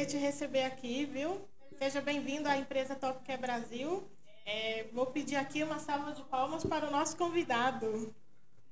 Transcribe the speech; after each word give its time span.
prazer 0.00 0.06
te 0.06 0.16
receber 0.16 0.62
aqui, 0.62 1.04
viu? 1.04 1.40
Seja 1.78 2.00
bem-vindo 2.00 2.48
à 2.48 2.56
empresa 2.56 2.94
Top 2.94 3.22
Care 3.24 3.40
Brasil. 3.40 4.02
É, 4.46 4.86
vou 4.92 5.06
pedir 5.06 5.36
aqui 5.36 5.62
uma 5.62 5.78
salva 5.78 6.12
de 6.12 6.22
palmas 6.22 6.64
para 6.64 6.88
o 6.88 6.90
nosso 6.90 7.16
convidado. 7.16 8.14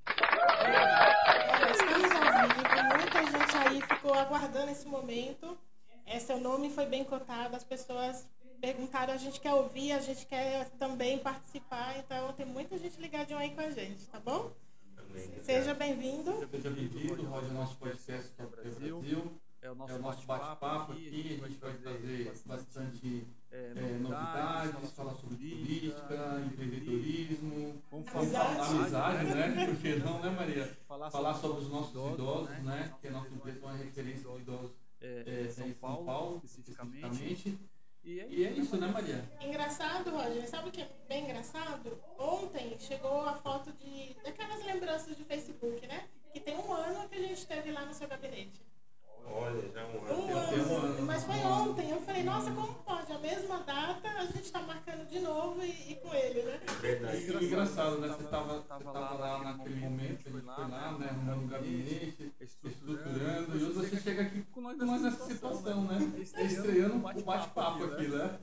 É, 0.07 1.71
estamos 1.71 2.13
ao 2.13 2.49
vivo, 2.49 2.97
muita 2.97 3.25
gente 3.27 3.57
aí 3.57 3.83
ficou 3.83 4.15
aguardando 4.15 4.71
esse 4.71 4.87
momento. 4.87 5.59
É, 6.07 6.19
seu 6.19 6.41
nome 6.41 6.71
foi 6.71 6.87
bem 6.87 7.05
cotado, 7.05 7.55
as 7.57 7.65
pessoas 7.65 8.27
perguntaram, 8.61 9.13
a 9.13 9.19
gente 9.19 9.41
quer 9.41 9.53
ouvir, 9.53 9.93
a 9.93 10.01
gente 10.01 10.25
quer 10.25 10.71
também 10.79 11.19
participar, 11.19 11.99
então 11.99 12.33
tem 12.33 12.47
muita 12.47 12.79
gente 12.79 12.99
ligadinha 13.01 13.39
aí 13.39 13.51
com 13.51 13.61
a 13.61 13.71
gente, 13.71 14.07
tá 14.07 14.19
bom? 14.19 14.51
Seja 15.43 15.75
bem-vindo. 15.75 16.49
Seja 16.51 16.71
bem-vindo, 16.71 17.23
Roger, 17.25 17.53
nosso 17.53 17.77
podcast 17.77 18.31
Top 18.31 18.51
Brasil. 18.51 18.99
Brasil. 19.01 19.41
É 19.61 19.71
o 19.71 19.75
nosso, 19.75 19.93
é 19.93 19.99
nosso 19.99 20.25
bate-papo 20.25 20.93
aqui, 20.93 21.09
aqui, 21.09 21.41
a 21.43 21.49
gente 21.49 21.59
vai 21.59 21.73
trazer 21.75 22.33
bastante 22.47 23.27
é, 23.51 23.73
é, 23.75 23.99
novidades, 23.99 24.93
falar 24.93 25.15
sobre 25.15 25.37
política, 25.37 26.43
empreendedorismo, 26.47 27.83
vamos 27.91 28.09
falar 28.09 28.67
amizade, 28.67 29.25
né? 29.25 29.67
Por 29.67 29.77
que 29.77 29.97
não, 29.97 30.21
né, 30.21 30.31
Maria? 30.31 30.79
Falar, 30.87 31.11
falar 31.11 31.35
sobre 31.35 31.63
os 31.63 31.69
nossos 31.71 31.91
idosos, 31.91 32.15
idosos 32.15 32.49
né? 32.51 32.61
né? 32.63 32.95
Que 33.01 33.09
a 33.09 33.11
nossa 33.11 33.35
empresa 33.35 33.59
é 33.59 33.63
uma 33.63 33.77
referência 33.77 34.31
de 34.31 34.41
idosos 34.41 34.71
é, 35.01 35.45
é, 35.47 35.51
São, 35.51 35.73
Paulo, 35.73 36.07
Paulo 36.07 36.41
especificamente. 36.45 37.05
especificamente. 37.05 37.59
E 38.05 38.21
é, 38.21 38.29
e 38.29 38.45
é 38.47 38.51
isso, 38.53 38.77
né, 38.77 38.87
Maria? 38.87 39.29
Engraçado, 39.41 40.11
Roger. 40.11 40.49
Sabe 40.49 40.69
o 40.69 40.73
que 40.73 40.83
é 40.83 40.89
bem 41.09 41.25
engraçado? 41.25 42.01
Ontem 42.17 42.79
chegou 42.79 43.23
a 43.23 43.35
foto 43.35 43.73
de 43.73 44.15
daquelas 44.23 44.65
lembranças 44.65 45.17
de 45.17 45.25
Facebook, 45.25 45.85
né? 45.87 46.09
Que 46.33 46.39
tem 46.39 46.57
um 46.57 46.73
ano 46.73 47.09
que 47.09 47.17
a 47.17 47.21
gente 47.21 47.35
esteve 47.39 47.73
lá 47.73 47.85
no 47.85 47.93
seu 47.93 48.09
gabinete. 48.09 48.69
Olha, 49.27 49.71
já 49.73 49.87
um 49.87 50.05
ano. 50.05 50.69
Um 50.69 50.77
ano, 50.79 51.03
mas 51.07 51.25
foi 51.25 51.37
ontem. 51.37 51.91
Eu 51.91 52.01
falei, 52.01 52.23
nossa, 52.23 52.51
como 52.51 52.75
pode? 52.75 53.13
A 53.13 53.19
mesma 53.19 53.59
data, 53.59 54.09
a 54.09 54.25
gente 54.25 54.43
está 54.43 54.61
marcando 54.63 55.09
de 55.09 55.21
novo 55.21 55.63
e, 55.63 55.93
e, 55.93 55.95
com 55.97 56.15
ele, 56.15 56.43
né? 56.43 56.61
Verdade. 56.81 57.17
E 57.17 57.45
engraçado, 57.45 57.99
né? 57.99 58.09
Você 58.09 58.23
estava 58.25 58.61
tava 58.63 59.15
lá 59.15 59.45
naquele 59.45 59.81
momento, 59.81 60.29
a 60.29 60.31
gente 60.31 60.31
foi 60.31 60.43
lá, 60.43 60.99
né? 60.99 61.09
Arrumando 61.11 61.45
o 61.45 61.49
gabinete, 61.49 62.33
estruturando. 62.41 63.59
E 63.59 63.65
hoje 63.65 63.73
você 63.73 64.01
chega 64.01 64.23
aqui 64.23 64.43
com 64.51 64.61
nós 64.61 65.03
nessa 65.03 65.25
situação, 65.27 65.85
né? 65.85 65.99
Estreando 66.19 66.95
um 66.95 67.01
bate-papo 67.01 67.85
aqui, 67.85 68.09
né? 68.09 68.39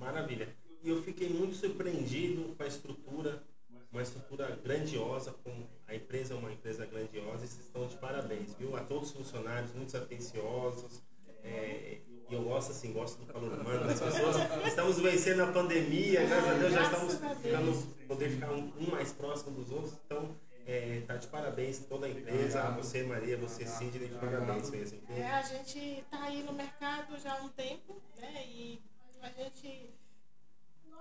Maravilha. 0.00 0.54
E 0.82 0.88
eu 0.88 1.02
fiquei 1.02 1.28
muito 1.28 1.56
surpreendido 1.56 2.54
com 2.54 2.62
a 2.62 2.66
estrutura 2.66 3.42
uma 3.90 4.02
estrutura 4.02 4.56
grandiosa, 4.62 5.32
com 5.44 5.66
a 5.86 5.94
empresa 5.94 6.34
é 6.34 6.36
uma 6.36 6.52
empresa 6.52 6.84
grandiosa 6.86 7.44
e 7.44 7.48
vocês 7.48 7.66
estão 7.66 7.86
de 7.86 7.96
parabéns, 7.96 8.54
viu? 8.54 8.76
A 8.76 8.80
todos 8.84 9.08
os 9.08 9.16
funcionários, 9.16 9.72
muito 9.72 9.96
atenciosos. 9.96 11.02
É, 11.42 11.98
e 12.28 12.34
eu 12.34 12.42
gosto 12.42 12.72
assim, 12.72 12.92
gosto 12.92 13.18
do 13.18 13.32
calor 13.32 13.52
humano 13.52 13.86
das 13.86 14.00
pessoas. 14.00 14.36
Estamos 14.66 14.98
vencendo 14.98 15.42
a 15.42 15.46
pandemia, 15.46 16.26
graças 16.26 16.50
a 16.50 16.54
Deus 16.54 16.72
já 16.72 16.82
estamos 16.82 17.14
ficando, 17.14 18.06
poder 18.06 18.30
ficar 18.30 18.52
um, 18.52 18.72
um 18.78 18.90
mais 18.90 19.12
próximo 19.12 19.52
dos 19.52 19.70
outros. 19.70 19.94
Então, 20.04 20.36
é, 20.66 21.02
tá 21.06 21.16
de 21.16 21.26
parabéns 21.28 21.78
toda 21.86 22.06
a 22.06 22.10
empresa, 22.10 22.60
a 22.60 22.70
você 22.72 23.02
Maria, 23.02 23.38
você 23.38 23.64
Sidney, 23.64 24.08
de 24.08 24.14
parabéns 24.16 24.68
mesmo. 24.68 25.00
É, 25.08 25.26
a 25.26 25.40
gente 25.40 25.78
está 25.78 26.24
aí 26.24 26.42
no 26.42 26.52
mercado 26.52 27.18
já 27.18 27.32
há 27.32 27.42
um 27.42 27.48
tempo, 27.48 27.96
né? 28.20 28.44
E 28.46 28.78
a 29.22 29.30
gente. 29.30 29.94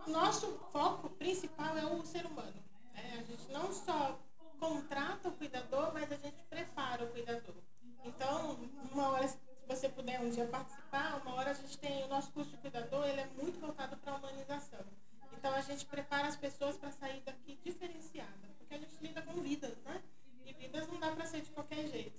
Nosso 0.08 0.58
foco 0.72 1.10
principal 1.10 1.78
é 1.78 1.86
o 1.86 2.06
ser 2.06 2.26
humano. 2.26 2.67
É, 2.98 3.20
a 3.20 3.23
gente 3.23 3.52
não 3.52 3.72
só 3.72 4.20
contrata 4.59 5.30
o 5.30 5.31
cuidador, 5.31 5.94
mas 5.94 6.12
a 6.12 6.16
gente 6.16 6.44
prepara 6.50 7.06
o 7.06 7.08
cuidador. 7.09 7.56
Então, 8.04 8.58
uma 8.92 9.09
hora, 9.12 9.28
se 9.28 9.38
você 9.67 9.88
puder 9.88 10.20
um 10.22 10.30
dia 10.30 10.45
participar, 10.48 11.22
uma 11.23 11.36
hora 11.36 11.52
a 11.52 11.54
gente 11.54 11.78
tem 11.78 12.04
o 12.04 12.08
nosso 12.08 12.31
curso 12.31 12.52
de 12.52 12.58
cuidador, 12.58 13.06
ele 13.08 13.22
é 13.22 13.27
muito 13.42 13.60
voltado 13.60 13.95
para 13.98 14.14
a 14.14 14.16
humanização. 14.16 14.86
Então, 15.33 15.54
a 15.54 15.61
gente 15.61 15.86
prepara 15.86 16.27
as 16.27 16.36
pessoas 16.36 16.77
para 16.77 16.92
sair 16.92 17.22
daqui 17.22 17.60
diferenciada, 17.64 18.48
porque 18.58 18.73
a 18.73 18.77
gente 18.77 18.98
lida 19.02 19.22
com 19.22 19.39
vidas, 19.42 19.77
né? 19.86 20.02
E 20.45 20.54
vidas 20.54 20.88
não 20.88 20.99
dá 20.99 21.11
para 21.11 21.26
ser 21.26 21.42
de 21.42 21.52
qualquer 21.52 21.88
jeito. 21.88 22.17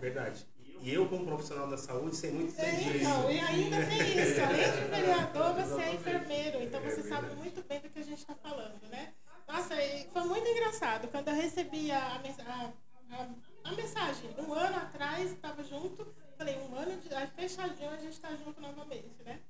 Verdade. 0.00 0.46
E 0.80 0.92
eu, 0.92 1.08
como 1.08 1.26
profissional 1.26 1.68
da 1.68 1.76
saúde, 1.76 2.16
sei 2.16 2.30
muito 2.30 2.56
bem 2.56 2.76
disso. 2.76 2.96
Então, 2.96 3.30
e 3.30 3.40
ainda 3.40 3.76
tem 3.86 4.18
isso. 4.22 4.40
Além 4.40 4.72
de 4.72 4.88
vereador, 4.90 5.54
você 5.54 5.82
é 5.82 5.94
enfermeiro. 5.94 6.62
Então, 6.62 6.80
você 6.80 7.02
sabe 7.02 7.34
muito 7.34 7.62
bem 7.68 7.80
do 7.80 7.90
que 7.90 7.98
a 7.98 8.04
gente 8.04 8.18
está 8.18 8.34
falando, 8.34 8.80
né? 8.88 9.12
Nossa, 9.48 9.74
foi 10.12 10.22
muito 10.24 10.46
engraçado. 10.46 11.08
Quando 11.08 11.28
eu 11.28 11.34
recebi 11.34 11.90
a, 11.90 11.98
a, 11.98 12.72
a, 13.16 13.28
a 13.64 13.72
mensagem, 13.72 14.30
um 14.38 14.52
ano 14.52 14.76
atrás, 14.76 15.32
estava 15.32 15.64
junto, 15.64 16.06
falei, 16.36 16.56
um 16.58 16.76
ano 16.76 17.00
de, 17.00 17.08
fechadinho, 17.34 17.90
a 17.90 17.96
gente 17.96 18.12
está 18.12 18.28
junto 18.36 18.60
novamente, 18.60 19.22
né? 19.24 19.40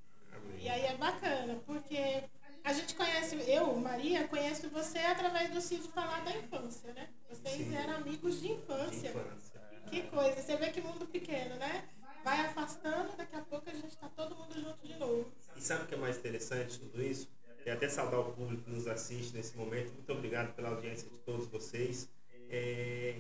E 0.61 0.69
aí 0.69 0.87
é 0.87 0.97
bacana, 0.97 1.61
porque 1.67 2.23
a 2.63 2.73
gente 2.73 2.95
conhece, 2.95 3.37
eu, 3.51 3.75
Maria, 3.77 4.29
conheço 4.29 4.69
você 4.71 4.99
através 4.99 5.51
do 5.51 5.61
Cid 5.61 5.89
falar 5.89 6.25
da 6.25 6.37
infância, 6.37 6.93
né? 6.93 7.09
Vocês 7.29 7.57
Sim. 7.57 7.75
eram 7.75 7.97
amigos 7.97 8.41
de 8.41 8.53
infância. 8.53 9.13
de 9.13 9.19
infância. 9.19 9.61
Que 9.91 10.03
coisa, 10.03 10.41
você 10.41 10.57
vê 10.57 10.71
que 10.71 10.81
mundo 10.81 11.07
pequeno, 11.07 11.57
né? 11.57 11.89
Vai 12.23 12.41
afastando, 12.47 13.17
daqui 13.17 13.35
a 13.35 13.41
pouco 13.41 13.69
a 13.69 13.73
gente 13.73 13.89
está 13.89 14.09
todo 14.09 14.37
mundo 14.37 14.55
junto 14.55 14.87
de 14.87 14.95
novo. 14.95 15.33
E 15.57 15.61
sabe 15.61 15.85
o 15.85 15.87
que 15.87 15.95
é 15.95 15.99
mais 15.99 16.19
interessante 16.19 16.79
tudo 16.79 17.03
isso? 17.03 17.29
Quero 17.69 17.77
até 17.77 17.89
saudar 17.91 18.21
o 18.21 18.33
público 18.33 18.63
que 18.63 18.71
nos 18.71 18.87
assiste 18.87 19.37
nesse 19.37 19.55
momento. 19.55 19.93
Muito 19.93 20.11
obrigado 20.11 20.55
pela 20.55 20.71
audiência 20.71 21.07
de 21.07 21.19
todos 21.19 21.47
vocês. 21.49 22.09
É, 22.49 23.15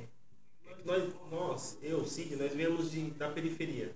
nós, 0.87 1.13
nós, 1.31 1.79
eu, 1.83 2.03
Cid, 2.07 2.35
nós 2.35 2.55
viemos 2.55 2.91
de, 2.91 3.11
da 3.11 3.29
periferia. 3.29 3.95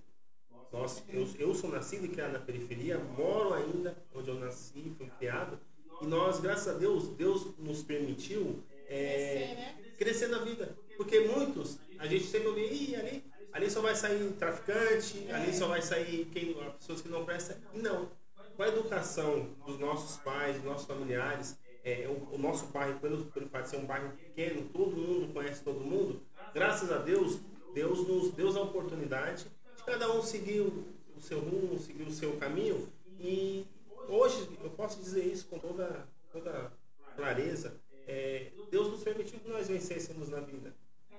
Nós, 0.71 1.03
eu, 1.09 1.27
eu 1.39 1.55
sou 1.55 1.71
nascido 1.71 2.05
e 2.05 2.09
criado 2.11 2.33
na 2.33 2.39
periferia, 2.39 2.99
moro 2.99 3.55
ainda 3.55 3.97
onde 4.15 4.29
eu 4.29 4.35
nasci, 4.35 4.93
fui 4.99 5.09
criado. 5.19 5.59
E 6.03 6.05
nós, 6.05 6.39
graças 6.39 6.69
a 6.69 6.79
Deus, 6.79 7.09
Deus 7.17 7.57
nos 7.59 7.83
permitiu 7.83 8.63
é, 8.89 9.73
crescer 9.97 10.29
na 10.29 10.41
vida. 10.41 10.77
Porque 10.99 11.19
muitos, 11.21 11.79
a 11.99 12.07
gente 12.07 12.25
sempre 12.25 12.49
ouvia, 12.49 12.99
ali, 12.99 13.25
ali 13.55 13.71
só 13.71 13.81
vai 13.81 13.95
sair 13.95 14.31
traficante, 14.35 15.27
ali 15.33 15.55
só 15.55 15.67
vai 15.67 15.81
sair 15.81 16.27
quem, 16.27 16.53
pessoas 16.79 17.01
que 17.01 17.09
não 17.09 17.25
prestam. 17.25 17.57
E 17.73 17.79
não 17.79 18.11
com 18.57 18.63
a 18.63 18.69
educação 18.69 19.49
dos 19.67 19.79
nossos 19.79 20.17
pais, 20.19 20.57
dos 20.57 20.65
nossos 20.65 20.87
familiares, 20.87 21.59
é, 21.85 22.07
o, 22.09 22.35
o, 22.35 22.39
nosso 22.39 22.67
bairro, 22.67 22.99
pelo, 23.01 23.25
pelo 23.27 23.49
fato 23.49 23.65
de 23.65 23.71
ser 23.71 23.77
um 23.79 23.87
bairro 23.87 24.13
pequeno, 24.13 24.69
todo 24.73 24.97
mundo 24.97 25.33
conhece 25.33 25.63
todo 25.65 25.81
mundo, 25.81 26.23
graças 26.55 26.93
a 26.93 26.99
Deus, 26.99 27.41
Deus 27.75 28.07
nos 28.07 28.33
deu 28.33 28.49
a 28.57 28.63
oportunidade 28.63 29.47
de 29.77 29.83
cada 29.83 30.13
um 30.13 30.23
seguir 30.23 30.61
o, 30.61 30.85
o 31.17 31.21
seu 31.21 31.41
rumo, 31.41 31.79
seguir 31.79 32.05
o 32.05 32.13
seu 32.13 32.37
caminho. 32.37 32.89
E 33.19 33.67
hoje, 34.09 34.49
eu 34.63 34.71
posso 34.71 35.01
dizer 35.01 35.25
isso 35.25 35.47
com 35.49 35.59
toda, 35.59 36.07
toda 36.31 36.73
clareza, 37.17 37.81
é, 38.07 38.53
Deus 38.71 38.89
nos 38.89 39.03
permitiu 39.03 39.41
que 39.41 39.49
nós 39.49 39.69
vencêssemos 39.69 40.29
na 40.29 40.41
vida. 40.41 40.75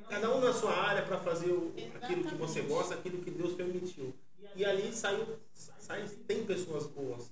Cada 0.09 0.33
um 0.35 0.41
na 0.41 0.53
sua 0.53 0.73
área 0.73 1.01
para 1.01 1.17
fazer 1.17 1.51
o, 1.51 1.73
aquilo 1.95 2.23
que 2.23 2.35
você 2.35 2.61
gosta, 2.61 2.93
aquilo 2.93 3.19
que 3.19 3.31
Deus 3.31 3.53
permitiu. 3.53 4.13
E 4.55 4.65
ali 4.65 4.93
saiu, 4.93 5.25
sai, 5.53 6.07
tem 6.27 6.45
pessoas 6.45 6.87
boas. 6.87 7.31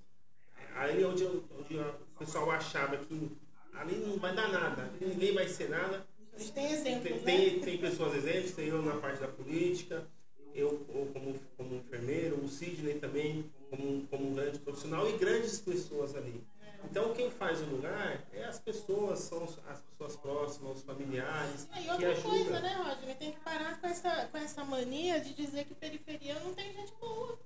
Ali 0.75 1.03
onde, 1.03 1.25
onde 1.25 1.77
o 1.77 2.17
pessoal 2.17 2.49
achava 2.51 2.97
que 2.97 3.31
ali 3.73 3.95
não 3.95 4.17
vai 4.17 4.33
dar 4.35 4.49
nada, 4.49 4.91
ninguém 4.99 5.33
vai 5.33 5.47
ser 5.47 5.69
nada. 5.69 6.05
A 6.33 6.39
gente 6.39 6.53
tem 6.53 6.71
exemplos, 6.71 7.03
tem, 7.03 7.23
tem, 7.23 7.57
né? 7.57 7.65
tem 7.65 7.77
pessoas 7.77 8.15
exemplos, 8.15 8.53
tem 8.53 8.67
eu 8.67 8.81
na 8.81 8.95
parte 8.95 9.19
da 9.19 9.27
política, 9.27 10.07
eu 10.53 10.85
como, 11.13 11.39
como 11.57 11.75
enfermeiro, 11.75 12.37
o 12.43 12.47
Sidney 12.47 12.95
também 12.95 13.51
como, 13.69 14.07
como 14.07 14.29
um 14.29 14.33
grande 14.33 14.59
profissional 14.59 15.09
e 15.09 15.17
grandes 15.17 15.59
pessoas 15.59 16.15
ali. 16.15 16.41
Então 16.89 17.13
quem 17.13 17.29
faz 17.29 17.61
o 17.61 17.65
lugar 17.65 18.21
é 18.33 18.43
as 18.43 18.59
pessoas, 18.59 19.19
são 19.19 19.43
as 19.43 19.81
pessoas 19.81 20.15
próximas, 20.17 20.77
os 20.77 20.83
familiares. 20.83 21.67
É, 21.75 21.81
e 21.83 21.89
outra 21.89 22.15
que 22.15 22.21
coisa, 22.21 22.59
né, 22.59 22.73
Rodney? 22.73 23.15
Tem 23.15 23.31
que 23.31 23.39
parar 23.39 23.79
com 23.79 23.87
essa, 23.87 24.27
com 24.27 24.37
essa 24.37 24.63
mania 24.65 25.19
de 25.19 25.33
dizer 25.33 25.65
que 25.65 25.73
periferia 25.75 26.39
não 26.39 26.53
tem 26.53 26.73
gente 26.73 26.93
boa. 26.99 27.39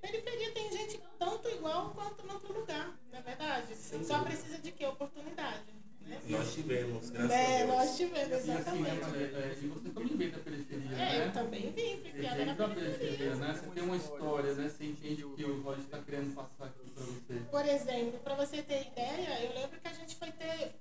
Periferia 0.00 0.52
tem 0.52 0.70
gente 0.70 1.00
tanto 1.18 1.48
igual 1.48 1.90
quanto 1.90 2.24
em 2.24 2.30
outro 2.30 2.52
lugar, 2.52 2.96
não 3.10 3.18
é 3.18 3.22
verdade? 3.22 3.74
Sim. 3.74 4.04
Só 4.04 4.22
precisa 4.22 4.58
de 4.58 4.70
quê? 4.70 4.86
Oportunidade. 4.86 5.78
Nós 6.28 6.54
tivemos, 6.54 7.10
graças 7.10 7.30
é, 7.30 7.62
a 7.62 7.66
Deus. 7.66 7.68
Nós 7.68 7.96
tivemos, 7.96 8.32
exatamente. 8.32 8.88
E, 8.88 9.02
assim, 9.02 9.12
né, 9.12 9.58
e 9.62 9.66
você 9.68 9.88
também 9.90 10.16
veio 10.16 10.32
da 10.32 10.38
periferia, 10.38 10.92
é, 10.92 10.96
né? 10.96 11.26
eu 11.26 11.32
também 11.32 11.70
vim, 11.72 11.96
porque 11.96 12.26
ela 12.26 12.36
era 12.36 12.54
da 12.54 12.68
periferia. 12.68 13.34
né? 13.36 13.54
Você 13.54 13.70
tem 13.70 13.82
uma 13.82 13.96
história, 13.96 14.54
né? 14.54 14.68
Você 14.68 14.84
entende 14.84 15.24
o 15.24 15.34
que 15.34 15.44
o 15.44 15.62
Roger 15.62 15.84
está 15.84 15.98
querendo 15.98 16.34
passar 16.34 16.66
aqui 16.66 16.90
para 16.90 17.04
você. 17.04 17.34
Por 17.50 17.66
exemplo, 17.66 18.20
para 18.20 18.34
você 18.34 18.62
ter 18.62 18.86
ideia, 18.86 19.44
eu 19.44 19.54
lembro 19.54 19.80
que 19.80 19.88
a 19.88 19.92
gente 19.92 20.16
foi 20.16 20.30
ter 20.32 20.74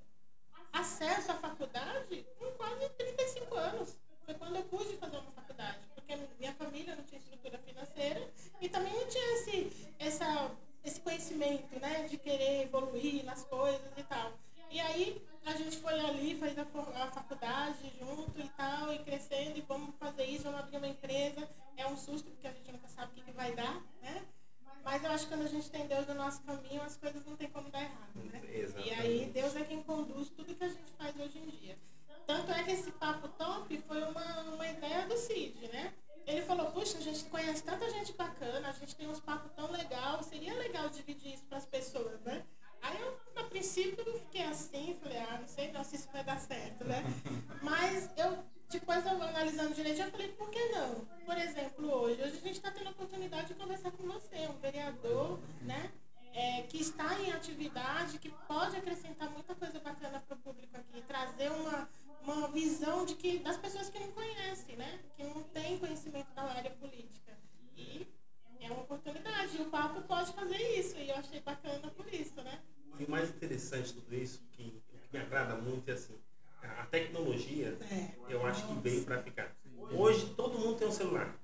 acesso 0.74 1.32
à 1.32 1.36
faculdade 1.36 2.26
com 2.38 2.46
quase 2.52 2.90
35 2.90 3.56
anos. 3.56 3.98
Foi 4.26 4.34
quando 4.34 4.56
eu 4.58 4.64
pude 4.64 4.98
fazer 4.98 5.18
uma 5.18 5.32
faculdade, 5.32 5.80
porque 5.96 6.18
minha 6.38 6.54
família 6.54 6.96
não 6.96 7.04
tinha 7.04 7.20
estrutura 7.20 7.58
financeira 7.60 8.30
e 8.60 8.68
também 8.68 8.94
não 8.94 9.08
tinha 9.08 9.34
esse, 9.36 9.72
essa, 9.98 10.52
esse 10.84 11.00
conhecimento, 11.00 11.80
né, 11.80 12.08
de 12.10 12.18
querer 12.18 12.64
evoluir 12.64 13.24
nas 13.24 13.44
coisas 13.46 13.92
e 13.96 14.04
tal. 14.04 14.34
E 14.70 14.80
aí 14.80 15.22
a 15.46 15.54
gente 15.56 15.78
foi 15.78 16.00
ali, 16.00 16.36
fez 16.36 16.58
a, 16.58 16.66
faculdade 16.66 17.94
junto 18.00 18.40
e 18.40 18.50
tal, 18.50 18.94
e 18.94 19.00
crescendo, 19.00 19.58
e 19.58 19.62
vamos 19.62 19.96
fazer 19.96 20.26
isso, 20.26 20.44
vamos 20.44 20.60
abrir 20.60 20.78
uma 20.78 20.88
empresa. 20.88 21.48
É 21.78 21.88
um 21.88 21.96
susto, 21.96 22.30
porque 22.32 22.48
a 22.48 22.52
gente 22.52 22.72
nunca 22.72 22.88
sabe 22.88 23.12
o 23.12 23.16
que, 23.16 23.22
que 23.22 23.32
vai 23.32 23.56
dar, 23.56 23.82
né? 24.02 24.26
Mas 24.84 25.04
eu 25.04 25.12
acho 25.12 25.26
que 25.26 25.30
quando 25.32 25.46
a 25.46 25.50
gente 25.50 25.70
tem 25.70 25.86
Deus 25.86 26.08
no 26.08 26.16
nosso 26.16 26.42
caminho, 26.44 26.82
as 26.82 26.96
coisas 26.96 27.26
não 27.26 27.36
tem 27.36 27.50
como 27.50 27.70
dar 27.70 27.82
errado, 27.82 28.16
né? 28.16 28.42
Exatamente. 28.54 28.90
E 28.90 28.94
aí 28.94 29.32
Deus 29.34 29.56
é 29.56 29.64
quem 29.64 29.84
conduz 29.84 30.30
tudo 30.30 30.56
que 30.56 30.64
a 30.64 30.70
gente 30.70 30.92
faz 30.98 31.16
hoje 31.20 31.38
em 31.38 31.50
dia. 31.50 31.78
Tanto 32.26 32.52
é 32.52 32.64
que 32.64 32.72
esse 32.72 32.92
papo 32.92 33.28
top 33.30 33.78
foi 33.88 34.04
uma, 34.04 34.42
uma 34.42 34.68
ideia 34.68 35.08
do 35.08 35.18
Cid, 35.18 35.68
né? 35.70 35.94
Ele 36.26 36.42
falou, 36.42 36.72
puxa, 36.72 36.98
a 36.98 37.02
gente 37.02 37.24
conhece 37.26 37.64
tanta 37.64 37.90
gente 37.90 38.12
bacana, 38.14 38.68
a 38.68 38.74
gente 38.74 38.94
tem 38.96 39.08
uns 39.08 39.22
papos 39.22 39.50
tão 39.56 39.72
legal, 39.72 40.22
seria 40.24 40.54
legal 40.56 40.90
dividir 40.90 41.34
isso 41.36 41.46
para 41.46 41.58
as 41.58 41.66
pessoas, 41.66 42.20
né? 42.22 42.46
Aí 42.82 43.02
eu, 43.02 43.20
a 43.36 43.44
princípio, 43.44 44.04
fiquei 44.20 44.44
assim, 44.44 44.98
falei, 45.02 45.18
ah, 45.18 45.38
não 45.40 45.48
sei 45.48 45.72
não 45.72 45.84
se 45.84 45.96
isso 45.96 46.10
vai 46.12 46.24
dar 46.24 46.40
certo, 46.40 46.84
né? 46.86 47.04
Mas 47.62 48.10
eu, 48.18 48.38
depois 48.70 49.06
eu 49.06 49.22
analisando 49.22 49.74
direito, 49.74 50.02
eu 50.02 50.12
falei, 50.12 50.30
por 50.30 50.50
que 50.50 50.64
não? 50.70 51.06
Por 51.26 51.38
exemplo, 51.38 51.92
hoje, 51.92 52.22
hoje 52.22 52.38
a 52.38 52.42
gente 52.42 52.52
está 52.52 52.72
tendo 52.72 52.88
a 52.88 52.92
oportunidade 52.92 53.48
de 53.48 53.54
conversar 53.56 53.92
com 53.92 54.04
você, 54.04 54.48
um 54.48 54.60
vereador, 54.60 55.40
né? 55.62 55.92
É, 56.34 56.62
que 56.64 56.78
está 56.78 57.20
em 57.20 57.32
atividade, 57.32 58.20
que 58.20 58.30
pode 58.48 58.76
acrescentar 58.76 59.30
muita 59.32 59.56
coisa 59.56 59.80
bacana 59.80 60.20
para 60.20 60.36
o 60.36 60.40
público 60.40 60.78
aqui, 60.78 61.02
trazer 61.02 61.50
uma, 61.52 61.90
uma 62.22 62.48
visão 62.50 63.06
de 63.06 63.16
que 63.16 63.40
das 63.40 63.58
pessoas 63.58 63.90
que 63.90 64.00
não 64.00 64.12
conhecem, 64.12 64.76
né? 64.76 65.00
Que 65.16 65.24
não 65.24 65.42
têm 65.44 65.80
conhecimento 65.80 66.32
da 66.36 66.44
área 66.44 66.70
política. 66.72 67.36
E 67.76 68.08
é 68.62 68.72
uma 68.72 68.82
oportunidade. 68.82 69.58
E 69.58 69.62
o 69.62 69.66
papo 69.66 70.02
pode 70.02 70.32
fazer 70.34 70.62
isso. 70.80 70.98
E 70.98 71.10
eu 71.10 71.16
achei 71.16 71.40
bacana 71.42 71.90
por 71.96 72.14
isso, 72.14 72.42
né? 72.42 72.60
E 73.00 73.04
o 73.04 73.12
mais 73.12 73.30
interessante 73.30 73.94
de 73.94 74.02
tudo 74.02 74.16
isso, 74.16 74.42
que, 74.54 74.64
que 74.64 75.14
me 75.14 75.20
agrada 75.20 75.56
muito, 75.56 75.90
é 75.90 75.94
assim, 75.94 76.16
a 76.62 76.86
tecnologia, 76.86 77.78
é, 77.92 78.10
eu 78.28 78.46
acho 78.46 78.68
que 78.68 78.74
veio 78.76 79.04
para 79.04 79.22
ficar. 79.22 79.56
Hoje 79.92 80.34
todo 80.36 80.58
mundo 80.58 80.78
tem 80.78 80.88
um 80.88 80.92
celular. 80.92 81.36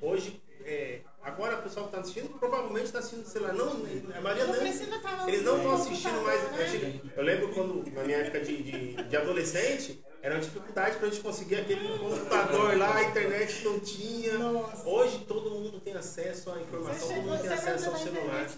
Hoje, 0.00 0.42
é, 0.64 1.02
agora 1.28 1.58
o 1.58 1.62
pessoal 1.62 1.86
que 1.86 1.96
está 1.96 2.00
assistindo 2.00 2.38
provavelmente 2.38 2.86
está 2.86 2.98
assistindo 2.98 3.20
no 3.20 3.26
celular. 3.26 3.52
Não, 3.54 3.68
a 4.16 4.20
maioria 4.20 4.46
não. 4.46 5.28
Eles 5.28 5.42
não 5.42 5.56
estão 5.56 5.74
assistindo 5.74 6.22
mais. 6.22 6.42
Né? 6.52 7.00
Eu 7.16 7.22
lembro 7.22 7.48
quando, 7.54 7.90
na 7.92 8.02
minha 8.02 8.18
época 8.18 8.40
de, 8.40 8.62
de, 8.62 8.94
de 8.94 9.16
adolescente, 9.16 10.02
era 10.22 10.34
uma 10.34 10.40
dificuldade 10.40 10.96
para 10.96 11.06
a 11.06 11.10
gente 11.10 11.22
conseguir 11.22 11.56
aquele 11.56 11.98
computador 11.98 12.76
lá, 12.76 12.96
a 12.96 13.04
internet 13.04 13.64
não 13.64 13.78
tinha. 13.78 14.38
Nossa. 14.38 14.88
Hoje 14.88 15.24
todo 15.26 15.50
mundo 15.50 15.80
tem 15.80 15.94
acesso 15.94 16.50
à 16.50 16.60
informação, 16.60 17.08
todo 17.08 17.22
mundo 17.22 17.40
tem 17.40 17.52
acesso 17.52 17.90
ao 17.90 17.96
celular. 17.96 18.48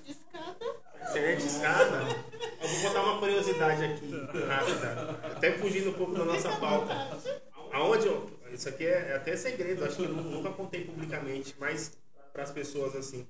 Internet 1.11 1.47
escada? 1.47 2.17
Eu 2.63 2.69
vou 2.69 2.81
botar 2.89 3.03
uma 3.03 3.19
curiosidade 3.19 3.85
aqui, 3.85 4.11
rápida. 4.47 5.21
Até 5.25 5.53
fugindo 5.53 5.91
um 5.91 5.95
pouco 5.95 6.15
da 6.15 6.25
nossa 6.25 6.51
pauta. 6.57 6.95
Aonde 7.73 8.11
Isso 8.53 8.69
aqui 8.69 8.85
é, 8.87 9.11
é 9.11 9.17
até 9.17 9.37
segredo, 9.37 9.85
acho 9.85 9.97
que 9.97 10.05
eu 10.05 10.09
nunca 10.09 10.51
contei 10.51 10.85
publicamente, 10.85 11.55
mas 11.59 11.93
para 12.33 12.43
as 12.43 12.51
pessoas 12.51 12.95
assim. 12.95 13.27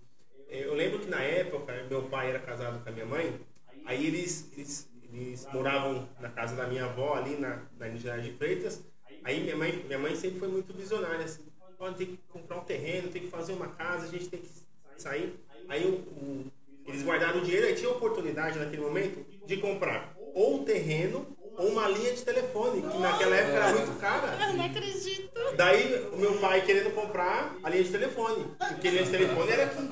Eu 0.49 0.75
lembro 0.75 0.99
que 0.99 1.06
na 1.06 1.20
época, 1.20 1.87
meu 1.88 2.02
pai 2.05 2.31
era 2.31 2.41
casado 2.41 2.82
com 2.82 2.88
a 2.88 2.93
minha 2.93 3.06
mãe, 3.06 3.41
aí 3.85 4.06
eles, 4.06 4.50
eles 4.56 4.91
eles 5.12 5.47
moravam 5.52 6.08
na 6.20 6.29
casa 6.29 6.55
da 6.55 6.67
minha 6.67 6.85
avó 6.85 7.14
ali 7.14 7.37
na, 7.37 7.62
na 7.79 7.88
Engenharia 7.88 8.31
de 8.31 8.37
Freitas. 8.37 8.82
Aí 9.25 9.41
minha 9.41 9.56
mãe, 9.56 9.73
minha 9.87 9.99
mãe 9.99 10.14
sempre 10.17 10.38
foi 10.38 10.49
muito 10.49 10.73
visionária, 10.73 11.25
assim, 11.25 11.43
oh, 11.79 11.91
tem 11.93 12.06
que 12.06 12.19
comprar 12.29 12.58
um 12.58 12.64
terreno, 12.64 13.08
tem 13.08 13.23
que 13.23 13.29
fazer 13.29 13.52
uma 13.52 13.69
casa, 13.69 14.06
a 14.06 14.08
gente 14.08 14.29
tem 14.29 14.41
que 14.41 14.49
sair. 14.97 15.35
Aí 15.69 15.85
o, 15.85 15.94
o, 15.94 16.52
eles 16.87 17.02
guardaram 17.02 17.41
o 17.41 17.44
dinheiro 17.44 17.69
e 17.69 17.75
tinha 17.75 17.91
oportunidade 17.91 18.58
naquele 18.58 18.82
momento 18.82 19.25
de 19.47 19.56
comprar 19.58 20.14
ou 20.35 20.61
um 20.61 20.64
terreno 20.64 21.26
ou 21.60 21.68
uma 21.68 21.86
linha 21.88 22.14
de 22.14 22.22
telefone, 22.22 22.80
que 22.80 22.98
naquela 22.98 23.36
época 23.36 23.56
era 23.56 23.72
muito 23.74 24.00
cara. 24.00 24.38
Eu 24.40 24.54
não 24.54 24.64
acredito. 24.64 25.30
Daí 25.56 26.08
o 26.10 26.16
meu 26.16 26.38
pai 26.38 26.62
querendo 26.62 26.94
comprar 26.94 27.54
a 27.62 27.68
linha 27.68 27.84
de 27.84 27.90
telefone, 27.90 28.46
porque 28.58 28.88
a 28.88 28.90
linha 28.90 29.04
de 29.04 29.10
telefone 29.10 29.52
era 29.52 29.64
aqui. 29.64 29.90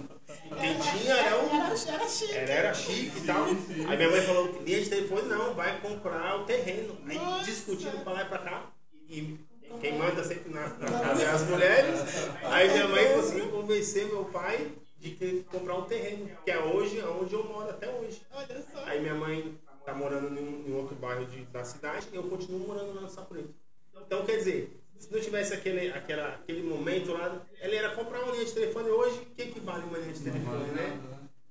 Quem 0.61 0.79
tinha 0.79 1.15
era 1.15 1.37
o. 1.37 1.47
Era, 1.47 1.67
era 1.67 2.09
chique. 2.09 2.35
Era, 2.35 2.53
era 2.53 2.75
chique 2.75 3.19
e 3.19 3.27
tal. 3.27 3.45
Aí 3.45 3.97
minha 3.99 4.11
mãe 4.11 4.23
falou 4.23 4.63
linha 4.65 4.81
de 4.81 4.89
telefone 4.89 5.29
não, 5.29 5.55
vai 5.55 5.79
comprar 5.81 6.41
o 6.41 6.45
terreno. 6.45 6.97
Aí 7.07 7.19
discutindo 7.45 8.03
pra 8.03 8.15
lá 8.15 8.23
e 8.23 8.25
pra 8.25 8.39
cá. 8.39 8.63
E 9.07 9.39
quem 9.81 9.99
manda 9.99 10.25
sempre 10.25 10.51
na, 10.51 10.69
na 10.69 11.01
casa 11.01 11.23
é 11.23 11.29
as 11.29 11.43
mulheres. 11.43 12.01
Aí 12.45 12.71
minha 12.71 12.89
mãe 12.89 13.13
conseguiu 13.15 13.49
convencer 13.51 14.07
meu 14.07 14.25
pai 14.25 14.73
de 14.97 15.11
que 15.11 15.45
comprar 15.53 15.75
um 15.77 15.83
terreno, 15.83 16.31
que 16.45 16.51
é 16.51 16.59
hoje 16.59 17.03
onde 17.21 17.35
eu 17.35 17.45
moro 17.45 17.69
até 17.69 17.89
hoje. 17.91 18.23
Aí 18.87 19.01
minha 19.01 19.15
mãe 19.15 19.55
tá 19.89 19.95
morando 19.95 20.39
em, 20.39 20.69
em 20.69 20.75
outro 20.75 20.95
bairro 20.97 21.25
de, 21.25 21.45
da 21.47 21.65
cidade 21.65 22.09
e 22.13 22.17
eu 22.17 22.25
continuo 22.25 22.67
morando 22.67 22.95
lá 22.95 23.01
no 23.01 23.09
Sapureto. 23.09 23.55
Então, 24.07 24.25
quer 24.25 24.37
dizer, 24.37 24.79
se 24.99 25.11
não 25.11 25.21
tivesse 25.21 25.55
aquele, 25.55 25.91
aquela, 25.91 26.29
aquele 26.29 26.63
momento 26.63 27.13
lá, 27.13 27.41
ele 27.61 27.77
era 27.77 27.95
comprar 27.95 28.23
uma 28.23 28.33
linha 28.33 28.45
de 28.45 28.53
telefone 28.53 28.91
hoje, 28.91 29.19
o 29.21 29.35
que, 29.35 29.47
que 29.47 29.61
vale 29.61 29.85
uma 29.85 29.99
linha 29.99 30.13
de 30.13 30.21
telefone, 30.21 30.71
né? 30.73 31.01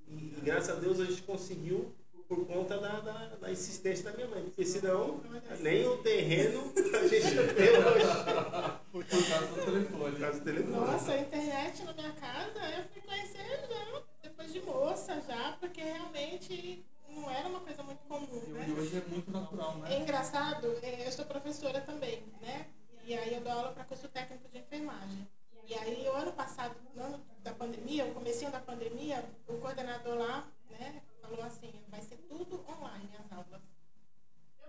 E, 0.08 0.14
e, 0.14 0.42
graças 0.44 0.70
a 0.70 0.80
Deus 0.80 1.00
a 1.00 1.06
gente 1.06 1.24
conseguiu 1.24 1.92
por 2.28 2.46
conta 2.46 2.78
da, 2.78 3.00
da, 3.00 3.26
da 3.42 3.52
insistência 3.52 4.04
da 4.04 4.16
minha 4.16 4.28
mãe. 4.28 4.44
Porque 4.44 4.66
senão, 4.66 5.22
nem 5.60 5.88
o 5.88 5.98
terreno 5.98 6.72
a 6.76 7.08
gente 7.08 7.34
não 7.34 7.48
tem 7.54 7.70
hoje. 7.70 8.78
Por 8.92 9.06
causa 9.06 9.48
do 9.48 9.66
telefone. 9.66 10.12
Por 10.12 10.20
causa 10.20 10.40
do 10.40 10.46
telefone. 10.46 10.76
Nossa, 10.76 11.12
a 11.12 11.20
internet 11.20 11.84
na 11.84 11.94
minha 11.94 12.12
casa 12.12 12.60
eu 12.78 12.84
fui 12.94 13.02
conhecer 13.02 13.68
já, 13.70 14.02
depois 14.22 14.54
de 14.54 14.60
moça 14.62 15.22
já, 15.28 15.58
porque 15.60 15.82
realmente 15.82 16.86
não 17.28 17.36
era 17.36 17.50
uma 17.50 17.60
coisa 17.60 17.84
muito 17.84 18.00
comum. 18.06 18.42
E 18.48 18.52
né? 18.52 18.76
hoje 18.78 18.98
é 18.98 19.02
muito 19.10 19.30
natural, 19.30 19.76
né? 19.80 19.94
É 19.94 20.00
engraçado, 20.00 20.80
é, 20.82 21.06
eu 21.06 21.12
sou 21.12 21.26
professora 21.26 21.82
também, 21.82 22.24
né? 22.42 22.68
E 23.04 23.14
aí 23.14 23.34
eu 23.34 23.42
dou 23.42 23.52
aula 23.52 23.72
para 23.74 23.84
curso 23.84 24.08
técnico 24.08 24.48
de 24.48 24.60
enfermagem. 24.60 25.28
E 25.66 25.74
aí 25.74 26.08
o 26.08 26.14
ano 26.14 26.32
passado, 26.32 26.76
no 26.96 27.04
ano 27.04 27.22
da 27.44 27.54
pandemia, 27.54 28.06
o 28.06 28.14
comecinho 28.14 28.50
da 28.50 28.62
pandemia, 28.62 29.24
o 29.48 29.58
coordenador 29.58 30.18
lá, 30.18 30.48
né, 30.70 31.02
falou 31.22 31.44
assim, 31.44 31.74
vai 31.90 32.02
ser 32.02 32.16
tudo 32.30 32.64
online 32.70 33.10
as 33.20 33.32
aulas. 33.32 33.62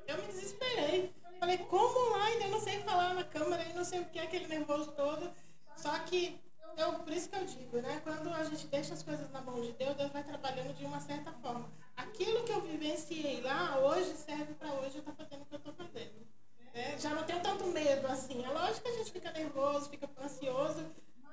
Eu 0.09 0.17
me 0.17 0.27
desesperei. 0.27 1.15
Falei, 1.39 1.59
como 1.59 2.11
online? 2.11 2.45
Eu 2.45 2.51
não 2.51 2.61
sei 2.61 2.81
falar 2.81 3.15
na 3.15 3.23
câmera 3.23 3.65
e 3.69 3.73
não 3.73 3.85
sei 3.85 4.01
o 4.01 4.05
que, 4.07 4.19
aquele 4.19 4.49
nervoso 4.49 4.91
todo. 4.93 5.31
Só 5.77 5.97
que 6.01 6.41
eu, 6.77 6.95
por 6.95 7.13
isso 7.13 7.29
que 7.29 7.37
eu 7.37 7.45
digo, 7.45 7.81
né? 7.81 8.01
Quando 8.03 8.33
a 8.33 8.43
gente 8.43 8.67
deixa 8.67 8.95
as 8.95 9.03
coisas 9.05 9.31
na 9.31 9.41
mão 9.41 9.61
de 9.61 9.73
Deus, 9.73 9.97
Deus 9.97 10.11
vai 10.11 10.25
trabalhando 10.25 10.77
de 10.77 10.85
uma 10.85 10.99
certa 10.99 11.33
forma. 11.35 11.71
Aquilo 11.99 12.45
que 12.45 12.53
eu 12.53 12.61
vivenciei 12.61 13.41
lá, 13.41 13.81
hoje 13.81 14.15
serve 14.17 14.55
para 14.55 14.73
hoje 14.75 14.99
eu 14.99 15.03
tá 15.03 15.13
fazendo 15.13 15.43
o 15.43 15.47
que 15.47 15.55
eu 15.55 15.59
estou 15.59 15.75
fazendo. 15.75 16.29
É, 16.73 16.97
já 16.97 17.11
não 17.11 17.25
tenho 17.25 17.43
tanto 17.43 17.67
medo 17.67 18.07
assim. 18.07 18.45
É 18.45 18.49
lógico 18.49 18.83
que 18.83 18.89
a 18.89 18.99
gente 18.99 19.11
fica 19.11 19.33
nervoso, 19.33 19.91
fica 19.91 20.09
ansioso, 20.23 20.87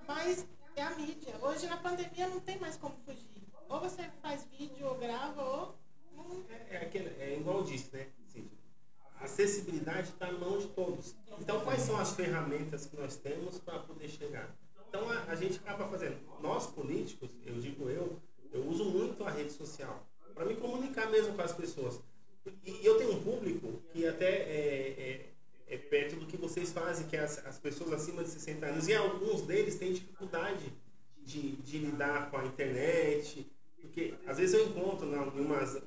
mas 0.07 0.47
é 0.75 0.81
a 0.81 0.89
mídia. 0.95 1.35
Hoje 1.39 1.67
na 1.67 1.77
pandemia 1.77 2.27
não 2.27 2.39
tem 2.39 2.57
mais 2.57 2.77
como 2.77 2.95
fugir. 3.05 3.43
Ou 3.69 3.79
você 3.79 4.09
faz 4.23 4.43
vídeo 4.57 4.87
ou 4.87 4.95
grava, 4.95 5.43
ou. 5.43 5.75
É, 6.49 6.75
é, 6.75 6.77
aquele, 6.77 7.09
é 7.21 7.37
igual 7.37 7.63
disse, 7.63 7.95
né? 7.95 8.07
a 9.19 9.25
acessibilidade 9.25 10.09
está 10.09 10.31
na 10.31 10.39
mão 10.39 10.57
de 10.57 10.67
todos. 10.69 11.15
Então, 11.39 11.61
quais 11.61 11.81
são 11.81 11.97
as 11.97 12.13
ferramentas 12.13 12.85
que 12.85 12.95
nós 12.97 13.15
temos 13.17 13.59
para 13.59 13.79
poder 13.79 14.09
chegar? 14.09 14.49
Então, 14.89 15.09
a, 15.09 15.23
a, 15.25 15.35
gente 15.35 15.57
acaba 15.59 15.87
fazendo. 15.87 16.17
Nós, 16.41 16.67
políticos, 16.67 17.29
eu 17.45 17.55
digo 17.59 17.89
eu, 17.89 18.19
eu 18.51 18.67
uso 18.67 18.85
muito 18.85 19.23
a 19.23 19.29
rede 19.29 19.51
social 19.51 20.05
para 20.35 20.45
me 20.45 20.55
comunicar 20.55 21.09
mesmo 21.09 21.33
com 21.33 21.41
as 21.41 21.53
pessoas. 21.53 21.99
E 22.63 22.85
eu 22.85 22.97
tenho 22.97 23.13
um 23.13 23.23
público 23.23 23.81
que 23.91 24.05
até 24.05 24.27
é, 24.27 25.29
é, 25.67 25.73
é 25.73 25.77
perto 25.77 26.17
do 26.17 26.27
que 26.27 26.37
vocês 26.37 26.71
fazem, 26.71 27.07
que 27.07 27.15
é 27.15 27.21
as, 27.21 27.43
as, 27.45 27.57
pessoas 27.57 27.93
acima 27.93 28.23
de 28.23 28.29
60 28.29 28.65
anos. 28.65 28.87
E 28.87 28.93
alguns 28.93 29.41
deles 29.41 29.75
têm 29.75 29.93
dificuldade 29.93 30.71
de, 31.23 31.53
de 31.53 31.77
lidar 31.79 32.29
com 32.29 32.37
a 32.37 32.45
internet. 32.45 33.49
Porque 33.81 34.13
às 34.27 34.37
vezes 34.37 34.53
eu 34.53 34.67
encontro 34.67 35.07
em 35.07 35.39
umas, 35.39 35.81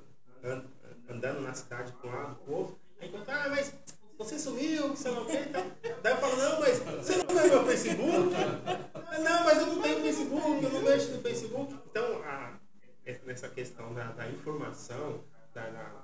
andando 1.09 1.40
na 1.43 1.55
cidade 1.55 1.93
com 1.93 2.09
um 2.09 2.11
lado, 2.11 2.37
com 2.45 2.50
o 2.50 2.55
outro, 2.55 2.78
aí 3.00 3.09
encontro, 3.09 3.31
ah, 3.33 3.49
mas 3.50 3.73
você 4.17 4.38
sumiu, 4.38 4.90
que 4.90 4.99
você 4.99 5.11
não 5.11 5.25
quer 5.25 5.49
então. 5.49 5.64
Daí 6.02 6.12
eu 6.12 6.19
falo, 6.19 6.37
não, 6.37 6.61
mas 6.61 6.78
você 6.78 7.17
não 7.17 7.35
vê 7.37 7.49
meu 7.49 7.64
Facebook? 7.64 8.35
Não, 9.23 9.45
mas 9.45 9.59
eu 9.59 9.67
não 9.67 9.83
tenho 9.83 10.00
Facebook, 10.00 10.64
eu 10.64 10.71
não 10.71 10.83
mexo 10.83 11.11
no 11.12 11.23
Facebook. 11.23 11.76
Então, 11.90 12.23
a, 12.25 12.59
nessa 13.25 13.49
questão 13.49 13.93
da, 13.95 14.12
da 14.12 14.29
informação, 14.29 15.21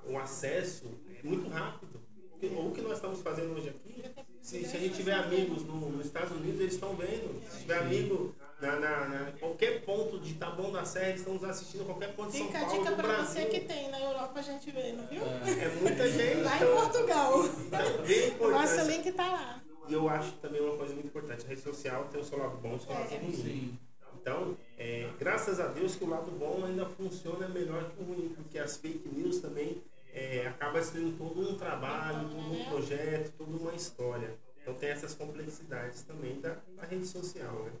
o 0.05 0.17
acesso 0.17 0.85
é 1.23 1.27
muito 1.27 1.49
rápido. 1.49 2.01
O 2.41 2.71
que 2.71 2.81
nós 2.81 2.93
estamos 2.93 3.21
fazendo 3.21 3.55
hoje 3.55 3.69
aqui, 3.69 4.03
se, 4.41 4.63
se 4.65 4.77
a 4.77 4.79
gente 4.79 4.95
tiver 4.95 5.13
amigos 5.13 5.63
no, 5.63 5.89
nos 5.89 6.05
Estados 6.05 6.31
Unidos, 6.31 6.59
eles 6.59 6.73
estão 6.73 6.95
vendo. 6.95 7.41
Se 7.49 7.61
tiver 7.61 7.79
amigo 7.79 8.35
na, 8.61 8.79
na, 8.79 9.07
na, 9.07 9.31
qualquer 9.39 9.83
ponto 9.83 10.19
de 10.19 10.33
Taboão 10.35 10.71
da 10.71 10.85
Serra, 10.85 11.09
eles 11.09 11.21
estão 11.21 11.33
nos 11.33 11.43
assistindo, 11.43 11.85
qualquer 11.85 12.13
ponto 12.13 12.31
de 12.31 12.37
São 12.37 12.51
Paulo, 12.51 12.69
Fica 12.69 12.75
a 12.75 12.83
dica 12.83 12.95
para 12.95 13.23
você 13.23 13.45
que 13.45 13.61
tem 13.61 13.89
na 13.89 13.99
Europa, 13.99 14.39
a 14.39 14.43
gente 14.43 14.69
vendo, 14.69 15.07
viu? 15.09 15.23
É, 15.23 15.65
é 15.65 15.75
muita 15.81 16.07
gente. 16.09 16.41
Lá 16.41 16.55
em 16.57 16.75
Portugal. 16.75 17.45
Então, 17.45 18.51
Nosso 18.51 18.81
link 18.89 19.07
está 19.07 19.31
lá. 19.31 19.61
E 19.87 19.93
eu 19.93 20.09
acho 20.09 20.31
também 20.33 20.61
uma 20.61 20.77
coisa 20.77 20.93
muito 20.93 21.07
importante, 21.07 21.45
a 21.45 21.47
rede 21.47 21.61
social 21.61 22.07
tem 22.11 22.19
o 22.19 22.23
seu 22.23 22.37
lado 22.37 22.57
bom 22.57 22.73
e 22.73 22.75
o 22.75 22.79
seu 22.79 22.93
lado 22.93 23.13
é. 23.13 23.17
ruim. 23.17 23.79
Então, 24.25 24.57
é, 24.75 25.07
graças 25.19 25.59
a 25.59 25.67
Deus 25.67 25.95
que 25.95 26.03
o 26.03 26.09
lado 26.09 26.31
bom 26.31 26.65
ainda 26.65 26.83
funciona 26.87 27.47
melhor 27.47 27.91
que 27.91 28.01
o 28.01 28.05
ruim, 28.05 28.29
porque 28.29 28.57
as 28.57 28.75
fake 28.75 29.07
news 29.07 29.37
também 29.37 29.83
é, 30.11 30.47
acaba 30.47 30.81
sendo 30.81 31.15
todo 31.15 31.47
um 31.47 31.55
trabalho, 31.55 32.27
todo 32.29 32.53
um 32.53 32.65
projeto, 32.65 33.31
toda 33.37 33.55
uma 33.55 33.75
história. 33.75 34.35
Então 34.59 34.73
tem 34.73 34.89
essas 34.89 35.13
complexidades 35.13 36.01
também 36.01 36.41
da, 36.41 36.57
da 36.75 36.87
rede 36.87 37.05
social, 37.05 37.65
né? 37.65 37.71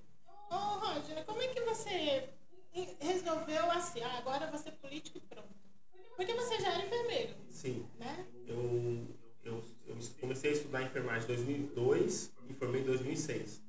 Ô, 0.51 0.55
Roger, 0.55 1.25
como 1.25 1.41
é 1.41 1.47
que 1.47 1.61
você 1.61 2.29
resolveu 2.99 3.71
assim, 3.71 4.03
ah, 4.03 4.19
agora 4.19 4.45
você 4.51 4.69
é 4.69 4.71
político 4.73 5.17
e 5.17 5.21
pronto? 5.21 5.49
Porque 6.15 6.31
você 6.35 6.59
já 6.61 6.73
era 6.73 6.85
enfermeiro. 6.85 7.33
Sim. 7.49 7.87
Né? 7.97 8.23
Eu, 8.47 9.03
eu, 9.43 9.63
eu 9.87 9.97
comecei 10.21 10.51
a 10.51 10.53
estudar 10.53 10.83
enfermagem 10.83 11.23
em 11.23 11.27
2002 11.27 12.31
e 12.47 12.53
formei 12.53 12.81
em 12.81 12.85
2006. 12.85 13.65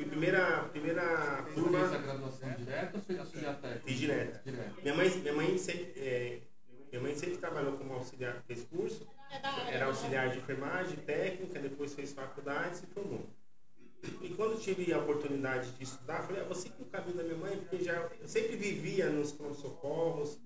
Fui 0.00 0.08
primeira, 0.08 0.62
primeira 0.72 1.39
Você 1.50 1.60
turma. 1.60 1.78
fez 1.80 1.92
a 1.92 1.98
graduação 1.98 2.50
direto 2.52 2.94
ou 2.94 3.00
fez 3.02 3.18
auxiliar 3.18 3.56
técnico? 3.60 3.88
Fiz 3.88 3.98
direto. 3.98 4.44
Direto. 4.44 4.82
Minha 4.82 4.94
mãe, 4.94 5.10
minha 5.10 5.32
mãe 5.34 5.58
sempre, 5.58 5.92
é, 5.96 6.40
minha 6.90 7.02
mãe 7.02 7.14
sempre 7.14 7.36
trabalhou 7.38 7.72
como 7.76 7.94
auxiliar, 7.94 8.42
fez 8.46 8.64
curso, 8.64 9.06
É 9.30 9.74
era 9.74 9.86
auxiliar 9.86 10.30
de 10.30 10.38
enfermagem, 10.38 10.96
técnica, 10.98 11.58
depois 11.60 11.94
fez 11.94 12.12
faculdade 12.12 12.74
e 12.74 12.76
se 12.78 12.86
formou. 12.86 13.26
E 14.22 14.30
quando 14.30 14.58
tive 14.58 14.92
a 14.92 14.98
oportunidade 14.98 15.72
de 15.72 15.84
estudar, 15.84 16.22
falei, 16.22 16.40
ah, 16.40 16.44
vou 16.44 16.54
seguir 16.54 16.80
o 16.80 16.86
caminho 16.86 17.16
da 17.16 17.22
minha 17.22 17.36
mãe, 17.36 17.56
porque 17.58 17.84
já, 17.84 17.92
eu 18.20 18.26
sempre 18.26 18.56
vivia 18.56 19.10
nos 19.10 19.32
pronto-socorros, 19.32 20.40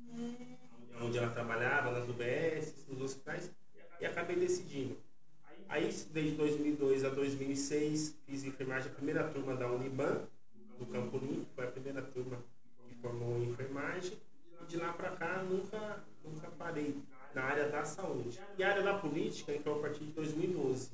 onde 1.01 1.19
ela 1.19 1.31
trabalhava, 1.31 1.93
nas 1.93 2.09
UBS, 2.09 2.85
nos 2.89 3.01
hospitais, 3.01 3.51
e 4.01 4.07
acabei 4.07 4.37
decidindo. 4.37 4.99
Aí, 5.69 5.85
desde 6.11 6.37
2002 6.37 7.05
a 7.05 7.11
2006, 7.11 8.17
fiz 8.27 8.45
enfermagem, 8.45 8.91
a 8.91 8.95
primeira 8.95 9.25
turma 9.29 9.55
da 9.55 9.71
Uniban, 9.71 10.27
Campo 10.95 11.19
Limpo, 11.19 11.47
foi 11.57 11.65
a 11.65 11.71
primeira 11.73 12.01
turma 12.03 12.39
que 12.89 12.95
formou 12.95 13.37
em 13.39 13.49
enfermagem, 13.49 14.17
e 14.63 14.65
de 14.67 14.77
lá 14.77 14.93
para 14.93 15.11
cá 15.11 15.43
nunca, 15.43 16.05
nunca 16.23 16.49
parei 16.53 17.03
na 17.35 17.43
área 17.43 17.69
da 17.69 17.85
saúde. 17.85 18.41
E 18.57 18.63
a 18.63 18.69
área 18.71 18.83
da 18.85 18.97
política 18.97 19.53
entrou 19.53 19.81
a 19.81 19.83
partir 19.83 20.05
de 20.05 20.13
2012. 20.13 20.93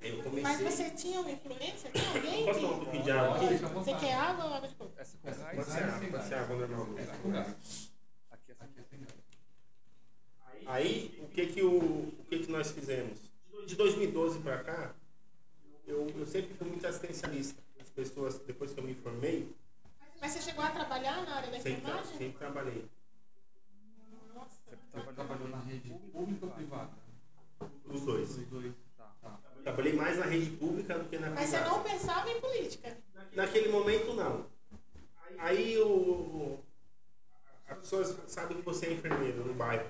Aí 0.00 0.10
eu 0.10 0.24
comecei... 0.24 0.42
Mas 0.42 0.60
você 0.60 0.90
tinha 0.90 1.20
uma 1.20 1.30
influência? 1.30 1.88
Tinha 1.92 2.08
alguém 2.08 2.44
Posso 2.44 2.60
tomar 2.60 2.72
um 2.72 2.78
que... 2.78 2.84
pouquinho 2.84 3.04
de 3.04 3.10
água 3.12 3.36
aqui? 3.36 3.54
Você 3.54 3.94
quer 3.94 4.14
água 4.14 4.44
ou 4.44 4.54
água 4.54 4.68
de 4.68 4.74
coco? 4.74 4.90
Pode 4.90 5.08
ser 5.08 5.84
água, 5.84 6.08
pode 6.10 6.24
ser 6.24 6.34
água 6.34 6.56
normal. 6.56 6.98
Essa 6.98 7.16
com 7.18 7.30
gás. 7.30 7.92
Aqui 8.32 8.50
é 8.50 8.54
Aqui 8.58 8.82
sem 8.90 8.98
gás. 8.98 9.14
Aí, 10.66 11.16
o 11.22 11.28
que 11.28 11.46
que, 11.46 11.62
o, 11.62 11.78
o 11.78 12.24
que 12.28 12.40
que 12.40 12.50
nós 12.50 12.72
fizemos? 12.72 13.20
De 13.64 13.76
2012 13.76 14.40
para 14.40 14.64
cá, 14.64 14.94
eu, 15.86 16.08
eu 16.16 16.26
sempre 16.26 16.54
fui 16.54 16.66
muito 16.66 16.84
assistencialista. 16.84 17.62
As 17.92 18.08
pessoas, 18.08 18.38
depois 18.38 18.72
que 18.72 18.80
eu 18.80 18.84
me 18.84 18.94
formei, 18.94 19.54
Mas 20.18 20.32
você 20.32 20.40
chegou 20.40 20.64
a 20.64 20.70
trabalhar 20.70 21.20
na 21.26 21.34
área 21.36 21.50
da 21.50 21.56
sempre, 21.60 21.72
enfermagem? 21.72 22.16
sempre 22.16 22.38
trabalhei. 22.38 22.88
Nossa. 24.34 24.56
Você 24.94 25.12
trabalhou 25.12 25.48
na 25.48 25.58
rede 25.58 25.90
pública 26.10 26.46
ou 26.46 26.52
privada? 26.52 26.90
Os 27.84 28.00
dois. 28.00 28.30
Os 28.30 28.46
dois. 28.46 28.72
Tá. 28.96 29.12
Tá. 29.20 29.38
Trabalhei 29.62 29.92
mais 29.92 30.16
na 30.16 30.24
rede 30.24 30.50
pública 30.56 30.98
do 30.98 31.06
que 31.10 31.18
na 31.18 31.30
Mas 31.30 31.50
você 31.50 31.58
privada. 31.58 31.76
não 31.76 31.82
pensava 31.84 32.30
em 32.30 32.40
política? 32.40 32.96
Naquele 33.34 33.68
momento, 33.68 34.14
não. 34.14 34.46
Aí 35.36 35.76
o, 35.78 36.58
as 37.66 37.78
pessoas 37.78 38.16
sabem 38.26 38.56
que 38.56 38.62
você 38.62 38.86
é 38.86 38.92
enfermeiro 38.94 39.44
no 39.44 39.52
bairro. 39.52 39.86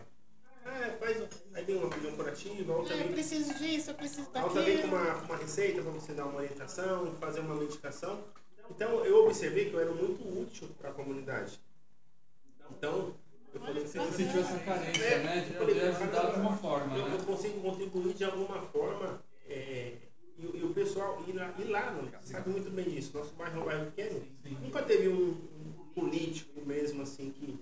Ah, 0.64 0.96
faz, 0.98 1.16
aí 1.54 1.64
vem 1.64 1.76
uma 1.76 1.86
opinião 1.86 2.14
curativa, 2.16 2.72
outra 2.74 2.94
Ah, 2.94 2.98
eu 2.98 3.08
preciso 3.12 3.54
disso, 3.54 3.90
eu 3.90 3.94
preciso 3.94 4.28
A 4.34 4.44
outra 4.44 4.62
vem 4.62 4.76
com 4.82 4.88
daquilo. 4.88 4.96
uma, 5.02 5.14
com 5.20 5.24
uma 5.26 5.36
receita 5.36 5.82
para 5.82 5.90
você 5.90 6.12
dar 6.12 6.26
uma 6.26 6.36
orientação, 6.38 7.14
fazer 7.20 7.40
uma 7.40 7.54
medicação. 7.56 8.24
Então 8.70 9.04
eu 9.04 9.24
observei 9.24 9.68
que 9.68 9.74
eu 9.74 9.80
era 9.80 9.92
muito 9.92 10.22
útil 10.40 10.68
para 10.78 10.90
a 10.90 10.92
comunidade. 10.92 11.58
Então 12.70 13.14
eu 13.52 13.60
falei 13.60 13.82
Você 13.86 14.00
sentiu 14.12 14.40
essa 14.40 14.58
carência, 14.60 15.02
É, 15.04 15.18
né? 15.22 15.40
De 15.40 15.54
eu 15.54 15.66
poder 15.66 15.80
ajudar 15.88 16.20
de 16.20 16.26
alguma 16.26 16.56
forma, 16.56 16.96
eu, 16.96 17.06
eu 17.06 17.18
né? 17.18 17.24
consigo 17.26 17.60
contribuir 17.60 18.14
de 18.14 18.24
alguma 18.24 18.62
forma. 18.68 19.22
é, 19.48 19.94
e, 20.38 20.44
e 20.58 20.64
o 20.64 20.72
pessoal, 20.72 21.22
e 21.28 21.32
lá, 21.32 21.54
e 21.58 21.64
lá 21.64 21.94
sabe 22.22 22.50
muito 22.50 22.70
bem 22.70 22.84
disso. 22.88 23.10
Nosso 23.14 23.34
bairro 23.34 23.58
é 23.58 23.62
um 23.62 23.66
bairro 23.66 23.86
pequeno. 23.86 24.22
Sim. 24.42 24.56
Nunca 24.62 24.82
teve 24.82 25.08
um, 25.08 25.28
um 25.30 25.84
político 25.94 26.60
mesmo 26.64 27.02
assim 27.02 27.30
que 27.30 27.58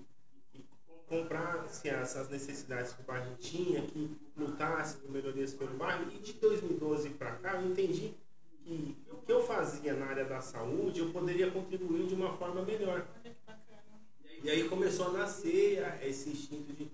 comprasse 1.11 1.89
essas 1.89 2.29
necessidades 2.29 2.93
que 2.93 3.01
o 3.01 3.03
bairro 3.03 3.35
tinha, 3.37 3.81
que 3.81 4.09
lutasse 4.37 4.95
por 4.95 5.11
melhorias 5.11 5.53
pelo 5.53 5.75
bairro. 5.75 6.09
E 6.09 6.19
de 6.19 6.31
2012 6.33 7.09
para 7.09 7.33
cá 7.33 7.55
eu 7.55 7.67
entendi 7.69 8.13
que 8.63 8.95
o 9.11 9.17
que 9.17 9.31
eu 9.31 9.43
fazia 9.45 9.93
na 9.93 10.05
área 10.05 10.23
da 10.23 10.39
saúde 10.39 11.01
eu 11.01 11.11
poderia 11.11 11.51
contribuir 11.51 12.07
de 12.07 12.15
uma 12.15 12.31
forma 12.37 12.61
melhor. 12.61 13.05
E 14.41 14.49
aí 14.49 14.69
começou 14.69 15.07
a 15.07 15.11
nascer 15.11 15.83
a- 15.83 16.07
esse 16.07 16.29
instinto 16.29 16.71
de 16.73 16.89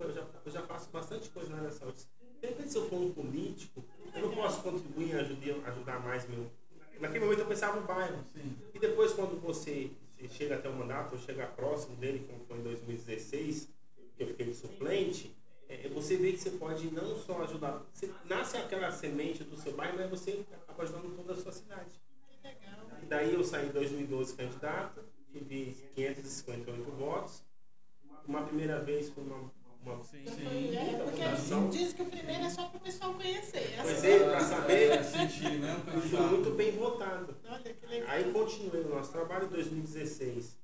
eu 0.00 0.12
já, 0.12 0.26
eu 0.44 0.50
já 0.50 0.62
faço 0.62 0.90
bastante 0.90 1.30
coisa 1.30 1.50
na 1.50 1.58
área 1.58 1.68
da 1.68 1.74
saúde. 1.74 2.04
De 2.40 2.48
repente, 2.48 2.72
se 2.72 2.76
eu 2.76 2.88
for 2.88 2.96
um 3.00 3.12
político, 3.12 3.84
eu 4.12 4.22
não 4.22 4.34
posso 4.34 4.60
contribuir 4.60 5.10
e 5.10 5.14
ajudar, 5.14 5.70
ajudar 5.70 6.00
mais 6.00 6.28
meu. 6.28 6.50
Naquele 6.98 7.24
momento 7.24 7.38
eu 7.40 7.46
pensava 7.46 7.80
no 7.80 7.86
bairro. 7.86 8.18
Sim. 8.34 8.56
E 8.74 8.78
depois, 8.80 9.12
quando 9.12 9.40
você 9.40 9.92
chega 10.28 10.56
até 10.56 10.68
o 10.68 10.74
mandato, 10.74 11.12
ou 11.12 11.18
chega 11.18 11.46
próximo 11.46 11.96
dele, 11.96 12.26
como 12.28 12.44
foi 12.44 12.58
em 12.58 12.62
2016, 12.62 13.68
que 14.16 14.22
eu 14.22 14.28
fiquei 14.28 14.52
suplente, 14.52 15.34
é, 15.68 15.88
você 15.88 16.16
vê 16.16 16.32
que 16.32 16.38
você 16.38 16.50
pode 16.50 16.90
não 16.90 17.16
só 17.16 17.42
ajudar, 17.42 17.82
você 17.92 18.10
nasce 18.24 18.56
aquela 18.56 18.90
semente 18.90 19.42
do 19.44 19.56
seu 19.56 19.72
bairro, 19.72 19.96
mas 19.96 20.10
você 20.10 20.44
acaba 20.52 20.82
ajudando 20.82 21.16
toda 21.16 21.32
a 21.32 21.36
sua 21.36 21.52
cidade. 21.52 22.00
E 23.02 23.06
daí 23.06 23.34
eu 23.34 23.42
saí 23.42 23.68
em 23.68 23.72
2012 23.72 24.36
candidato, 24.36 25.02
tive 25.32 25.74
558 25.94 26.90
votos. 26.92 27.42
Uma 28.26 28.44
primeira 28.44 28.78
vez 28.80 29.08
foi 29.08 29.24
uma. 29.24 29.50
Uma 29.84 30.02
Sim. 30.04 30.24
Sim. 30.26 30.44
foi- 30.44 30.76
é, 30.76 31.02
porque 31.04 31.76
diz 31.78 31.92
que 31.92 32.02
o 32.02 32.06
primeiro 32.06 32.44
é 32.44 32.50
só 32.50 32.66
para 32.68 32.76
o 32.78 32.80
pessoal 32.80 33.14
conhecer. 33.14 33.74
A 33.78 33.82
Pois 33.82 33.98
segunda- 33.98 34.36
é, 34.36 34.40
saber. 34.40 34.90
É, 34.90 35.02
sentir, 35.02 35.58
né? 35.58 35.82
Candidato. 35.84 36.22
muito 36.30 36.50
bem 36.50 36.70
votado. 36.72 37.36
Olha 37.48 37.74
que 37.74 37.86
legal. 37.86 38.08
Aí 38.10 38.32
continuei 38.32 38.82
o 38.84 38.88
nosso 38.88 39.10
trabalho 39.12 39.46
em 39.46 39.50
2016. 39.50 40.56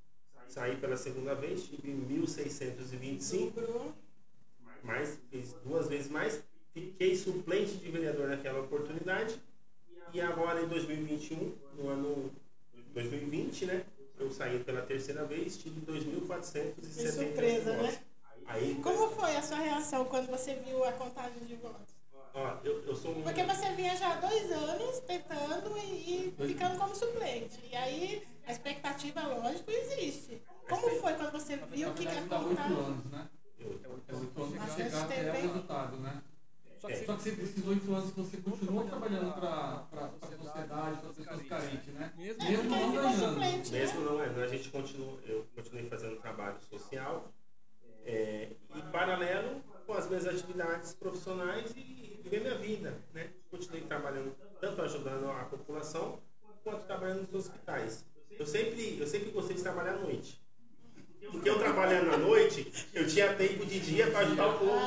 Saí 0.49 0.77
pela 0.77 0.97
segunda 0.97 1.35
vez, 1.35 1.65
tive 1.65 1.91
1.625. 1.93 3.61
Dobrou. 3.61 3.93
mais, 4.83 5.19
fiz 5.31 5.55
duas 5.65 5.89
vezes 5.89 6.09
mais, 6.11 6.41
fiquei 6.73 7.15
suplente 7.17 7.73
de 7.77 7.91
vereador 7.91 8.29
naquela 8.29 8.61
oportunidade 8.61 9.39
e 10.15 10.21
agora 10.21 10.63
em 10.63 10.69
2021, 10.69 11.53
no 11.77 11.89
ano 11.89 12.31
2020, 12.95 13.67
né, 13.67 13.85
eu 14.19 14.31
saí 14.31 14.59
pela 14.61 14.81
terceira 14.83 15.25
vez, 15.25 15.59
tive 15.59 15.81
2.470 15.81 16.75
Que 16.81 17.09
surpresa, 17.13 17.73
votos. 17.73 17.93
né? 17.95 18.01
Aí, 18.49 18.75
Como 18.83 19.11
foi 19.11 19.37
a 19.37 19.43
sua 19.43 19.59
reação 19.59 20.05
quando 20.07 20.26
você 20.28 20.55
viu 20.55 20.83
a 20.85 20.93
contagem 20.93 21.45
de 21.45 21.55
votos? 21.57 21.95
ó, 22.35 22.57
eu, 22.64 22.83
eu 22.85 22.97
sou 22.97 23.12
um... 23.17 23.23
Porque 23.23 23.43
você 23.43 23.73
vinha 23.75 23.95
já 23.97 24.12
há 24.12 24.17
dois 24.17 24.50
anos 24.50 25.00
tentando 25.00 25.76
e, 25.78 26.35
e 26.38 26.47
ficando 26.47 26.78
como 26.78 26.95
suplente. 26.95 27.61
E 27.71 27.76
aí 27.76 28.26
a 28.47 28.52
expectativa, 28.52 29.21
lógico, 29.26 29.71
existe. 29.71 30.43
Como 30.69 30.88
foi 31.00 31.12
quando 31.14 31.33
você 31.33 31.57
viu 31.57 31.88
Na 31.88 31.95
que 31.95 32.07
a 32.07 32.11
verdade, 32.11 32.28
dá 32.28 32.38
oito 32.38 32.49
contagem. 32.49 32.76
anos, 32.76 33.05
né? 33.07 33.28
eu- 33.59 33.81
É 33.85 33.88
oito 33.88 34.14
anos 34.14 34.28
Mas 34.57 34.75
para 34.75 34.85
chegar 34.85 35.02
até 35.05 35.31
o 35.31 35.33
resultado, 35.43 35.97
né? 35.99 36.23
Só 36.81 36.88
É. 36.88 36.93
que 36.93 37.07
Só 37.07 37.17
que 37.17 37.28
esses 37.28 37.67
oito 37.67 37.93
anos 37.95 38.11
você 38.12 38.37
continuou 38.38 38.85
trabalhando 38.87 39.33
para 39.35 39.85
a 39.93 40.11
sociedade, 40.37 40.99
para 41.00 41.09
as 41.11 41.17
pessoas 41.17 41.43
carentes, 41.49 41.95
né? 41.95 42.12
Mesmo 42.17 42.43
É, 42.45 42.62
não 42.62 42.93
ganhando. 42.95 43.38
né? 43.40 43.62
Mesmo 43.71 44.00
não 44.02 44.23
é, 44.23 44.45
a 44.45 44.47
gente 44.47 44.71
continua, 44.71 45.19
eu 45.26 45.45
continuei 45.55 45.88
fazendo 45.90 46.21
trabalho 46.21 46.57
social 46.71 47.33
é, 48.09 48.49
e 48.75 48.83
paralelo 48.91 49.62
com 49.87 49.93
as 49.93 50.09
minhas 50.09 50.27
atividades 50.27 50.95
profissionais 50.95 51.71
e 51.77 52.21
viver 52.23 52.41
minha 52.41 52.57
vida, 52.57 52.99
né? 53.12 53.29
Continuei 53.50 53.83
trabalhando, 53.83 54.35
tanto 54.61 54.83
ajudando 54.83 55.31
a 55.31 55.45
população, 55.45 56.19
quanto 56.65 56.85
trabalhando 56.85 57.31
nos 57.31 57.47
hospitais. 57.47 58.05
Eu 58.38 58.47
sempre, 58.47 58.99
eu 58.99 59.07
sempre 59.07 59.31
gostei 59.31 59.57
de 59.57 59.62
trabalhar 59.62 59.95
à 59.95 59.99
noite. 59.99 60.43
Porque 61.31 61.50
eu 61.50 61.59
trabalhando 61.59 62.12
à 62.12 62.17
noite, 62.17 62.73
eu 62.95 63.07
tinha 63.07 63.35
tempo 63.35 63.67
de 63.67 63.81
dia 63.81 64.11
para 64.11 64.21
ajudar 64.21 64.49
o 64.49 64.59
povo. 64.59 64.81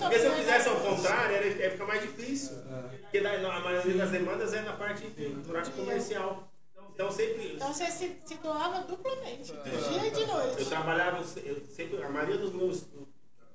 Porque 0.00 0.18
se 0.18 0.26
eu 0.26 0.32
fizesse 0.32 0.68
ao 0.68 0.80
contrário, 0.80 1.36
era, 1.36 1.46
ia 1.46 1.70
ficar 1.70 1.86
mais 1.86 2.02
difícil. 2.02 2.56
É. 2.56 2.96
Porque 2.96 3.18
a 3.18 3.60
maioria 3.60 3.94
das 3.94 4.10
demandas 4.10 4.52
é 4.54 4.62
na 4.62 4.72
parte 4.72 5.06
do 5.06 5.50
horário 5.50 5.72
comercial. 5.72 6.51
Então 6.94 7.10
sempre. 7.10 7.54
Então 7.54 7.72
você 7.72 7.90
se, 7.90 8.16
se 8.24 8.34
doava 8.38 8.82
duplamente, 8.82 9.52
de 9.52 9.70
dia 9.88 10.06
e 10.06 10.10
de 10.10 10.20
Eu 10.22 10.26
noite. 10.28 10.64
trabalhava, 10.66 11.18
eu 11.44 11.66
sempre, 11.66 12.02
a 12.02 12.08
maioria 12.08 12.38
dos 12.38 12.52
meus, 12.52 12.86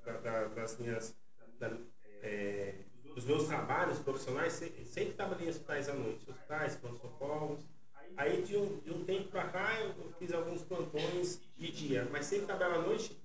da- 0.05 0.17
da- 0.17 0.47
das 0.49 0.77
minhas, 0.77 1.15
da- 1.59 1.77
é, 2.21 2.73
dos 3.13 3.25
meus 3.25 3.47
trabalhos 3.47 3.99
profissionais, 3.99 4.53
se- 4.53 4.85
sempre 4.85 5.13
trabalhei 5.13 5.47
em 5.47 5.49
hospitais 5.49 5.89
à 5.89 5.93
noite, 5.93 6.29
hospitais, 6.29 6.75
pronto-socorros. 6.75 7.59
Aí 8.15 8.41
de 8.41 8.57
um, 8.57 8.79
de 8.79 8.91
um 8.91 9.03
tempo 9.05 9.29
pra 9.29 9.47
cá 9.49 9.79
eu, 9.79 9.89
eu 9.89 10.11
fiz 10.17 10.33
alguns 10.33 10.63
plantões 10.63 11.39
de 11.55 11.71
dia, 11.71 12.07
mas 12.11 12.25
sempre 12.25 12.47
trabalhava 12.47 12.79
à 12.79 12.87
noite 12.87 13.15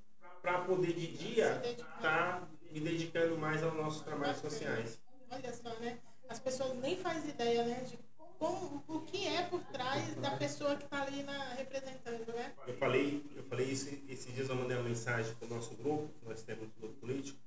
para 0.43 0.61
poder 0.63 0.93
de 0.93 1.07
dia 1.17 1.63
estar 1.97 2.47
me 2.71 2.81
dedicando 2.81 3.39
mais 3.39 3.63
aos 3.63 3.75
nossos 3.75 4.03
trabalhos 4.03 4.39
sociais. 4.39 5.01
Olha 5.31 5.53
só, 5.55 5.71
né? 5.81 5.99
As 6.29 6.39
pessoas 6.39 6.75
nem 6.79 6.97
fazem 6.99 7.31
ideia, 7.31 7.65
né? 7.65 7.85
De 7.89 7.99
como, 8.43 8.83
o 8.89 9.01
que 9.03 9.29
é 9.29 9.43
por 9.43 9.63
trás 9.67 10.17
da 10.17 10.33
pessoa 10.33 10.75
que 10.75 10.83
está 10.83 11.03
ali 11.03 11.23
na, 11.23 11.55
representando, 11.55 12.27
né? 12.35 12.53
Eu 12.67 12.75
falei, 12.75 13.23
eu 13.37 13.45
falei 13.45 13.67
isso 13.67 13.89
esses 14.09 14.35
dias 14.35 14.49
eu 14.49 14.57
mandei 14.57 14.77
uma 14.77 14.89
mensagem 14.89 15.33
para 15.37 15.47
o 15.47 15.51
nosso 15.51 15.77
grupo, 15.77 16.11
nós 16.25 16.43
temos 16.43 16.65
um 16.65 16.81
grupo 16.81 16.95
político, 16.95 17.39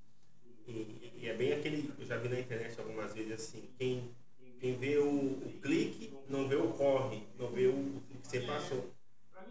e, 0.65 1.11
e 1.17 1.27
é 1.27 1.33
bem 1.33 1.51
aquele, 1.51 1.93
eu 1.99 2.05
já 2.05 2.17
vi 2.17 2.29
na 2.29 2.39
internet 2.39 2.79
algumas 2.79 3.13
vezes 3.13 3.33
assim, 3.33 3.69
quem, 3.77 4.09
quem 4.61 4.77
vê 4.77 4.97
o, 4.97 5.09
o 5.09 5.59
clique 5.61 6.13
não 6.29 6.47
vê 6.47 6.55
o 6.55 6.69
corre, 6.69 7.23
não 7.37 7.51
vê 7.51 7.67
o, 7.67 7.75
o 7.75 8.01
que 8.21 8.27
você 8.29 8.39
passou. 8.41 8.89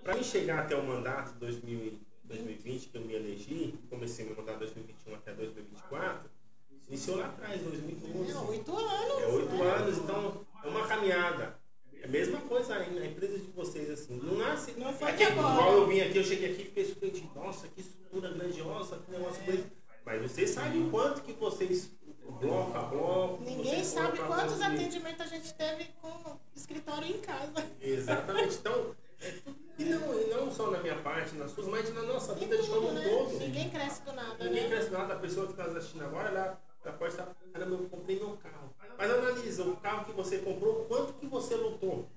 Para 0.02 0.16
mim 0.16 0.22
chegar 0.22 0.60
até 0.60 0.74
o 0.74 0.82
mandato 0.82 1.34
de 1.34 1.40
2000 1.40 1.78
e 1.78 2.00
2020, 2.24 2.88
que 2.88 2.96
eu 2.96 3.02
me 3.02 3.12
elegi, 3.12 3.78
comecei 3.90 4.24
meu 4.24 4.34
mandato 4.34 4.60
de 4.60 4.72
2021 4.72 5.14
até 5.14 5.34
2024, 5.34 6.30
iniciou 6.88 7.18
lá 7.18 7.26
atrás, 7.26 7.60
anos, 9.62 9.98
então 9.98 10.40
é 10.62 10.68
uma 10.68 10.86
caminhada. 10.86 11.58
É 12.00 12.06
a 12.06 12.08
mesma 12.08 12.38
coisa 12.42 12.74
aí 12.76 12.94
na 12.94 13.06
empresa 13.06 13.38
de 13.38 13.50
vocês, 13.52 13.90
assim. 13.90 14.20
Não 14.22 14.34
nasce. 14.36 14.72
Não 14.72 14.92
foi 14.92 15.10
aqui, 15.10 15.24
agora. 15.24 15.54
Igual 15.54 15.72
eu 15.72 15.86
vim 15.86 16.00
aqui, 16.00 16.18
eu 16.18 16.24
cheguei 16.24 16.52
aqui 16.52 16.62
e 16.62 16.64
fiquei 16.66 16.84
surpreendido. 16.84 17.30
Nossa, 17.34 17.66
que 17.68 17.80
estrutura 17.80 18.30
grandiosa, 18.30 18.98
que 18.98 19.10
negócio 19.10 19.42
bonito. 19.44 19.70
Mas 20.04 20.20
vocês 20.20 20.50
sabem 20.50 20.86
o 20.86 20.90
quanto 20.90 21.22
que 21.22 21.32
vocês, 21.32 21.90
bloco 22.40 22.76
a 22.76 22.82
bloco. 22.82 23.42
Ninguém 23.42 23.82
sabe 23.82 24.18
quantos 24.18 24.60
atendimentos 24.60 25.20
a 25.22 25.26
gente 25.26 25.54
teve 25.54 25.86
com 26.02 26.36
escritório 26.54 27.08
em 27.08 27.18
casa. 27.20 27.66
Exatamente. 27.80 28.56
Então, 28.56 28.94
é 29.22 29.32
e 29.78 29.84
não, 29.84 30.20
e 30.20 30.26
não 30.26 30.50
só 30.52 30.70
na 30.70 30.78
minha 30.78 30.96
parte, 30.96 31.34
nas 31.34 31.50
suas, 31.50 31.66
mas 31.66 31.92
na 31.92 32.02
nossa 32.02 32.34
vida 32.34 32.56
de 32.56 32.68
como 32.68 32.82
tudo, 32.82 32.90
um 32.90 32.94
né? 32.94 33.08
todo. 33.08 33.38
Ninguém 33.38 33.70
cresce 33.70 34.02
do 34.02 34.12
nada, 34.12 34.44
Ninguém 34.44 34.62
né? 34.64 34.68
cresce 34.68 34.90
nada, 34.90 35.14
a 35.14 35.18
pessoa 35.18 35.46
que 35.46 35.52
está 35.52 35.64
assistindo 35.64 36.04
agora, 36.04 36.28
ela, 36.28 36.60
ela 36.84 36.96
pode 36.96 37.12
estar, 37.12 37.26
caramba, 37.52 37.74
eu 37.74 37.88
comprei 37.88 38.18
meu 38.18 38.36
carro. 38.36 38.74
Mas 38.96 39.10
analisa, 39.10 39.64
o 39.64 39.76
carro 39.76 40.04
que 40.04 40.12
você 40.12 40.38
comprou, 40.38 40.84
quanto 40.84 41.14
que 41.14 41.26
você 41.26 41.56
lutou 41.56 42.08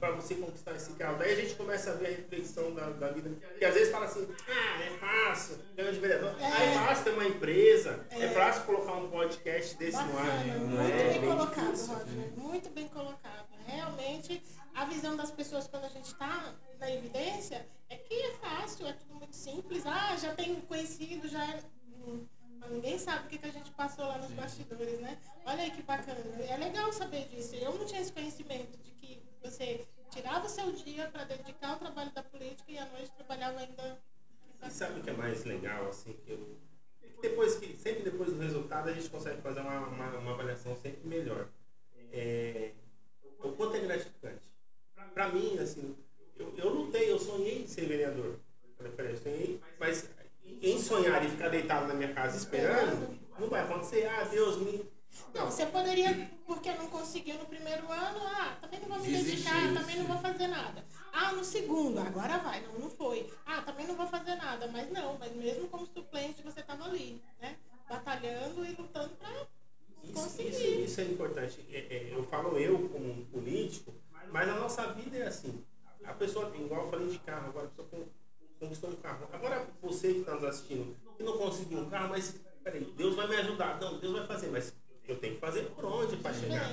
para 0.00 0.09
você 0.20 0.34
conquistar 0.34 0.74
esse 0.74 0.92
carro. 0.92 1.18
Daí 1.18 1.32
a 1.32 1.36
gente 1.36 1.54
começa 1.54 1.90
a 1.90 1.94
ver 1.94 2.06
a 2.06 2.10
reflexão 2.10 2.74
da, 2.74 2.90
da 2.90 3.08
vida. 3.10 3.30
Que 3.58 3.64
às 3.64 3.74
vezes 3.74 3.90
fala 3.90 4.06
assim, 4.06 4.28
ah, 4.48 4.82
é 4.82 4.90
fácil, 4.98 5.58
ganho 5.76 5.92
de 5.92 6.00
vereador. 6.00 6.34
É. 6.40 6.44
Ah, 6.46 6.64
é 6.64 6.74
fácil 6.86 7.04
ter 7.04 7.10
uma 7.10 7.26
empresa, 7.26 8.06
é, 8.10 8.24
É. 8.24 8.28
fácil 8.30 8.62
colocar 8.64 8.92
um 8.94 9.10
podcast 9.10 9.76
desse 9.76 10.02
no 10.02 10.18
ar. 10.18 10.24
Bacana, 10.26 10.54
Não 10.54 10.66
muito 10.68 10.90
é 10.92 11.18
bem 11.18 11.20
colocado, 11.30 11.64
difícil. 11.72 11.94
Roger. 11.94 12.32
Muito 12.36 12.70
bem 12.70 12.88
colocado. 12.88 13.48
Realmente, 13.66 14.42
a 14.74 14.84
visão 14.84 15.16
das 15.16 15.30
pessoas 15.30 15.66
quando 15.66 15.84
a 15.84 15.88
gente 15.88 16.06
está 16.06 16.54
na 16.78 16.90
evidência 16.92 17.66
é 17.88 17.96
que 17.96 18.14
é 18.14 18.32
fácil, 18.34 18.86
é 18.86 18.92
tudo 18.92 19.14
muito 19.14 19.34
simples. 19.36 19.84
Ah, 19.86 20.16
já 20.16 20.34
tem 20.34 20.56
conhecido, 20.62 21.28
já 21.28 21.44
é. 21.44 21.60
Mas 22.58 22.70
ninguém 22.72 22.98
sabe 22.98 23.24
o 23.26 23.28
que, 23.28 23.38
que 23.38 23.46
a 23.46 23.52
gente 23.52 23.70
passou 23.72 24.06
lá 24.06 24.18
nos 24.18 24.30
bastidores, 24.32 25.00
né? 25.00 25.16
Olha 25.46 25.62
aí 25.62 25.70
que 25.70 25.82
bacana. 25.82 26.18
É 26.48 26.56
legal 26.56 26.92
saber 26.92 27.26
disso. 27.28 27.54
Eu 27.54 27.72
não 27.74 27.86
tinha 27.86 28.00
esse 28.00 28.12
conhecimento 28.12 28.76
de 28.82 28.90
que 28.92 29.22
você 29.42 29.86
tirava 30.10 30.46
o 30.46 30.48
seu 30.48 30.70
dia 30.72 31.08
para 31.08 31.24
dedicar 31.24 31.70
ao 31.70 31.78
trabalho 31.78 32.10
da 32.12 32.22
política 32.22 32.70
e 32.70 32.78
à 32.78 32.86
noite 32.86 33.10
trabalhava 33.12 33.60
ainda. 33.60 33.98
E 34.66 34.70
sabe 34.70 35.00
o 35.00 35.02
que 35.02 35.10
é 35.10 35.14
mais 35.14 35.44
legal, 35.44 35.88
assim, 35.88 36.12
que 36.24 36.32
eu. 36.32 36.58
Depois 37.22 37.56
que, 37.56 37.76
sempre 37.76 38.02
depois 38.02 38.32
do 38.32 38.40
resultado 38.40 38.88
a 38.88 38.92
gente 38.92 39.08
consegue 39.08 39.40
fazer 39.42 39.60
uma, 39.60 39.78
uma, 39.88 40.18
uma 40.18 40.32
avaliação 40.32 40.76
sempre 40.76 41.06
melhor. 41.06 41.48
É, 42.12 42.72
o 43.42 43.52
quanto 43.52 43.76
é 43.76 43.80
gratificante. 43.80 44.50
Pra 45.14 45.28
mim, 45.28 45.58
assim, 45.58 45.96
eu, 46.38 46.54
eu 46.56 46.68
lutei, 46.70 47.10
eu 47.10 47.18
sonhei 47.18 47.62
em 47.62 47.66
ser 47.66 47.86
vereador. 47.86 48.38
Eu 48.78 49.16
sonhei, 49.18 49.60
mas 49.78 50.08
em 50.62 50.78
sonhar 50.78 51.24
e 51.24 51.28
ficar 51.28 51.48
deitado 51.48 51.86
na 51.86 51.94
minha 51.94 52.12
casa 52.14 52.36
esperando, 52.36 53.18
não 53.38 53.48
vai 53.48 53.62
acontecer. 53.62 54.06
Ah, 54.06 54.24
Deus 54.24 54.56
me. 54.58 54.86
Não, 55.34 55.46
você 55.50 55.66
poderia, 55.66 56.30
porque 56.46 56.72
não 56.72 56.88
conseguiu 56.88 57.36
no 57.38 57.46
primeiro 57.46 57.90
ano, 57.90 58.20
ah, 58.26 58.56
também 58.60 58.80
não 58.80 58.88
vou 58.88 58.98
me 58.98 59.08
Desistir, 59.10 59.36
dedicar, 59.36 59.74
também 59.80 59.96
não 59.96 60.06
vou 60.06 60.18
fazer 60.18 60.46
nada. 60.48 60.84
Ah, 61.12 61.32
no 61.32 61.44
segundo, 61.44 61.98
agora 62.00 62.38
vai, 62.38 62.60
não, 62.62 62.78
não 62.78 62.90
foi. 62.90 63.30
Ah, 63.46 63.62
também 63.62 63.86
não 63.86 63.94
vou 63.94 64.06
fazer 64.06 64.34
nada, 64.36 64.66
mas 64.68 64.90
não, 64.90 65.16
mas 65.18 65.32
mesmo 65.34 65.68
como 65.68 65.86
suplente 65.86 66.42
você 66.42 66.60
estava 66.60 66.84
ali, 66.84 67.22
né? 67.40 67.56
Batalhando 67.88 68.64
e 68.64 68.72
lutando 68.72 69.10
para 69.16 69.46
conseguir. 70.12 70.48
isso, 70.50 70.66
isso 70.80 71.00
é 71.00 71.04
importante. 71.04 71.64
É, 71.70 71.78
é, 71.78 72.14
eu 72.14 72.22
falo 72.24 72.58
eu 72.58 72.88
como 72.88 73.24
político, 73.26 73.94
mas 74.30 74.48
a 74.48 74.54
nossa 74.54 74.92
vida 74.92 75.16
é 75.18 75.26
assim. 75.26 75.64
A 76.04 76.12
pessoa 76.14 76.50
tem, 76.50 76.64
igual 76.64 76.84
eu 76.84 76.90
falei 76.90 77.08
de 77.08 77.18
carro, 77.18 77.48
agora 77.48 77.66
a 77.66 77.68
pessoa 77.70 77.88
con- 77.88 78.06
conquistou 78.58 78.90
um 78.90 78.96
carro. 78.96 79.28
Agora 79.32 79.66
você 79.82 80.12
que 80.14 80.20
está 80.20 80.34
nos 80.34 80.44
assistindo, 80.44 80.96
que 81.16 81.22
não 81.22 81.36
conseguiu 81.38 81.78
um 81.78 81.90
carro, 81.90 82.08
mas 82.10 82.40
peraí, 82.62 82.84
Deus 82.96 83.14
vai 83.14 83.28
me 83.28 83.36
ajudar. 83.36 83.80
Não, 83.80 83.98
Deus 83.98 84.12
vai 84.12 84.26
fazer, 84.26 84.48
mas 84.50 84.74
eu 85.08 85.16
tenho 85.16 85.34
que 85.34 85.40
fazer 85.40 85.64
por 85.74 85.84
onde 85.84 86.16
para 86.16 86.32
chegar. 86.32 86.70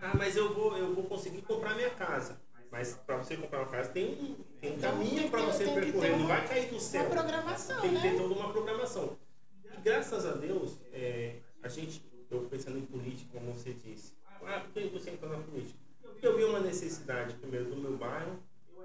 Ah, 0.00 0.12
mas 0.16 0.36
eu 0.36 0.52
vou, 0.54 0.76
eu 0.76 0.94
vou 0.94 1.04
conseguir 1.04 1.42
comprar 1.42 1.74
minha 1.74 1.90
casa. 1.90 2.38
Mas 2.70 2.94
para 3.06 3.18
você 3.18 3.36
comprar 3.36 3.60
uma 3.60 3.68
casa 3.68 3.90
tem 3.90 4.04
um, 4.06 4.34
tem 4.60 4.72
um 4.72 4.74
Então, 4.74 4.90
caminho 4.90 5.30
para 5.30 5.42
você 5.42 5.64
percorrer, 5.64 6.18
não 6.18 6.26
vai 6.26 6.46
cair 6.46 6.68
do 6.68 6.80
céu. 6.80 7.02
Uma 7.02 7.10
programação, 7.10 7.80
Tem 7.80 7.94
que 7.94 8.02
ter 8.02 8.12
né? 8.12 8.18
toda 8.18 8.34
uma 8.34 8.52
programação. 8.52 9.16
E 9.72 9.80
graças 9.80 10.26
a 10.26 10.32
Deus, 10.32 10.76
é, 10.92 11.36
a 11.62 11.68
gente, 11.68 12.02
eu 12.30 12.40
pensando 12.50 12.78
em 12.78 12.84
política, 12.84 13.30
como 13.32 13.52
você 13.52 13.72
disse, 13.74 14.12
ah, 14.44 14.60
por 14.60 14.72
que 14.72 14.88
você 14.88 15.10
entrou 15.10 15.30
na 15.30 15.38
política? 15.38 15.78
Porque 16.02 16.26
eu 16.26 16.36
vi 16.36 16.44
uma 16.44 16.60
necessidade, 16.60 17.34
primeiro, 17.34 17.66
do 17.66 17.76
meu 17.76 17.96
bairro. 17.96 18.38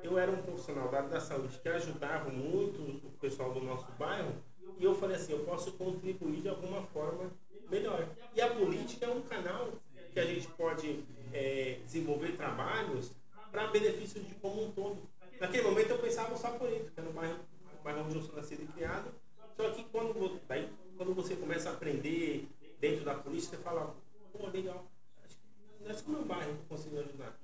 Eu 0.04 0.18
era 0.18 0.32
um 0.32 0.42
profissional 0.42 0.88
da 0.89 1.02
da 1.02 1.20
saúde 1.20 1.58
que 1.58 1.68
ajudava 1.68 2.30
muito 2.30 2.82
o 2.82 3.12
pessoal 3.20 3.52
do 3.52 3.60
nosso 3.62 3.92
bairro. 3.94 4.34
E 4.78 4.84
eu 4.84 4.96
falei 4.96 5.15
assim, 5.18 5.34
eu 5.34 5.39
posso 5.39 5.74
contribuir 5.74 6.42
de 6.42 6.48
alguma 6.48 6.84
forma 6.84 7.32
melhor. 7.69 8.08
E 8.34 8.41
a 8.41 8.53
política 8.53 9.05
é 9.05 9.10
um 9.10 9.21
canal 9.21 9.71
que 10.12 10.19
a 10.19 10.25
gente 10.25 10.47
pode 10.49 11.03
é, 11.32 11.79
desenvolver 11.86 12.36
trabalhos 12.36 13.12
para 13.51 13.67
benefício 13.67 14.21
de 14.21 14.34
como 14.36 14.65
um 14.65 14.71
todo. 14.71 14.97
Naquele 15.39 15.63
momento 15.63 15.91
eu 15.91 15.99
pensava 15.99 16.36
só 16.38 16.51
política, 16.51 17.01
no 17.01 17.12
bairro, 17.13 17.39
no 17.71 17.77
bairro 17.84 18.01
onde 18.05 18.15
eu 18.15 18.21
sou 18.23 18.36
nascido 18.36 18.63
e 18.63 18.67
criado. 18.67 19.12
Só 19.55 19.69
que 19.71 19.84
quando, 19.86 20.13
vo- 20.13 20.39
daí, 20.47 20.69
quando 20.97 21.13
você 21.13 21.36
começa 21.36 21.69
a 21.69 21.73
aprender 21.73 22.47
dentro 22.79 23.05
da 23.05 23.15
polícia, 23.15 23.49
você 23.58 23.63
fala, 23.63 23.95
pô, 24.32 24.47
legal, 24.47 24.86
acho 25.25 25.36
que 25.38 25.84
não 25.84 25.91
é 25.91 25.93
só 25.93 26.10
meu 26.10 26.25
bairro 26.25 26.53
que 26.53 26.60
eu 26.62 26.65
consigo 26.77 26.99
ajudar. 26.99 27.38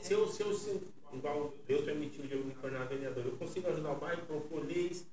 Se 0.00 0.12
eu, 0.14 0.26
se 0.28 0.42
eu, 0.42 0.52
se, 0.54 0.80
igual 1.12 1.52
Deus 1.66 1.84
permitiu 1.84 2.26
de 2.26 2.34
eu 2.34 2.44
me 2.44 2.54
tornar 2.54 2.84
vereador, 2.86 3.24
eu 3.24 3.36
consigo 3.36 3.68
ajudar 3.68 3.92
o 3.92 3.96
bairro, 4.00 4.26
propor 4.26 4.64
leis, 4.64 5.06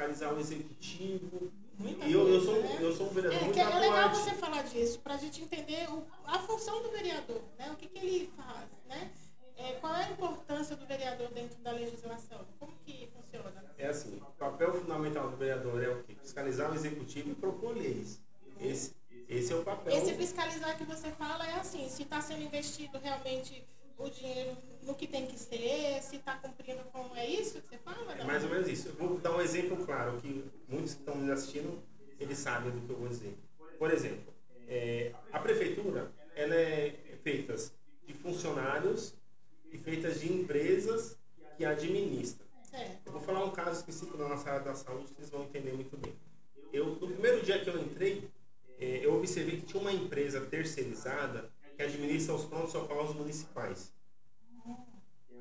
fiscalizar 0.00 0.34
o 0.34 0.40
executivo. 0.40 1.52
Muita 1.78 2.04
E 2.06 2.12
eu, 2.12 2.28
eu, 2.28 2.40
sou, 2.40 2.60
né? 2.62 2.78
eu 2.80 2.92
sou 2.94 3.06
um 3.06 3.10
vereador 3.10 3.38
É, 3.38 3.44
muito 3.44 3.54
que 3.54 3.60
é 3.60 3.78
legal 3.78 4.10
você 4.10 4.30
falar 4.32 4.62
disso, 4.62 5.00
para 5.00 5.14
a 5.14 5.16
gente 5.16 5.42
entender 5.42 5.88
o- 5.90 6.04
a 6.24 6.38
função 6.38 6.82
do 6.82 6.90
vereador, 6.90 7.42
né? 7.58 7.70
O 7.72 7.76
que, 7.76 7.86
que 7.88 7.98
ele 7.98 8.30
faz, 8.36 8.68
né? 8.86 9.10
É, 9.56 9.72
qual 9.74 9.94
é 9.94 10.04
a 10.04 10.10
importância 10.10 10.76
do 10.76 10.86
vereador 10.86 11.28
dentro 11.30 11.58
da 11.62 11.72
legislação? 11.72 12.46
Como 12.58 12.72
que 12.84 13.08
funciona? 13.14 13.52
É 13.78 13.88
assim, 13.88 14.16
o 14.16 14.32
papel 14.38 14.72
fundamental 14.74 15.30
do 15.30 15.36
vereador 15.36 15.82
é 15.82 15.88
o 15.88 16.02
quê? 16.02 16.14
Fiscalizar 16.20 16.70
o 16.70 16.74
executivo 16.74 17.30
e 17.30 17.34
propor 17.34 17.76
leis. 17.76 18.20
Esse, 18.58 18.94
esse 19.28 19.52
é 19.52 19.56
o 19.56 19.62
papel. 19.62 19.92
Esse 19.96 20.14
fiscalizar 20.14 20.76
que 20.76 20.84
você 20.84 21.10
fala 21.12 21.46
é 21.46 21.54
assim, 21.54 21.88
se 21.88 22.02
está 22.02 22.20
sendo 22.20 22.42
investido 22.42 22.98
realmente 22.98 23.66
o 24.00 24.10
dinheiro 24.10 24.56
no 24.82 24.94
que 24.94 25.06
tem 25.06 25.26
que 25.26 25.38
ser, 25.38 26.02
se 26.02 26.16
está 26.16 26.36
cumprindo 26.36 26.82
com... 26.84 27.14
É 27.14 27.26
isso 27.26 27.60
que 27.60 27.68
você 27.68 27.78
fala? 27.78 28.12
É 28.12 28.24
mais 28.24 28.42
ou 28.42 28.50
menos 28.50 28.68
isso. 28.68 28.88
Eu 28.88 28.94
vou 28.94 29.18
dar 29.18 29.36
um 29.36 29.40
exemplo 29.40 29.76
claro, 29.84 30.18
que 30.20 30.44
muitos 30.68 30.94
que 30.94 31.00
estão 31.00 31.14
me 31.16 31.30
assistindo, 31.30 31.82
eles 32.18 32.38
sabem 32.38 32.70
do 32.70 32.80
que 32.80 32.90
eu 32.90 32.96
vou 32.96 33.08
dizer. 33.08 33.36
Por 33.78 33.90
exemplo, 33.90 34.32
é, 34.66 35.12
a 35.32 35.38
prefeitura, 35.38 36.10
ela 36.34 36.54
é 36.54 36.94
feita 37.22 37.54
de 38.06 38.14
funcionários 38.14 39.14
e 39.70 39.78
feita 39.78 40.10
de 40.10 40.32
empresas 40.32 41.18
que 41.56 41.64
administram. 41.64 42.46
É. 42.72 42.96
Eu 43.04 43.12
vou 43.12 43.20
falar 43.20 43.44
um 43.44 43.50
caso 43.50 43.80
específico 43.80 44.16
da 44.16 44.28
nossa 44.28 44.48
área 44.48 44.64
da 44.64 44.74
saúde, 44.74 45.08
vocês 45.14 45.28
vão 45.28 45.42
entender 45.42 45.72
muito 45.72 45.96
bem. 45.96 46.14
Eu, 46.72 46.86
no 46.86 47.08
primeiro 47.08 47.42
dia 47.42 47.58
que 47.58 47.68
eu 47.68 47.78
entrei, 47.78 48.28
eh, 48.78 49.00
eu 49.02 49.14
observei 49.14 49.56
que 49.56 49.66
tinha 49.66 49.80
uma 49.80 49.92
empresa 49.92 50.40
terceirizada 50.40 51.50
que 51.80 51.84
administra 51.86 52.34
os 52.34 52.44
pronto-socorros 52.44 53.14
municipais. 53.14 53.90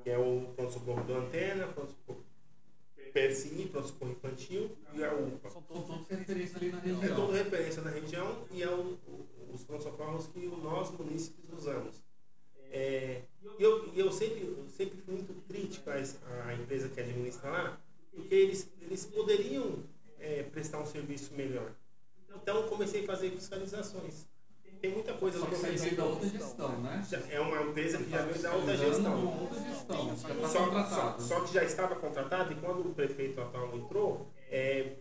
Que 0.03 0.09
é 0.09 0.17
o 0.17 0.53
pronto-socorro 0.55 1.03
do 1.03 1.13
Antena, 1.15 1.67
pronto-socorro 1.67 2.23
PSI, 3.13 3.67
pronto-socorro 3.69 4.11
infantil 4.11 4.71
e 4.93 5.03
a 5.03 5.13
UPA. 5.13 5.49
São 5.49 5.61
todos 5.63 6.07
referência 6.07 6.55
ali 6.57 6.71
na 6.71 6.77
É 6.77 6.81
toda 6.81 7.01
região. 7.01 7.31
referência 7.31 7.81
na 7.81 7.89
região 7.89 8.45
e 8.51 8.63
é 8.63 8.69
o- 8.69 8.97
os 9.53 9.63
pronto-socorros 9.65 10.27
que 10.27 10.39
nós, 10.47 10.91
munícipes, 10.91 11.43
usamos. 11.51 12.01
É, 12.71 13.23
e 13.59 13.61
eu, 13.63 13.93
eu, 13.93 14.09
sempre, 14.11 14.41
eu 14.41 14.65
sempre 14.69 15.01
fui 15.01 15.15
muito 15.15 15.33
crítico 15.45 15.89
à 15.89 16.53
empresa 16.53 16.87
que 16.87 17.01
administra 17.01 17.49
lá, 17.49 17.81
porque 18.11 18.33
eles, 18.33 18.71
eles 18.79 19.05
poderiam 19.07 19.83
é, 20.19 20.43
prestar 20.43 20.79
um 20.79 20.85
serviço 20.85 21.33
melhor. 21.33 21.73
Então, 22.33 22.69
comecei 22.69 23.03
a 23.03 23.05
fazer 23.07 23.31
fiscalizações. 23.31 24.25
Tem 24.81 24.91
muita 24.91 25.13
coisa 25.13 25.39
Só 25.39 25.45
que 25.45 25.95
da 25.95 26.05
outra 26.05 26.29
gestão, 26.29 26.79
né? 26.79 27.05
É 27.29 27.39
uma 27.39 27.61
empresa 27.63 27.97
que 27.97 28.09
já 28.09 28.21
veio 28.21 28.41
da 28.41 28.53
outra 28.53 28.77
gestão. 28.77 29.41
outra 29.41 29.59
está 29.59 29.93
Só, 29.93 30.47
só, 30.47 30.65
contratado. 30.65 31.21
só 31.21 31.39
que 31.41 31.53
já 31.53 31.63
estava 31.63 31.95
contratado 31.95 32.53
e 32.53 32.55
quando 32.55 32.89
o 32.89 32.93
prefeito 32.93 33.41
atual 33.41 33.75
entrou, 33.75 34.27
é, 34.49 34.93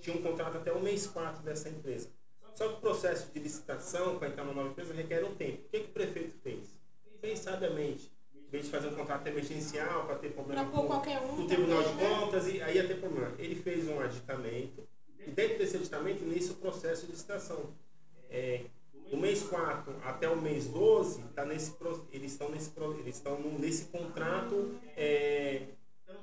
tinha 0.00 0.16
um 0.16 0.22
contrato 0.22 0.56
até 0.56 0.72
o 0.72 0.80
mês 0.80 1.06
4 1.06 1.42
dessa 1.42 1.68
empresa. 1.68 2.08
Só 2.54 2.68
que 2.68 2.74
o 2.74 2.80
processo 2.80 3.30
de 3.32 3.38
licitação 3.38 4.18
para 4.18 4.28
entrar 4.28 4.44
numa 4.44 4.54
nova 4.54 4.70
empresa 4.70 4.94
requer 4.94 5.22
um 5.22 5.34
tempo. 5.34 5.66
O 5.66 5.68
que, 5.68 5.80
que 5.80 5.90
o 5.90 5.92
prefeito 5.92 6.34
fez? 6.42 6.74
Fez 7.20 7.38
sabiamente. 7.40 8.10
Em 8.34 8.50
vez 8.50 8.64
de 8.64 8.70
fazer 8.70 8.88
um 8.88 8.94
contrato 8.94 9.26
emergencial 9.26 10.06
para 10.06 10.14
ter 10.16 10.30
problema 10.30 10.64
Pra 10.64 10.80
com, 10.80 10.86
qualquer 10.86 11.20
um 11.20 11.44
o 11.44 11.46
Tribunal 11.46 11.82
de 11.82 11.94
né? 11.94 12.08
Contas, 12.08 12.46
e 12.46 12.62
aí 12.62 12.76
ia 12.76 12.86
ter 12.86 12.98
problema. 12.98 13.34
Ele 13.38 13.56
fez 13.56 13.86
um 13.88 14.00
aditamento, 14.00 14.88
e 15.18 15.30
dentro 15.30 15.58
desse 15.58 15.76
aditamento, 15.76 16.24
inicia 16.24 16.52
o 16.52 16.56
processo 16.56 17.04
de 17.04 17.12
licitação. 17.12 17.74
É, 18.30 18.62
do 19.10 19.16
mês 19.16 19.42
4 19.44 19.94
até 20.04 20.28
o 20.28 20.36
mês 20.36 20.66
12, 20.66 21.22
tá 21.34 21.44
nesse, 21.44 21.74
eles 22.12 22.32
estão 22.32 22.50
nesse, 22.50 22.72
eles 22.98 23.16
estão 23.16 23.38
nesse 23.58 23.84
contrato 23.86 24.74
é, 24.96 25.62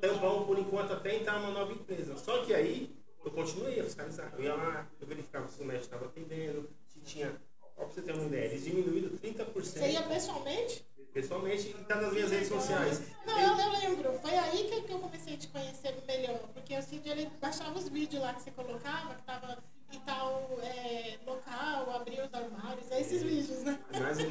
tampão 0.01 0.45
por 0.45 0.59
enquanto 0.59 0.93
até 0.93 1.15
entrar 1.15 1.37
uma 1.39 1.51
nova 1.51 1.71
empresa. 1.71 2.17
Só 2.17 2.43
que 2.43 2.53
aí 2.53 2.93
eu 3.23 3.31
continuei 3.31 3.79
a 3.79 3.83
fiscalizar. 3.83 4.33
Eu 4.37 4.43
ia 4.43 4.55
lá, 4.55 4.87
eu 4.99 5.07
verificava 5.07 5.47
se 5.47 5.61
o 5.61 5.65
médico 5.65 5.85
estava 5.85 6.05
atendendo, 6.05 6.69
se 6.87 6.99
tinha 6.99 7.33
Ó, 7.77 7.85
pra 7.85 7.93
você 7.93 8.01
ter 8.01 8.13
uma 8.13 8.25
ideia, 8.25 8.45
eles 8.45 8.63
diminuíram 8.63 9.09
30%. 9.17 9.63
Você 9.63 9.91
ia 9.91 10.03
pessoalmente? 10.03 10.85
Pessoalmente, 11.11 11.69
e 11.69 11.73
tá 11.85 11.95
nas 12.01 12.11
minhas 12.11 12.31
redes 12.31 12.47
sociais. 12.47 13.01
Não, 13.25 13.39
eu, 13.39 13.57
eu 13.57 13.71
lembro. 13.79 14.19
Foi 14.19 14.35
aí 14.35 14.67
que, 14.67 14.81
que 14.81 14.91
eu 14.91 14.99
comecei 14.99 15.35
a 15.35 15.37
te 15.37 15.47
conhecer 15.47 15.95
melhor. 16.07 16.39
Porque 16.53 16.81
Cid, 16.81 17.07
ele 17.07 17.29
baixava 17.39 17.77
os 17.77 17.87
vídeos 17.87 18.21
lá 18.21 18.33
que 18.33 18.41
você 18.41 18.51
colocava, 18.51 19.15
que 19.15 19.23
tava 19.23 19.63
em 19.93 19.99
tal 19.99 20.59
é, 20.63 21.17
local, 21.25 21.95
abrir 21.95 22.21
os 22.21 22.33
armários, 22.33 22.89
é 22.89 23.01
esses 23.01 23.21
vídeos, 23.21 23.63
né? 23.63 23.79
Mais 23.99 24.17
um 24.17 24.23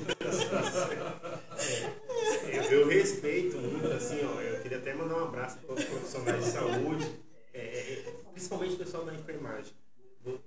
é, 2.51 2.75
eu, 2.75 2.89
respeito 2.89 3.59
muito, 3.59 3.87
assim, 3.93 4.19
ó, 4.25 4.41
eu 4.41 4.61
queria 4.61 4.79
até 4.79 4.93
mandar 4.93 5.19
um 5.19 5.25
abraço 5.25 5.59
para 5.59 5.75
os 5.75 5.85
profissionais 5.85 6.45
de 6.45 6.51
saúde, 6.51 7.09
é, 7.55 7.61
é, 7.61 8.15
principalmente 8.33 8.75
o 8.75 8.79
pessoal 8.79 9.05
da 9.05 9.15
enfermagem. 9.15 9.73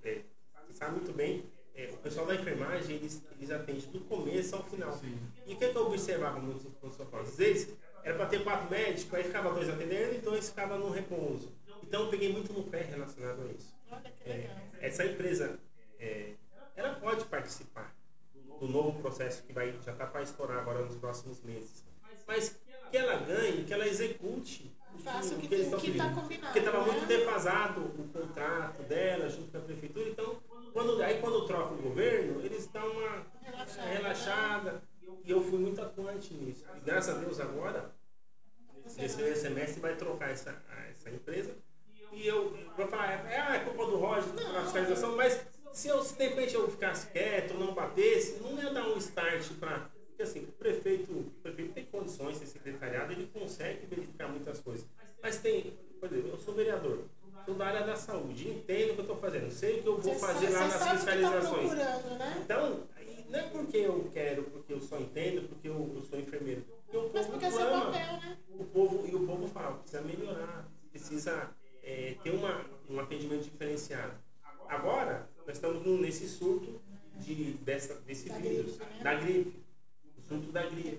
É, 0.04 0.20
você 0.66 0.74
sabe 0.74 0.96
muito 0.96 1.12
bem, 1.14 1.44
é, 1.74 1.90
o 1.92 1.96
pessoal 1.98 2.26
da 2.26 2.34
enfermagem, 2.34 2.96
eles, 2.96 3.22
eles 3.38 3.50
atendem 3.50 3.82
do 3.90 4.00
começo 4.00 4.54
ao 4.54 4.64
final. 4.64 4.92
Sim. 4.98 5.18
E 5.46 5.54
o 5.54 5.56
que, 5.56 5.68
que 5.68 5.76
eu 5.76 5.86
observava 5.86 6.38
muito 6.38 6.64
no 6.64 6.70
consultório? 6.72 7.26
Às 7.26 7.36
vezes, 7.36 7.74
era 8.02 8.14
para 8.16 8.26
ter 8.26 8.44
quatro 8.44 8.70
médicos, 8.70 9.14
aí 9.14 9.24
ficava 9.24 9.52
dois 9.52 9.68
atendendo 9.68 10.14
e 10.14 10.18
dois 10.18 10.50
ficavam 10.50 10.78
no 10.78 10.90
repouso. 10.90 11.50
Então, 11.82 12.04
eu 12.04 12.10
peguei 12.10 12.32
muito 12.32 12.52
no 12.52 12.64
pé 12.64 12.82
relacionado 12.82 13.42
a 13.42 13.46
isso. 13.52 13.76
É, 14.24 14.50
essa 14.80 15.04
empresa, 15.04 15.58
é, 15.98 16.32
ela 16.74 16.94
pode 16.96 17.24
participar 17.26 17.94
do 18.60 18.66
novo 18.66 19.00
processo 19.00 19.42
que 19.42 19.45
vai 19.56 19.74
já 19.82 19.92
está 19.92 20.06
para 20.06 20.22
estourar 20.22 20.58
agora 20.58 20.84
nos 20.84 20.96
próximos 20.96 21.42
meses. 21.42 21.82
Mas 22.28 22.60
que 22.90 22.96
ela 22.96 23.16
ganhe, 23.16 23.64
que 23.64 23.72
ela 23.72 23.88
execute 23.88 24.70
Faça 25.02 25.34
o 25.34 25.38
que, 25.38 25.48
que, 25.48 25.54
eles 25.54 25.66
estão 25.66 25.78
Tá 25.78 26.10
Porque 26.46 26.58
estava 26.58 26.80
né? 26.80 26.92
muito 26.92 27.06
defasado 27.06 27.80
o 27.82 28.08
contrato 28.08 28.82
dela 28.84 29.28
junto 29.28 29.50
com 29.50 29.58
a 29.58 29.60
prefeitura. 29.60 30.08
Então, 30.08 30.36
quando, 30.72 31.02
aí 31.02 31.20
quando 31.20 31.46
troca 31.46 31.74
o 31.74 31.76
governo, 31.76 32.40
eles 32.42 32.66
dão 32.68 32.90
uma 32.90 33.26
relaxada. 33.42 33.88
relaxada 33.88 34.82
e 35.22 35.30
eu 35.30 35.42
fui 35.42 35.58
muito 35.58 35.82
atuante 35.82 36.32
nisso. 36.34 36.64
E 36.76 36.80
graças 36.80 37.14
a 37.14 37.18
Deus 37.18 37.38
agora, 37.40 37.90
esse 38.98 39.36
semestre 39.36 39.80
vai 39.80 39.96
trocar 39.96 40.30
essa, 40.30 40.56
essa 40.90 41.10
empresa 41.10 41.54
e 42.12 42.26
eu 42.26 42.56
vou 42.74 42.86
falar, 42.88 43.12
é, 43.12 43.34
é, 43.34 43.56
é 43.56 43.58
culpa 43.60 43.84
do 43.86 43.98
Roger, 43.98 44.24
a 44.56 44.62
fiscalização, 44.62 45.14
mas 45.14 45.46
se, 45.76 45.88
eu, 45.88 46.02
se 46.02 46.16
de 46.16 46.26
repente 46.26 46.54
eu 46.54 46.70
ficasse 46.70 47.06
quieto, 47.08 47.52
não 47.52 47.74
batesse, 47.74 48.40
não 48.40 48.58
ia 48.58 48.70
dar 48.70 48.88
um 48.88 48.96
start 48.96 49.52
para. 49.60 49.90
Porque 50.08 50.22
assim, 50.22 50.40
o 50.44 50.52
prefeito, 50.52 51.12
o 51.12 51.30
prefeito 51.42 51.74
tem 51.74 51.84
condições, 51.84 52.38
tem 52.38 52.46
secretariado, 52.46 53.12
ele 53.12 53.28
consegue 53.30 53.84
verificar 53.84 54.26
muitas 54.26 54.58
coisas. 54.60 54.86
Mas 55.22 55.38
tem, 55.38 55.76
por 56.00 56.10
exemplo, 56.10 56.30
eu 56.30 56.38
sou 56.38 56.54
vereador, 56.54 57.00
sou 57.44 57.54
da 57.54 57.66
área 57.66 57.84
da 57.84 57.94
saúde, 57.94 58.48
entendo 58.48 58.92
o 58.92 58.94
que 58.94 59.00
eu 59.00 59.04
estou 59.04 59.16
fazendo, 59.18 59.50
sei 59.50 59.80
o 59.80 59.82
que 59.82 59.88
eu 59.88 59.98
vou 59.98 60.14
você 60.14 60.18
fazer 60.18 60.48
lá 60.48 60.60
nas 60.60 60.78
tá 60.78 60.96
fiscalizações. 60.96 61.68
Tá 61.68 62.00
né? 62.16 62.42
Então, 62.42 62.82
não 63.28 63.38
é 63.38 63.42
porque 63.42 63.76
eu 63.76 64.10
quero, 64.14 64.44
porque 64.44 64.72
eu 64.72 64.80
só 64.80 64.98
entendo, 64.98 65.46
porque 65.46 65.68
eu, 65.68 65.92
eu 65.94 66.02
sou 66.04 66.18
enfermeiro. 66.18 66.64
Porque 66.86 66.96
o 66.96 67.02
povo 67.02 67.12
Mas 67.12 67.26
porque 67.26 67.44
é 67.44 67.50
seu 67.50 67.70
papel, 67.70 67.92
né? 67.92 68.38
O 68.58 68.64
povo, 68.64 69.06
e 69.06 69.14
o 69.14 69.26
povo 69.26 69.46
fala, 69.48 69.76
precisa 69.76 70.00
melhorar, 70.00 70.66
precisa 70.90 71.50
é, 71.82 72.16
ter 72.22 72.30
uma, 72.30 72.64
um 72.88 72.98
atendimento 72.98 73.42
diferenciado. 73.42 74.14
Agora, 74.68 75.28
nós 75.46 75.56
estamos 75.56 76.00
nesse 76.00 76.28
surto 76.28 76.80
de, 77.20 77.52
dessa, 77.62 77.94
desse 78.06 78.28
da 78.28 78.38
vírus, 78.38 78.76
gripe, 78.76 78.94
né? 78.94 79.02
da 79.02 79.14
gripe. 79.14 79.64
O 80.18 80.22
surto 80.22 80.52
da 80.52 80.66
gripe. 80.66 80.98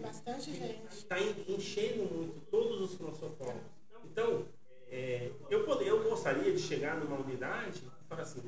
Está 0.90 1.20
enchendo 1.20 2.06
muito 2.14 2.40
todos 2.50 2.94
os 2.94 3.00
nosocolos. 3.00 3.62
Então, 4.06 4.46
é, 4.90 5.30
eu, 5.50 5.66
poder, 5.66 5.88
eu 5.88 6.02
gostaria 6.04 6.52
de 6.52 6.60
chegar 6.60 6.98
numa 6.98 7.20
unidade 7.20 7.84
e 7.84 8.08
falar 8.08 8.22
assim, 8.22 8.42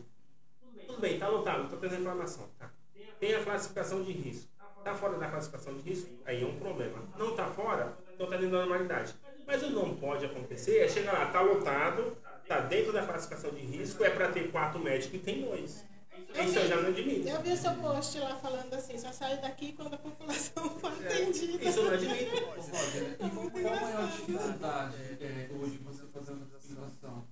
tudo 0.87 1.01
bem, 1.01 1.15
está 1.15 1.27
lotado, 1.27 1.63
estou 1.65 1.79
tendo 1.79 1.91
reclamação. 1.91 2.47
Tá? 2.57 2.71
Tem 3.19 3.33
a 3.33 3.43
classificação 3.43 4.01
de 4.03 4.13
risco. 4.13 4.49
Está 4.77 4.95
fora 4.95 5.17
da 5.17 5.29
classificação 5.29 5.75
de 5.75 5.81
risco? 5.81 6.09
Aí 6.25 6.41
é 6.41 6.45
um 6.45 6.57
problema. 6.57 7.03
Não 7.17 7.31
está 7.31 7.47
fora? 7.47 7.97
Então 8.13 8.25
está 8.25 8.37
dentro 8.37 8.51
da 8.51 8.59
normalidade. 8.59 9.13
Mas 9.45 9.61
o 9.63 9.69
não 9.71 9.95
pode 9.97 10.25
acontecer 10.25 10.79
é 10.79 10.87
chegar 10.87 11.11
lá, 11.11 11.25
está 11.25 11.41
lotado, 11.41 12.15
está 12.41 12.61
dentro 12.61 12.93
da 12.93 13.05
classificação 13.05 13.51
de 13.51 13.61
risco, 13.61 14.03
é 14.03 14.09
para 14.09 14.31
ter 14.31 14.51
quatro 14.51 14.79
médicos 14.79 15.19
e 15.19 15.23
tem 15.23 15.41
dois. 15.41 15.85
Eu 16.33 16.43
Isso 16.43 16.53
vi, 16.53 16.59
eu 16.59 16.67
já 16.67 16.81
não 16.81 16.89
admito. 16.89 17.27
Eu 17.27 17.41
vi 17.41 17.51
o 17.51 17.57
seu 17.57 17.73
post 17.75 18.19
lá 18.19 18.35
falando 18.35 18.73
assim, 18.73 18.97
só 18.97 19.11
sai 19.11 19.37
daqui 19.41 19.73
quando 19.73 19.93
a 19.93 19.97
população 19.97 20.69
for 20.79 20.91
é, 21.03 21.07
atendida. 21.07 21.63
Isso 21.63 21.79
eu 21.79 21.85
não 21.85 21.93
admito. 21.93 22.35
e 23.25 23.61
qual 23.61 23.73
a 23.73 23.81
maior 23.81 24.11
dificuldade 24.11 24.95
é, 25.19 25.49
hoje 25.59 25.77
você 25.77 26.05
fazendo 26.07 26.43
essa 26.43 26.59
situação? 26.59 27.27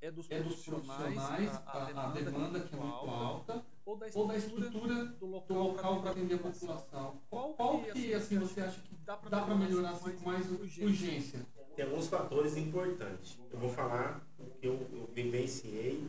É 0.00 0.12
dos, 0.12 0.30
é 0.30 0.40
dos 0.40 0.64
profissionais, 0.64 1.50
a, 1.66 1.72
a, 1.72 2.06
a, 2.06 2.12
demanda, 2.12 2.60
que 2.60 2.72
é 2.72 2.78
muito 2.78 3.10
alta, 3.10 3.64
ou 3.84 3.96
da 3.96 4.06
estrutura, 4.06 4.22
ou 4.22 4.28
da 4.28 4.36
estrutura 4.36 5.04
do 5.06 5.26
local 5.26 6.00
para 6.00 6.10
atender 6.12 6.34
a 6.36 6.38
população. 6.38 7.20
Qual, 7.28 7.52
qual 7.54 7.82
que, 7.82 8.14
assim, 8.14 8.38
você 8.38 8.60
acha 8.60 8.80
que 8.80 8.94
dá 9.04 9.16
para 9.16 9.56
melhorar 9.56 9.90
assim, 9.90 10.12
com 10.12 10.30
mais 10.30 10.48
urgência? 10.50 11.44
Tem 11.74 11.84
alguns 11.84 12.06
fatores 12.06 12.56
importantes. 12.56 13.38
Eu 13.50 13.58
vou 13.58 13.70
falar 13.70 14.24
que 14.60 14.66
eu, 14.66 14.74
eu 14.92 15.08
vivenciei 15.12 16.08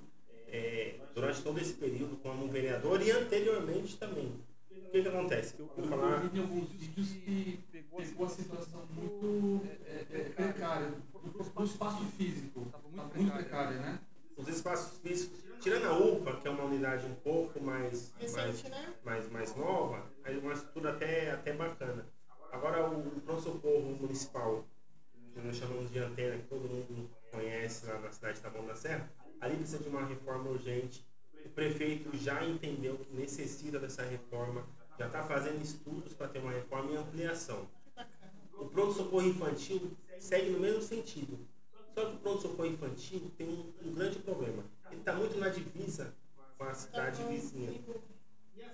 é, 0.52 0.96
durante 1.14 1.42
todo 1.42 1.60
esse 1.60 1.74
período 1.74 2.18
como 2.18 2.48
vereador 2.48 3.02
e 3.02 3.12
anteriormente 3.12 3.98
também. 3.98 4.34
O 4.72 4.92
que, 4.92 5.02
que 5.04 5.08
acontece? 5.08 5.56
Eu, 5.60 5.70
vou 5.76 5.88
falar... 5.88 6.24
eu 6.24 6.30
vi 6.30 6.40
alguns 6.40 6.70
vídeos 6.70 7.10
que 7.12 7.60
pegou 7.96 8.26
a 8.26 8.30
situação 8.30 8.88
muito 8.92 9.68
é, 9.86 10.06
é, 10.12 10.24
precária 10.30 10.94
do, 11.14 11.64
espaço 11.64 12.04
físico. 12.18 12.64
Estava 12.66 12.88
muito, 12.90 13.16
muito 13.16 13.32
precária, 13.34 13.78
né? 13.78 14.00
Os 14.36 14.48
espaços 14.48 14.98
físicos, 15.00 15.44
tirando 15.62 15.86
a 15.86 15.98
UPA, 15.98 16.38
que 16.38 16.48
é 16.48 16.52
uma 16.52 16.64
unidade 16.64 17.06
um 17.06 17.16
pouco 17.16 17.62
mais, 17.62 18.14
Recente, 18.18 18.40
mais, 18.40 18.64
né? 18.64 18.94
mais, 19.04 19.30
mais 19.30 19.56
nova, 19.56 20.06
aí 20.24 20.38
uma 20.38 20.54
estrutura 20.54 20.92
até, 20.92 21.32
até 21.32 21.54
bacana. 21.54 22.08
Agora, 22.52 22.90
o 22.90 23.22
pronto-socorro 23.22 23.98
municipal, 24.00 24.66
que 25.34 25.40
nós 25.42 25.56
chamamos 25.56 25.92
de 25.92 26.00
antena, 26.00 26.38
que 26.38 26.48
todo 26.48 26.68
mundo 26.68 27.10
conhece 27.32 27.86
lá 27.86 28.00
na 28.00 28.12
cidade 28.12 28.38
de 28.38 28.42
Taboão 28.42 28.66
da 28.66 28.76
Serra, 28.76 29.12
ali 29.40 29.56
precisa 29.56 29.84
de 29.84 29.90
uma 29.90 30.06
reforma 30.06 30.50
urgente. 30.50 31.06
O 31.46 31.50
prefeito 31.50 32.16
já 32.18 32.44
entendeu 32.44 33.00
que 33.50 33.66
necessita 33.66 33.80
dessa 33.80 34.04
reforma, 34.04 34.66
já 34.98 35.08
está 35.08 35.24
fazendo 35.24 35.62
estudos 35.62 36.14
para 36.14 36.28
ter 36.28 36.40
uma 36.40 36.52
reforma 36.52 36.92
e 36.92 36.98
ampliação. 36.98 37.68
O 38.54 38.66
pronto-socorro 38.66 39.28
infantil 39.28 39.92
segue 40.20 40.50
no 40.52 40.60
mesmo 40.60 40.82
sentido. 40.82 41.40
Só 41.94 42.06
que 42.06 42.16
o 42.16 42.20
pronto-socorro 42.20 42.68
infantil 42.68 43.32
tem 43.38 43.48
um, 43.48 43.74
um 43.88 43.94
grande 43.94 44.20
problema. 44.20 44.64
Ele 44.92 45.00
está 45.00 45.14
muito 45.14 45.38
na 45.38 45.50
divisa 45.50 46.14
com 46.58 46.66
a 46.66 46.74
cidade 46.74 47.24
vizinha. 47.24 47.82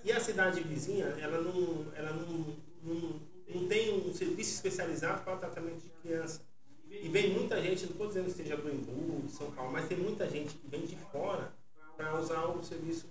E 0.04 0.12
a 0.12 0.20
cidade 0.20 0.62
vizinha, 0.62 1.06
ela 1.20 1.40
não, 1.40 1.86
ela 1.94 2.12
não, 2.12 2.56
não, 2.82 3.20
não 3.54 3.68
tem 3.68 3.94
um 3.94 4.12
serviço 4.12 4.54
especializado 4.54 5.22
para 5.22 5.36
o 5.36 5.38
tratamento 5.38 5.82
de 5.82 5.90
criança. 6.02 6.40
E 6.88 7.08
vem 7.08 7.32
muita 7.32 7.60
gente, 7.60 7.84
não 7.84 7.92
estou 7.92 8.08
dizendo 8.08 8.26
que 8.26 8.32
seja 8.32 8.56
do 8.56 8.68
Embu, 8.68 9.26
de 9.26 9.32
São 9.32 9.50
Paulo, 9.52 9.72
mas 9.72 9.88
tem 9.88 9.98
muita 9.98 10.28
gente 10.28 10.54
que 10.54 10.68
vem 10.68 10.82
de 10.82 10.96
fora 10.96 11.52
para 11.96 12.18
usar 12.20 12.46
o 12.46 12.62
serviço, 12.62 13.06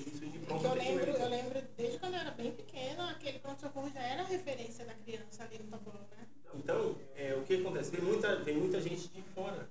de 0.00 0.38
pronto 0.40 0.64
eu 0.64 0.74
lembro, 0.74 1.10
eu 1.10 1.28
lembro, 1.28 1.62
desde 1.76 1.98
quando 1.98 2.14
eu 2.14 2.20
era 2.20 2.30
bem 2.30 2.52
pequena, 2.52 3.10
aquele 3.10 3.38
pronto-socorro 3.38 3.90
já 3.90 4.00
era 4.00 4.22
referência 4.22 4.84
da 4.84 4.94
criança 4.94 5.44
ali 5.44 5.58
no 5.58 5.70
Taboão, 5.70 6.06
né? 6.16 6.26
Então, 6.54 6.96
é, 7.14 7.34
o 7.34 7.42
que 7.42 7.56
acontece? 7.60 7.90
Vem 7.90 8.00
muita, 8.00 8.36
vem 8.36 8.56
muita 8.56 8.80
gente 8.80 9.08
de 9.08 9.22
fora. 9.34 9.68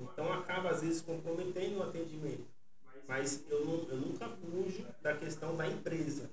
Então 0.00 0.32
acaba, 0.32 0.70
às 0.70 0.82
vezes, 0.82 1.00
comprometendo 1.00 1.78
o 1.78 1.82
atendimento. 1.82 2.46
Mas 3.06 3.44
eu, 3.48 3.64
não, 3.64 3.88
eu 3.88 3.96
nunca 3.96 4.28
fujo 4.28 4.86
da 5.00 5.14
questão 5.14 5.56
da 5.56 5.66
empresa 5.66 6.30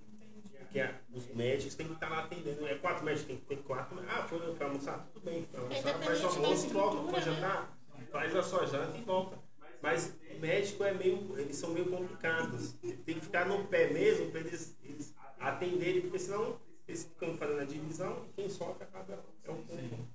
porque 0.69 0.87
os 1.11 1.25
médicos 1.35 1.73
têm 1.73 1.87
que 1.87 1.93
estar 1.93 2.09
lá 2.09 2.19
atendendo. 2.19 2.67
É 2.67 2.75
quatro 2.75 3.03
médicos, 3.03 3.27
tem 3.27 3.37
que 3.37 3.45
ter 3.45 3.57
quatro. 3.63 3.99
Ah, 4.07 4.23
foi 4.27 4.39
para 4.53 4.67
almoçar? 4.67 5.09
Tudo 5.13 5.25
bem, 5.25 5.45
foi 5.51 5.59
almoçar, 5.59 5.93
faz 5.99 6.23
o 6.23 6.27
almoço 6.27 6.65
e 6.65 6.69
volta. 6.69 7.11
Foi 7.11 7.21
jantar? 7.21 7.77
Faz 8.11 8.35
a 8.35 8.43
sua 8.43 8.65
janta 8.67 8.97
e 8.97 9.01
volta. 9.01 9.48
Mas 9.81 10.15
médico 10.39 10.83
é 10.83 10.93
meio. 10.93 11.37
Eles 11.37 11.55
são 11.55 11.71
meio 11.71 11.89
complicados. 11.89 12.73
Tem 13.05 13.15
que 13.15 13.21
ficar 13.21 13.45
no 13.45 13.65
pé 13.67 13.91
mesmo 13.91 14.29
para 14.31 14.41
eles, 14.41 14.75
eles 14.83 15.13
atenderem, 15.39 16.01
porque 16.01 16.19
senão 16.19 16.59
eles 16.87 17.03
ficam 17.03 17.37
fazendo 17.37 17.61
a 17.61 17.65
divisão 17.65 18.25
e 18.25 18.33
quem 18.33 18.49
sofre 18.49 18.83
acaba 18.83 19.23
é 19.43 19.51
o 19.51 19.55
povo. 19.55 20.07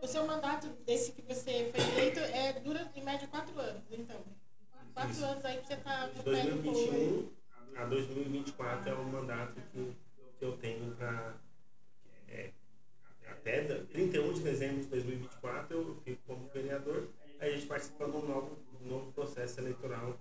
O 0.00 0.06
seu 0.06 0.26
mandato, 0.26 0.68
desse 0.84 1.12
que 1.12 1.22
você 1.22 1.70
foi 1.72 1.80
eleito, 1.92 2.20
é, 2.20 2.52
dura 2.60 2.90
em 2.94 3.02
média 3.02 3.26
quatro 3.28 3.58
anos, 3.58 3.82
então. 3.90 4.20
Quatro 4.92 5.12
Isso. 5.12 5.24
anos 5.24 5.44
aí 5.44 5.58
que 5.58 5.66
você 5.66 5.74
está 5.74 6.06
no 6.06 6.22
2021 6.22 7.30
a 7.76 7.84
2024 7.86 8.90
é 8.90 8.94
o 8.94 9.04
mandato 9.04 9.60
que, 9.72 9.96
que 10.38 10.44
eu 10.44 10.56
tenho 10.58 10.94
para. 10.94 11.34
É, 12.28 12.50
até 13.26 13.62
31 13.64 14.32
de 14.34 14.40
dezembro 14.40 14.82
de 14.82 14.86
2024 14.88 15.76
eu 15.76 15.96
fico 16.04 16.20
como 16.26 16.48
vereador, 16.48 17.08
aí 17.40 17.50
a 17.50 17.54
gente 17.54 17.66
participa 17.66 18.06
de 18.06 18.16
um 18.16 18.26
novo, 18.26 18.58
novo 18.84 19.12
processo 19.12 19.60
eleitoral 19.60 20.18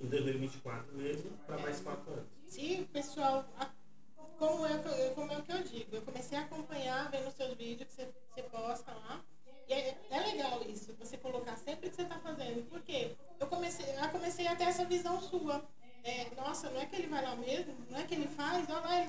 em 0.00 0.06
2024 0.06 0.94
mesmo, 0.94 1.30
para 1.46 1.58
mais 1.58 1.80
quatro 1.80 2.12
anos. 2.12 2.28
Sim, 2.46 2.84
pessoal, 2.92 3.44
como 4.38 4.66
é, 4.66 4.78
como 5.14 5.32
é 5.32 5.38
o 5.38 5.42
que 5.42 5.52
eu 5.52 5.62
digo, 5.62 5.96
eu 5.96 6.02
comecei 6.02 6.38
a 6.38 6.42
acompanhar, 6.42 7.10
vendo 7.10 7.30
seus 7.30 7.54
vídeos 7.56 7.88
que 7.88 7.94
você, 7.94 8.08
você 8.34 8.42
posta 8.44 8.92
lá. 8.92 9.22
E 9.68 9.72
é, 9.72 9.98
é, 10.10 10.20
legal 10.20 10.60
isso, 10.68 10.92
você 10.98 11.16
colocar 11.16 11.56
sempre 11.56 11.86
o 11.86 11.90
que 11.90 11.96
você 11.96 12.02
está 12.02 12.18
fazendo. 12.18 12.68
Porque 12.68 13.14
eu 13.38 13.46
comecei, 13.46 13.86
eu 13.86 14.08
comecei 14.08 14.46
a 14.48 14.56
ter 14.56 14.64
essa 14.64 14.84
visão 14.84 15.20
sua 15.20 15.62
é, 16.02 16.34
nossa, 16.34 16.70
não 16.70 16.80
é 16.80 16.86
que 16.86 16.96
ele 16.96 17.08
vai 17.08 17.22
lá 17.22 17.36
mesmo, 17.36 17.74
não 17.90 17.98
é 17.98 18.04
que 18.04 18.14
ele 18.14 18.26
faz, 18.26 18.68
olha 18.70 18.80
lá 18.80 19.00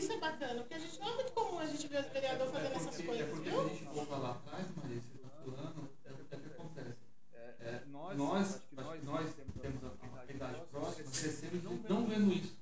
isso 0.00 0.12
é 0.12 0.18
bacana, 0.18 0.60
porque 0.60 0.74
a 0.74 0.78
gente 0.78 0.98
não 1.00 1.08
é 1.08 1.14
muito 1.14 1.32
comum 1.32 1.58
a 1.58 1.66
gente 1.66 1.86
ver 1.88 2.00
os 2.00 2.06
vereadores 2.06 2.52
fazendo 2.52 2.76
essas 2.76 2.96
porque, 2.96 3.02
coisas, 3.02 3.26
é 3.26 3.30
porque 3.30 3.50
viu? 3.50 3.60
a 3.60 3.68
gente 3.68 3.84
volta 3.84 4.16
lá 4.16 4.30
atrás, 4.30 4.66
Maria, 4.76 5.00
você 5.00 5.16
está 5.16 5.28
falando, 5.28 5.90
é, 6.04 6.10
é 6.10 6.12
o 6.12 6.40
que 6.40 6.46
acontece. 6.46 6.96
É, 7.60 7.82
nós, 8.14 8.62
nós, 8.72 8.86
acho 8.86 8.98
que 8.98 9.04
nós, 9.04 9.04
nós 9.04 9.34
temos 9.60 9.84
a, 9.84 10.20
a 10.20 10.30
idade 10.32 10.60
próxima, 10.70 11.10
crescemos 11.10 11.62
não 11.88 12.06
vendo 12.06 12.32
isso. 12.32 12.58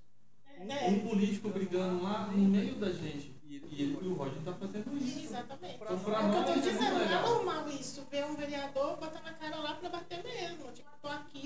É. 0.69 0.89
Um 0.89 1.01
político 1.09 1.51
brigando 1.51 2.03
lá 2.03 2.27
no 2.27 2.49
meio 2.49 2.75
da 2.77 2.91
gente. 2.91 3.39
E, 3.45 3.83
ele, 3.83 3.99
e 4.03 4.07
o 4.09 4.15
Roger 4.15 4.39
está 4.39 4.53
fazendo 4.53 4.99
isso. 4.99 5.21
Exatamente. 5.21 5.77
Então, 5.77 5.89
é 5.89 5.95
o 5.95 5.99
que 6.01 6.11
eu 6.11 6.13
nós, 6.13 6.47
tô 6.47 6.53
é 6.53 6.59
dizendo, 6.59 6.95
não 6.95 7.01
é 7.01 7.23
normal 7.23 7.69
isso, 7.69 8.07
ver 8.11 8.25
um 8.25 8.35
vereador 8.35 8.97
botando 8.97 9.27
a 9.27 9.33
cara 9.33 9.57
lá 9.57 9.75
pra 9.75 9.89
bater 9.89 10.23
mesmo. 10.25 10.73
Tipo, 10.73 10.89
tô 11.01 11.09
aqui, 11.09 11.38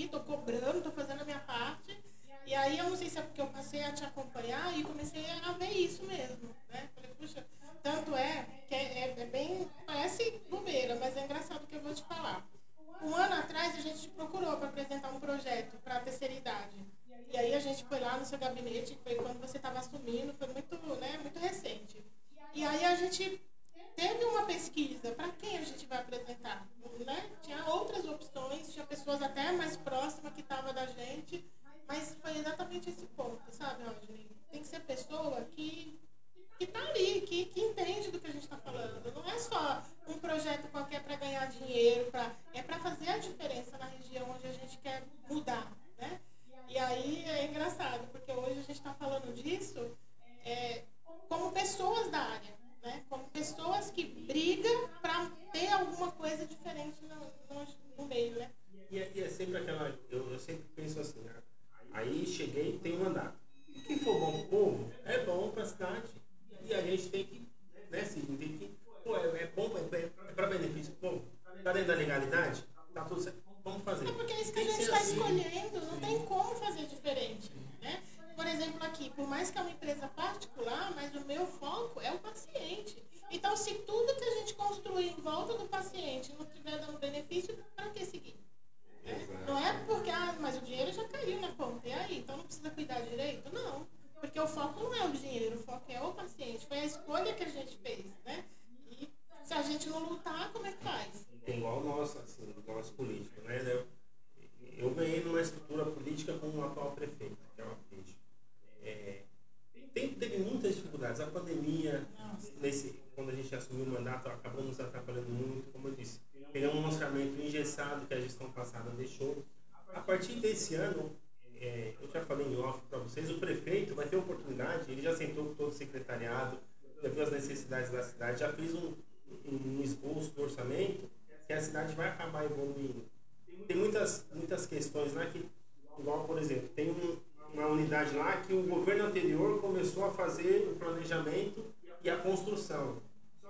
planejamento 141.03 141.65
e 142.03 142.11
a 142.11 142.17
construção. 142.17 143.03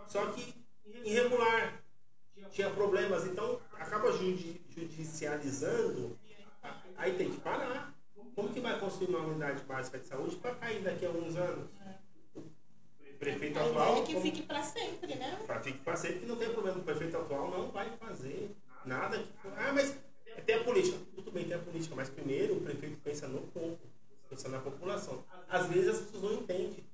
Só 0.06 0.26
que 0.32 0.54
irregular, 1.04 1.80
tinha 2.50 2.70
problemas, 2.70 3.24
então 3.26 3.60
acaba 3.74 4.12
judi- 4.12 4.60
judicializando, 4.70 6.18
aí 6.96 7.14
tem 7.16 7.30
que 7.30 7.40
parar. 7.40 7.94
Como 8.34 8.48
que 8.52 8.60
vai 8.60 8.78
construir 8.80 9.08
uma 9.14 9.20
unidade 9.26 9.62
básica 9.64 9.98
de 9.98 10.06
saúde 10.08 10.36
para 10.36 10.54
cair 10.54 10.82
daqui 10.82 11.04
a 11.04 11.08
alguns 11.08 11.36
anos? 11.36 11.68
O 12.34 12.42
prefeito 13.18 13.58
a 13.58 13.62
atual. 13.64 13.88
ideia 13.90 14.02
é 14.02 14.06
que 14.06 14.12
como- 14.14 14.24
fique 14.24 14.42
para 14.42 14.62
sempre, 14.62 15.14
né? 15.14 15.38
para 15.46 15.60
fique 15.60 15.78
para 15.78 15.96
sempre 15.96 16.20
que 16.20 16.26
não 16.26 16.36
tem 16.36 16.50
problema. 16.50 16.78
O 16.78 16.82
prefeito 16.82 17.16
atual 17.16 17.50
não 17.50 17.70
vai 17.70 17.90
fazer 17.98 18.50
nada. 18.84 19.18
Que... 19.18 19.48
Ah, 19.56 19.72
mas 19.74 19.96
tem 20.46 20.56
a 20.56 20.64
política. 20.64 20.98
Tudo 21.14 21.30
bem, 21.30 21.44
tem 21.44 21.54
a 21.54 21.58
política, 21.60 21.94
mas 21.94 22.08
primeiro 22.08 22.56
o 22.56 22.60
prefeito 22.62 22.96
pensa 23.04 23.28
no 23.28 23.42
povo, 23.48 23.78
pensa 24.28 24.48
na 24.48 24.58
população. 24.60 25.22
Às 25.48 25.66
vezes 25.68 25.88
as 25.90 26.00
pessoas 26.06 26.22
não 26.22 26.32
entendem. 26.34 26.84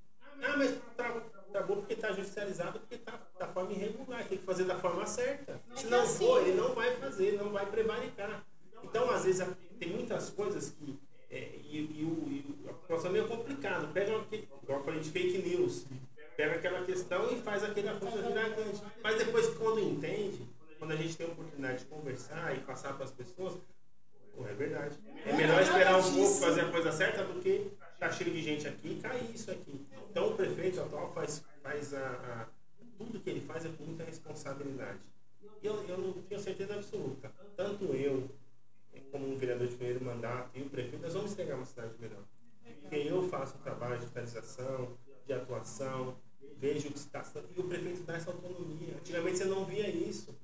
Ah, 0.43 0.57
mas 0.57 0.79
tá, 0.97 1.23
tá 1.53 1.63
bom 1.63 1.77
porque 1.77 1.95
está 1.95 2.13
judicializado, 2.13 2.79
porque 2.81 2.95
está 2.97 3.19
da 3.39 3.49
forma 3.49 3.73
irregular. 3.73 4.25
Tem 4.27 4.39
que 4.39 4.45
fazer 4.45 4.65
da 4.65 4.79
forma 4.79 5.07
certa. 5.07 5.61
Se 5.75 5.87
não 5.87 6.03
assim. 6.03 6.19
for, 6.19 6.41
ele 6.43 6.57
não 6.57 6.75
vai 6.75 6.95
fazer, 6.97 7.33
não 7.33 7.51
vai 7.51 7.67
prevaricar. 7.67 8.45
Então, 8.83 9.11
às 9.11 9.25
vezes, 9.25 9.47
tem 9.79 9.91
muitas 9.91 10.31
coisas 10.31 10.71
que. 10.71 10.99
é, 11.31 11.51
e, 11.57 11.79
e 12.01 12.05
o, 12.05 12.29
e 12.29 12.65
o- 12.67 12.71
a 12.71 12.73
população 12.75 13.11
é 13.11 13.13
meio 13.13 13.29
complicado. 13.29 13.93
Pega, 13.93 14.13
uma, 14.17 14.25
que- 14.25 14.49
igual 14.63 14.83
falei 14.85 15.01
de 15.01 15.11
fake 15.11 15.39
news 15.39 15.85
pega 16.37 16.55
aquela 16.55 16.85
questão 16.85 17.29
e 17.33 17.43
faz 17.43 17.65
aquela 17.65 17.99
coisa 17.99 18.23
virar 18.23 18.49
grande. 18.51 18.81
Mas 19.03 19.19
depois, 19.19 19.49
quando 19.57 19.81
entende, 19.81 20.49
quando 20.79 20.93
a 20.93 20.97
gente 20.97 21.17
tem 21.17 21.27
a 21.27 21.31
oportunidade 21.31 21.81
de 21.81 21.85
conversar 21.87 22.57
e 22.57 22.61
passar 22.61 22.95
para 22.95 23.05
as 23.07 23.11
pessoas, 23.11 23.59
pô, 24.37 24.47
é 24.47 24.55
verdade. 24.55 24.97
É 25.27 25.33
melhor 25.33 25.61
esperar 25.61 25.97
um 25.99 26.15
pouco 26.15 26.35
fazer 26.39 26.61
a 26.61 26.71
coisa 26.71 26.93
certa 26.93 27.25
do 27.25 27.41
que 27.41 27.73
cheio 28.13 28.31
de 28.31 28.43
gente 28.43 28.67
aqui 28.67 29.01
cair 29.01 29.35
isso 29.35 29.51
aqui. 29.51 29.87
Então 30.11 30.31
o 30.31 30.37
prefeito 30.37 30.81
atual 30.81 31.13
faz, 31.13 31.43
faz 31.63 31.93
a, 31.95 31.99
a- 32.09 32.47
tudo 32.97 33.21
que 33.21 33.31
ele 33.31 33.41
faz 33.41 33.65
é 33.65 33.69
com 33.69 33.85
muita 33.85 34.05
responsabilidade. 34.05 34.99
E 35.63 35.67
eu, 35.67 35.75
eu 35.89 35.99
não 35.99 36.13
tenho 36.23 36.41
certeza 36.41 36.75
absoluta. 36.75 37.31
Tanto 37.57 37.85
eu, 37.95 38.29
como 39.11 39.29
um 39.33 39.37
vereador 39.37 39.67
de 39.69 39.75
primeiro 39.77 40.05
mandato, 40.05 40.51
e 40.57 40.63
o 40.63 40.71
prefeito, 40.71 41.03
nós 41.03 41.15
vamos 41.15 41.33
entregar 41.33 41.57
uma 41.57 41.65
cidade 41.65 41.93
melhor. 41.99 42.23
Porque 42.81 42.97
eu 42.97 43.29
faço 43.29 43.57
o 43.57 43.59
trabalho 43.61 43.97
de 43.99 44.05
fiscalização, 44.05 44.97
de 45.27 45.33
atuação, 45.33 46.17
vejo 46.57 46.89
o 46.89 46.93
que 46.93 46.99
está. 46.99 47.25
E 47.57 47.61
o 47.61 47.65
prefeito 47.65 48.03
dá 48.03 48.15
essa 48.17 48.31
autonomia. 48.31 48.95
Antigamente 48.99 49.39
você 49.39 49.45
não 49.45 49.65
via 49.65 49.89
isso. 49.89 50.35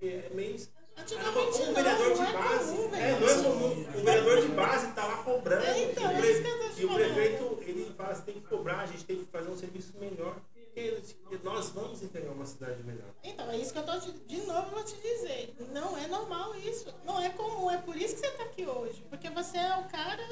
É 0.00 0.30
meio. 0.34 0.56
Antigamente 1.00 1.62
um 1.62 1.66
não, 1.66 1.74
vereador 1.74 2.08
não 2.08 2.14
de 2.14 2.22
é 2.22 2.32
base. 2.32 2.76
comum, 2.76 2.94
é, 2.94 3.20
não 3.20 3.28
é 3.28 3.42
comum. 3.42 3.80
O 3.80 4.04
vereador 4.04 4.42
de 4.42 4.48
base 4.48 4.88
está 4.88 5.06
lá 5.06 5.16
cobrando. 5.22 5.64
É, 5.64 5.82
então, 5.84 6.12
e 6.12 6.16
o, 6.16 6.24
é 6.24 6.30
eu 6.30 6.58
tô 6.58 6.68
te 6.74 6.80
e 6.80 6.84
o 6.84 6.94
prefeito, 6.94 7.58
ele 7.62 7.94
fala, 7.96 8.14
você 8.14 8.22
tem 8.22 8.34
que 8.34 8.40
cobrar, 8.48 8.80
a 8.80 8.86
gente 8.86 9.04
tem 9.04 9.16
que 9.16 9.24
fazer 9.26 9.48
um 9.48 9.56
serviço 9.56 9.92
melhor. 9.98 10.36
Porque 10.78 11.40
nós 11.42 11.70
vamos 11.70 12.02
entregar 12.02 12.30
uma 12.30 12.46
cidade 12.46 12.82
melhor. 12.84 13.08
Então, 13.24 13.50
é 13.50 13.56
isso 13.56 13.72
que 13.72 13.78
eu 13.78 14.00
te, 14.00 14.12
de 14.12 14.40
novo 14.42 14.70
vou 14.70 14.84
te 14.84 14.94
dizer. 14.96 15.54
Não 15.72 15.96
é 15.98 16.06
normal 16.06 16.54
isso. 16.56 16.94
Não 17.04 17.20
é 17.20 17.30
comum. 17.30 17.68
É 17.68 17.78
por 17.78 17.96
isso 17.96 18.14
que 18.14 18.20
você 18.20 18.26
está 18.28 18.44
aqui 18.44 18.64
hoje. 18.64 19.04
Porque 19.10 19.28
você 19.30 19.58
é 19.58 19.76
o 19.76 19.88
cara 19.88 20.22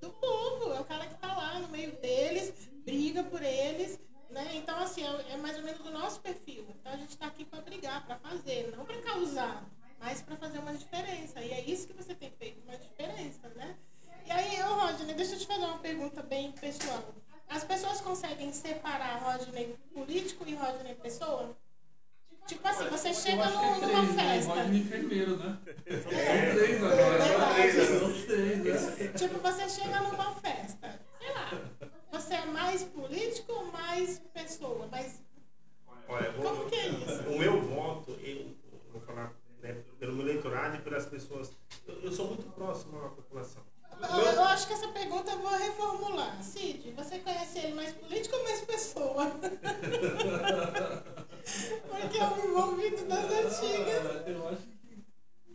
do 0.00 0.10
povo, 0.10 0.72
é 0.72 0.80
o 0.80 0.84
cara 0.84 1.06
que 1.06 1.14
está 1.14 1.28
lá 1.28 1.60
no 1.60 1.68
meio 1.68 1.92
deles, 1.92 2.52
briga 2.84 3.22
por 3.22 3.40
eles. 3.40 4.00
Né? 4.28 4.50
Então, 4.54 4.76
assim, 4.78 5.04
é, 5.04 5.34
é 5.34 5.36
mais 5.36 5.56
ou 5.56 5.62
menos 5.62 5.80
do 5.80 5.90
nosso 5.90 6.20
perfil. 6.20 6.66
Então, 6.80 6.92
a 6.92 6.96
gente 6.96 7.10
está 7.10 7.26
aqui 7.26 7.44
para 7.44 7.60
brigar, 7.60 8.04
para 8.04 8.16
fazer, 8.16 8.74
não 8.76 8.84
para 8.84 9.00
causar, 9.02 9.64
mas 10.02 10.20
para 10.20 10.36
fazer 10.36 10.58
uma 10.58 10.74
diferença. 10.74 11.40
E 11.40 11.52
é 11.52 11.60
isso 11.62 11.86
que 11.86 11.92
você 11.94 12.14
tem 12.14 12.30
feito, 12.38 12.60
uma 12.66 12.76
diferença, 12.76 13.48
né? 13.56 13.76
E 14.26 14.30
aí, 14.30 14.56
eu, 14.58 14.74
Rodney, 14.74 15.14
deixa 15.14 15.34
eu 15.34 15.38
te 15.38 15.46
fazer 15.46 15.64
uma 15.64 15.78
pergunta 15.78 16.22
bem 16.22 16.52
pessoal. 16.52 17.14
As 17.48 17.64
pessoas 17.64 18.00
conseguem 18.00 18.52
separar 18.52 19.22
Rodney 19.22 19.76
político 19.94 20.44
e 20.46 20.54
Rodney 20.54 20.94
pessoa? 20.94 21.56
Tipo 22.46 22.66
assim, 22.66 22.88
você 22.88 23.10
Eu 23.10 23.14
chega 23.14 23.44
acho 23.44 23.58
que 23.58 23.64
é 23.64 23.68
num- 23.68 23.80
numa 23.80 24.00
três, 24.00 24.16
né? 24.16 24.22
festa. 24.34 24.54
Rodney 24.54 24.80
enfermeiro, 24.80 25.36
né? 25.36 25.58
É, 25.86 25.96
São 26.00 26.10
três 26.54 26.82
agora, 26.84 27.18
são 27.18 27.28
verdade. 27.28 27.72
três, 27.72 27.88
são 27.88 28.12
três, 28.26 28.98
né? 28.98 29.08
Tipo, 29.16 29.38
você 29.38 29.68
chega 29.68 30.00
numa 30.00 30.32
festa, 30.36 31.00
sei 31.20 31.32
lá, 31.32 31.50
você 32.10 32.34
é 32.34 32.44
mais 32.46 32.82
político 32.84 33.52
ou 33.52 33.64
mais 33.72 34.18
pessoa? 34.34 34.86
Mais... 34.88 35.22
Olha, 36.08 36.30
vou, 36.32 36.42
Como 36.44 36.68
que 36.70 36.74
é 36.74 36.88
isso? 36.88 37.22
O 37.28 37.38
meu 37.38 37.60
voto, 37.62 38.12
eu 38.22 38.56
vou 38.90 39.00
falar 39.02 39.26
né, 39.26 39.30
pelo 40.02 40.14
meu 40.16 40.26
eleitorado 40.26 40.74
e 40.76 40.80
pelas 40.80 41.06
pessoas. 41.06 41.52
Eu, 41.86 41.94
eu 42.02 42.10
sou 42.10 42.26
muito 42.26 42.50
próximo 42.56 42.98
à 42.98 43.08
população. 43.10 43.62
Eu, 44.00 44.18
eu, 44.18 44.42
acho 44.46 44.66
que 44.66 44.72
essa 44.72 44.88
pergunta 44.88 45.30
eu 45.30 45.38
vou 45.38 45.56
reformular. 45.56 46.42
Cid, 46.42 46.90
você 46.90 47.20
conhece 47.20 47.60
ele 47.60 47.74
mais 47.74 47.92
político 47.92 48.34
ou 48.34 48.42
mais 48.42 48.62
pessoa? 48.62 49.30
Porque 51.88 52.18
é 52.18 52.24
um 52.24 52.50
envolvido 52.50 53.04
das 53.06 53.30
antigas. 53.30 54.26
Eu 54.26 54.48
acho 54.48 54.62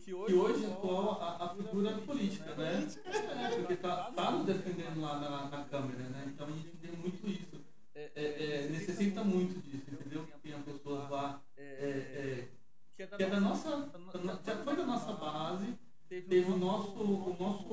que 0.02 0.14
hoje, 0.14 0.32
que 0.32 0.38
hoje 0.38 0.64
atual 0.64 1.20
a, 1.20 1.44
a 1.44 1.54
figura 1.54 1.92
política, 1.98 2.54
né? 2.54 2.88
É, 3.04 3.50
porque 3.50 3.76
tá, 3.76 4.10
tá 4.16 4.30
nos 4.30 4.46
defendendo 4.46 5.02
lá 5.02 5.18
na, 5.18 5.44
na 5.48 5.64
Câmara, 5.64 5.98
né? 5.98 6.24
Então 6.26 6.46
a 6.46 6.50
gente 6.50 6.70
tem 6.78 6.92
muito 6.92 7.28
isso. 7.28 7.60
É, 7.94 8.10
é, 8.14 8.24
é, 8.24 8.68
necessita 8.68 9.22
muito 9.22 9.60
disso, 9.60 9.90
entendeu? 9.92 10.24
Que 10.24 10.38
tenha 10.38 10.58
pessoas 10.60 11.10
lá 11.10 11.42
é, 11.54 11.62
é, 11.62 12.48
que 12.98 13.22
é 13.22 13.30
da 13.30 13.38
nossa, 13.38 13.88
já 14.44 14.56
foi 14.56 14.74
da 14.74 14.84
nossa 14.84 15.12
base, 15.12 15.72
teve 16.08 16.50
o 17.14 17.36
nosso, 17.38 17.67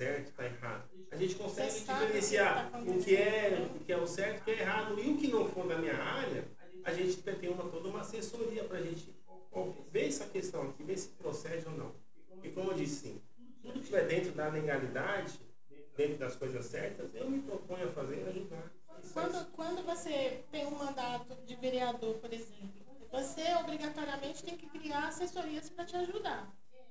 certo, 0.00 0.28
está 0.30 0.44
errado. 0.46 0.88
A 1.10 1.16
gente 1.16 1.34
consegue 1.34 1.80
diferenciar 1.80 2.70
tá 2.70 2.78
o 2.78 3.02
que 3.02 3.16
é 3.16 3.68
o 3.74 3.84
que 3.84 3.92
é 3.92 3.96
o 3.98 4.06
certo 4.06 4.40
o 4.40 4.44
que 4.44 4.50
é 4.52 4.60
errado. 4.60 4.98
E 4.98 5.10
o 5.10 5.16
que 5.18 5.28
não 5.28 5.46
for 5.50 5.68
da 5.68 5.76
minha 5.76 5.96
área, 5.96 6.44
a 6.84 6.92
gente 6.94 7.16
tem 7.18 7.50
uma, 7.50 7.64
toda 7.64 7.88
uma 7.88 8.00
assessoria 8.00 8.64
para 8.64 8.78
a 8.78 8.82
gente 8.82 9.14
ver 9.92 10.08
essa 10.08 10.24
questão 10.26 10.70
aqui, 10.70 10.82
ver 10.84 10.96
se 10.96 11.08
procede 11.08 11.66
ou 11.66 11.72
não. 11.72 11.92
E 12.42 12.48
como 12.50 12.70
eu 12.70 12.76
disse, 12.76 13.08
sim, 13.08 13.20
tudo 13.60 13.74
que 13.74 13.80
estiver 13.80 14.06
dentro 14.06 14.32
da 14.32 14.48
legalidade, 14.48 15.38
dentro 15.96 16.16
das 16.16 16.36
coisas 16.36 16.64
certas, 16.64 17.14
eu 17.14 17.28
me 17.28 17.42
proponho 17.42 17.88
a 17.88 17.92
fazer 17.92 18.22
e 18.24 18.28
ajudar. 18.30 18.72
Quando, 19.12 19.52
quando 19.52 19.84
você 19.84 20.42
tem 20.50 20.66
um 20.66 20.78
mandato 20.78 21.36
de 21.44 21.56
vereador, 21.56 22.14
por 22.14 22.32
exemplo, 22.32 22.80
você 23.10 23.42
obrigatoriamente 23.56 24.44
tem 24.44 24.56
que 24.56 24.68
criar 24.68 25.08
assessorias 25.08 25.68
para 25.68 25.84
te 25.84 25.96
ajudar. 25.96 26.48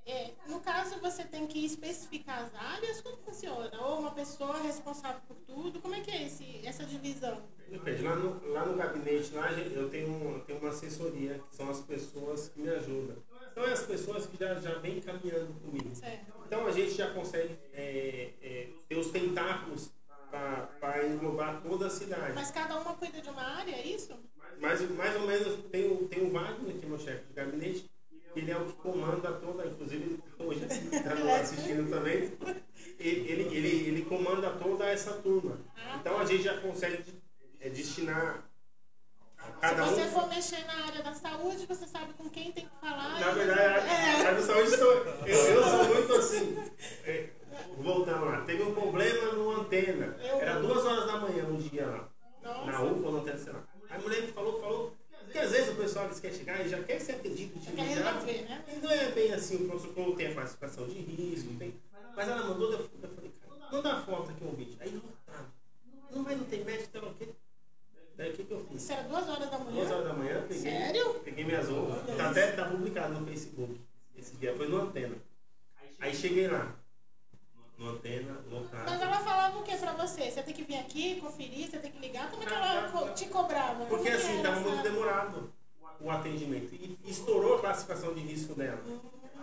É, 0.10 0.32
no 0.48 0.60
caso, 0.60 1.00
você 1.00 1.24
tem 1.24 1.46
que 1.46 1.64
especificar 1.64 2.44
as 2.44 2.56
áreas, 2.56 3.00
como 3.00 3.18
funciona? 3.18 3.70
Ou 3.80 4.00
uma 4.00 4.12
pessoa 4.12 4.60
responsável 4.60 5.22
por 5.28 5.38
tudo? 5.46 5.80
Como 5.80 5.94
é 5.94 6.02
que 6.02 6.10
é 6.10 6.26
esse, 6.26 6.66
essa 6.66 6.84
divisão? 6.84 7.44
Depende. 7.70 8.02
Lá 8.02 8.16
no, 8.16 8.48
lá 8.52 8.66
no 8.66 8.76
gabinete, 8.76 9.32
lá 9.36 9.52
eu 9.52 9.88
tenho, 9.92 10.32
eu 10.34 10.40
tenho 10.40 10.60
uma 10.60 10.70
assessoria, 10.70 11.40
que 11.48 11.56
são 11.56 11.70
as 11.70 11.82
pessoas 11.82 12.50
que 12.50 12.60
me 12.60 12.70
ajudam. 12.70 13.18
Então, 13.52 13.64
é 13.64 13.72
as 13.72 13.84
pessoas 13.84 14.26
que 14.26 14.36
já, 14.36 14.56
já 14.56 14.80
vêm 14.80 15.00
caminhando 15.00 15.54
comigo. 15.62 15.94
Certo. 15.94 16.34
Então, 16.44 16.66
a 16.66 16.72
gente 16.72 16.92
já 16.92 17.14
consegue 17.14 17.60
é, 17.72 18.34
é, 18.42 18.70
ter 18.88 18.98
os 18.98 19.12
tentáculos 19.12 19.92
para 20.32 21.06
englobar 21.06 21.62
toda 21.62 21.86
a 21.86 21.90
cidade. 21.90 22.34
Mas 22.34 22.50
cada 22.50 22.80
uma 22.80 22.96
cuida 22.96 23.22
de 23.22 23.30
uma 23.30 23.44
área, 23.44 23.76
é 23.76 23.86
isso? 23.86 24.18
Mais, 24.60 24.82
mais 24.90 25.16
ou 25.16 25.28
menos, 25.28 25.66
tem 25.70 25.88
o 25.88 26.32
Wagner, 26.32 26.78
que 26.78 26.86
é 26.86 26.90
meu 26.90 27.00
chefe 27.00 27.28
de 27.28 27.34
gabinete, 27.34 27.90
ele 28.36 28.52
é 28.52 28.58
o 28.58 28.66
que 28.66 28.74
comanda 28.74 29.32
toda, 29.34 29.66
inclusive 29.66 30.20
hoje 30.38 30.66
está 30.70 31.40
assistindo 31.40 31.90
também, 31.90 32.32
ele, 33.00 33.32
ele, 33.32 33.44
ele, 33.56 33.88
ele, 33.88 34.06
comanda 34.06 34.50
toda 34.52 34.86
essa 34.86 35.14
turma. 35.14 35.58
Ah, 35.76 35.98
então 36.00 36.20
a 36.20 36.26
gente 36.26 36.44
já 36.44 36.58
consegue 36.60 37.04
é, 37.60 37.70
destinar 37.70 38.50
Cada 39.62 39.86
Se 39.86 39.94
você 39.94 40.02
um... 40.02 40.12
for 40.12 40.30
mexer 40.30 40.66
na 40.66 40.86
área 40.86 41.04
da 41.04 41.14
saúde, 41.14 41.66
você 41.66 41.88
sabe 41.88 42.14
com 42.14 42.30
quem 42.30 42.52
tem 42.52 42.66
que 42.66 42.76
falar. 42.80 43.20
Na 43.20 43.32
verdade, 43.32 43.62
a 43.62 44.28
área 44.28 44.36
da 44.36 44.42
saúde, 44.42 44.70
sou, 44.70 44.92
eu, 44.92 45.28
eu 45.28 45.64
sou 45.64 45.86
muito 45.86 46.14
assim. 46.14 46.72
É, 47.06 47.30
voltando 47.78 48.26
lá, 48.26 48.42
teve 48.42 48.64
um 48.64 48.74
problema 48.74 49.34
no 49.34 49.52
antena. 49.52 50.16
Era 50.22 50.60
duas 50.60 50.86
horas 50.86 51.08
da 51.08 51.18
manhã 51.18 51.46
um 51.46 51.58
dia 51.58 51.86
lá. 51.86 52.10
Na 52.66 52.82
UPA 52.82 53.08
ou 53.08 53.12
no 53.12 53.18
antena, 53.20 53.38
sei 53.38 53.54
lá. 53.54 53.64
Aí 53.90 53.98
a 53.98 54.02
mulher 54.02 54.28
falou, 54.28 54.62
falou. 54.62 54.99
Porque 55.30 55.38
às 55.38 55.52
vezes 55.52 55.70
o 55.70 55.76
pessoal 55.76 56.06
eles 56.06 56.20
quer 56.20 56.34
chegar 56.34 56.66
e 56.66 56.70
já 56.70 56.82
quer 56.82 57.00
ser 57.00 57.12
atendido 57.12 57.60
de 57.60 57.70
imediato. 57.70 58.26
Né? 58.26 58.64
E 58.68 58.80
não 58.80 58.90
é 58.90 59.12
bem 59.12 59.32
assim, 59.32 59.58
o 59.58 59.68
protocolo 59.68 60.16
tem 60.16 60.26
a 60.26 60.34
classificação 60.34 60.88
de 60.88 61.00
risco, 61.00 61.54
tem. 61.60 61.72
Mas 62.16 62.28
ela 62.28 62.48
mandou, 62.48 62.72
eu 62.72 62.80
falei, 62.80 63.32
cara, 63.40 63.72
manda 63.72 63.94
a 63.94 64.02
foto 64.02 64.32
aqui 64.32 64.44
um 64.44 64.56
vídeo. 64.56 64.76
Aí 64.80 64.92
não 64.92 65.02
tá. 65.28 65.46
Não 66.10 66.24
vai, 66.24 66.36
não 66.36 66.46
tem 66.46 66.64
médico, 66.64 67.00
tá 67.00 67.06
o 67.06 67.14
quê? 67.14 67.30
Daí 68.18 68.32
o 68.32 68.34
que, 68.34 68.44
que 68.44 68.52
eu 68.52 68.66
fiz? 68.66 68.82
Isso 68.82 68.92
era 68.92 69.04
duas 69.04 69.30
horas 69.30 69.52
da 69.52 69.60
manhã? 69.60 69.72
Duas 69.72 69.92
horas 69.92 70.08
da 70.08 70.14
manhã, 70.14 70.46
peguei. 70.48 70.64
Sério? 70.64 71.14
Peguei 71.24 71.46
minhas 71.46 71.70
roupas. 71.70 72.18
Tá 72.18 72.32
até 72.32 72.52
tá 72.54 72.66
publicado 72.66 73.14
no 73.14 73.28
Facebook. 73.28 73.80
Esse 74.18 74.36
dia 74.38 74.56
foi 74.58 74.68
no 74.68 74.82
antena. 74.82 75.16
Aí 76.00 76.16
cheguei 76.16 76.48
lá 76.48 76.76
antena 77.88 78.38
lotado. 78.50 78.86
Mas 78.86 79.02
ela 79.02 79.20
falava 79.20 79.60
o 79.60 79.64
que 79.64 79.78
pra 79.78 79.94
você? 79.94 80.30
Você 80.30 80.44
tem 80.44 80.54
que 80.54 80.64
vir 80.64 80.78
aqui, 80.78 81.20
conferir, 81.22 81.70
você 81.70 81.80
tem 81.80 81.92
que 81.92 82.00
ligar? 82.00 82.30
Como 82.30 82.44
é 82.44 82.46
que 82.46 82.54
ela 82.54 83.14
te 83.14 83.26
cobrava? 83.28 83.86
Porque 83.86 84.10
assim, 84.10 84.38
estava 84.38 84.60
muito 84.60 84.84
demorado 84.84 85.52
o 86.00 86.10
atendimento. 86.10 86.74
E 86.74 86.98
estourou 87.06 87.56
a 87.56 87.60
classificação 87.60 88.14
de 88.14 88.22
risco 88.22 88.54
dela. 88.54 88.82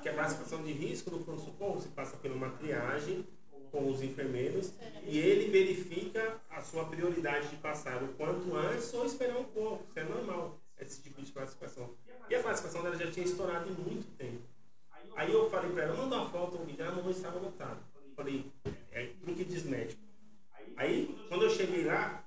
Que 0.02 0.08
a 0.08 0.14
classificação 0.14 0.62
de 0.62 0.72
risco 0.72 1.10
do 1.10 1.18
pronto-socorro 1.18 1.80
se 1.80 1.88
passa 1.88 2.16
por 2.16 2.30
uma 2.30 2.50
triagem 2.50 3.26
com 3.72 3.90
os 3.90 4.02
enfermeiros 4.02 4.72
e 5.04 5.18
ele 5.18 5.50
verifica 5.50 6.40
a 6.48 6.62
sua 6.62 6.84
prioridade 6.84 7.48
de 7.48 7.56
passar 7.56 8.02
o 8.02 8.08
quanto 8.08 8.54
antes 8.54 8.92
ou 8.94 9.04
esperar 9.04 9.36
um 9.36 9.44
pouco. 9.44 9.84
Isso 9.88 9.98
é 9.98 10.04
normal, 10.04 10.58
esse 10.78 11.02
tipo 11.02 11.20
de 11.20 11.32
classificação. 11.32 11.90
E 12.28 12.34
a 12.34 12.42
classificação 12.42 12.82
dela 12.82 12.96
já 12.96 13.10
tinha 13.10 13.26
estourado 13.26 13.68
em 13.68 13.72
muito 13.72 14.06
tempo. 14.16 14.42
Aí 15.16 15.32
eu 15.32 15.50
falei 15.50 15.70
para 15.72 15.84
ela, 15.84 15.96
manda 15.96 16.16
uma 16.16 16.28
foto, 16.28 16.58
um 16.58 16.64
vídeo, 16.64 16.84
ela 16.84 17.02
não 17.02 17.10
estava 17.10 17.38
lotado. 17.38 17.78
Falei, 18.16 18.50
é 18.92 19.06
truque 19.20 19.44
desmédico. 19.44 20.00
Aí, 20.76 21.14
quando 21.28 21.44
eu 21.44 21.50
cheguei 21.50 21.84
lá, 21.84 22.26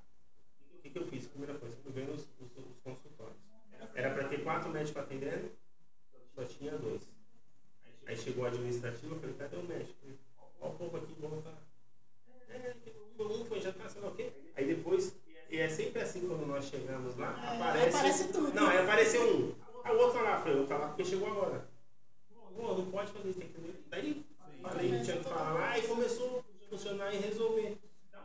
o 0.76 0.82
que, 0.82 0.92
que 0.92 1.00
eu 1.00 1.08
fiz? 1.08 1.26
Primeira 1.28 1.56
coisa, 1.56 1.76
fui 1.84 1.92
vendo 1.92 2.14
os, 2.14 2.22
os, 2.40 2.58
os 2.58 2.80
consultórios. 2.84 3.38
Era 3.96 4.14
para 4.14 4.28
ter 4.28 4.44
quatro 4.44 4.70
médicos 4.70 5.02
atendendo, 5.02 5.52
só 6.36 6.46
tinha 6.46 6.78
dois. 6.78 7.02
Aí 8.06 8.16
chegou 8.16 8.44
o 8.44 8.48
administrativo, 8.48 9.16
eu 9.16 9.20
falei, 9.20 9.36
cadê 9.36 9.56
o 9.56 9.64
médico? 9.64 9.98
Olha 10.62 10.72
o 10.72 10.76
povo 10.76 10.98
aqui, 10.98 11.16
vamos 11.20 11.44
tá. 11.44 11.54
É, 12.50 12.76
um 13.20 13.46
foi 13.46 13.60
já 13.60 13.74
tá, 13.74 13.90
sei 13.90 14.02
lá 14.02 14.10
o 14.10 14.16
quê. 14.16 14.32
Aí 14.56 14.68
depois, 14.68 15.16
e 15.50 15.58
é 15.58 15.70
sempre 15.70 16.02
assim 16.02 16.28
quando 16.28 16.46
nós 16.46 16.66
chegamos 16.66 17.18
lá, 17.18 17.32
é, 17.44 17.56
aparece. 17.56 17.98
Aparece 17.98 18.32
tudo. 18.32 18.54
Não, 18.54 18.68
aí 18.68 18.78
apareceu 18.78 19.38
um. 19.38 19.56
A 19.84 19.92
outra 19.92 20.22
lá, 20.22 20.40
falei, 20.40 20.60
outra 20.60 20.78
lá 20.78 20.88
porque 20.90 21.06
chegou 21.06 21.30
agora. 21.30 21.68
Pô, 22.56 22.76
não 22.76 22.92
pode 22.92 23.12
fazer 23.12 23.30
isso, 23.30 23.40
tem 23.40 23.50
que. 23.50 23.84
Daí 23.88 24.29
falei, 24.80 25.04
tinha 25.04 25.18
que 25.18 25.24
falar 25.24 25.80
e 25.80 25.88
começou 25.88 26.40
a 26.40 26.70
funcionar 26.70 27.14
e 27.14 27.18
resolver. 27.18 27.78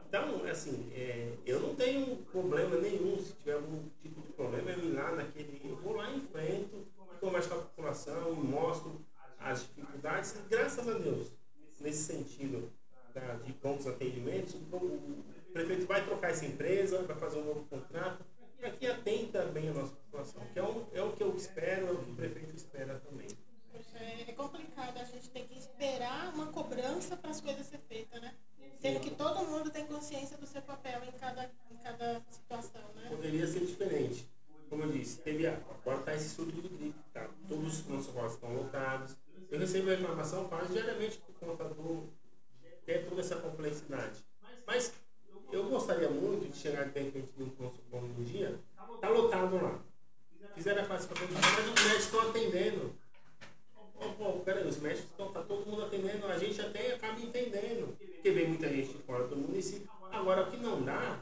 Então, 0.09 0.45
assim, 0.49 0.93
é, 0.95 1.33
eu 1.45 1.61
não 1.61 1.75
tenho 1.75 2.17
problema 2.31 2.77
nenhum. 2.77 3.19
Se 3.19 3.33
tiver 3.33 3.55
algum 3.55 3.83
tipo 4.01 4.21
de 4.21 4.33
problema, 4.33 4.71
eu 4.71 4.79
ir 4.79 4.93
lá 4.93 5.13
naquele. 5.13 5.61
Eu 5.65 5.77
vou 5.77 5.97
lá, 5.97 6.11
enfrento, 6.13 6.87
converso 7.21 7.49
com 7.49 7.55
a 7.57 7.59
população, 7.59 8.33
mostro 8.35 9.01
as 9.41 9.63
dificuldades. 9.63 10.37
E 10.37 10.49
graças 10.49 10.89
a 10.89 10.93
Deus, 10.93 11.33
nesse 11.81 12.05
sentido 12.05 12.71
da, 13.13 13.35
de 13.35 13.53
prontos 13.55 13.87
atendimentos, 13.87 14.55
o 14.55 15.25
prefeito 15.53 15.87
vai 15.87 16.05
trocar 16.05 16.31
essa 16.31 16.47
empresa, 16.47 17.03
vai 17.03 17.17
fazer 17.17 17.39
um 17.39 17.45
novo 17.45 17.65
contrato, 17.65 18.25
para 18.59 18.71
que 18.71 18.87
atenda 18.87 19.45
bem 19.47 19.69
a 19.69 19.73
nossa 19.73 19.95
população, 19.95 20.43
que 20.53 20.59
é, 20.59 20.63
um, 20.63 20.87
é 20.93 21.03
o 21.03 21.13
que 21.13 21.23
eu 21.23 21.35
espero, 21.37 21.89
é 21.89 21.91
o 21.91 21.99
que 21.99 22.11
o 22.11 22.15
prefeito 22.15 22.55
espera 22.55 23.01
também. 23.01 23.29
É 24.27 24.33
complicado, 24.33 24.99
a 24.99 25.05
gente 25.05 25.31
tem 25.31 25.47
que 25.47 25.59
esperar 25.85 26.32
uma 26.35 26.47
cobrança 26.47 27.16
para 27.16 27.30
as 27.30 27.41
coisas 27.41 27.66
ser 27.66 27.78
feitas, 27.89 28.20
né? 28.20 28.35
Sendo 28.80 29.01
que 29.01 29.11
todo 29.11 29.45
mundo 29.47 29.70
tem 29.70 29.87
consciência 29.87 30.37
do 30.37 30.47
seu 30.47 30.62
papel 30.62 31.03
em 31.05 31.12
cada, 31.12 31.51
em 31.70 31.76
cada 31.76 32.22
situação, 32.30 32.82
né? 32.95 33.07
Poderia 33.09 33.47
ser 33.47 33.61
diferente. 33.61 34.28
Como 34.68 34.82
eu 34.82 34.93
disse, 34.93 35.18
teve 35.18 35.47
a, 35.47 35.55
agora 35.55 35.99
está 36.01 36.14
esse 36.14 36.30
surto 36.30 36.53
de 36.53 36.68
gripe, 36.68 36.99
tá? 37.12 37.28
Todos 37.49 37.80
os 37.80 37.87
nossos 37.87 38.35
estão 38.35 38.55
lotados. 38.55 39.16
Eu 39.51 39.59
recebo 39.59 39.91
reclamação 39.91 40.49
quase 40.49 40.72
diariamente 40.72 41.18
por 41.18 41.35
conta 41.35 41.64
do 41.64 42.09
ter 42.85 43.07
toda 43.07 43.20
essa 43.20 43.37
complexidade. 43.37 44.24
Mas 44.66 44.93
eu 45.53 45.68
gostaria 45.68 46.11
muito 46.11 46.51
de 46.51 46.57
chegar 46.57 46.89
de 46.89 47.01
repente 47.01 47.32
num 47.37 47.51
consultório 47.51 48.09
um 48.09 48.24
dia, 48.24 48.59
tá 49.01 49.09
lotado 49.09 49.62
lá. 49.62 49.78
Fizeram 50.55 50.82
a 50.82 50.87
classificação, 50.87 51.28
mas 51.32 51.68
os 51.68 51.85
médicos 51.85 52.05
estão 52.05 52.28
atendendo. 52.30 53.04
Peraí, 54.45 54.67
os 54.67 54.79
médicos 54.79 55.11
estão, 55.11 55.33
tá 55.33 55.43
todo 55.43 55.69
mundo 55.69 55.85
atendendo, 55.85 56.27
a 56.27 56.39
gente 56.39 56.61
até 56.61 56.95
acaba 56.95 57.19
entendendo, 57.19 57.97
porque 57.99 58.31
vem 58.31 58.49
muita 58.49 58.69
gente 58.69 58.95
fora 59.07 59.27
do 59.27 59.37
município. 59.37 59.89
Agora, 60.11 60.43
o 60.43 60.51
que 60.51 60.57
não 60.57 60.83
dá 60.83 61.19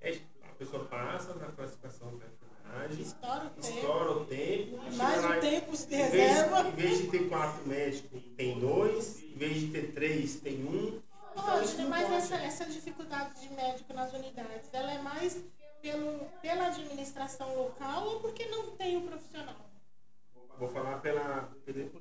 é 0.00 0.18
a 0.42 0.54
pessoa 0.58 0.84
passa 0.84 1.34
na 1.34 1.46
classificação 1.48 2.16
da 2.18 2.26
enfermagem, 2.26 3.02
estoura 3.02 3.52
o 3.56 3.60
estoura 3.60 4.24
tempo, 4.26 4.76
o 4.76 4.78
tempo 4.78 4.96
mais 4.96 5.24
o 5.24 5.40
tempo 5.40 5.76
se 5.76 5.94
reserva. 5.94 6.68
Em 6.68 6.70
vez, 6.72 6.98
de 6.98 7.08
ter 7.08 7.28
quatro 7.28 7.66
médicos, 7.66 8.22
tem 8.36 8.58
dois, 8.58 9.22
em 9.22 9.36
vez 9.36 9.60
de 9.60 9.66
ter 9.68 9.92
três, 9.92 10.36
tem 10.36 10.64
um. 10.64 11.00
Então, 11.32 11.88
mas 11.88 12.10
essa, 12.10 12.36
essa 12.36 12.64
dificuldade 12.64 13.40
de 13.40 13.52
médico 13.54 13.92
nas 13.92 14.12
unidades, 14.12 14.68
ela 14.72 14.92
é 14.92 15.02
mais 15.02 15.38
pelo, 15.82 16.18
pela 16.40 16.68
administração 16.68 17.54
local 17.54 18.06
ou 18.06 18.20
porque 18.20 18.46
não 18.46 18.70
tem 18.72 18.96
o 18.96 19.02
profissional? 19.02 19.54
Vou 20.58 20.68
falar 20.68 20.98
pela. 21.00 21.50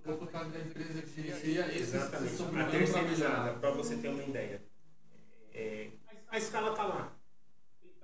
Por 0.04 0.32
causa 0.32 0.50
da 0.50 0.60
empresa 0.60 1.02
que 1.02 1.22
inicia 1.22 1.76
Exatamente. 1.76 2.42
A 2.42 2.70
terceirizada, 2.70 3.54
para 3.60 3.72
você 3.72 3.98
ter 3.98 4.08
uma 4.08 4.24
ideia. 4.24 4.62
É, 5.54 5.90
a 6.30 6.38
escala 6.38 6.72
está 6.72 6.84
lá. 6.86 7.14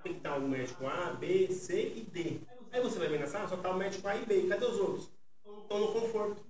Tem 0.02 0.12
que 0.12 0.18
estar 0.18 0.36
o 0.36 0.48
médico 0.48 0.86
A, 0.86 1.12
B, 1.14 1.48
C 1.48 1.94
e 1.96 2.02
D. 2.02 2.40
Aí 2.72 2.82
você 2.82 2.98
vai 2.98 3.08
ver 3.08 3.20
na 3.20 3.26
sala, 3.26 3.48
só 3.48 3.56
está 3.56 3.70
o 3.70 3.76
médico 3.76 4.08
A 4.08 4.16
e 4.16 4.26
B. 4.26 4.46
Cadê 4.48 4.64
os 4.64 4.78
outros? 4.78 5.10
Estão 5.62 5.78
no 5.78 5.92
conforto. 5.92 6.44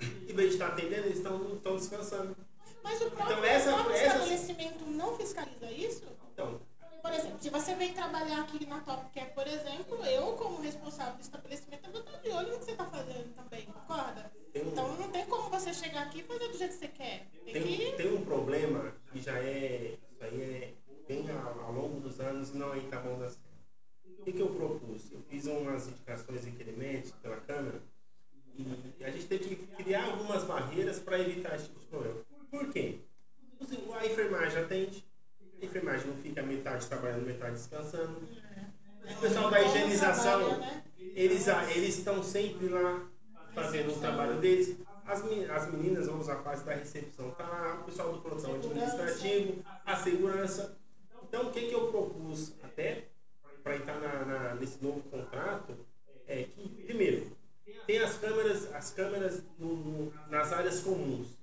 Em 0.00 0.34
vez 0.34 0.48
de 0.48 0.54
estar 0.54 0.68
atendendo, 0.68 1.06
eles 1.06 1.18
estão, 1.18 1.54
estão 1.54 1.76
descansando. 1.76 2.36
Mas 2.82 3.00
o 3.00 3.10
próprio, 3.10 3.38
então, 3.38 3.44
essa, 3.44 3.70
o 3.70 3.74
próprio 3.74 3.96
essa... 3.96 4.06
estabelecimento 4.06 4.84
não 4.86 5.16
fiscaliza 5.16 5.70
isso? 5.70 6.04
Então, 6.32 6.60
por 7.06 7.14
exemplo, 7.14 7.38
se 7.40 7.50
você 7.50 7.74
vem 7.76 7.92
trabalhar 7.92 8.40
aqui 8.40 8.66
na 8.66 8.80
Top 8.80 9.08
Care, 9.14 9.30
por 9.32 9.46
exemplo, 9.46 10.04
eu, 10.04 10.32
como 10.32 10.60
responsável 10.60 11.14
do 11.14 11.20
estabelecimento, 11.20 11.86
eu 11.86 11.92
vou 11.92 12.00
estar 12.00 12.18
de 12.18 12.28
olho 12.30 12.52
no 12.52 12.58
que 12.58 12.64
você 12.64 12.72
está 12.72 12.84
fazendo 12.84 13.32
também, 13.32 13.64
concorda? 13.66 14.32
Um... 14.56 14.58
Então 14.58 14.96
não 14.96 15.10
tem 15.10 15.24
como 15.26 15.48
você 15.48 15.72
chegar 15.72 16.06
aqui 16.06 16.18
e 16.18 16.22
fazer 16.24 16.48
do 16.48 16.58
jeito 16.58 16.72
que 16.72 16.78
você 16.78 16.88
quer. 16.88 17.26
Tem, 17.44 17.52
tem, 17.52 17.62
que... 17.62 17.92
tem 17.92 18.12
um 18.12 18.24
problema 18.24 18.92
que 19.12 19.20
já 19.20 19.38
é. 19.38 19.96
Isso 20.10 20.24
aí 20.24 20.42
é 20.42 20.74
bem 21.06 21.24
ao, 21.30 21.72
longo 21.72 22.00
dos 22.00 22.18
anos 22.18 22.50
e 22.50 22.56
não 22.56 22.74
é 22.74 22.78
em 22.78 22.88
Taboão 22.88 23.20
das 23.20 23.38
O 24.18 24.24
que, 24.24 24.32
que 24.32 24.42
eu 24.42 24.48
propus? 24.48 25.12
Eu 25.12 25.20
fiz 25.28 25.46
umas 25.46 25.86
indicações 25.86 26.44
requerimentos 26.44 27.12
pela 27.22 27.36
Câmara 27.36 27.80
e 28.58 29.04
a 29.04 29.10
gente 29.10 29.26
teve 29.26 29.54
que 29.54 29.66
criar 29.76 30.06
algumas 30.06 30.42
barreiras 30.42 30.98
para 30.98 31.20
evitar 31.20 31.54
esse 31.54 31.66
tipo 31.66 31.78
de 31.78 31.86
problema. 31.86 32.20
Por 32.50 32.72
quê? 32.72 32.98
A 33.94 34.06
enfermagem 34.06 34.58
atende, 34.58 35.04
não 36.06 36.16
fica 36.16 36.42
metade 36.42 36.86
trabalhando, 36.86 37.26
metade 37.26 37.54
descansando. 37.54 38.22
O 39.10 39.20
pessoal 39.20 39.50
da 39.50 39.62
higienização, 39.62 40.60
eles 40.98 41.46
eles 41.74 41.98
estão 41.98 42.22
sempre 42.22 42.68
lá 42.68 43.06
fazendo 43.54 43.92
o 43.92 43.98
trabalho 43.98 44.38
deles. 44.40 44.76
As, 45.06 45.22
as 45.22 45.72
meninas 45.72 46.06
vão 46.06 46.18
usar 46.18 46.34
a 46.34 46.42
parte 46.42 46.64
da 46.64 46.74
recepção, 46.74 47.30
tá 47.32 47.46
lá, 47.46 47.80
o 47.80 47.84
pessoal 47.84 48.12
do 48.12 48.20
produção 48.20 48.54
administrativo, 48.54 49.64
a 49.84 49.96
segurança. 49.96 50.76
Então, 51.22 51.48
o 51.48 51.52
que, 51.52 51.68
que 51.68 51.74
eu 51.74 51.88
propus 51.88 52.54
até 52.62 53.04
para 53.62 53.76
entrar 53.76 54.00
na, 54.00 54.24
na, 54.24 54.54
nesse 54.56 54.82
novo 54.82 55.00
contrato 55.02 55.76
é 56.26 56.44
que, 56.44 56.68
primeiro, 56.84 57.30
tem 57.86 57.98
as 57.98 58.16
câmeras, 58.16 58.74
as 58.74 58.90
câmeras 58.90 59.42
no, 59.58 59.76
no, 59.76 60.12
nas 60.28 60.52
áreas 60.52 60.80
comuns 60.80 61.35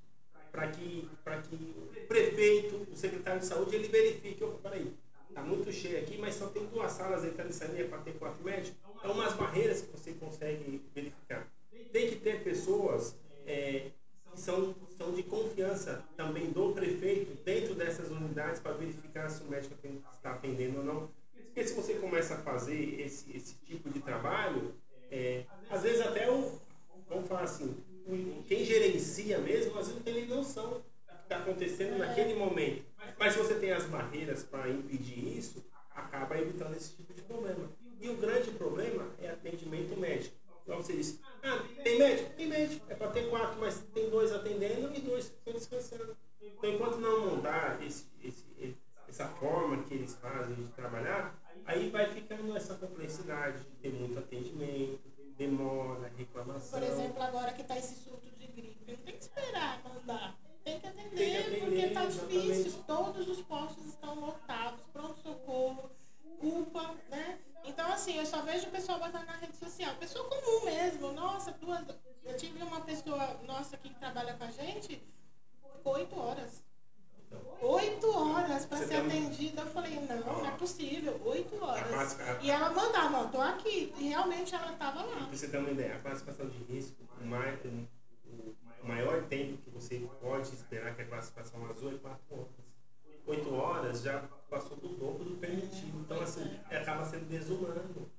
para 0.53 0.67
que, 0.67 1.09
que 1.49 1.55
o 1.55 2.07
prefeito, 2.07 2.87
o 2.91 2.95
secretário 2.95 3.39
de 3.39 3.47
saúde, 3.47 3.75
ele 3.75 3.87
verifique, 3.87 4.43
opa, 4.43 4.69
peraí, 4.69 4.93
está 5.27 5.41
muito 5.41 5.71
cheio 5.73 5.97
aqui, 5.97 6.15
mas 6.19 6.35
só 6.35 6.45
tem 6.47 6.63
duas 6.67 6.91
salas 6.91 7.25
entrando 7.25 7.49
e 7.49 7.53
saindo 7.53 7.89
para 7.89 7.97
ter 7.97 8.13
quatro 8.13 8.43
médicos. 8.43 8.77
É 9.03 9.07
umas 9.07 9.33
barreiras 9.33 9.81
que 9.81 9.91
você 9.91 10.13
consegue 10.13 10.79
verificar. 10.93 11.51
Tem 11.91 12.07
que 12.07 12.17
ter 12.17 12.43
pessoas 12.43 13.17
é, 13.47 13.89
que 14.31 14.39
são, 14.39 14.75
são 14.95 15.11
de 15.11 15.23
confiança 15.23 16.03
também 16.15 16.51
do 16.51 16.71
prefeito 16.71 17.33
dentro 17.43 17.73
dessas 17.73 18.11
unidades 18.11 18.59
para 18.61 18.73
verificar 18.73 19.29
se 19.29 19.41
o 19.41 19.47
médico 19.47 19.75
está 20.13 20.33
atendendo 20.33 20.79
ou 20.79 20.85
não. 20.85 21.09
Porque 21.33 21.65
se 21.67 21.73
você 21.73 21.95
começa 21.95 22.35
a 22.35 22.37
fazer 22.37 23.01
esse, 23.01 23.35
esse 23.35 23.55
tipo 23.65 23.89
de 23.89 23.99
trabalho, 24.01 24.75
é, 25.09 25.45
às 25.69 25.81
vezes 25.81 26.01
até 26.01 26.29
o, 26.29 26.59
vamos 27.09 27.27
falar 27.27 27.41
assim, 27.41 27.75
quem 28.47 28.65
gerencia 28.65 29.37
mesmo, 29.39 29.71
às 29.77 29.87
vezes 29.87 29.95
não 29.95 30.01
tem 30.01 30.13
nem 30.13 30.27
noção 30.27 30.69
do 30.69 30.79
que 30.79 31.23
está 31.23 31.37
acontecendo 31.37 31.97
naquele 31.97 32.35
momento. 32.35 32.83
Mas 33.17 33.33
se 33.33 33.39
você 33.39 33.55
tem 33.55 33.71
as 33.71 33.85
barreiras 33.85 34.43
para 34.43 34.69
impedir 34.69 35.37
isso, 35.37 35.63
acaba 35.91 36.37
evitando 36.37 36.75
esse 36.75 36.95
tipo 36.95 37.13
de 37.13 37.21
problema. 37.21 37.69
E 37.99 38.09
o 38.09 38.17
grande 38.17 38.51
problema 38.51 39.07
é 39.21 39.29
atendimento 39.29 39.97
médico. 39.97 40.35
Então 40.63 40.77
você 40.77 40.93
diz, 40.93 41.19
ah, 41.41 41.63
tem 41.83 41.97
médico? 41.97 42.29
Tem 42.35 42.47
médico. 42.47 42.85
É 42.89 42.95
para 42.95 43.11
ter 43.11 43.29
quatro, 43.29 43.59
mas 43.59 43.79
tem 43.93 44.09
dois 44.09 44.31
atendendo 44.31 44.91
e 44.95 45.01
dois 45.01 45.25
estão 45.25 45.53
descansando. 45.53 46.15
Então 46.41 46.69
enquanto 46.69 46.97
não 46.97 47.35
mudar 47.35 47.81
esse, 47.85 48.05
esse, 48.23 48.45
essa 49.07 49.27
forma 49.27 49.83
que 49.83 49.93
eles 49.93 50.15
fazem 50.15 50.55
de 50.55 50.67
trabalhar, 50.69 51.37
aí 51.65 51.89
vai 51.89 52.11
ficando 52.11 52.55
essa 52.55 52.75
complexidade 52.75 53.59
de 53.59 53.75
ter 53.81 53.93
muito 53.93 54.17
atendimento, 54.19 55.01
demora, 55.37 56.11
reclamação. 56.17 56.79
Por 56.79 56.87
exemplo, 56.87 57.21
agora 57.21 57.53
que 57.53 57.61
está 57.61 57.77
esse 57.77 57.95
surto 57.95 58.29
de 58.37 58.47
gripe, 58.47 58.91
não 58.91 58.97
tem 58.97 59.17
que 59.17 59.23
esperar 59.23 59.81
mandar. 59.83 60.35
Tem 60.63 60.79
que 60.79 60.87
atender, 60.87 61.09
tem 61.15 61.31
que 61.31 61.37
atender 61.37 61.59
porque 61.61 61.81
está 61.81 62.05
difícil. 62.05 62.83
Todos 62.87 63.27
os 63.27 63.41
postos 63.41 63.85
estão 63.85 64.15
lotados, 64.15 64.81
pronto-socorro, 64.93 65.91
culpa, 66.39 66.95
né? 67.09 67.39
Então, 67.65 67.91
assim, 67.91 68.17
eu 68.17 68.25
só 68.25 68.41
vejo 68.41 68.67
o 68.67 68.71
pessoal 68.71 68.99
botar 68.99 69.23
na 69.25 69.33
rede 69.33 69.55
social. 69.57 69.95
Pessoa 69.95 70.27
comum 70.29 70.65
mesmo. 70.65 71.11
Nossa, 71.13 71.51
duas. 71.53 71.85
Eu 72.23 72.37
tive 72.37 72.61
uma 72.63 72.81
pessoa 72.81 73.39
nossa 73.45 73.75
aqui 73.75 73.89
que 73.89 73.99
trabalha 73.99 74.33
com 74.35 74.43
a 74.45 74.51
gente, 74.51 75.01
oito 75.83 76.19
horas. 76.19 76.62
Oito 77.61 78.11
horas 78.11 78.65
para 78.65 78.85
ser 78.85 78.95
atendida. 78.95 79.61
Eu 79.61 79.67
falei, 79.67 79.97
possível, 80.57 81.19
oito 81.25 81.63
horas. 81.63 82.17
E 82.41 82.51
ela 82.51 82.71
mandava, 82.71 83.09
não, 83.09 83.29
tô 83.29 83.39
aqui. 83.41 83.93
E 83.97 84.09
realmente 84.09 84.53
ela 84.53 84.71
estava 84.71 85.03
lá. 85.03 85.15
Pra 85.15 85.37
você 85.37 85.47
ter 85.47 85.57
uma 85.57 85.71
ideia, 85.71 85.95
a 85.95 85.99
classificação 85.99 86.47
de 86.47 86.57
risco, 86.65 86.97
o 87.21 87.25
maior, 87.25 87.57
o 88.83 88.87
maior 88.87 89.23
tempo 89.23 89.57
que 89.57 89.69
você 89.69 90.07
pode 90.21 90.53
esperar 90.53 90.95
que 90.95 91.01
a 91.03 91.05
classificação 91.05 91.65
azul 91.69 91.91
é 91.93 91.97
quatro 91.97 92.23
horas. 92.31 92.63
Oito 93.25 93.53
horas 93.53 94.01
já 94.01 94.23
passou 94.49 94.75
do 94.75 94.89
dobro 94.89 95.23
do 95.23 95.37
permitido. 95.37 95.99
Então, 96.01 96.19
assim, 96.21 96.59
acaba 96.69 97.05
sendo 97.05 97.29
desumano. 97.29 98.09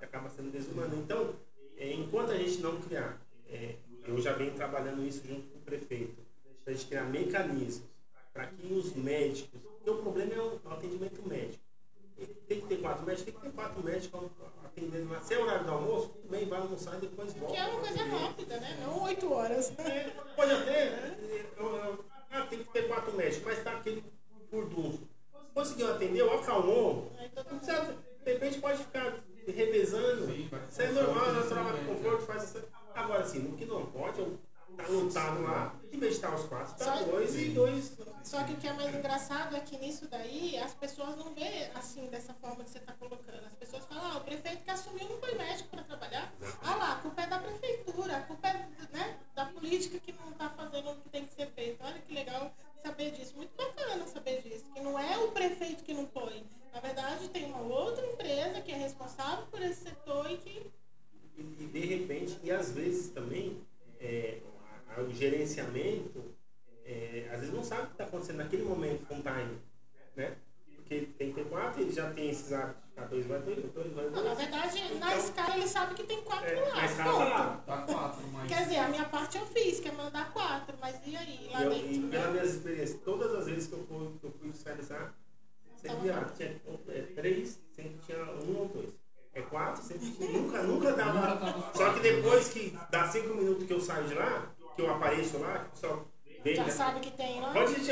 Acaba 0.00 0.30
sendo 0.30 0.52
desumano. 0.52 0.96
Então, 0.96 1.34
é, 1.76 1.92
enquanto 1.92 2.30
a 2.30 2.36
gente 2.36 2.58
não 2.58 2.80
criar, 2.80 3.20
é, 3.48 3.76
eu 4.06 4.20
já 4.20 4.32
venho 4.34 4.54
trabalhando 4.54 5.04
isso 5.04 5.26
junto 5.26 5.48
com 5.48 5.58
o 5.58 5.62
prefeito, 5.62 6.22
a 6.66 6.72
gente 6.72 6.86
criar 6.86 7.04
mecanismos 7.04 7.93
para 8.34 8.46
que 8.48 8.66
os 8.72 8.92
médicos, 8.94 9.60
porque 9.62 9.90
o 9.90 10.02
problema 10.02 10.34
é 10.34 10.40
o 10.40 10.60
atendimento 10.72 11.26
médico. 11.26 11.62
Tem 12.48 12.60
que 12.60 12.66
ter 12.66 12.76
quatro 12.80 13.06
médicos, 13.06 13.24
tem 13.24 13.34
que 13.34 13.40
ter 13.40 13.52
quatro 13.52 13.82
médicos 13.82 14.30
atendendo 14.64 15.10
lá. 15.10 15.20
Se 15.20 15.34
é 15.34 15.38
horário 15.38 15.64
do 15.64 15.72
almoço, 15.72 16.08
tudo 16.08 16.28
bem, 16.28 16.46
vai 16.46 16.60
almoçar 16.60 16.96
e 16.96 17.00
depois 17.00 17.32
volta. 17.34 17.54
Que 17.54 17.60
é 17.60 17.66
uma 17.66 17.80
coisa 17.80 18.04
rápida, 18.04 18.60
né? 18.60 18.78
Não 18.82 19.02
oito 19.04 19.32
horas. 19.32 19.72
É, 19.78 20.10
pode 20.36 20.52
até. 20.52 20.72
É, 20.72 21.46
ah, 22.30 22.46
tem 22.50 22.58
que 22.58 22.72
ter 22.72 22.88
quatro 22.88 23.12
médicos, 23.14 23.44
mas 23.44 23.58
está 23.58 23.72
aquele 23.72 24.04
furdunço. 24.50 25.00
Conseguiu 25.54 25.92
atender, 25.92 26.28
acalmou. 26.28 27.12
De 28.24 28.32
repente 28.32 28.58
pode 28.58 28.78
ficar 28.78 29.22
revezando. 29.46 30.32
Isso 30.32 30.82
é 30.82 30.92
normal, 30.92 31.32
nós 31.32 31.48
trabalhamos 31.48 31.86
com 31.86 31.94
conforto, 31.94 32.26
faz 32.26 32.42
essa. 32.44 32.64
Agora, 32.94 33.22
assim, 33.22 33.46
o 33.46 33.56
que 33.56 33.64
não 33.64 33.86
pode 33.86 34.20
é 34.20 34.26
tá 34.76 34.88
lutado 34.88 35.42
lá, 35.42 35.74
em 35.92 35.98
vez 35.98 36.12
de 36.12 36.18
estar 36.18 36.34
os 36.34 36.44
quatro, 36.46 36.76
tá 36.76 37.02
dois 37.02 37.36
e 37.36 37.48
dois. 37.50 37.96
Só 38.22 38.42
que 38.44 38.54
o 38.54 38.56
que 38.56 38.66
é 38.66 38.72
mais 38.72 38.93
engraçado 39.04 39.54
é 39.54 39.60
que 39.60 39.76
nisso 39.76 40.08
daí 40.08 40.56
as 40.56 40.72
pessoas 40.72 41.14
não 41.16 41.34
vê 41.34 41.70
assim 41.74 42.06
dessa 42.06 42.32
forma 42.32 42.64
que 42.64 42.70
você 42.70 42.78
está 42.78 42.94
colocando. 42.94 43.44
As 43.44 43.52
pessoas 43.52 43.84
falam, 43.84 44.12
ah, 44.12 44.16
o 44.16 44.20
prefeito 44.22 44.64
que 44.64 44.70
assumiu 44.70 45.06
não 45.06 45.18
foi 45.18 45.34
médico 45.34 45.68
para 45.68 45.82
trabalhar. 45.82 46.32
Ah 46.62 46.74
lá, 46.74 46.92
a 46.94 46.96
culpa 46.96 47.20
é 47.20 47.26
da 47.26 47.38
prefeitura, 47.38 48.16
a 48.16 48.22
culpa 48.22 48.48
é 48.48 48.66
né, 48.92 49.18
da 49.34 49.44
política 49.44 49.98
que 50.00 50.12
não 50.12 50.30
está 50.30 50.48
fazendo 50.48 50.90
o 50.90 50.96
que 50.96 51.08
tem 51.10 51.26
que 51.26 51.34
ser 51.34 51.48
feito. 51.48 51.84
Olha 51.84 51.98
que 52.00 52.14
legal 52.14 52.50
saber 52.82 53.10
disso. 53.10 53.36
Muito 53.36 53.54
bacana 53.54 54.06
saber 54.06 54.40
disso. 54.40 54.64
Que 54.72 54.80
não 54.80 54.98
é 54.98 55.18
o 55.18 55.32
prefeito 55.32 55.84
que 55.84 55.92
não 55.92 56.06
põe. 56.06 56.42
Na 56.72 56.80
verdade, 56.80 57.28
tem 57.28 57.44
uma 57.44 57.60
outra 57.60 58.06
empresa 58.06 58.62
que 58.62 58.72
é 58.72 58.76
responsável 58.76 59.44
por 59.48 59.60
esse 59.60 59.84
setor 59.84 60.30
e 60.30 60.38
que. 60.38 60.72
E, 61.36 61.40
e 61.40 61.66
de 61.66 61.80
repente, 61.80 62.38
e 62.42 62.50
às 62.50 62.70
vezes 62.70 63.10
também, 63.10 63.60
é, 64.00 64.38
o 64.96 65.12
gerenciamento, 65.12 66.34
é, 66.84 67.28
às 67.32 67.40
vezes 67.40 67.54
não 67.54 67.64
sabe 67.64 67.82
o 67.82 67.86
que 67.86 67.92
está 67.92 68.04
acontecendo 68.04 68.36
naquele 68.36 68.62
momento 68.62 69.06
com 69.06 69.14
o 69.14 69.22
time, 69.22 69.58
né? 70.14 70.36
Porque 70.76 71.00
tem 71.18 71.32
que 71.32 71.34
ter 71.34 71.48
quatro, 71.48 71.80
ele 71.80 71.92
já 71.92 72.10
tem 72.10 72.28
esses 72.28 72.52
hábitos. 72.52 72.84
Ah, 72.96 73.06
dois 73.06 73.26
vai 73.26 73.40
dois, 73.40 73.56
dois 73.72 73.92
vai 73.92 74.04
dois. 74.04 74.12
Não, 74.14 74.24
na 74.24 74.34
verdade, 74.34 74.78
então, 74.78 74.98
na 74.98 75.16
escala 75.16 75.56
ele 75.56 75.66
sabe 75.66 75.94
que 75.94 76.04
tem 76.04 76.22
quatro 76.22 76.46
é, 76.46 76.60
lá. 76.60 76.76
Na 76.76 76.84
escala 76.84 77.12
tá 77.12 77.24
lá. 77.24 77.62
Tá 77.66 77.76
quatro, 77.78 78.28
mas... 78.32 78.48
Quer 78.48 78.62
dizer, 78.64 78.76
a 78.76 78.88
minha 78.88 79.04
parte 79.06 79.38
eu 79.38 79.46
fiz, 79.46 79.80
que 79.80 79.88
é 79.88 79.92
mandar 79.92 80.32
quatro, 80.32 80.76
mas 80.78 81.00
e 81.06 81.16
aí? 81.16 81.48
Lá 81.50 81.62
eu, 81.62 81.70
dentro, 81.70 81.90
e 81.90 82.08
pela 82.08 82.30
minha 82.30 82.44
experiência, 82.44 82.98
todas 83.02 83.34
as 83.34 83.46
vezes 83.46 83.66
que 83.66 83.72
eu 83.72 83.86
fui, 83.86 84.18
que 84.20 84.26
eu 84.26 84.32
fui 84.32 84.52
fiscalizar, 84.52 85.14
sempre 85.76 86.10
ah, 86.10 86.30
tinha 86.36 86.60
é, 86.88 87.02
três, 87.14 87.58
sempre 87.74 87.98
tinha 88.04 88.18
um 88.18 88.58
ou 88.58 88.68
dois. 88.68 88.90
É 89.32 89.42
quatro, 89.42 89.82
sempre 89.82 90.10
tinha, 90.12 90.30
nunca, 90.30 90.62
nunca 90.62 90.92
dava. 90.92 91.72
Só 91.74 91.94
que 91.94 92.00
depois 92.00 92.48
que 92.50 92.78
dá 92.90 93.08
cinco 93.08 93.34
minutos 93.34 93.66
que 93.66 93.72
eu 93.72 93.80
saio 93.80 94.06
de 94.06 94.14
lá, 94.14 94.54
que 94.76 94.82
eu 94.82 94.90
apareço 94.90 95.38
lá, 95.38 95.58
que 95.58 95.66
o 95.66 95.70
pessoal 95.70 96.06
vê. 96.44 96.54
Já 96.54 96.64
né? 96.64 96.70
sabe 96.70 97.00
que 97.00 97.10
tem 97.10 97.40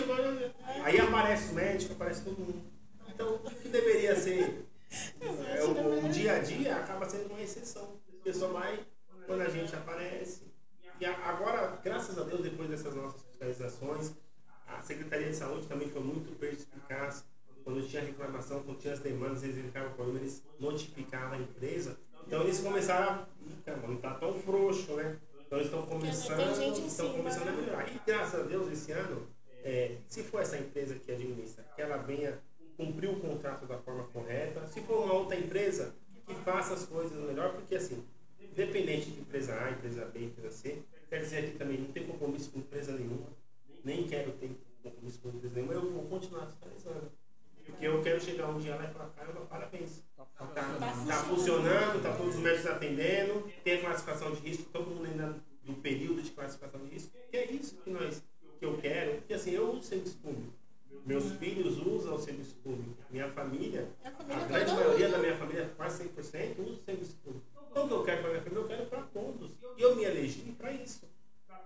chegar. 0.03 0.84
Aí 0.84 1.00
aparece 1.00 1.53
o 1.53 1.55
médico, 1.55 1.92
aparece 1.94 2.22
todo 2.22 2.38
mundo. 2.38 2.62
Então, 3.09 3.34
o 3.34 3.50
que 3.50 3.68
deveria 3.68 4.16
ser 4.16 4.66
é, 5.20 5.64
o, 5.64 6.07
o, 6.07 6.09
dia 6.09 6.34
a 6.34 6.38
dia 6.38 6.76
acaba 6.76 7.09
sendo 7.09 7.28
uma 7.30 7.40
exceção. 7.40 7.96
A 8.20 8.24
pessoa 8.24 8.53
vai 8.53 8.80
quando 9.26 9.42
a 9.42 9.48
gente 9.48 9.74
aparece. 9.74 10.42
E 11.00 11.05
agora, 11.05 11.78
graças 11.82 12.18
a 12.18 12.22
Deus, 12.22 12.42
depois 12.42 12.68
dessas 12.68 12.94
nossas 12.94 13.22
fiscalizações, 13.22 14.12
a 14.66 14.80
Secretaria 14.82 15.30
de 15.30 15.36
Saúde 15.36 15.66
também 15.66 15.88
foi 15.88 16.03
muito 16.03 16.38
perspicaz. 16.38 17.24
Quando 17.64 17.86
tinha 17.88 18.03
reclamação, 18.03 18.62
quando 18.62 18.78
tinha 18.78 18.92
as 18.92 19.00
demandas, 19.00 19.42
eles 19.42 19.57
verificavam 19.57 19.90
o 19.90 19.94
problema, 19.94 20.20
eles 20.20 20.42
notificavam 20.59 21.38
a 21.38 21.38
empresa. 21.38 21.98
Então 22.26 22.42
eles 22.42 22.61
começaram 22.61 23.26
a. 23.66 23.86
Não 23.86 23.94
está 23.94 24.14
tão 24.14 24.34
frouxo, 24.34 24.92
né? 24.94 25.16
Então 25.46 25.59
eles 25.59 25.70
estão 25.70 25.86
começando, 25.86 26.86
estão 26.86 27.12
começando 27.12 27.48
a 27.48 27.53
melhorar. 27.53 27.88
E 27.88 28.00
graças 28.07 28.40
a 28.40 28.42
Deus, 28.44 28.72
esse 28.72 28.92
ano, 28.92 29.26
é, 29.62 29.96
se 30.08 30.22
for 30.22 30.40
essa 30.40 30.58
empresa 30.58 30.94
que 30.94 31.10
administra, 31.10 31.64
que 31.74 31.82
ela 31.82 31.96
venha 31.96 32.38
cumprir 32.76 33.10
o 33.10 33.20
contrato 33.20 33.66
da 33.66 33.78
forma 33.78 34.04
correta. 34.04 34.66
Se 34.66 34.80
for 34.82 35.04
uma 35.04 35.14
outra 35.14 35.38
empresa, 35.38 35.94
que 36.26 36.34
faça 36.34 36.74
as 36.74 36.84
coisas 36.84 37.12
melhor, 37.24 37.52
porque 37.52 37.74
assim, 37.74 38.02
independente 38.40 39.10
de 39.10 39.20
empresa 39.20 39.54
A, 39.54 39.70
empresa 39.70 40.04
B, 40.06 40.24
empresa 40.24 40.50
C, 40.50 40.82
quer 41.08 41.20
dizer 41.20 41.38
aqui 41.38 41.58
também, 41.58 41.78
não 41.78 41.92
tem 41.92 42.06
compromisso 42.06 42.50
com 42.50 42.58
empresa 42.58 42.92
nenhuma, 42.92 43.26
nem 43.84 44.06
quero 44.06 44.32
ter 44.32 44.50
compromisso 44.82 45.20
com 45.20 45.28
empresa 45.28 45.54
nenhuma, 45.54 45.74
eu 45.74 45.90
vou 45.90 46.04
continuar 46.04 46.46
fiscalizando. 46.46 47.12
Porque 47.64 47.86
eu 47.86 48.02
quero 48.02 48.20
chegar 48.20 48.48
um 48.48 48.58
dia 48.58 48.74
lá 48.74 48.84
e 48.84 48.92
falar, 48.92 49.10
caramba, 49.10 49.40
parabéns. 49.42 50.02
Tá, 50.16 50.24
tá, 50.46 50.62
tá 51.06 51.16
funcionando, 51.24 52.02
tá 52.02 52.16
todos 52.16 52.34
os 52.34 52.40
médicos 52.40 52.66
atendendo, 52.66 53.48
tem 53.62 53.74
a 53.74 53.80
classificação 53.80 54.32
de 54.32 54.40
risco, 54.40 54.64
todo 54.72 54.90
mundo 54.90 55.06
ainda 55.06 55.36
do 55.62 55.74
período 55.74 56.22
de 56.22 56.30
classificação 56.32 56.80
de 56.80 56.94
risco. 56.94 57.12
Que 57.30 57.36
é 57.36 57.52
isso 57.52 57.76
que, 57.76 57.90
nós, 57.90 58.22
que 58.62 58.66
eu 58.66 58.78
quero, 58.78 59.16
porque 59.16 59.34
assim, 59.34 59.50
eu 59.50 59.72
uso 59.72 59.82
serviço 59.82 60.16
público. 60.18 60.52
Meus 61.04 61.32
filhos 61.32 61.84
usam 61.84 62.14
o 62.14 62.18
serviço 62.20 62.54
público. 62.62 62.94
Minha 63.10 63.28
família, 63.32 63.88
a, 64.04 64.08
a 64.08 64.46
grande 64.46 64.72
maioria 64.72 65.08
da 65.08 65.18
minha 65.18 65.36
família, 65.36 65.72
quase 65.76 66.04
100%, 66.04 66.60
usa 66.60 66.70
o 66.70 66.84
serviço 66.84 67.16
público. 67.24 67.44
Então, 67.68 67.86
o 67.86 67.88
que 67.88 67.94
eu 67.94 68.04
quero 68.04 68.20
para 68.20 68.30
minha 68.30 68.42
família, 68.42 68.62
eu 68.62 68.68
quero 68.68 68.86
para 68.86 69.02
todos. 69.02 69.50
E 69.76 69.82
eu 69.82 69.96
me 69.96 70.04
elegi 70.04 70.52
para 70.52 70.70
isso. 70.72 71.08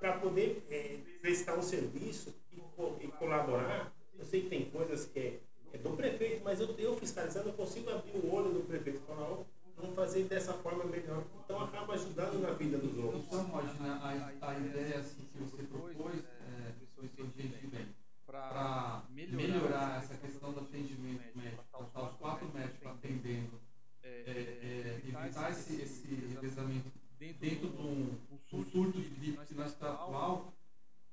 Para 0.00 0.18
poder 0.18 0.66
é, 0.70 0.96
prestar 1.20 1.58
um 1.58 1.62
serviço 1.62 2.34
e, 2.50 2.62
e, 3.04 3.08
colaborar. 3.08 3.92
Eu 4.18 4.24
sei 4.24 4.42
que 4.42 4.48
tem 4.48 4.64
coisas 4.70 5.04
que 5.04 5.18
é, 5.18 5.38
é 5.74 5.78
do 5.78 5.90
prefeito, 5.90 6.42
mas 6.42 6.60
eu, 6.60 6.74
eu 6.78 6.96
fiscalizando, 6.96 7.50
eu 7.50 7.52
consigo 7.52 7.90
abrir 7.90 8.12
o 8.12 8.34
olho 8.34 8.54
do 8.54 8.66
prefeito 8.66 9.02
e 9.02 9.06
falar, 9.06 9.44
vamos 9.76 9.94
fazer 9.94 10.24
dessa 10.24 10.54
forma 10.54 10.84
melhor. 10.84 11.22
Então 11.44 11.60
acaba 11.62 11.94
ajudando 11.94 12.40
na 12.40 12.52
vida 12.52 12.78
dos 12.78 12.96
outros. 12.98 13.24
Então, 13.26 13.44
imagina, 13.44 13.96
a, 13.96 14.50
a 14.50 14.58
ideia 14.58 14.98
assim, 14.98 15.28
que 15.32 15.38
você 15.38 15.62
propôs, 15.64 16.16
é, 16.16 16.72
pessoas 16.80 17.10
que 17.12 17.22
entendem 17.22 17.68
bem, 17.70 17.86
para 18.26 19.04
melhorar 19.10 19.98
essa 19.98 20.14
questão 20.14 20.52
do 20.52 20.60
atendimento 20.60 21.36
médico, 21.36 21.64
para 21.70 22.04
os 22.04 22.16
quatro 22.16 22.50
médicos 22.52 22.86
atendendo, 22.86 23.60
é, 24.02 24.08
é, 24.08 25.00
evitar 25.06 25.50
esse, 25.50 25.80
esse 25.80 26.14
revezamento 26.32 26.90
dentro 27.18 27.68
de 27.68 27.82
um, 27.82 28.18
um 28.30 28.38
surto 28.50 29.00
de 29.00 29.08
gripe 29.10 29.46
que 29.46 29.54
nós 29.54 29.72
está 29.72 29.92
atual, 29.92 30.52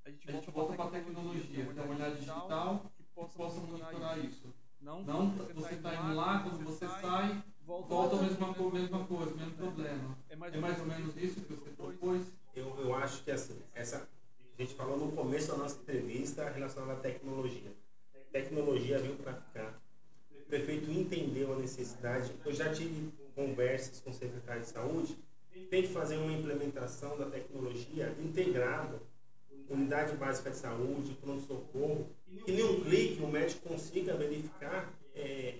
a 0.05 0.09
gente 0.09 0.51
volta 0.51 0.73
para 0.73 0.85
a 0.85 0.89
tecnologia, 0.89 1.65
ter 1.65 1.81
uma 1.81 1.95
olhada 1.95 2.15
digital 2.15 2.91
que 2.97 3.03
possa 3.37 3.59
monitorar 3.61 4.19
isso. 4.19 4.53
Não, 4.81 5.01
você 5.55 5.75
está 5.75 5.95
indo 5.95 6.13
lá, 6.13 6.39
quando 6.39 6.65
você 6.65 6.85
sai, 6.87 7.41
volta 7.65 8.17
a 8.17 8.21
mesma, 8.21 8.71
mesma 8.71 9.05
coisa, 9.05 9.33
mesmo 9.33 9.53
problema. 9.53 10.17
É 10.29 10.35
mais, 10.35 10.53
é 10.53 10.57
mais 10.57 10.79
ou 10.79 10.85
menos 10.85 11.15
isso 11.15 11.39
que 11.41 11.53
você 11.53 11.69
propôs? 11.69 12.21
Eu, 12.53 12.77
eu 12.79 12.95
acho 12.95 13.23
que 13.23 13.31
assim, 13.31 13.57
essa, 13.73 14.07
a 14.57 14.61
gente 14.61 14.75
falou 14.75 14.97
no 14.97 15.11
começo 15.13 15.51
da 15.51 15.57
nossa 15.57 15.79
entrevista 15.79 16.49
relacionada 16.49 16.93
à 16.93 16.95
tecnologia. 16.97 17.71
Tecnologia 18.31 18.99
veio 18.99 19.15
para 19.15 19.33
ficar. 19.33 19.81
O 20.31 20.45
prefeito 20.45 20.91
entendeu 20.91 21.53
a 21.53 21.55
necessidade. 21.55 22.31
Eu 22.45 22.53
já 22.53 22.71
tive 22.73 23.11
conversas 23.35 23.99
com 24.01 24.09
o 24.09 24.13
secretário 24.13 24.52
de 24.63 24.69
saúde. 24.69 25.17
Tem 25.69 25.83
que 25.83 25.89
fazer 25.89 26.17
uma 26.17 26.31
implementação 26.31 27.17
da 27.17 27.25
tecnologia 27.25 28.15
integrada. 28.19 28.99
Unidade 29.69 30.15
básica 30.15 30.49
de 30.49 30.57
saúde, 30.57 31.17
pronto-socorro. 31.21 32.07
Que 32.45 32.51
em 32.51 32.63
um 32.63 32.83
clique 32.83 33.21
o 33.21 33.27
médico 33.27 33.69
consiga 33.69 34.15
verificar 34.15 34.91
é, 35.15 35.59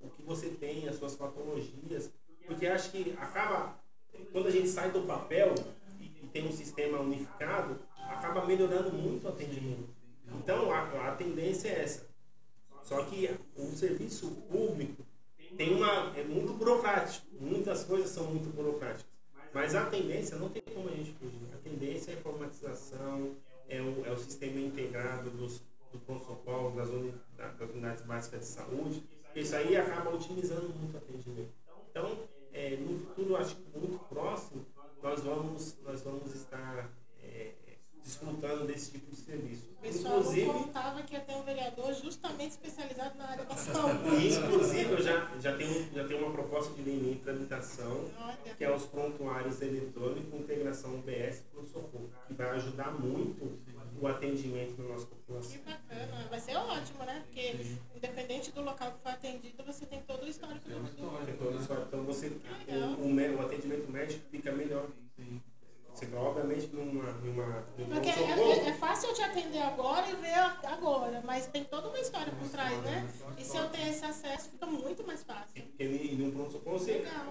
o 0.00 0.08
que 0.08 0.22
você 0.22 0.48
tem, 0.48 0.88
as 0.88 0.96
suas 0.96 1.14
patologias. 1.14 2.10
Porque 2.46 2.66
acho 2.66 2.90
que 2.90 3.14
acaba, 3.18 3.78
quando 4.32 4.46
a 4.46 4.50
gente 4.50 4.68
sai 4.68 4.90
do 4.90 5.02
papel 5.02 5.54
e, 6.00 6.04
e 6.04 6.28
tem 6.32 6.46
um 6.48 6.52
sistema 6.52 7.00
unificado, 7.00 7.78
acaba 8.08 8.44
melhorando 8.44 8.92
muito 8.92 9.24
o 9.24 9.28
atendimento. 9.28 9.88
Então, 10.38 10.70
a, 10.70 11.08
a 11.08 11.14
tendência 11.14 11.68
é 11.68 11.82
essa. 11.82 12.06
Só 12.82 13.04
que 13.04 13.30
o 13.56 13.66
serviço 13.72 14.30
público 14.50 15.05
tem 15.56 15.74
uma 15.74 16.16
é 16.16 16.22
muito 16.22 16.52
burocrático. 16.52 17.26
Muitas 17.40 17.84
coisas 17.84 18.10
são 18.10 18.24
muito 18.24 18.54
burocráticas. 18.54 19.06
Mas 19.52 19.74
a 19.74 19.86
tendência 19.86 20.36
não 20.36 20.50
tem 20.50 20.62
como 20.74 20.88
a 20.88 20.92
gente 20.92 21.12
fugir. 21.12 21.48
A 21.54 21.56
tendência 21.58 22.10
é 22.10 22.14
a 22.14 22.18
informatização, 22.18 23.34
é 23.68 23.80
o, 23.80 24.04
é 24.04 24.10
o 24.10 24.18
sistema 24.18 24.60
integrado 24.60 25.30
dos, 25.30 25.62
do 25.92 25.98
protocolo, 26.00 26.76
das, 26.76 26.88
das 27.58 27.70
unidades 27.70 28.04
básicas 28.04 28.40
de 28.40 28.46
saúde. 28.46 29.02
Isso 29.34 29.56
aí 29.56 29.76
acaba 29.76 30.14
otimizando 30.14 30.68
muito 30.68 30.94
o 30.94 30.96
atendimento. 30.98 31.52
Então, 31.90 32.18
é, 32.52 32.76
no 32.76 32.98
futuro, 32.98 33.36
acho 33.36 33.56
que 33.56 33.78
muito 33.78 33.98
próximo, 34.08 34.64
nós 35.02 35.22
vamos, 35.22 35.76
nós 35.84 36.02
vamos 36.02 36.34
estar 36.34 36.90
é, 37.22 37.52
desfrutando 38.02 38.66
desse 38.66 38.92
tipo 38.92 39.10
de 39.10 39.16
serviço. 39.16 39.68
O 39.86 39.88
pessoal 39.88 40.18
Inclusive, 40.18 40.46
contava 40.46 41.02
que 41.02 41.14
ia 41.14 41.20
ter 41.20 41.34
um 41.34 41.42
vereador 41.44 41.94
justamente 41.94 42.50
especializado 42.50 43.16
na 43.16 43.24
área 43.24 43.44
da 43.44 43.54
saúde. 43.56 44.34
Inclusive, 44.34 44.92
eu 44.92 45.02
já 45.02 45.56
tem 45.56 46.18
uma 46.18 46.32
proposta 46.32 46.74
de 46.74 46.82
lei 46.82 47.12
em 47.12 47.14
tramitação, 47.18 48.10
que 48.58 48.64
é 48.64 48.74
os 48.74 48.84
prontuários 48.86 49.62
eletrônicos 49.62 50.28
com 50.28 50.38
integração 50.38 50.96
UBS 50.96 51.42
para 51.52 51.60
o 51.60 51.66
socorro, 51.66 52.10
que 52.26 52.34
vai 52.34 52.50
ajudar 52.50 52.90
muito 52.98 53.58
o 54.00 54.06
atendimento 54.08 54.76
da 54.76 54.88
nossa 54.88 55.06
população. 55.06 55.52
Que 55.52 55.58
bacana, 55.58 56.26
vai 56.28 56.40
ser 56.40 56.56
ótimo, 56.56 57.04
né? 57.04 57.22
Porque 57.24 57.56
independente 57.94 58.50
do 58.52 58.62
local 58.62 58.92
que 58.92 58.98
foi 59.02 59.12
atendido, 59.12 59.64
você 59.64 59.86
tem 59.86 60.02
todo 60.02 60.24
o 60.24 60.28
histórico 60.28 60.68
do... 60.68 61.24
Tem 61.24 61.36
todo 61.36 61.56
o 61.56 61.60
histórico. 61.60 61.86
Então 61.88 62.04
você, 62.04 62.26
o, 62.28 63.02
o, 63.02 63.36
o 63.36 63.40
atendimento 63.40 63.90
médico 63.90 64.20
fica 64.30 64.52
melhor. 64.52 64.88
Você, 65.96 66.14
obviamente, 66.14 66.68
numa. 66.74 67.10
numa 67.10 67.64
Porque 67.88 68.10
é, 68.10 68.68
é, 68.68 68.72
fácil 68.74 69.08
eu 69.08 69.14
te 69.14 69.22
atender 69.22 69.62
agora 69.62 70.06
e 70.10 70.14
ver 70.16 70.34
agora, 70.64 71.22
mas 71.24 71.46
tem 71.46 71.64
toda 71.64 71.88
uma 71.88 71.98
história 71.98 72.30
por 72.34 72.46
trás, 72.50 72.78
né? 72.82 73.08
E 73.38 73.42
se 73.42 73.56
eu 73.56 73.66
tenho 73.70 73.88
esse 73.88 74.04
acesso, 74.04 74.50
fica 74.50 74.66
muito 74.66 75.06
mais 75.06 75.22
fácil. 75.22 75.62
Porque 75.62 75.84
num 76.18 76.30
pronto-socorro, 76.32 76.84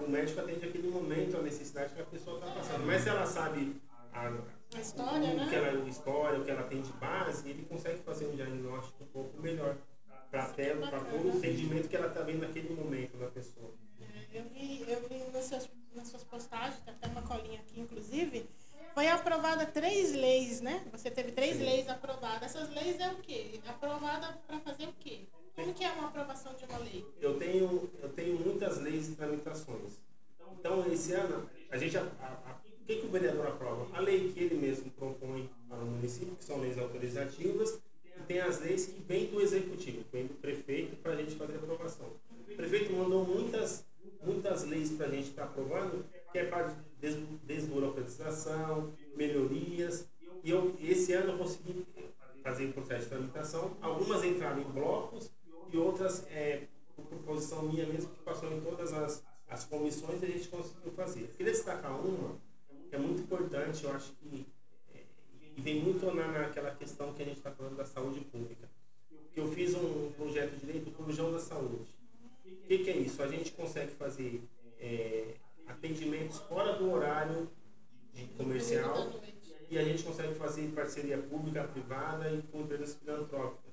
o 0.04 0.10
médico 0.10 0.40
atende 0.40 0.66
aquele 0.66 0.88
momento, 0.88 1.36
a 1.36 1.42
necessidade 1.42 1.94
que 1.94 2.00
a 2.00 2.06
pessoa 2.06 2.40
está 2.40 2.50
passando. 2.50 2.84
Mas 2.84 3.02
se 3.02 3.08
ela 3.08 3.24
sabe 3.24 3.80
a, 4.12 4.32
a 4.74 4.80
história, 4.80 5.30
o, 5.30 5.36
né? 5.36 5.46
que 5.48 5.54
ela, 5.54 5.88
história, 5.88 6.40
o 6.40 6.44
que 6.44 6.50
ela 6.50 6.64
tem 6.64 6.82
de 6.82 6.92
base, 6.94 7.48
ele 7.48 7.64
consegue 7.66 8.00
fazer 8.00 8.26
um 8.26 8.34
diagnóstico 8.34 9.04
um 9.04 9.06
pouco 9.06 9.40
melhor 9.40 9.76
para 10.30 11.00
todo 11.04 11.24
o 11.24 11.36
entendimento 11.36 11.88
que 11.88 11.96
ela 11.96 12.08
está 12.08 12.22
vendo 12.22 12.40
naquele 12.40 12.74
momento 12.74 13.16
da 13.16 13.28
pessoa. 13.28 13.72
É, 14.00 14.38
eu 14.38 14.44
vi, 14.44 14.84
eu 14.88 15.08
vi 15.08 15.18
nos 15.32 15.44
seus 15.44 15.68
nas 15.96 16.08
suas 16.08 16.24
postagens, 16.24 16.78
tem 16.80 16.94
até 16.94 17.08
uma 17.08 17.22
colinha 17.22 17.58
aqui, 17.58 17.80
inclusive, 17.80 18.46
foi 18.94 19.08
aprovada 19.08 19.66
três 19.66 20.12
leis, 20.12 20.60
né? 20.60 20.84
Você 20.92 21.10
teve 21.10 21.32
três 21.32 21.56
Sim. 21.56 21.64
leis 21.64 21.88
aprovadas. 21.88 22.54
Essas 22.54 22.70
leis 22.70 23.00
é 23.00 23.08
o 23.10 23.16
quê? 23.16 23.60
Aprovada 23.66 24.38
para 24.46 24.60
fazer 24.60 24.86
o 24.86 24.92
quê? 24.92 25.20
Como 25.54 25.72
que 25.72 25.84
é 25.84 25.90
uma 25.90 26.08
aprovação 26.08 26.54
de 26.54 26.64
uma 26.66 26.78
lei? 26.78 27.04
Eu 27.20 27.38
tenho, 27.38 27.90
eu 28.02 28.08
tenho 28.10 28.38
muitas 28.38 28.78
leis 28.78 29.08
e 29.08 29.12
tramitações. 29.12 29.98
Então, 30.58 30.86
esse 30.92 31.12
ano, 31.12 31.48
a 31.70 31.76
gente... 31.76 31.96
A, 31.96 32.02
a, 32.02 32.56
o 32.80 32.86
que, 32.86 33.00
que 33.00 33.06
o 33.06 33.10
vereador 33.10 33.48
aprova? 33.48 33.96
A 33.96 34.00
lei 34.00 34.32
que 34.32 34.40
ele 34.40 34.54
mesmo 34.54 34.90
propõe 34.92 35.50
para 35.68 35.78
o 35.78 35.86
município, 35.86 36.36
que 36.36 36.44
são 36.44 36.60
leis 36.60 36.78
autorizativas, 36.78 37.80
tem 38.26 38.40
as 38.40 38.60
leis 38.60 38.86
que 38.86 39.00
vêm 39.02 39.26
do 39.26 39.40
executivo, 39.40 40.04
vêm 40.12 40.26
do 40.26 40.34
prefeito 40.34 40.96
para 40.96 41.12
a 41.12 41.16
gente 41.16 41.34
fazer 41.36 41.54
a 41.54 41.56
aprovação. 41.56 42.06
O 42.48 42.56
prefeito 42.56 42.92
mandou 42.92 43.24
muitas 43.24 43.84
muitas 44.22 44.64
leis 44.64 44.90
para 44.90 45.06
a 45.06 45.10
gente 45.10 45.28
estar 45.28 45.42
tá 45.42 45.48
aprovando, 45.48 46.04
que 46.32 46.38
é 46.38 46.44
para 46.44 46.74
des 47.00 47.16
desburocratização, 47.44 48.92
melhorias. 49.14 50.08
E 50.42 50.50
eu, 50.50 50.74
esse 50.80 51.12
ano 51.12 51.32
eu 51.32 51.38
consegui 51.38 51.86
fazer 52.42 52.66
o 52.66 52.72
processo 52.72 53.04
de 53.04 53.08
tramitação. 53.08 53.76
Algumas 53.80 54.24
entraram 54.24 54.60
em 54.60 54.64
blocos 54.64 55.30
e 55.72 55.76
outras, 55.76 56.26
é, 56.30 56.64
por 56.94 57.04
proposição 57.06 57.62
minha 57.62 57.86
mesmo, 57.86 58.10
que 58.10 58.22
passou 58.22 58.52
em 58.52 58.60
todas 58.60 58.92
as, 58.92 59.24
as 59.48 59.64
comissões 59.64 60.22
a 60.22 60.26
gente 60.26 60.48
conseguiu 60.48 60.92
fazer. 60.92 61.22
Eu 61.22 61.28
queria 61.28 61.52
destacar 61.52 61.98
uma, 61.98 62.36
que 62.88 62.94
é 62.94 62.98
muito 62.98 63.22
importante, 63.22 63.84
eu 63.84 63.92
acho 63.92 64.12
que 64.12 64.46
vem 65.60 65.82
muito 65.82 66.06
na, 66.14 66.26
naquela 66.26 66.70
questão 66.70 67.12
que 67.12 67.22
a 67.22 67.24
gente 67.24 67.38
está 67.38 67.50
falando 67.50 67.76
da 67.76 67.84
saúde 67.84 68.20
pública. 68.20 68.68
Eu 69.34 69.50
fiz 69.52 69.74
um 69.74 70.12
projeto 70.12 70.58
de 70.58 70.66
lei 70.66 70.80
do 70.80 70.90
Corujão 70.90 71.32
da 71.32 71.38
Saúde. 71.38 71.94
O 72.44 72.66
que, 72.66 72.78
que, 72.78 72.90
é 72.90 72.96
isso? 72.96 73.22
A 73.22 73.28
gente 73.28 73.52
consegue 73.52 73.92
fazer 73.92 74.42
é, 74.78 75.34
atendimentos 75.66 76.38
fora 76.40 76.74
do 76.74 76.90
horário 76.90 77.50
comercial 78.36 79.12
e 79.68 79.78
a 79.78 79.84
gente 79.84 80.02
consegue 80.02 80.34
fazer 80.34 80.68
parceria 80.72 81.18
pública, 81.18 81.64
privada 81.64 82.30
e 82.30 82.42
com 82.42 82.62
empresas 82.62 82.94
filantrópicas. 82.94 83.72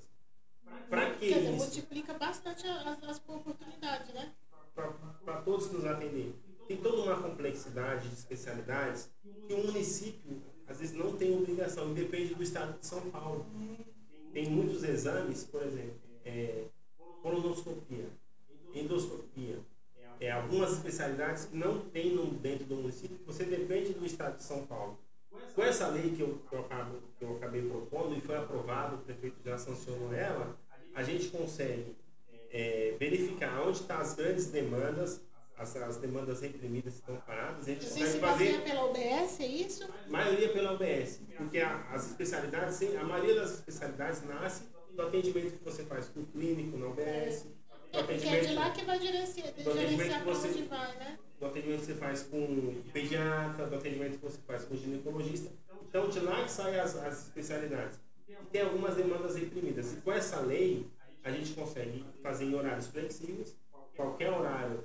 Para 0.89 1.11
que 1.11 1.29
Quer 1.29 1.39
dizer, 1.39 1.51
multiplica 1.51 2.13
bastante 2.13 2.67
as, 2.67 3.03
as 3.03 3.17
oportunidades, 3.27 4.13
né? 4.13 4.33
Para 4.73 5.41
todos 5.41 5.71
nos 5.71 5.85
atender. 5.85 6.35
Tem 6.67 6.77
toda 6.77 7.03
uma 7.03 7.21
complexidade 7.21 8.07
de 8.07 8.15
especialidades 8.15 9.09
que 9.47 9.53
o 9.53 9.65
município, 9.65 10.41
às 10.67 10.79
vezes, 10.79 10.95
não 10.95 11.15
tem 11.15 11.35
obrigação, 11.35 11.93
depende 11.93 12.35
do 12.35 12.43
estado 12.43 12.79
de 12.79 12.85
São 12.85 13.01
Paulo. 13.09 13.45
Tem 14.33 14.49
muitos 14.49 14.83
exames, 14.83 15.43
por 15.43 15.61
exemplo, 15.61 15.99
é, 16.25 16.65
colonoscopia 17.21 18.09
endoscopia. 18.73 19.59
É, 20.19 20.31
algumas 20.31 20.73
especialidades 20.73 21.45
que 21.45 21.57
não 21.57 21.79
tem 21.79 22.15
no, 22.15 22.27
dentro 22.27 22.65
do 22.65 22.75
município, 22.75 23.19
você 23.25 23.43
depende 23.43 23.93
do 23.93 24.05
estado 24.05 24.37
de 24.37 24.43
São 24.43 24.65
Paulo. 24.65 24.97
Com 25.53 25.63
essa 25.63 25.87
lei 25.87 26.11
que 26.15 26.21
eu, 26.21 26.41
que 26.49 26.55
eu, 26.55 26.61
acabo, 26.61 26.99
que 27.17 27.25
eu 27.25 27.35
acabei 27.35 27.61
propondo 27.61 28.15
e 28.15 28.21
foi 28.21 28.35
aprovada, 28.35 28.95
o 28.95 28.99
prefeito 28.99 29.37
já 29.43 29.57
sancionou 29.57 30.13
ela, 30.13 30.57
a 30.95 31.03
gente 31.03 31.27
consegue 31.29 31.95
é, 32.51 32.95
verificar 32.99 33.61
onde 33.61 33.79
estão 33.79 33.97
as 33.97 34.13
grandes 34.15 34.47
demandas, 34.47 35.21
as, 35.57 35.75
as, 35.75 35.97
demandas 35.97 36.41
reprimidas 36.41 36.95
estão 36.95 37.15
paradas. 37.17 37.67
A 37.67 37.71
gente 37.71 37.85
Você 37.85 37.99
consegue 37.99 38.19
fazer. 38.19 38.63
pela 38.63 38.85
UBS, 38.85 39.39
é 39.39 39.47
isso? 39.47 39.87
Maioria 40.07 40.49
pela 40.49 40.73
UBS, 40.73 41.21
porque 41.37 41.59
a, 41.59 41.77
as 41.91 42.07
especialidades, 42.07 42.81
a 42.95 43.03
maioria 43.03 43.35
das 43.35 43.53
especialidades 43.53 44.23
nasce 44.23 44.63
do 44.95 45.01
atendimento 45.01 45.57
que 45.57 45.63
você 45.63 45.83
faz 45.83 46.09
com 46.09 46.21
o 46.21 46.25
clínico 46.25 46.77
na 46.77 46.87
UBS. 46.87 47.47
É 47.91 48.01
porque 48.01 48.27
é 48.27 48.39
de 48.39 48.53
lá 48.55 48.71
que 48.71 48.83
vai 48.85 48.99
gerenciar, 48.99 49.53
gerenciar 49.55 50.23
para 50.23 50.33
onde 50.33 50.63
vai, 50.63 50.95
né? 50.97 51.19
Do 51.39 51.45
atendimento 51.45 51.79
que 51.81 51.85
você 51.85 51.95
faz 51.95 52.23
com 52.23 52.43
o 52.43 52.83
pediatra, 52.91 53.67
do 53.67 53.75
atendimento 53.75 54.17
que 54.17 54.25
você 54.25 54.39
faz 54.47 54.63
com 54.65 54.73
o 54.73 54.77
ginecologista. 54.77 55.51
Então, 55.87 56.09
de 56.09 56.19
lá 56.21 56.43
que 56.43 56.51
saem 56.51 56.79
as, 56.79 56.95
as 56.95 57.27
especialidades. 57.27 57.99
Tem 58.51 58.61
algumas 58.61 58.95
demandas 58.95 59.35
reprimidas. 59.35 59.93
E 59.93 59.97
com 59.97 60.11
essa 60.11 60.39
lei, 60.39 60.87
a 61.23 61.29
gente 61.29 61.53
consegue 61.53 62.03
fazer 62.23 62.45
em 62.45 62.55
horários 62.55 62.87
flexíveis, 62.87 63.55
qualquer 63.95 64.31
horário 64.31 64.83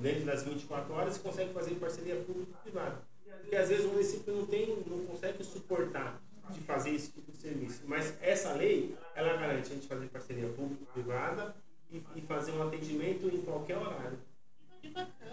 dentro 0.00 0.24
das 0.24 0.42
24 0.42 0.92
horas, 0.92 1.18
consegue 1.18 1.52
fazer 1.52 1.74
parceria 1.76 2.16
público-privada. 2.16 3.02
Porque 3.40 3.56
às 3.56 3.68
vezes 3.68 3.84
o 3.86 3.88
município 3.88 4.34
não, 4.34 4.46
tem, 4.46 4.76
não 4.86 5.04
consegue 5.06 5.42
suportar 5.44 6.22
de 6.50 6.60
fazer 6.60 6.90
esse 6.90 7.10
tipo 7.12 7.30
de 7.30 7.38
serviço. 7.38 7.82
Mas 7.86 8.14
essa 8.20 8.52
lei, 8.52 8.94
ela 9.14 9.36
garante 9.36 9.70
a 9.70 9.74
gente 9.74 9.86
fazer 9.86 10.06
parceria 10.08 10.48
público-privada 10.48 11.54
e, 11.90 12.02
e 12.16 12.20
fazer 12.22 12.52
um 12.52 12.62
atendimento 12.62 13.26
em 13.26 13.42
qualquer 13.42 13.78
horário. 13.78 14.18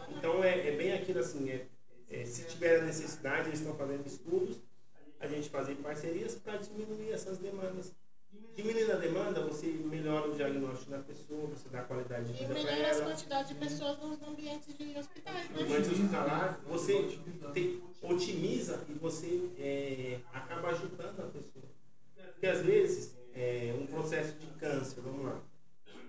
Então 0.10 0.44
é, 0.44 0.68
é 0.68 0.72
bem 0.76 0.94
aquilo 0.94 1.20
assim, 1.20 1.50
é, 1.50 1.66
é, 2.10 2.26
se 2.26 2.46
tiver 2.46 2.80
a 2.80 2.86
necessidade, 2.86 3.50
eles 3.50 3.60
estão 3.60 3.76
fazendo 3.76 4.06
estudos, 4.06 4.58
a 5.20 5.28
gente 5.28 5.50
fazer 5.50 5.76
parcerias 5.76 6.36
para 6.36 6.58
diminuir 6.58 7.12
essas 7.12 7.38
demandas. 7.38 7.92
Diminuindo 8.60 8.92
a 8.92 8.96
demanda, 8.98 9.42
você 9.46 9.68
melhora 9.68 10.30
o 10.30 10.36
diagnóstico 10.36 10.92
da 10.92 11.00
pessoa, 11.00 11.48
você 11.48 11.70
dá 11.70 11.82
qualidade 11.84 12.26
de 12.26 12.34
vida. 12.34 12.60
E 12.60 12.66
melhora 12.66 12.92
a 12.92 13.02
quantidade 13.06 13.54
de 13.54 13.56
pessoas 13.56 13.98
nos 14.00 14.22
ambientes 14.22 14.78
de 14.78 14.98
hospitais, 14.98 15.50
né? 15.50 15.62
Ambientes 15.62 15.90
hospitalares, 15.90 16.58
você 16.68 17.20
tem, 17.54 17.82
otimiza 18.02 18.84
e 18.90 18.94
você 18.96 19.50
é, 19.58 20.20
acaba 20.34 20.72
ajudando 20.72 21.22
a 21.22 21.28
pessoa. 21.28 21.64
Porque 22.34 22.48
às 22.48 22.62
vezes, 22.62 23.16
é, 23.34 23.74
um 23.80 23.88
processo 23.88 24.34
de 24.38 24.48
câncer, 24.60 25.00
vamos 25.00 25.24
lá, 25.24 25.42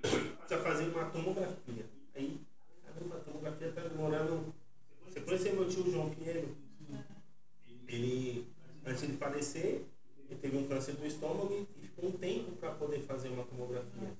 precisa 0.00 0.60
fazer 0.60 0.88
uma 0.88 1.04
tomografia. 1.04 1.86
Aí, 2.16 2.40
caramba, 2.84 3.14
a 3.14 3.20
tomografia 3.20 3.68
está 3.68 3.82
demorando. 3.82 4.52
Você 5.06 5.20
conheceu 5.20 5.54
meu 5.54 5.68
tio 5.68 5.88
João 5.88 6.10
Pinheiro? 6.10 6.56
Ele, 7.86 8.44
antes 8.84 9.06
de 9.06 9.16
falecer, 9.16 9.84
ele 10.28 10.38
teve 10.40 10.56
um 10.56 10.66
câncer 10.66 10.94
do 10.94 11.06
estômago 11.06 11.66
e 11.79 11.79
um 12.02 12.12
tempo 12.12 12.52
para 12.52 12.72
poder 12.72 13.00
fazer 13.00 13.28
uma 13.28 13.44
tomografia. 13.44 14.12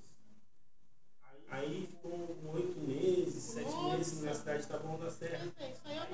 Aí 1.49 1.89
ficou 1.91 2.37
oito 2.55 2.81
meses, 2.81 3.43
sete 3.43 3.75
meses 3.85 4.23
na 4.23 4.35
cidade 4.35 4.63
de 4.63 4.69
Taboão 4.69 4.99
da 4.99 5.11
Serra. 5.11 5.47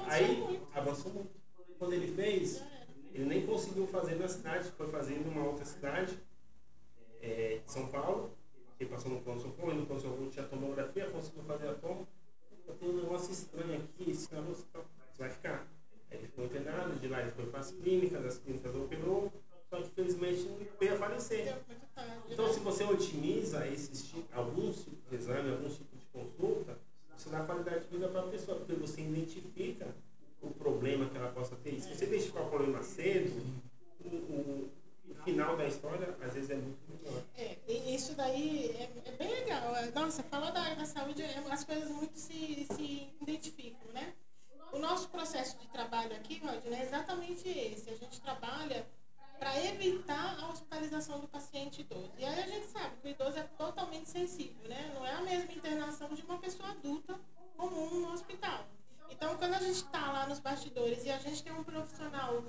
Aí 0.07 0.61
avançou 0.75 1.12
muito. 1.12 1.31
Quando 1.79 1.93
ele 1.93 2.14
fez, 2.14 2.62
ele 3.12 3.27
nem 3.27 3.47
conseguiu 3.47 3.87
fazer 3.87 4.14
na 4.14 4.29
cidade, 4.29 4.71
foi 4.71 4.89
fazer 4.89 5.19
numa 5.19 5.45
outra 5.45 5.64
cidade, 5.64 6.19
é, 7.21 7.61
São 7.67 7.87
Paulo 7.89 8.31
ele 8.79 8.91
passou 8.91 9.11
no 9.11 9.21
pronto-socorro, 9.21 9.75
no 9.75 9.87
pronto-socorro 9.87 10.31
tinha 10.31 10.45
tomografia, 10.45 11.09
conseguiu 11.11 11.43
fazer 11.45 11.69
a 11.69 11.75
toma. 11.75 12.07
Eu 12.67 12.75
tenho 12.75 12.93
um 12.93 12.97
negócio 12.97 13.33
estranho 13.33 13.77
aqui, 13.77 14.11
esse 14.11 14.31
garoto 14.31 14.53
você 14.53 15.19
vai 15.19 15.31
ficar. 15.31 15.67
Aí 16.11 16.19
ele 16.19 16.27
ficou 16.27 16.45
internado, 16.45 16.99
de 16.99 17.09
lá 17.09 17.23
ele 17.23 17.31
foi 17.31 17.47
para 17.47 17.61
as 17.61 17.71
clínicas, 17.71 18.25
as 18.25 18.39
clínicas 18.39 18.75
operou, 18.75 19.33
só 19.69 19.77
que 19.77 19.85
infelizmente 19.85 20.49
veio 20.79 20.95
a 20.95 20.97
falecer. 20.97 21.57
Então, 22.31 22.53
se 22.53 22.61
você 22.61 22.85
otimiza 22.85 23.67
esses 23.67 24.14
alguns 24.33 24.85
tipos 24.85 25.11
de 25.11 25.17
exame, 25.17 25.53
alguns 25.53 25.77
tipos 25.77 25.99
de 25.99 26.07
consulta, 26.07 26.79
você 27.17 27.31
dá 27.31 27.41
qualidade 27.45 27.85
de 27.85 27.91
vida 27.91 28.09
para 28.09 28.21
a 28.21 28.29
pessoa, 28.29 28.59
porque 28.59 28.75
você 28.75 29.01
identifica 29.01 29.87
o 30.43 30.51
problema 30.51 31.09
que 31.09 31.17
ela 31.17 31.33
possa 31.33 31.57
ter. 31.57 31.75
E 31.75 31.81
se 31.81 31.95
você 31.95 32.05
identificar 32.05 32.43
o 32.43 32.51
problema 32.51 32.83
cedo, 32.83 33.43
o, 34.05 34.09
o, 34.09 34.71
o 35.11 35.14
final 35.25 35.57
da 35.57 35.67
história 35.67 36.14
às 36.21 36.35
vezes 36.35 36.51
é 36.51 36.57
muito 36.57 36.79
melhor. 36.89 37.23
É, 37.37 37.57
isso 37.67 38.14
daí 38.14 38.71
é, 38.79 38.91
é, 39.05 39.12
bem 39.12 39.29
legal. 39.29 39.73
Nossa, 39.95 40.23
fala 40.25 40.51
da 40.51 40.61
área 40.61 40.77
da 40.77 40.87
saúde, 40.87 41.23
é, 41.23 41.39
as 41.51 41.64
coisas 41.64 41.91
muito 41.91 42.19
se, 42.19 42.67
se 42.73 43.09
identificam, 43.21 43.91
né? 43.93 44.12
O 44.73 44.79
nosso 44.79 45.09
processo 45.09 45.59
de 45.59 45.67
trabalho 45.69 46.14
aqui, 46.14 46.39
Rodney, 46.39 46.75
é 46.75 46.83
exatamente 46.83 47.49
esse. 47.49 47.89
A 47.89 47.97
gente 47.97 48.21
trabalha 48.21 48.87
para 49.39 49.64
evitar 49.64 50.39
a 50.41 50.49
hospitalização 50.51 51.20
do 51.20 51.28
paciente 51.28 51.82
idoso. 51.82 52.12
E 52.18 52.24
aí 52.24 52.41
a 52.41 52.47
gente 52.47 52.66
sabe 52.66 52.97
que 52.97 53.09
o 53.09 53.11
idoso 53.11 53.39
é 53.39 53.43
totalmente 53.43 54.09
sensível, 54.09 54.68
né? 54.68 54.93
Não 54.95 55.07
é 55.07 55.12
a 55.12 55.20
mesma 55.20 55.53
internação 55.53 56.09
de 56.14 56.22
uma 56.22 56.39
pessoa 56.39 56.70
adulta 56.70 57.18
comum 57.57 58.01
no 58.01 58.12
hospital. 58.12 58.66
Então, 59.11 59.37
quando 59.37 59.55
a 59.55 59.59
gente 59.59 59.76
está 59.76 60.12
lá 60.12 60.26
nos 60.26 60.41
bastidores 60.41 61.05
e 61.05 61.11
a 61.11 61.18
gente 61.18 61.43
tem 61.43 61.53
um 61.53 61.64
profissional 61.64 62.45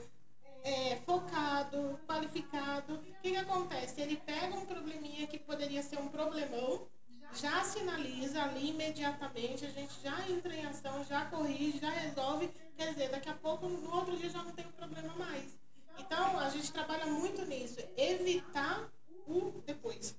é, 0.64 0.98
focado, 1.06 2.00
qualificado, 2.08 2.96
o 2.96 3.22
que, 3.22 3.32
que 3.32 3.38
acontece? 3.38 4.02
Ele 4.02 4.18
pega 4.18 4.56
um 4.56 4.66
probleminha 4.66 5.28
que 5.28 5.40
poderia 5.40 5.84
ser 5.84 6.00
um 6.00 6.10
problemão, 6.10 6.88
já 7.34 7.64
sinaliza 7.64 8.42
ali 8.42 8.70
imediatamente, 8.70 9.66
a 9.66 9.70
gente 9.70 9.94
já 10.02 10.30
entra 10.30 10.56
em 10.56 10.66
ação, 10.66 11.04
já 11.04 11.26
corrige, 11.26 11.80
já 11.80 11.90
resolve. 11.90 12.50
Quer 12.76 12.94
dizer, 12.94 13.10
daqui 13.10 13.30
a 13.30 13.34
pouco, 13.34 13.68
no 13.68 13.96
outro 13.96 14.18
dia, 14.18 14.30
já 14.30 14.44
não 14.44 14.52
tem 14.52 14.66
problema 14.72 15.14
mais. 15.16 15.58
Então, 15.98 16.40
a 16.40 16.50
gente 16.50 16.72
trabalha 16.72 17.06
muito 17.06 17.46
nisso, 17.46 17.80
evitar 17.96 18.90
o 19.28 19.62
depois. 19.66 20.16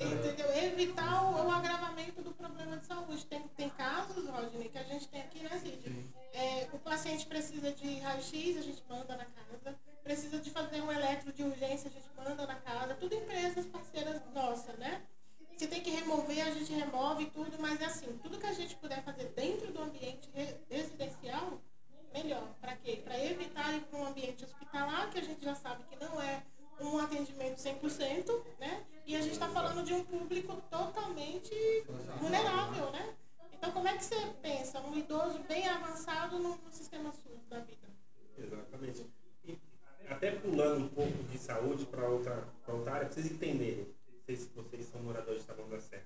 Entendeu? 0.00 0.54
Evitar 0.54 1.24
o, 1.24 1.46
o, 1.46 1.50
agravamento 1.50 2.22
do 2.22 2.32
problema 2.32 2.76
de 2.76 2.86
saúde. 2.86 3.26
Tem, 3.26 3.40
tem 3.56 3.68
casos, 3.70 4.28
Rodney, 4.28 4.68
que 4.68 4.78
a 4.78 4.84
gente 4.84 5.08
tem 5.08 5.20
aqui, 5.22 5.40
né, 5.40 5.58
Cid? 5.58 6.14
É, 6.32 6.68
o 6.72 6.78
paciente 6.78 7.26
precisa 7.26 7.72
de 7.72 7.98
raio-x, 7.98 8.56
a 8.56 8.62
gente 8.62 8.82
manda 8.88 9.16
na 9.16 9.24
casa. 9.24 9.76
Precisa 10.04 10.38
de 10.38 10.50
fazer 10.50 10.80
um 10.82 10.92
eletro 10.92 11.32
de 11.32 11.42
urgência, 11.42 11.90
a 11.90 11.92
gente 11.92 12.08
manda 12.16 12.46
na 12.46 12.54
casa. 12.56 12.94
Tudo 12.94 13.14
empresas 13.14 13.66
parceiras 13.66 14.22
nossas, 14.32 14.76
né? 14.78 15.02
Se 15.56 15.66
tem 15.66 15.80
que 15.80 15.90
remover, 15.90 16.46
a 16.46 16.50
gente 16.50 16.72
remove 16.72 17.26
tudo, 17.26 17.56
mas 17.60 17.80
é 17.80 17.86
assim, 17.86 18.18
tudo 18.22 18.38
que 18.38 18.46
a 18.46 18.52
gente 18.52 18.74
puder 18.76 19.02
fazer 19.04 19.26
dentro 19.36 19.72
do 19.72 19.82
ambiente 19.82 20.28
residencial, 20.68 21.60
melhor. 22.14 22.48
Para 22.60 22.76
quê? 22.76 23.02
Para 23.04 23.22
evitar 23.22 23.74
ir 23.74 23.82
para 23.82 23.98
um 23.98 24.06
ambiente 24.06 24.44
hospitalar, 24.44 25.10
que 25.10 25.18
a 25.18 25.22
gente 25.22 25.44
já 25.44 25.54
sabe 25.54 25.84
que 25.84 25.96
não 26.02 26.22
é 26.22 26.42
um 26.80 26.98
atendimento 26.98 27.58
100%, 27.58 28.42
né? 28.58 28.84
E 29.06 29.14
a 29.14 29.20
gente 29.20 29.32
está 29.32 29.48
falando 29.48 29.84
de 29.84 29.92
um 29.92 30.02
público 30.04 30.56
totalmente 30.70 31.54
vulnerável, 32.18 32.90
né? 32.90 33.14
Então, 33.52 33.70
como 33.72 33.88
é 33.88 33.96
que 33.96 34.04
você 34.04 34.16
pensa 34.40 34.80
um 34.80 34.96
idoso 34.96 35.38
bem 35.40 35.68
avançado 35.68 36.38
no, 36.38 36.58
sistema 36.70 37.12
SUS 37.12 37.44
da 37.48 37.60
vida? 37.60 37.86
Exatamente. 38.38 39.06
E 39.44 39.58
até 40.08 40.30
pulando 40.32 40.84
um 40.84 40.88
pouco 40.88 41.22
de 41.24 41.38
saúde 41.38 41.84
para 41.86 42.08
outra, 42.08 42.48
outra 42.66 42.94
área, 42.94 43.10
vocês 43.10 43.30
entenderem 43.30 43.94
sei 44.26 44.36
se 44.36 44.48
vocês 44.54 44.86
são 44.86 45.02
moradores 45.02 45.42
de 45.42 45.46
Taboão 45.46 45.68
da 45.68 45.80
Serra. 45.80 46.04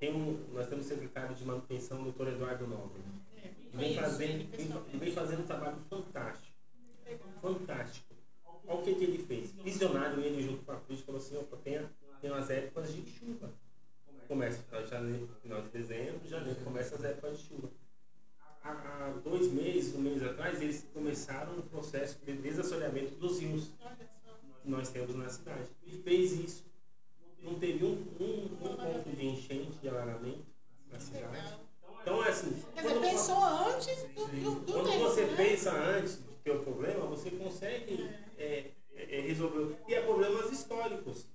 Tem 0.00 0.14
um, 0.14 0.32
nós 0.52 0.66
temos 0.66 0.86
o 0.86 0.88
secretário 0.88 1.34
de 1.34 1.44
manutenção, 1.44 2.00
o 2.00 2.04
doutor 2.04 2.28
Eduardo 2.28 2.66
Nobre. 2.66 3.02
Vem, 3.74 3.94
fazendo, 3.96 4.98
vem 4.98 5.12
fazendo 5.12 5.42
um 5.42 5.46
trabalho 5.46 5.76
fantástico. 5.88 6.54
Fantástico. 7.40 8.14
Olha 8.66 8.80
o 8.80 8.82
que, 8.82 8.94
que 8.94 9.04
ele 9.04 9.18
fez. 9.18 9.52
Visionário, 9.52 10.20
ele 10.20 10.42
junto 10.42 10.64
com 10.64 10.72
a 10.72 10.76
polícia 10.76 11.04
falou 11.04 11.20
assim, 11.20 11.36
opa, 11.36 11.56
tem, 11.58 11.86
tem 12.20 12.30
umas 12.30 12.48
épocas 12.50 12.92
de 12.94 13.02
chuva. 13.10 13.52
Começa 14.26 14.64
em 14.72 14.86
janeiro, 14.86 15.28
final 15.42 15.60
de 15.60 15.68
dezembro, 15.68 16.26
janeiro 16.26 16.58
começa 16.64 16.94
as 16.94 17.04
épocas 17.04 17.38
de 17.38 17.44
chuva. 17.44 17.70
Há, 18.62 18.70
há 18.70 19.10
dois 19.22 19.52
meses, 19.52 19.94
um 19.94 20.00
mês 20.00 20.22
atrás, 20.22 20.62
eles 20.62 20.86
começaram 20.94 21.58
um 21.58 21.62
processo 21.62 22.18
de 22.24 22.32
desassoreamento 22.32 23.14
dos 23.16 23.38
rios 23.38 23.70
que 24.62 24.70
nós 24.70 24.88
temos 24.88 25.14
na 25.14 25.28
cidade. 25.28 25.68
E 25.84 25.90
fez 25.98 26.32
isso 26.32 26.64
não 27.44 27.54
teve 27.58 27.84
um, 27.84 28.02
um, 28.18 28.44
um 28.62 28.76
ponto 28.76 29.10
de 29.10 29.26
enchente, 29.26 29.78
de 29.80 29.88
alagamento 29.88 30.44
na 30.90 30.98
cidade. 30.98 31.58
Então, 32.00 32.24
é 32.24 32.28
assim. 32.28 32.62
Quando, 32.80 33.00
pensou 33.00 33.44
antes 33.44 34.02
do, 34.14 34.26
do, 34.26 34.60
do 34.60 34.72
Quando 34.72 34.90
tempo, 34.90 35.04
você 35.04 35.24
né? 35.24 35.34
pensa 35.36 35.72
antes 35.72 36.16
de 36.16 36.34
ter 36.42 36.50
o 36.52 36.60
problema, 36.60 37.06
você 37.06 37.30
consegue 37.30 38.10
é, 38.38 38.70
é, 38.94 39.18
é 39.18 39.20
resolver. 39.20 39.76
E 39.88 39.94
é 39.94 40.02
problemas 40.02 40.50
históricos. 40.50 41.26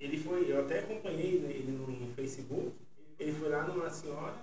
Ele 0.00 0.18
foi, 0.18 0.50
eu 0.50 0.60
até 0.60 0.80
acompanhei 0.80 1.36
ele 1.36 1.72
no, 1.72 1.86
no 1.86 2.14
Facebook, 2.14 2.74
ele 3.18 3.32
foi 3.32 3.48
lá 3.48 3.62
numa 3.64 3.88
senhora, 3.88 4.36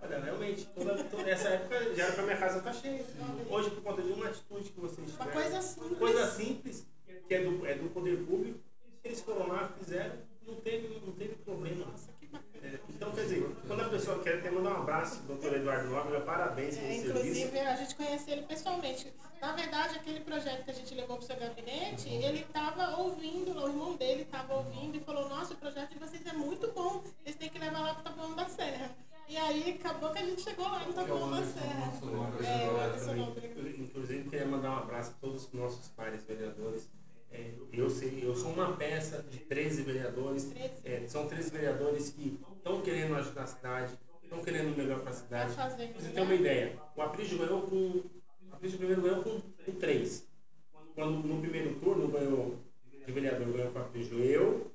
olha, 0.00 0.20
realmente, 0.20 0.66
toda, 0.66 1.02
toda 1.04 1.28
essa 1.28 1.48
época 1.48 1.94
já 1.94 2.04
era 2.04 2.12
para 2.12 2.22
minha 2.24 2.36
casa 2.36 2.58
estar 2.58 2.72
tá 2.72 2.78
cheia. 2.78 3.04
Hoje, 3.48 3.70
por 3.70 3.82
conta 3.82 4.02
de 4.02 4.12
uma 4.12 4.26
atitude 4.26 4.70
que 4.70 4.80
vocês 4.80 5.10
tiveram, 5.10 5.32
uma 5.32 5.32
coisa 5.32 5.62
simples, 5.62 5.98
coisa 5.98 6.30
simples 6.30 6.86
que 7.26 7.34
é 7.34 7.42
do, 7.42 7.66
é 7.66 7.74
do 7.74 7.90
poder 7.92 8.18
público, 8.24 8.60
eles 9.02 9.20
foram 9.20 9.48
lá, 9.48 9.72
fizeram, 9.78 10.14
não 10.46 10.56
teve, 10.56 11.00
não 11.04 11.12
teve 11.12 11.34
problema. 11.36 11.86
É, 12.62 12.78
então, 12.88 13.10
quer 13.10 13.22
dizer, 13.22 13.44
quando 13.66 13.80
a 13.80 13.88
pessoa 13.88 14.22
quer 14.22 14.38
até 14.38 14.50
mandar 14.50 14.70
um 14.70 14.82
abraço, 14.82 15.22
doutor 15.22 15.54
Eduardo 15.54 15.90
Nóbrega, 15.90 16.20
parabéns 16.20 16.76
pelo 16.76 16.88
é, 16.88 16.96
Inclusive, 16.96 17.34
serviço. 17.34 17.68
a 17.68 17.76
gente 17.76 17.94
conheceu 17.96 18.32
ele 18.34 18.42
pessoalmente. 18.42 19.12
Na 19.40 19.52
verdade, 19.52 19.96
aquele 19.96 20.20
projeto 20.20 20.64
que 20.64 20.70
a 20.70 20.74
gente 20.74 20.94
levou 20.94 21.16
para 21.16 21.24
o 21.24 21.26
seu 21.26 21.36
gabinete, 21.36 22.08
ele 22.08 22.40
estava 22.40 22.96
ouvindo, 22.98 23.52
o 23.52 23.68
irmão 23.68 23.96
dele 23.96 24.22
estava 24.42 24.54
ouvindo 24.54 24.96
e 24.96 25.00
falou: 25.00 25.28
Nossa, 25.28 25.54
o 25.54 25.56
projeto 25.56 25.92
de 25.92 25.98
vocês 25.98 26.26
é 26.26 26.32
muito 26.32 26.70
bom, 26.72 27.02
vocês 27.22 27.36
têm 27.36 27.48
que 27.48 27.58
levar 27.58 27.80
lá 27.80 27.94
para 27.94 28.00
o 28.00 28.04
Taboão 28.04 28.34
da 28.34 28.48
Serra. 28.48 28.90
E 29.28 29.36
aí 29.36 29.78
acabou 29.80 30.10
que 30.10 30.18
a 30.18 30.24
gente 30.26 30.42
chegou 30.42 30.66
lá 30.66 30.84
no 30.84 30.92
Taboão 30.92 31.30
da 31.30 31.44
Serra. 31.44 31.92
É, 32.42 33.80
Inclusive, 33.80 34.28
queria 34.28 34.46
mandar 34.46 34.70
um 34.72 34.78
abraço 34.78 35.12
a 35.12 35.20
todos 35.20 35.46
os 35.46 35.52
nossos 35.52 35.88
pares 35.88 36.24
vereadores 36.24 36.90
é, 37.30 37.50
eu, 37.72 37.88
sei, 37.88 38.20
eu 38.22 38.36
sou 38.36 38.52
uma 38.52 38.76
peça 38.76 39.22
de 39.22 39.38
13 39.38 39.82
vereadores. 39.82 40.52
É, 40.84 41.06
são 41.08 41.26
13 41.26 41.50
vereadores 41.50 42.10
que 42.10 42.38
estão 42.56 42.82
querendo 42.82 43.14
ajudar 43.14 43.44
a 43.44 43.46
cidade, 43.46 43.98
estão 44.22 44.42
querendo 44.42 44.76
melhor 44.76 45.00
para 45.00 45.10
a 45.10 45.14
cidade. 45.14 45.54
Tá 45.54 45.70
você 45.70 45.88
tem 46.08 46.12
né? 46.12 46.22
uma 46.22 46.34
ideia, 46.34 46.78
o 46.94 47.00
Aprígio 47.00 47.38
ganhou 47.38 47.62
com. 47.62 48.02
O 48.50 48.54
Aprígio 48.54 48.76
primeiro 48.76 49.00
ganhou 49.00 49.22
com, 49.22 49.40
com 49.40 49.72
3. 49.72 50.28
Quando 50.94 51.26
no 51.26 51.40
primeiro 51.40 51.74
turno 51.76 52.06
ganhou 52.08 52.58
de 53.06 53.12
vereador 53.12 53.48
ganhou 53.52 53.72
o 53.72 53.78
Aprígio 53.78 54.18
eu, 54.18 54.70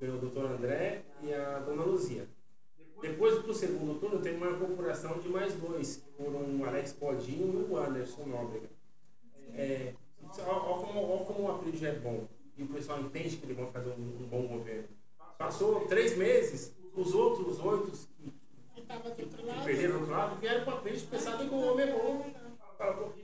ganhou 0.00 0.16
o 0.16 0.20
doutor 0.20 0.46
André 0.46 1.02
e 1.22 1.32
a 1.32 1.58
dona 1.60 1.84
Luzia. 1.84 2.28
Depois 3.00 3.42
do 3.42 3.54
segundo 3.54 3.98
turno 3.98 4.20
tem 4.20 4.36
uma 4.36 4.50
incorporação 4.50 5.18
de 5.18 5.28
mais 5.28 5.54
dois, 5.54 5.96
que 5.96 6.22
foram 6.22 6.58
o 6.58 6.64
Alex 6.66 6.92
Podinho 6.92 7.66
e 7.66 7.72
o 7.72 7.76
Anderson 7.76 8.26
Nóbrega. 8.26 8.68
É, 9.54 9.94
Olha 10.46 10.86
como, 10.86 11.12
olha 11.12 11.24
como 11.24 11.48
o 11.48 11.86
é 11.86 11.92
bom. 11.94 12.28
E 12.56 12.62
o 12.62 12.68
pessoal 12.68 13.00
entende 13.00 13.36
que 13.36 13.46
eles 13.46 13.56
vão 13.56 13.72
fazer 13.72 13.90
um, 13.90 14.22
um 14.22 14.26
bom 14.28 14.46
governo. 14.46 14.88
Passou 15.38 15.86
três 15.86 16.16
meses, 16.16 16.74
os 16.94 17.14
outros 17.14 17.58
oito 17.60 17.90
que, 18.16 18.30
que, 18.74 18.82
que 18.82 19.64
perderam 19.64 19.94
do 19.94 20.00
outro 20.00 20.12
lado 20.12 20.40
vieram 20.40 20.64
com 20.64 20.70
a 20.70 20.80
frente 20.80 21.06
pensando 21.06 21.48
que 21.48 21.54
o 21.54 21.58
homem 21.58 21.88
é 21.88 21.92
bom. 21.92 22.24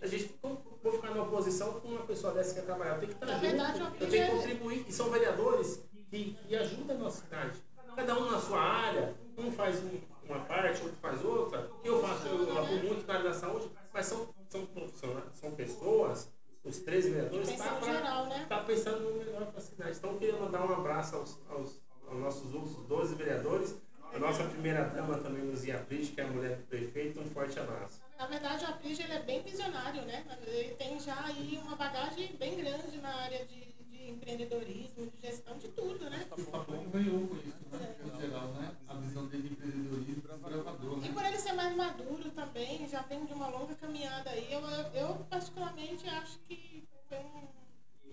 A 0.03 0.07
gente 0.07 0.35
vou 0.43 0.93
ficar 0.93 1.15
na 1.15 1.23
oposição 1.23 1.81
com 1.81 1.89
uma 1.89 2.03
pessoa 2.03 2.33
dessa 2.35 2.55
que 2.55 2.61
quer 2.61 2.67
trabalhar. 2.67 2.95
Eu 2.95 3.01
tenho 3.01 3.15
que 3.15 3.25
estar 3.25 3.35
junto, 3.35 3.41
verdade, 3.41 3.81
eu 3.81 3.91
tenho 3.91 4.11
que 4.11 4.17
é- 4.19 4.31
contribuir. 4.31 4.85
E 4.87 4.93
são 4.93 5.11
vereadores 5.11 5.83
que, 6.11 6.37
que 6.47 6.57
ajudam 6.57 6.97
a 6.97 6.99
nossa 6.99 7.25
cidade. 7.25 7.63
Cada 7.95 8.19
um 8.19 8.31
na 8.31 8.39
sua 8.39 8.61
área, 8.61 9.15
um 9.39 9.51
faz 9.51 9.83
uma 10.29 10.41
parte, 10.41 10.83
outro 10.83 10.99
faz 11.01 11.25
outra. 11.25 11.71
Eu 11.83 12.03
faço, 12.03 12.27
eu 12.27 12.59
atuo 12.59 12.77
muito 12.77 13.07
na 13.07 13.15
área 13.15 13.31
da 13.31 13.35
saúde, 13.35 13.71
mas 13.93 14.07
são, 14.07 14.29
são 14.49 14.67
profissionais, 14.67 15.25
são 15.35 15.51
pessoas 15.53 16.31
os 16.67 16.79
três 16.81 17.07
vereadores 17.07 17.49
estão 17.49 17.81
tá, 17.81 18.25
né? 18.25 18.47
tá 18.49 18.59
pensando 18.59 18.99
no 19.01 19.19
melhor 19.19 19.47
para 19.47 19.59
a 19.59 19.63
cidade. 19.63 19.97
Então, 19.99 20.11
eu 20.11 20.19
queria 20.19 20.37
mandar 20.37 20.69
um 20.69 20.75
abraço 20.75 21.15
aos, 21.15 21.39
aos, 21.49 21.81
aos 22.09 22.19
nossos 22.19 22.53
outros 22.53 22.75
12 22.89 23.15
vereadores. 23.15 23.77
A 24.13 24.19
nossa 24.19 24.43
primeira 24.45 24.85
dama 24.85 25.19
também, 25.19 25.45
Luzia 25.45 25.79
Pris, 25.79 26.09
que 26.09 26.21
é 26.21 26.25
a 26.25 26.27
mulher 26.27 26.57
do 26.57 26.65
prefeito. 26.65 27.21
Um 27.21 27.27
forte 27.27 27.59
abraço. 27.61 28.01
Na 28.19 28.27
verdade, 28.27 28.65
o 28.65 28.69
Apris 28.69 28.99
ele 28.99 29.13
é 29.13 29.23
bem 29.23 29.43
visionário, 29.43 30.03
né? 30.03 30.25
Ele 30.47 30.75
tem 30.75 30.97
já 31.17 31.25
aí 31.25 31.59
uma 31.65 31.77
bagagem 31.77 32.37
bem 32.37 32.57
grande 32.57 32.99
na 32.99 33.09
área 33.09 33.45
de, 33.47 33.73
de 33.91 34.11
empreendedorismo, 34.11 35.07
de 35.07 35.21
gestão, 35.21 35.57
de 35.57 35.69
tudo, 35.69 36.11
né? 36.11 36.27
O 36.31 36.45
Papo 36.45 36.73
ganhou 36.73 37.27
com 37.27 37.37
isso, 37.37 37.57
né? 37.73 37.97
É. 38.01 38.21
geral, 38.21 38.49
né? 38.53 38.77
A 38.87 38.95
visão 38.95 39.27
dele 39.27 39.49
de 39.49 39.55
empreendedorismo 39.55 40.23
gravador, 40.23 40.99
né? 40.99 41.09
E 41.09 41.13
por 41.13 41.25
ele 41.25 41.39
ser 41.39 41.53
mais 41.55 41.75
maduro 41.75 42.31
também, 42.33 42.87
já 42.89 43.03
vem 43.03 43.25
de 43.25 43.33
uma 43.33 43.49
longa 43.49 43.75
caminhada 43.77 44.31
aí, 44.31 44.53
eu, 44.53 44.61
eu 44.95 45.15
particularmente 45.31 46.07
acho 46.09 46.39
que 46.41 46.87
foi 47.09 47.19
um. 47.19 47.49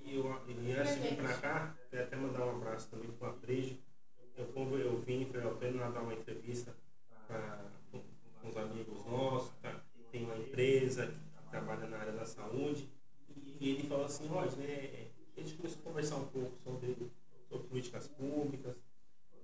E, 0.06 0.16
eu, 0.16 0.41
e 0.47 0.72
antes 0.74 0.95
de 0.95 1.01
vir 1.01 1.16
para 1.18 1.38
cá, 1.38 1.76
queria 1.89 2.06
até 2.06 2.16
mandar 2.16 2.45
um 2.45 2.58
abraço 2.58 2.88
também 2.89 3.12
para 3.12 3.28
o 3.28 3.32
Apris. 3.32 3.76
Eu, 4.36 4.45
eu 4.80 4.99
vim, 5.01 5.26
foi 5.26 5.43
ao 5.43 5.56
pleno 5.56 5.80
dar 5.80 6.01
uma 6.01 6.14
entrevista 6.14 6.76
pra, 7.28 7.66
com, 7.91 8.01
com 8.41 8.49
os 8.49 8.58
amigos 8.58 9.06
nossos, 9.06 9.51
tá? 9.62 9.80
tem 10.12 10.26
uma 10.26 10.38
empresa 10.38 11.08
que 11.08 11.49
trabalha 11.49 11.88
na 11.88 11.97
área 11.97 12.12
da 12.12 12.26
saúde, 12.26 12.88
e 13.64 13.70
ele 13.70 13.88
falou 13.88 14.06
assim, 14.06 14.28
Roger, 14.28 14.58
né, 14.58 15.08
a 15.38 15.39
gente 15.39 15.56
começou 15.56 15.80
a 15.80 15.84
conversar 15.84 16.16
um 16.18 16.26
pouco 16.26 16.51
sobre, 16.64 16.97
sobre 17.47 17.68
políticas 17.68 18.08
públicas. 18.10 18.76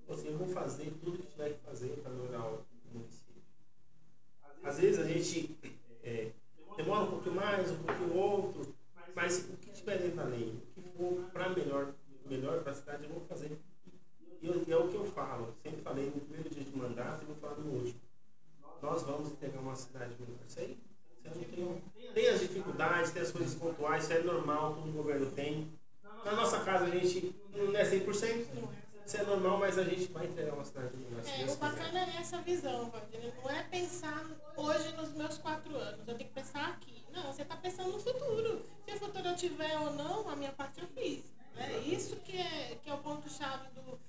Assim, 0.10 0.28
eu 0.28 0.38
vou 0.38 0.48
fazer 0.50 0.92
tudo 1.00 1.20
que 1.20 1.28
tiver 1.28 1.54
que 1.54 1.60
fazer 1.60 1.90
para 2.02 2.12
melhorar 2.12 2.46
o 2.46 2.66
município. 2.92 3.42
Às 4.62 4.80
vezes 4.80 5.00
a 5.00 5.08
gente 5.08 5.56
é, 6.04 6.32
demora 6.76 7.06
um 7.06 7.12
pouquinho 7.12 7.36
mais, 7.36 7.72
um 7.72 7.78
pouquinho 7.78 8.14
outro, 8.14 8.76
mas 9.16 9.50
o 9.50 9.58
que 9.58 9.72
tiver 9.72 10.00
dentro 10.00 10.18
da 10.18 10.26
lei, 10.26 10.54
o 10.76 10.82
que 10.82 10.90
for 10.98 11.30
para 11.32 11.50
melhor, 11.50 11.94
melhor 12.26 12.62
para 12.62 12.74
a 12.74 12.76
cidade, 12.76 13.04
eu 13.06 13.10
vou 13.10 13.22
fazer. 13.22 13.58
E, 14.42 14.48
e 14.48 14.72
é 14.72 14.78
o 14.78 14.90
que 14.90 14.96
eu 14.96 15.06
falo, 15.06 15.56
sempre 15.64 15.82
falei 15.82 16.08
no 16.08 16.20
primeiro 16.20 16.50
dia 16.50 16.64
de 16.64 16.76
mandato 16.76 17.24
e 17.24 17.26
vou 17.26 17.36
falar 17.38 17.56
no 17.56 17.72
último. 17.72 18.02
Nós 18.82 19.04
vamos 19.04 19.32
entregar 19.32 19.60
uma 19.60 19.76
cidade 19.76 20.14
melhor. 20.20 20.40
Isso 20.46 20.60
aí, 20.60 20.78
você 21.24 21.62
não 21.62 21.82
tem, 21.94 22.14
tem 22.14 22.30
as 22.30 22.40
dificuldades, 22.40 23.12
tem 23.12 23.22
as 23.22 23.32
coisas 23.32 23.54
pontuais, 23.56 24.04
isso 24.04 24.14
é 24.14 24.20
normal, 24.20 24.76
todo 24.76 24.92
governo 24.92 25.32
tem. 25.32 25.72
Na 26.24 26.34
nossa 26.34 26.60
casa 26.62 26.86
a 26.86 26.90
gente 26.90 27.36
não 27.54 27.76
é 27.76 27.84
100%, 27.84 28.48
isso 29.06 29.18
é 29.18 29.24
normal, 29.24 29.58
mas 29.58 29.78
a 29.78 29.84
gente 29.84 30.12
vai 30.12 30.26
entregar 30.26 30.54
uma 30.54 30.66
cidade 30.66 30.96
melhor. 30.98 31.24
É, 31.26 31.52
o 31.52 31.56
bacana 31.58 32.00
é 32.00 32.18
essa 32.20 32.38
visão, 32.42 32.90
Wagner. 32.90 33.34
Não 33.42 33.50
é 33.50 33.64
pensar 33.64 34.26
hoje 34.56 34.92
nos 34.94 35.14
meus 35.14 35.38
quatro 35.38 35.76
anos, 35.76 36.00
eu 36.08 36.16
tenho 36.16 36.30
que 36.30 36.36
pensar 36.36 36.70
aqui. 36.70 37.04
Não, 37.12 37.32
você 37.32 37.42
está 37.42 37.56
pensando 37.56 37.92
no 37.92 38.00
futuro. 38.00 38.62
Se 38.86 38.96
o 38.96 39.00
futuro 39.00 39.28
eu 39.28 39.36
tiver 39.36 39.78
ou 39.80 39.94
não, 39.94 40.30
a 40.30 40.36
minha 40.36 40.52
parte 40.52 40.82
eu 40.82 40.88
fiz. 40.90 41.24
É 41.58 41.80
isso 41.80 42.16
que 42.18 42.38
é, 42.38 42.78
que 42.82 42.90
é 42.90 42.94
o 42.94 43.00
ponto-chave 43.00 43.68
do, 43.72 44.00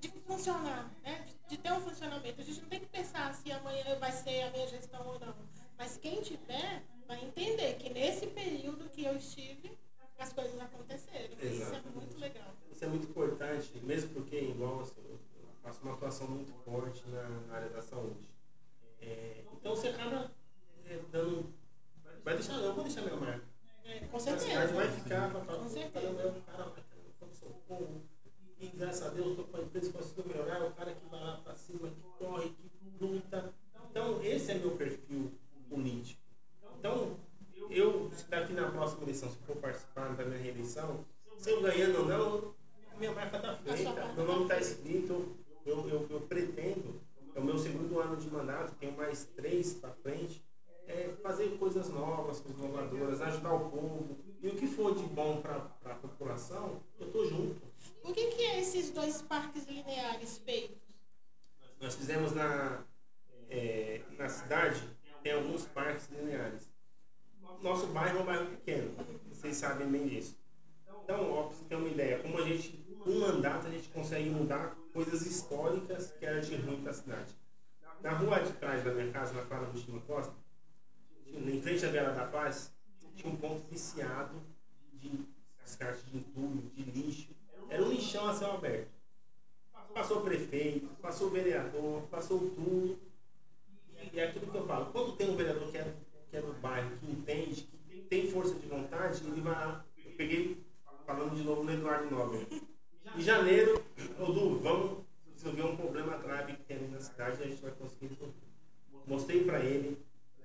de 0.00 0.08
funcionar, 0.26 0.90
né? 1.02 1.24
De, 1.26 1.56
de, 1.56 1.62
ter 1.62 1.72
um 1.72 1.80
funcionamento. 1.80 2.40
A 2.40 2.44
gente 2.44 2.60
não 2.62 2.68
tem 2.68 2.80
que 2.80 2.86
pensar 2.86 3.32
se 3.34 3.52
amanhã 3.52 3.96
vai 3.98 4.10
ser 4.12 4.42
a 4.42 4.50
minha 4.50 4.66
gestão 4.66 5.06
ou 5.06 5.20
não. 5.20 5.34
Mas 5.80 5.96
quem 5.96 6.20
tiver 6.20 6.82
vai 7.08 7.24
entender 7.24 7.74
que 7.78 7.88
nesse 7.88 8.26
período 8.26 8.90
que 8.90 9.02
eu 9.02 9.16
estive, 9.16 9.78
as 10.18 10.30
coisas 10.30 10.60
aconteceram. 10.60 11.34
Exato. 11.40 11.46
Isso 11.46 11.74
é 11.74 11.90
muito 11.94 12.18
legal. 12.18 12.54
Isso 12.70 12.84
é 12.84 12.86
muito 12.86 13.08
importante, 13.08 13.80
mesmo 13.82 14.10
porque, 14.10 14.36
igual 14.36 14.80
assim, 14.80 15.00
eu 15.08 15.18
faço 15.62 15.80
uma 15.82 15.96
atuação 16.20 16.28
muito 16.28 16.52
forte 16.64 17.08
na, 17.08 17.28
na 17.48 17.54
área 17.54 17.70
da 17.70 17.82
saúde. 17.82 18.28
É, 19.00 19.44
então 19.52 19.74
você 19.74 19.88
acaba 19.88 20.30
é, 20.86 20.98
dando. 21.10 21.52
Vai 22.22 22.34
deixar, 22.34 22.54
eu 22.54 22.74
vou 22.74 22.84
deixar 22.84 23.02
minha 23.02 23.16
marca. 23.16 23.42
É, 23.84 24.00
com 24.00 24.20
certeza. 24.20 24.46
A 24.46 24.68
cidade 24.68 24.72
vai 24.74 24.88
ficar, 24.90 25.30
falar, 25.30 25.58
com 25.58 25.68
certeza. 25.68 26.42
Cara, 26.46 26.72
socorro. 27.32 28.02
E 28.58 28.66
graças 28.66 29.06
a 29.06 29.08
Deus 29.08 29.30
estou 29.30 29.46
com 29.46 29.56
a 29.56 29.60
empresa 29.60 29.92
conseguiu 29.92 30.26
melhorar, 30.26 30.62
o 30.62 30.72
cara 30.72 30.94
que 30.94 31.06
vai 31.06 31.20
lá 31.20 31.38
para 31.38 31.54
cima, 31.54 31.88
que 31.88 32.02
corre, 32.18 32.50
que 32.50 33.04
luta. 33.04 33.54
Então, 33.90 34.22
esse 34.22 34.50
é 34.50 34.54
meu 34.54 34.72
perfil 34.72 35.32
político. 35.68 36.20
Então, 36.78 37.16
eu, 37.70 38.10
se 38.12 38.28
daqui 38.28 38.52
na 38.52 38.70
próxima 38.70 39.04
eleição, 39.04 39.30
se 39.30 39.38
for 39.38 39.56
participar 39.56 40.14
da 40.14 40.24
minha 40.26 40.38
reeleição, 40.38 41.04
se 41.38 41.50
eu 41.50 41.62
ganhando 41.62 42.00
ou 42.00 42.06
não, 42.06 42.54
minha 42.98 43.12
marca 43.12 43.38
está 43.38 43.56
feita, 43.56 44.12
meu 44.12 44.26
nome 44.26 44.42
está 44.42 44.58
escrito, 44.58 45.40
eu, 45.64 45.88
eu, 45.88 46.06
eu 46.10 46.20
pretendo, 46.22 47.00
é 47.34 47.40
o 47.40 47.44
ano 48.00 48.16
de 48.16 48.30
mandato, 48.30 48.74
tenho 48.76 48.96
mais 48.96 49.24
três 49.36 49.74
para 49.74 49.90
frente, 49.92 50.42
é 50.90 51.14
fazer 51.22 51.56
coisas 51.58 51.88
novas, 51.88 52.40
coisas 52.40 52.60
inovadoras, 52.60 53.22
ajudar 53.22 53.54
o 53.54 53.70
povo. 53.70 54.18
E 54.42 54.48
o 54.48 54.56
que 54.56 54.66
for 54.66 54.94
de 54.94 55.02
bom 55.04 55.40
para 55.40 55.56
a 55.84 55.94
população, 55.94 56.80
eu 56.98 57.06
estou 57.06 57.28
junto. 57.28 57.60
O 58.02 58.12
que, 58.12 58.26
que 58.28 58.42
é 58.42 58.60
esses 58.60 58.90
dois 58.90 59.22
parques 59.22 59.66
lineares 59.66 60.38
feitos? 60.38 60.78
Nós 61.80 61.94
fizemos 61.94 62.32
na, 62.32 62.82
é, 63.48 64.00
na 64.18 64.28
cidade, 64.28 64.82
tem 65.22 65.32
alguns 65.32 65.66
parques 65.66 66.08
lineares. 66.10 66.68
Nosso 67.62 67.86
bairro 67.88 68.18
é 68.18 68.22
um 68.22 68.24
bairro 68.24 68.46
pequeno, 68.46 68.94
vocês 69.28 69.56
sabem 69.56 69.86
bem 69.88 70.08
disso. 70.08 70.38
Então, 71.04 71.30
ó, 71.32 71.42
pra 71.44 71.56
você 71.56 71.64
ter 71.64 71.76
uma 71.76 71.88
ideia, 71.88 72.18
como 72.20 72.38
a 72.38 72.42
gente, 72.42 72.82
um 73.06 73.20
mandato, 73.20 73.66
a 73.66 73.70
gente 73.70 73.88
consegue 73.88 74.30
mudar 74.30 74.74
coisas 74.92 75.26
históricas 75.26 76.12
que 76.18 76.24
eram 76.24 76.40
de 76.40 76.56
ruim 76.56 76.80
para 76.80 76.92
a 76.92 76.94
cidade. 76.94 77.34
Na 78.00 78.12
rua 78.12 78.38
de 78.38 78.52
trás 78.54 78.82
da 78.82 78.92
minha 78.92 79.12
casa, 79.12 79.34
na 79.34 79.42
Clara 79.42 79.66
Agostinho 79.66 80.00
Costa, 80.02 80.32
em 81.34 81.60
frente 81.62 81.84
à 81.86 81.90
Vela 81.90 82.12
da 82.12 82.26
Paz, 82.26 82.72
tinha 83.14 83.32
um 83.32 83.36
ponto 83.36 83.62
viciado 83.70 84.34
de 84.94 85.26
descarte 85.64 86.02
de 86.06 86.18
entulho, 86.18 86.70
de 86.74 86.82
lixo. 86.82 87.28
Era 87.68 87.82
um 87.82 87.90
lixão 87.90 88.28
a 88.28 88.34
céu 88.34 88.52
aberto. 88.52 88.88
Passou 89.94 90.18
o 90.18 90.22
prefeito, 90.22 90.86
passou 91.00 91.28
o 91.28 91.30
vereador, 91.30 92.02
passou 92.10 92.38
tudo. 92.38 92.98
E 94.12 94.18
é 94.18 94.28
aquilo 94.28 94.50
que 94.50 94.56
eu 94.56 94.66
falo. 94.66 94.86
Quando 94.86 95.16
tem 95.16 95.30
um 95.30 95.36
vereador 95.36 95.70
que 95.70 95.78
é, 95.78 95.94
que 96.30 96.36
é 96.36 96.40
do 96.40 96.52
bairro, 96.54 96.96
que 96.98 97.10
entende, 97.10 97.68
que 97.88 98.02
tem 98.02 98.30
força 98.30 98.54
de 98.54 98.66
vontade, 98.66 99.22
ele 99.24 99.40
vai 99.40 99.54
lá. 99.54 99.84
Eu 100.04 100.12
peguei, 100.12 100.62
falando 101.06 101.36
de 101.36 101.42
novo 101.42 101.62
no 101.62 101.72
Eduardo 101.72 102.10
Nobre. 102.10 102.46
Em 103.16 103.20
janeiro, 103.20 103.84
Odu, 104.18 104.58
vamos 104.60 105.04
resolver 105.34 105.62
um 105.62 105.76
problema 105.76 106.16
grave 106.18 106.54
que 106.54 106.62
tem 106.64 106.76
ali 106.76 106.88
na 106.88 107.00
cidade 107.00 107.40
e 107.40 107.44
a 107.44 107.46
gente 107.46 107.62
vai 107.62 107.72
conseguir 107.72 108.16
Mostrei 109.06 109.44
para 109.44 109.60
ele 109.60 109.98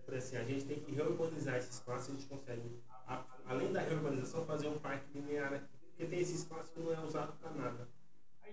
Falei 0.06 0.20
assim, 0.20 0.38
a 0.38 0.44
gente 0.44 0.66
tem 0.66 0.80
que 0.80 0.92
reurbanizar 0.92 1.58
esse 1.58 1.72
espaço, 1.72 2.12
a 2.12 2.14
gente 2.14 2.28
consegue, 2.28 2.80
a, 3.08 3.24
além 3.48 3.74
da 3.74 3.82
reurbanização, 3.82 4.46
fazer 4.46 4.68
um 4.68 4.75
parque 4.86 5.06
linear 5.16 5.52
aqui, 5.52 5.78
porque 5.90 6.06
tem 6.06 6.20
esse 6.20 6.36
espaço 6.36 6.72
que 6.72 6.80
não 6.80 6.94
é 6.94 7.00
usado 7.00 7.34
para 7.42 7.52
nada. 7.52 7.88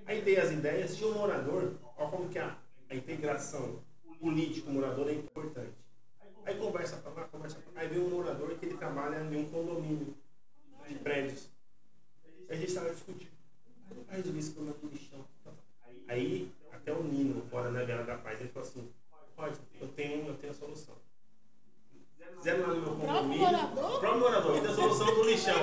Aí 0.07 0.23
dei 0.23 0.39
as 0.39 0.51
ideias, 0.51 0.97
tinha 0.97 1.11
um 1.11 1.19
morador, 1.19 1.75
olha 1.97 2.11
como 2.11 2.29
que 2.31 2.39
a, 2.39 2.57
a 2.89 2.95
integração 2.95 3.83
político-morador 4.19 5.09
é 5.09 5.13
importante. 5.13 5.75
Aí 6.45 6.57
conversa 6.57 6.97
para 6.97 7.13
lá, 7.13 7.25
conversa 7.29 7.61
para 7.61 7.73
lá, 7.75 7.81
aí 7.83 7.89
vem 7.89 8.01
um 8.01 8.11
morador 8.11 8.57
que 8.57 8.67
ele 8.67 8.77
trabalha 8.77 9.23
em 9.23 9.37
um 9.37 9.49
condomínio 9.51 10.17
de 10.89 10.95
prédios. 10.97 11.49
Aí 12.49 12.57
a 12.57 12.61
gente 12.61 12.69
estava 12.69 12.91
discutindo. 12.91 13.31
Aí 14.09 14.17
resolvi 14.17 14.39
esse 14.39 14.53
problema 14.53 14.79
do 14.79 14.89
lixão. 14.89 15.25
Aí, 16.09 16.53
até 16.73 16.93
o 16.93 17.03
Nino, 17.03 17.43
fora 17.51 17.71
na 17.71 17.85
Vela 17.85 18.05
da 18.05 18.17
Paz, 18.17 18.41
ele 18.41 18.49
falou 18.51 18.69
assim, 18.69 18.89
pode, 19.37 19.59
eu 19.81 19.89
tenho, 19.89 20.27
eu 20.27 20.37
tenho 20.37 20.53
a 20.53 20.55
solução 20.55 20.97
fizeram 22.43 22.61
lá 22.63 22.75
no 22.75 22.81
meu 22.81 22.97
condomínio. 22.97 23.47
O 23.47 23.99
próprio 24.01 24.21
morador, 24.21 24.61
da 24.61 24.75
solução 24.75 25.15
do 25.15 25.23
lixão. 25.23 25.55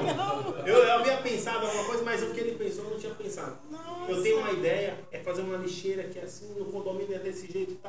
Eu, 0.66 0.76
eu 0.78 0.92
havia 0.94 1.18
pensado 1.18 1.66
alguma 1.66 1.84
coisa, 1.86 2.04
mas 2.04 2.24
o 2.24 2.34
que 2.34 2.40
ele 2.40 2.56
pensou 2.56 2.86
eu 2.86 2.92
não 2.92 3.00
tinha 3.00 3.14
pensado. 3.14 3.58
Nossa. 3.70 4.12
Eu 4.12 4.24
tenho 4.24 4.40
uma 4.40 4.52
ideia, 4.52 4.98
é 5.12 5.20
fazer 5.20 5.42
uma 5.42 5.58
lixeira 5.58 6.04
que 6.04 6.18
é 6.18 6.24
assim, 6.24 6.54
no 6.54 6.66
condomínio 6.66 7.14
é 7.16 7.20
desse 7.20 7.52
jeito, 7.52 7.76
tal, 7.76 7.89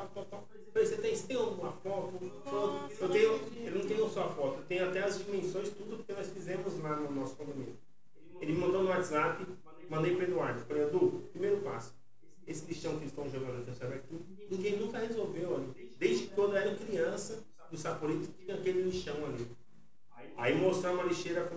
Você 0.73 0.97
tem, 0.97 1.15
você 1.15 1.27
tem 1.27 1.37
alguma 1.37 1.71
foto? 1.71 2.13
Eu 2.99 3.09
tenho, 3.09 3.31
eu 3.65 3.75
não 3.75 3.87
tenho 3.87 4.09
só 4.09 4.23
a 4.23 4.29
foto, 4.29 4.59
eu 4.59 4.65
tenho 4.65 4.89
até 4.89 5.03
as 5.03 5.17
dimensões, 5.19 5.69
tudo 5.69 6.03
que 6.03 6.13
nós 6.13 6.29
fizemos 6.29 6.79
lá 6.81 6.95
no 6.95 7.11
nosso 7.11 7.35
condomínio. 7.35 7.77
Ele 8.39 8.53
mandou 8.53 8.83
no 8.83 8.89
WhatsApp, 8.89 9.45
mandei 9.89 10.15
para 10.15 10.25
o 10.25 10.27
Eduardo. 10.27 10.65
Falei, 10.65 10.83
Edu, 10.83 11.23
primeiro 11.31 11.57
passo. 11.61 11.93
Esse 12.47 12.65
lixão 12.65 12.93
que 12.93 13.03
eles 13.03 13.11
estão 13.11 13.29
jogando 13.29 13.65
no 13.65 13.75
teu 13.75 13.87
aqui, 13.89 14.47
ninguém 14.49 14.77
nunca 14.77 14.97
resolveu 14.97 15.55
ali. 15.55 15.95
Desde 15.97 16.27
quando 16.27 16.53
eu 16.53 16.57
era 16.57 16.75
criança, 16.75 17.43
do 17.69 17.77
Saporito 17.77 18.27
tinha 18.33 18.55
aquele 18.55 18.81
lixão 18.83 19.15
ali. 19.25 19.47
Aí 20.37 20.55
mostramos 20.55 20.99
uma 20.99 21.07
lixeira. 21.07 21.49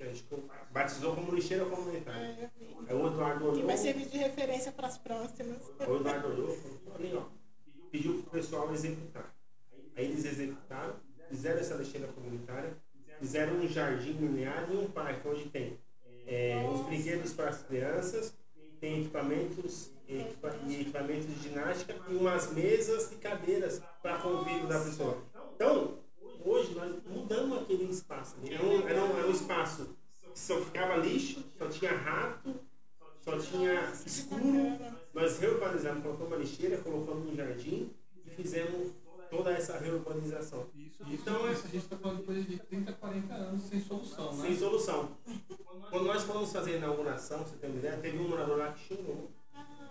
A 0.00 0.04
gente 0.04 0.24
batizou 0.70 1.14
como 1.14 1.34
lixeira 1.34 1.64
comunitária. 1.64 2.52
Aí 2.86 2.94
o 2.94 3.06
Eduardo 3.06 3.44
olhou. 3.44 3.60
Que 3.60 3.66
vai 3.66 3.76
servir 3.76 4.06
de 4.06 4.18
referência 4.18 4.72
para 4.72 4.88
as 4.88 4.98
próximas. 4.98 5.62
O 5.78 5.96
Eduardo 5.96 6.28
olhou 6.28 6.58
ali, 6.94 7.14
ó. 7.14 7.22
Pediu 7.90 8.14
para 8.14 8.28
o 8.28 8.30
pessoal 8.30 8.68
executar. 8.84 9.34
Aí 9.96 10.04
eles 10.06 10.24
executaram, 10.24 10.94
fizeram 11.28 11.60
essa 11.60 11.74
lixeira 11.74 12.08
comunitária, 12.08 12.76
fizeram 13.18 13.54
um 13.54 13.68
jardim 13.68 14.12
linear 14.12 14.68
e 14.70 14.76
um 14.76 14.90
parque 14.90 15.26
onde 15.26 15.48
tem 15.48 15.78
é, 16.26 16.68
os 16.72 16.80
brinquedos 16.86 17.32
para 17.32 17.50
as 17.50 17.62
crianças, 17.62 18.34
tem 18.80 19.00
equipamentos 19.00 19.90
e 20.06 20.20
equipamentos 20.80 21.26
de 21.26 21.48
ginástica 21.48 21.94
e 22.08 22.14
umas 22.14 22.52
mesas 22.52 23.10
e 23.12 23.16
cadeiras 23.16 23.80
para 24.02 24.18
convívio 24.18 24.66
da 24.66 24.80
pessoa. 24.80 25.22
Então, 25.54 25.98
hoje 26.44 26.74
nós 26.74 26.94
mudamos 27.06 27.62
aquele 27.62 27.84
espaço. 27.84 28.36
Era 28.46 28.62
um, 28.62 28.88
era 28.88 29.04
um, 29.04 29.18
era 29.18 29.26
um 29.26 29.30
espaço 29.30 29.96
que 30.20 30.38
só 30.38 30.60
ficava 30.60 30.96
lixo, 30.96 31.42
só 31.56 31.68
tinha 31.68 31.92
rato, 31.92 32.54
só 33.20 33.38
tinha 33.38 33.90
escuro. 34.04 34.78
Nós 35.14 35.38
reurbanizamos, 35.38 36.02
colocamos 36.02 36.32
uma 36.32 36.36
lixeira, 36.36 36.76
colocamos 36.78 37.30
um 37.30 37.36
jardim 37.36 37.90
fizemos 38.34 38.92
toda 39.30 39.50
essa 39.52 39.78
reurbanização. 39.78 40.66
Isso, 40.76 41.02
então, 41.08 41.50
isso, 41.50 41.66
a 41.66 41.70
gente 41.70 41.84
está 41.84 41.96
falando 41.96 42.18
de 42.18 42.24
coisa 42.24 42.42
de 42.42 42.58
30, 42.58 42.92
40 42.92 43.34
anos 43.34 43.62
sem 43.62 43.80
solução, 43.80 44.32
né? 44.34 44.42
Sem 44.42 44.56
solução. 44.56 45.16
Quando 45.90 46.04
nós 46.06 46.22
fomos 46.22 46.52
fazer 46.52 46.74
a 46.74 46.76
inauguração, 46.76 47.38
você 47.40 47.56
tem 47.56 47.70
uma 47.70 47.78
ideia, 47.78 47.96
teve 47.98 48.18
um 48.18 48.28
morador 48.28 48.58
lá 48.58 48.72
que 48.72 48.94
chorou. 48.94 49.30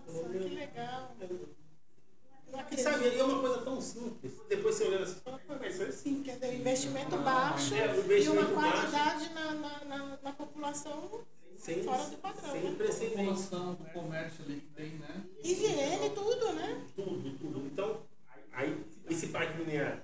Nossa, 0.08 0.30
que 0.30 0.56
legal. 0.56 1.16
E 2.72 2.78
sabe, 2.78 3.18
é 3.18 3.24
uma 3.24 3.40
coisa 3.40 3.62
tão 3.62 3.82
simples. 3.82 4.34
Depois 4.48 4.76
você 4.76 4.84
olhando 4.84 5.04
assim, 5.04 5.20
fala, 5.24 5.42
mas 5.60 5.74
isso 5.74 5.84
é 5.84 5.92
simples. 5.92 6.26
Quer 6.26 6.34
dizer, 6.34 6.60
investimento 6.60 7.18
baixo 7.18 7.74
É, 7.74 7.88
o 7.88 7.96
e 7.96 8.00
investimento 8.06 8.52
uma 8.52 8.62
qualidade 8.62 9.34
na, 9.34 9.54
na, 9.54 9.86
na, 9.86 10.18
na 10.22 10.34
população 10.34 11.22
Sem, 11.58 11.84
fora 11.84 12.04
do 12.04 12.18
padrão. 12.18 12.52
sem 12.52 12.62
né? 12.62 12.76
precedentes. 12.78 13.18
população, 13.18 13.74
do 13.74 13.86
comércio 13.86 14.46
ali 14.46 14.62
que 14.62 14.68
tem, 14.76 14.90
né? 14.92 15.24
Higiene, 15.44 16.10
tudo, 16.12 16.54
né? 16.54 16.82
Tudo, 16.96 17.38
tudo. 17.40 17.66
Então, 17.66 18.02
aí, 18.52 18.86
esse 19.10 19.28
parque 19.28 19.58
linear 19.58 20.04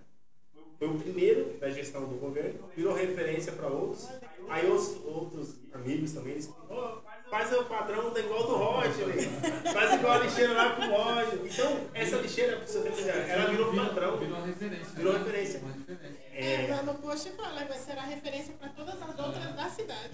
foi 0.79 0.87
o 0.87 0.97
primeiro 0.97 1.57
da 1.59 1.69
gestão 1.69 2.07
do 2.07 2.15
governo, 2.15 2.67
virou 2.75 2.95
referência 2.95 3.51
para 3.69 3.77
outros. 3.77 4.09
Aí 4.49 4.69
os 4.69 5.05
outros 5.05 5.55
amigos 5.73 6.11
também, 6.13 6.33
eles 6.33 6.51
oh, 6.69 6.97
faz 7.29 7.53
o 7.53 7.63
padrão 7.65 8.11
da 8.11 8.19
igual 8.19 8.47
do 8.47 8.55
Roger, 8.55 9.29
faz 9.71 9.93
igual 9.93 10.13
a 10.13 10.23
lixeira 10.23 10.53
lá 10.53 10.75
com 10.75 10.81
o 10.81 11.03
Roger. 11.03 11.39
Então, 11.45 11.81
essa 11.93 12.15
lixeira, 12.17 12.57
pra 12.57 12.65
você 12.65 12.81
ter 12.81 13.29
ela 13.29 13.49
virou 13.51 13.75
padrão. 13.75 14.17
Virou 14.17 14.37
uma 14.37 14.47
referência. 14.47 14.93
Virou 14.95 15.13
né? 15.13 15.19
referência. 15.19 15.59
Uma 15.59 15.73
referência. 15.73 16.19
É, 16.33 16.65
É, 16.65 16.75
lá 16.75 16.83
no 16.83 16.95
post 16.95 17.29
fala, 17.31 17.63
vai 17.65 17.77
ser 17.77 17.97
a 17.97 18.03
referência 18.03 18.55
para 18.55 18.69
todas 18.69 18.95
as 19.01 19.19
outras 19.19 19.55
da 19.55 19.69
cidade. 19.69 20.09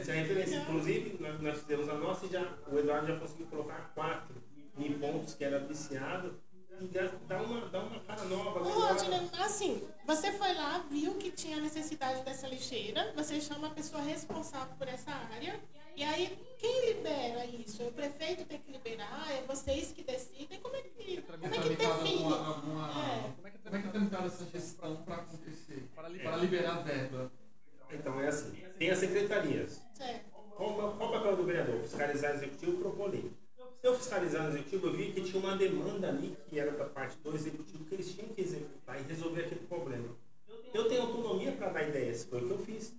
Essa 0.00 0.12
é 0.12 0.14
a 0.14 0.22
referência. 0.22 0.56
Inclusive, 0.58 1.16
nós, 1.18 1.40
nós 1.40 1.58
fizemos 1.58 1.88
a 1.88 1.94
nossa 1.94 2.26
e 2.26 2.28
já, 2.28 2.46
o 2.70 2.78
Eduardo 2.78 3.08
já 3.08 3.18
conseguiu 3.18 3.46
colocar 3.46 3.90
quatro 3.94 4.36
em 4.78 4.92
pontos 4.92 5.34
que 5.34 5.44
era 5.44 5.58
viciado 5.58 6.34
dá, 7.26 7.42
uma, 7.42 7.68
dá 7.68 7.80
uma 7.80 8.00
cara 8.00 8.24
nova. 8.24 8.60
Ô, 8.60 8.64
melhora. 8.64 8.92
Rodney, 8.94 9.30
assim, 9.40 9.82
você 10.06 10.32
foi 10.32 10.52
lá, 10.54 10.78
viu 10.90 11.14
que 11.14 11.30
tinha 11.30 11.60
necessidade 11.60 12.22
dessa 12.24 12.48
lixeira, 12.48 13.12
você 13.14 13.40
chama 13.40 13.68
a 13.68 13.70
pessoa 13.70 14.02
responsável 14.02 14.74
por 14.76 14.88
essa 14.88 15.10
área, 15.10 15.58
e 15.96 16.02
aí 16.02 16.38
quem 16.58 16.86
libera 16.94 17.44
isso? 17.46 17.82
O 17.82 17.92
prefeito 17.92 18.44
tem 18.44 18.58
que 18.58 18.72
liberar, 18.72 19.26
é 19.30 19.42
vocês 19.46 19.92
que 19.92 20.02
decidem, 20.02 20.60
como 20.60 20.76
é 20.76 20.82
que, 20.82 21.22
como 21.22 21.44
é 21.44 21.48
que 21.48 21.58
tramitado 21.60 22.02
define? 22.02 22.22
alguma, 22.24 22.46
alguma- 22.48 22.88
É. 22.90 23.30
Como 23.36 23.46
é 23.46 23.50
que 23.80 23.88
é 23.88 23.90
tramitada 23.90 24.26
essa 24.26 24.44
gestão 24.46 24.96
para 25.04 25.16
acontecer? 25.16 25.88
Para 25.94 26.08
liberar, 26.08 26.36
liberar 26.36 26.82
verba. 26.82 27.32
Então 27.90 28.20
é 28.20 28.28
assim, 28.28 28.52
tem 28.78 28.90
as 28.90 28.98
secretarias. 28.98 29.82
Qual, 30.56 30.74
qual 30.74 31.08
o 31.08 31.12
papel 31.12 31.36
do 31.36 31.44
vereador? 31.44 31.80
Fiscalizar 31.82 32.32
o 32.32 32.34
executivo 32.36 32.72
e 32.72 32.76
propor 32.80 33.10
lei. 33.10 33.30
Se 33.82 33.88
eu 33.88 33.96
fiscalizar 33.96 34.44
no 34.44 34.50
executivo, 34.50 34.86
eu 34.86 34.92
vi 34.92 35.10
que 35.10 35.22
tinha 35.22 35.42
uma 35.42 35.56
demanda 35.56 36.08
ali, 36.08 36.36
que 36.48 36.56
era 36.56 36.70
da 36.70 36.84
parte 36.84 37.18
do 37.18 37.34
executivo, 37.34 37.84
que 37.84 37.94
eles 37.96 38.14
tinham 38.14 38.28
que 38.28 38.40
executar 38.40 39.00
e 39.00 39.02
resolver 39.02 39.40
aquele 39.40 39.66
problema. 39.66 40.08
Eu 40.72 40.88
tenho 40.88 41.02
autonomia 41.02 41.50
para 41.50 41.68
dar 41.70 41.88
ideias, 41.88 42.24
foi 42.24 42.42
o 42.42 42.46
que 42.46 42.50
eu 42.52 42.58
fiz. 42.58 42.94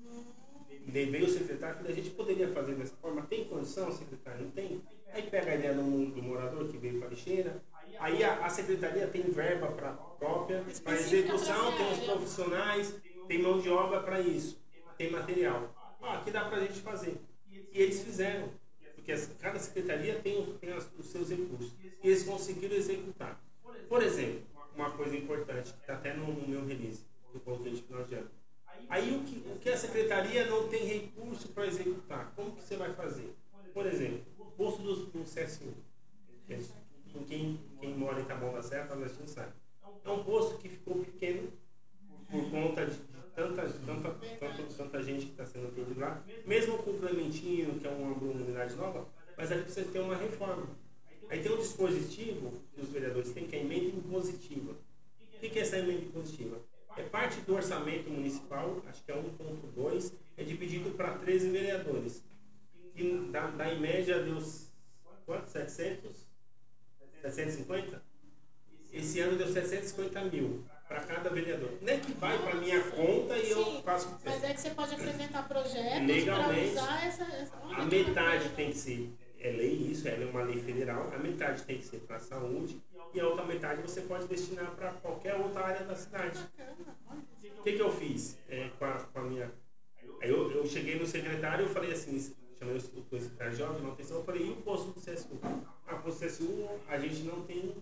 Levei 0.85 1.23
o 1.23 1.29
secretário 1.29 1.85
que 1.85 1.89
a 1.89 1.95
gente 1.95 2.09
poderia 2.09 2.49
fazer 2.49 2.75
dessa 2.75 2.93
forma. 2.97 3.21
Tem 3.21 3.45
condição, 3.45 3.93
secretário? 3.93 4.43
Não 4.43 4.51
tem? 4.51 4.81
Aí 5.13 5.23
pega 5.23 5.51
a 5.51 5.55
ideia 5.55 5.73
do, 5.73 6.11
do 6.11 6.21
morador 6.21 6.67
que 6.67 6.77
veio 6.77 6.99
para 6.99 7.07
a 7.07 7.11
lixeira. 7.11 7.63
Aí 7.99 8.21
a, 8.21 8.45
a 8.45 8.49
secretaria 8.49 9.07
tem 9.07 9.21
verba 9.21 9.67
pra, 9.67 9.93
própria 9.93 10.65
para 10.83 10.95
execução, 10.95 11.77
tem 11.77 11.93
os 11.93 11.99
profissionais, 11.99 12.93
tem 13.29 13.41
mão 13.41 13.57
de 13.61 13.69
obra 13.69 14.01
para 14.01 14.19
isso, 14.19 14.61
tem 14.97 15.09
material. 15.09 15.73
Ah, 16.01 16.15
aqui 16.15 16.29
dá 16.29 16.43
para 16.43 16.57
a 16.57 16.59
gente 16.59 16.81
fazer. 16.81 17.15
E 17.49 17.81
eles 17.81 18.03
fizeram, 18.03 18.49
porque 19.03 19.13
cada 19.39 19.59
secretaria 19.59 20.15
tem, 20.19 20.45
tem 20.53 20.73
os 20.73 21.05
seus 21.05 21.29
recursos. 21.29 21.73
E 22.01 22.07
eles 22.07 22.23
conseguiram 22.23 22.73
executar. 22.73 23.43
Por 23.89 24.01
exemplo, 24.01 24.41
uma 24.75 24.91
coisa 24.91 25.15
importante, 25.15 25.73
que 25.73 25.81
está 25.81 25.95
até 25.95 26.13
no, 26.13 26.25
no 26.25 26.47
meu 26.47 26.65
release, 26.65 27.03
eu 27.33 27.39
coloquei 27.41 27.73
de 27.73 27.81
final 27.81 28.03
de 28.05 28.15
ano. 28.15 28.29
Aí 28.89 29.15
o 29.15 29.23
que, 29.23 29.43
o 29.49 29.59
que 29.59 29.69
a 29.69 29.77
secretaria 29.77 30.45
não 30.47 30.69
tem 30.69 30.85
recurso 30.85 31.49
para 31.49 31.67
executar, 31.67 32.33
como 32.35 32.55
que 32.55 32.63
você 32.63 32.77
vai 32.77 32.93
fazer? 32.93 33.35
Por 33.73 33.85
exemplo, 33.85 34.23
o 34.39 34.45
posto 34.45 34.81
do, 34.81 35.05
do 35.07 35.23
CSU. 35.23 35.73
Quem, 37.27 37.59
quem 37.79 37.93
mora 37.95 38.21
em 38.21 38.25
Taboão 38.25 38.53
da 38.53 38.63
Serra, 38.63 38.87
talvez 38.87 39.17
não 39.19 39.27
sabe. 39.27 39.51
É 40.03 40.09
um 40.09 40.23
posto 40.23 40.57
que 40.57 40.69
ficou 40.69 41.03
pequeno 41.03 41.51
por 42.29 42.49
conta 42.49 42.85
de 42.85 42.97
tanta, 43.35 43.63
tanta, 43.85 44.11
tanta, 44.39 44.63
tanta 44.77 45.03
gente 45.03 45.25
que 45.25 45.31
está 45.31 45.45
sendo 45.45 45.67
atendida 45.67 45.99
lá, 45.99 46.23
mesmo 46.45 46.77
com 46.79 46.91
o 46.91 46.99
Clementino, 46.99 47.79
que 47.79 47.87
é 47.87 47.89
uma 47.89 48.15
unidade 48.15 48.75
nova, 48.75 49.07
mas 49.37 49.51
ali 49.51 49.63
precisa 49.63 49.91
ter 49.91 49.99
uma 49.99 50.15
reforma. 50.15 50.67
Aí 51.29 51.41
tem 51.41 51.51
um 51.51 51.57
dispositivo 51.57 52.53
que 52.73 52.81
os 52.81 52.89
vereadores 52.89 53.31
têm, 53.31 53.47
que 53.47 53.55
é 53.55 53.59
a 53.59 53.63
emenda 53.63 53.97
impositiva. 53.97 54.73
O 55.33 55.39
que 55.39 55.59
é 55.59 55.61
essa 55.61 55.79
emenda 55.79 56.03
impositiva? 56.03 56.61
É 56.95 57.01
parte 57.01 57.41
do 57.41 57.55
orçamento 57.55 58.09
municipal, 58.09 58.83
acho 58.87 59.03
que 59.03 59.11
é 59.11 59.15
1.2, 59.15 60.13
é 60.37 60.43
dividido 60.43 60.91
para 60.91 61.17
13 61.17 61.49
vereadores. 61.49 62.23
E 62.95 63.29
dá, 63.31 63.47
dá 63.47 63.73
em 63.73 63.79
média 63.79 64.21
deu 64.21 64.37
quanto? 65.25 65.49
700? 65.49 66.27
750? 67.21 68.03
Esse 68.91 69.19
ano 69.21 69.37
deu 69.37 69.47
750 69.47 70.23
mil 70.25 70.63
para 70.93 71.01
cada 71.01 71.29
vereador. 71.31 71.71
Não 71.81 71.91
é 71.91 71.97
que 71.97 72.11
vai 72.13 72.37
para 72.37 72.55
minha 72.55 72.79
conta 72.83 73.35
e 73.37 73.45
Sim, 73.45 73.51
eu 73.51 73.81
faço. 73.81 74.15
Mas 74.23 74.43
é 74.43 74.53
que 74.53 74.61
você 74.61 74.69
pode 74.69 74.93
apresentar 74.93 75.47
projetos 75.47 76.07
legalmente. 76.07 76.71
usar 76.71 77.07
essa, 77.07 77.23
essa... 77.23 77.57
A 77.57 77.85
metade 77.85 78.49
tem 78.49 78.69
que 78.69 78.77
ser 78.77 79.11
é 79.39 79.51
lei 79.51 79.73
isso, 79.73 80.07
é 80.07 80.15
uma 80.31 80.43
lei 80.43 80.61
federal. 80.61 81.11
A 81.13 81.17
metade 81.17 81.63
tem 81.63 81.79
que 81.79 81.85
ser 81.85 81.97
para 82.01 82.17
a 82.17 82.19
saúde 82.19 82.79
e 83.13 83.19
a 83.19 83.27
outra 83.27 83.43
metade 83.43 83.81
você 83.81 84.01
pode 84.01 84.27
destinar 84.27 84.71
para 84.75 84.91
qualquer 84.91 85.35
outra 85.35 85.65
área 85.65 85.85
da 85.85 85.95
cidade. 85.95 86.39
O 87.57 87.63
que, 87.63 87.73
que 87.73 87.81
eu 87.81 87.91
fiz 87.91 88.37
é, 88.47 88.69
com, 88.77 88.85
a, 88.85 88.93
com 88.93 89.19
a 89.19 89.23
minha. 89.23 89.51
Eu, 90.21 90.51
eu 90.51 90.65
cheguei 90.65 90.97
no 90.97 91.05
secretário 91.05 91.65
e 91.65 91.69
falei 91.69 91.91
assim, 91.91 92.33
chamei 92.57 92.75
o 92.75 92.79
secretário 92.79 93.57
jovem, 93.57 93.81
não 93.81 93.91
atenção, 93.91 94.17
eu 94.17 94.23
falei, 94.23 94.45
e 94.45 94.51
o 94.51 94.55
posto 94.57 94.91
do 94.91 95.01
CSU? 95.01 95.39
Ah, 95.87 96.01
o 96.05 96.11
CSU 96.11 96.69
a 96.87 96.97
gente 96.97 97.23
não 97.23 97.41
tem 97.41 97.75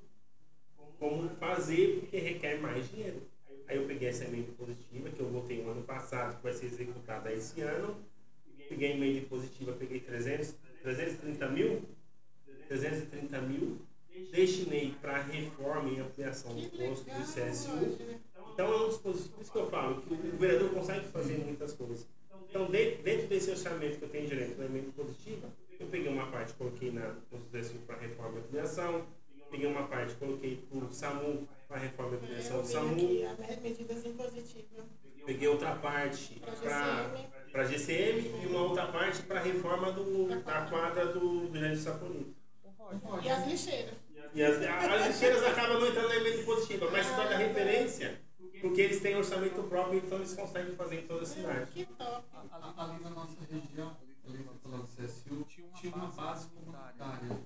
como 1.02 1.28
fazer 1.30 2.00
porque 2.00 2.20
requer 2.20 2.62
mais 2.62 2.88
dinheiro. 2.92 3.24
Aí 3.68 3.78
eu 3.78 3.88
peguei 3.88 4.10
essa 4.10 4.24
emenda 4.26 4.52
positiva, 4.52 5.10
que 5.10 5.20
eu 5.20 5.28
votei 5.30 5.60
o 5.60 5.70
ano 5.72 5.82
passado, 5.82 6.38
que 6.38 6.44
vai 6.44 6.54
ser 6.54 6.68
executada 6.68 7.34
esse 7.34 7.60
ano. 7.62 7.98
Peguei 8.70 8.92
a 8.92 8.96
emenda 8.96 9.26
positiva, 9.26 9.74
peguei 9.74 10.00
300, 10.00 10.54
330 10.84 11.50
mil, 11.50 11.82
330 12.68 13.42
mil, 13.42 13.80
destinei 14.32 14.94
para 15.02 15.24
reforma 15.24 15.90
e 15.90 16.00
ampliação 16.00 16.54
do 16.54 16.70
posto 16.70 17.06
do 17.06 17.24
CSU. 17.24 17.98
Então 18.54 18.72
é 18.72 18.86
um 18.86 18.90
dispositivo, 18.90 19.34
por 19.34 19.42
isso 19.42 19.52
que 19.52 19.58
eu 19.58 19.70
falo, 19.72 20.02
que 20.04 20.14
o 20.14 20.38
vereador 20.38 20.70
consegue 20.70 21.08
fazer 21.08 21.40
muitas 21.40 21.74
coisas. 21.74 22.06
Então, 22.48 22.70
dentro 22.70 23.28
desse 23.28 23.50
orçamento 23.50 23.98
que 23.98 24.04
eu 24.04 24.10
tenho 24.10 24.28
direito 24.28 24.60
na 24.60 24.66
emenda 24.66 24.92
positiva, 24.92 25.50
eu 25.80 25.88
peguei 25.88 26.12
uma 26.12 26.28
parte, 26.28 26.54
coloquei 26.54 26.92
na 26.92 27.16
do 27.32 27.40
CSU 27.52 27.80
para 27.88 27.98
reforma 27.98 28.38
e 28.38 28.42
ampliação, 28.42 29.08
peguei 29.52 29.68
uma 29.68 29.84
parte, 29.84 30.16
coloquei 30.16 30.66
para 30.70 30.86
o 30.86 30.92
SAMU, 30.92 31.48
para 31.68 31.78
a 31.78 31.80
reforma 31.80 32.18
da 32.18 32.26
direção 32.26 32.62
do 32.62 32.68
SAMU. 32.68 32.96
medidas 33.62 34.06
impositivas. 34.06 34.86
Peguei 35.26 35.48
outra 35.48 35.76
parte 35.76 36.42
para 37.52 37.62
a 37.62 37.66
GCM 37.66 38.44
e 38.44 38.48
uma 38.48 38.64
outra 38.64 38.88
parte 38.88 39.22
para 39.24 39.40
a 39.40 39.44
reforma 39.44 39.92
do, 39.92 40.28
da 40.44 40.66
quadra 40.66 41.06
do 41.08 41.50
Grande 41.50 41.78
Saponito. 41.78 42.34
E 43.22 43.30
as 43.30 43.48
lixeiras. 43.48 43.94
E 44.34 44.42
as, 44.42 44.58
as 44.58 45.08
lixeiras 45.08 45.44
acabam 45.44 45.80
não 45.80 45.88
entrando 45.88 46.08
na 46.08 46.16
emenda 46.16 46.42
impositiva, 46.42 46.90
mas 46.90 47.06
se 47.06 47.16
toca 47.16 47.38
referência, 47.38 48.22
porque 48.62 48.82
eles 48.82 49.02
têm 49.02 49.16
orçamento 49.16 49.62
próprio, 49.64 50.00
então 50.00 50.18
eles 50.18 50.34
conseguem 50.34 50.74
fazer 50.76 51.02
em 51.02 51.08
toda 51.08 51.24
a 51.24 51.26
cidade. 51.26 51.72
Que 51.72 51.86
top. 51.86 52.26
Ali 52.78 53.04
na 53.04 53.10
nossa 53.12 53.38
região, 53.50 53.96
ali 54.26 54.44
no 54.66 54.88
CSU, 54.88 55.46
tinha 55.76 55.94
uma 55.94 56.08
base 56.08 56.48
comunitária 56.48 57.38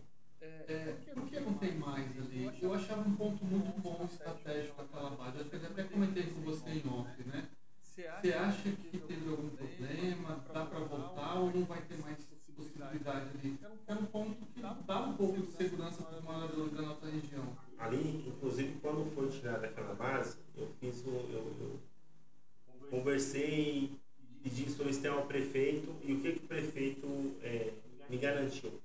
é, 0.68 0.96
que 1.04 1.15
não 1.15 1.15
tem 1.58 1.76
mais 1.76 2.18
ali? 2.18 2.50
Eu 2.62 2.74
achava 2.74 3.08
um 3.08 3.16
ponto 3.16 3.44
muito 3.46 3.82
bom 3.82 4.06
estratégico 4.06 4.82
aquela 4.82 5.12
base. 5.12 5.40
Acho 5.40 5.50
que 5.50 5.56
até 5.56 5.84
comentei 5.84 6.24
com 6.24 6.42
você 6.42 6.70
em 6.70 6.88
off, 6.88 7.24
né? 7.26 7.48
Você 7.82 8.34
acha 8.34 8.72
que 8.72 8.98
teve 8.98 9.30
algum 9.30 9.50
problema? 9.50 10.44
Dá 10.54 10.66
para 10.66 10.80
voltar 10.80 11.40
ou 11.40 11.52
não 11.54 11.64
vai 11.64 11.82
ter 11.82 11.98
mais 11.98 12.18
possibilidade 12.56 13.30
ali? 13.38 13.60
É 13.88 13.94
um 13.94 14.06
ponto 14.06 14.46
que 14.46 14.62
dá 14.62 15.00
um 15.02 15.14
pouco 15.14 15.42
de 15.42 15.52
segurança 15.52 16.04
para 16.04 16.18
os 16.18 16.24
moradores 16.24 16.74
da 16.74 16.82
nossa 16.82 17.06
região. 17.06 17.58
Ali, 17.78 18.28
inclusive, 18.28 18.80
quando 18.82 19.14
foi 19.14 19.30
tirada 19.30 19.68
aquela 19.68 19.94
base, 19.94 20.38
eu 20.56 20.68
fiz 20.80 21.06
um, 21.06 21.12
eu, 21.12 21.56
eu 21.60 21.80
conversei, 22.90 23.92
pedi 24.42 24.70
solicitei 24.70 25.12
ao 25.12 25.26
prefeito 25.26 25.94
e 26.04 26.14
o 26.14 26.22
que, 26.22 26.34
que 26.34 26.46
o 26.46 26.48
prefeito 26.48 27.36
é, 27.42 27.74
me 28.10 28.18
garantiu? 28.18 28.82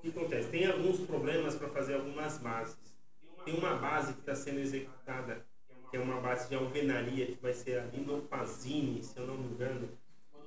Que 0.00 0.08
acontece? 0.08 0.48
Tem 0.48 0.66
alguns 0.66 1.00
problemas 1.00 1.54
para 1.54 1.68
fazer 1.68 1.94
algumas 1.94 2.38
bases. 2.38 2.78
Tem 3.44 3.54
uma 3.54 3.76
base 3.76 4.14
que 4.14 4.20
está 4.20 4.34
sendo 4.34 4.60
executada, 4.60 5.44
que 5.90 5.96
é 5.96 6.00
uma 6.00 6.20
base 6.20 6.48
de 6.48 6.54
alvenaria, 6.54 7.26
que 7.26 7.40
vai 7.40 7.52
ser 7.52 7.84
no 7.94 8.22
Pazini, 8.22 9.02
se 9.02 9.18
eu 9.18 9.26
não 9.26 9.36
me 9.36 9.52
engano. 9.52 9.88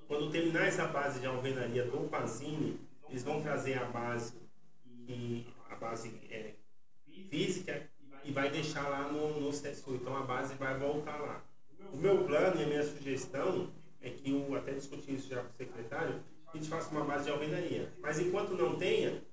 Quando 0.08 0.32
terminar 0.32 0.68
essa 0.68 0.88
base 0.88 1.20
de 1.20 1.26
alvenaria 1.26 1.86
do 1.86 2.10
Pazini, 2.10 2.80
eles 3.10 3.24
vão 3.24 3.42
trazer 3.42 3.76
a 3.76 3.86
base, 3.86 4.34
e, 5.08 5.46
a 5.70 5.76
base 5.76 6.10
é, 6.30 6.54
física 7.30 7.90
e 8.24 8.32
vai 8.32 8.50
deixar 8.50 8.88
lá 8.90 9.12
no, 9.12 9.40
no 9.40 9.50
CSU. 9.50 9.96
Então 9.96 10.16
a 10.16 10.22
base 10.22 10.56
vai 10.56 10.78
voltar 10.78 11.18
lá. 11.18 11.44
O 11.92 11.98
meu 11.98 12.24
plano 12.26 12.60
e 12.60 12.64
a 12.64 12.68
minha 12.68 12.84
sugestão 12.84 13.70
é 14.02 14.10
que 14.10 14.32
eu 14.32 14.56
até 14.56 14.74
discuti 14.74 15.14
isso 15.14 15.30
já 15.30 15.42
com 15.42 15.50
o 15.50 15.54
secretário, 15.58 16.24
a 16.54 16.58
gente 16.58 16.70
faça 16.70 16.92
uma 16.92 17.04
base 17.04 17.26
de 17.26 17.32
alvenaria. 17.32 17.92
Mas 18.00 18.20
enquanto 18.20 18.52
não 18.52 18.76
tenha, 18.78 19.10
a 19.10 19.33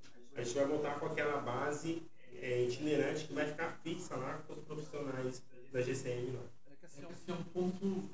gente 0.50 0.58
vai 0.58 0.66
voltar 0.66 0.98
com 0.98 1.06
aquela 1.06 1.40
base 1.40 2.02
é, 2.42 2.64
itinerante 2.64 3.26
que 3.26 3.32
vai 3.32 3.46
ficar 3.46 3.78
fixa 3.84 4.16
lá 4.16 4.42
com 4.46 4.54
os 4.54 4.64
profissionais 4.64 5.42
da 5.72 5.80
GCM 5.80 6.32
lá. 6.32 6.42
É 6.72 6.74
que 6.74 6.86
assim, 6.86 7.02
é 7.28 7.32
um 7.32 7.42
ponto 7.44 8.10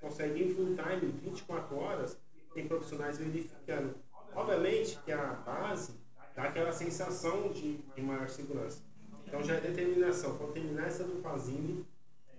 consegue 0.00 0.44
em 0.44 0.54
full 0.54 0.76
time 0.76 1.12
24 1.22 1.76
horas, 1.76 2.18
tem 2.54 2.66
profissionais 2.66 3.18
verificando. 3.18 3.94
Obviamente 4.34 4.98
que 5.04 5.12
a 5.12 5.32
base 5.34 5.92
dá 6.34 6.44
aquela 6.44 6.72
sensação 6.72 7.48
de, 7.48 7.78
de 7.78 8.02
maior 8.02 8.28
segurança. 8.28 8.82
Então 9.26 9.42
já 9.42 9.54
é 9.54 9.60
determinação, 9.60 10.36
quando 10.36 10.52
terminar 10.52 10.86
essa 10.86 11.04
do 11.04 11.20
Fazine, 11.20 11.84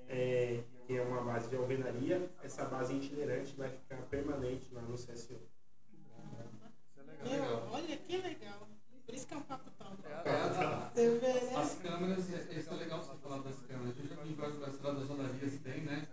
é, 0.08 0.62
que 0.86 0.96
é 0.96 1.02
uma 1.02 1.22
base 1.22 1.50
de 1.50 1.56
alvenaria, 1.56 2.30
essa 2.42 2.64
base 2.66 2.94
itinerante 2.94 3.56
vai 3.56 3.70
ficar 3.70 3.98
permanente 4.04 4.74
lá 4.74 4.82
no 4.82 4.96
CSU. 4.96 5.36
Olha 7.72 7.98
que 7.98 8.18
legal. 8.18 8.68
Por 9.06 9.16
isso 9.16 9.28
que 9.28 9.34
é 9.34 9.38
um 9.38 9.42
papo 9.42 9.70
tão 9.72 9.88
é, 10.04 10.30
é, 10.30 10.50
tá. 10.50 10.92
né? 10.96 11.56
As 11.56 11.76
câmeras, 11.76 12.34
é, 12.34 12.60
isso 12.60 12.74
é 12.74 12.76
legal 12.76 13.02
você 13.02 13.18
falar 13.18 13.40
das 13.40 13.56
câmeras. 13.62 13.98
Eu 13.98 14.08
já 14.08 14.16
vi 14.22 14.34
vários 14.34 14.58
brasileiros 14.58 15.00
das 15.00 15.10
rodovias 15.10 15.60
tem, 15.62 15.82
né? 15.82 16.08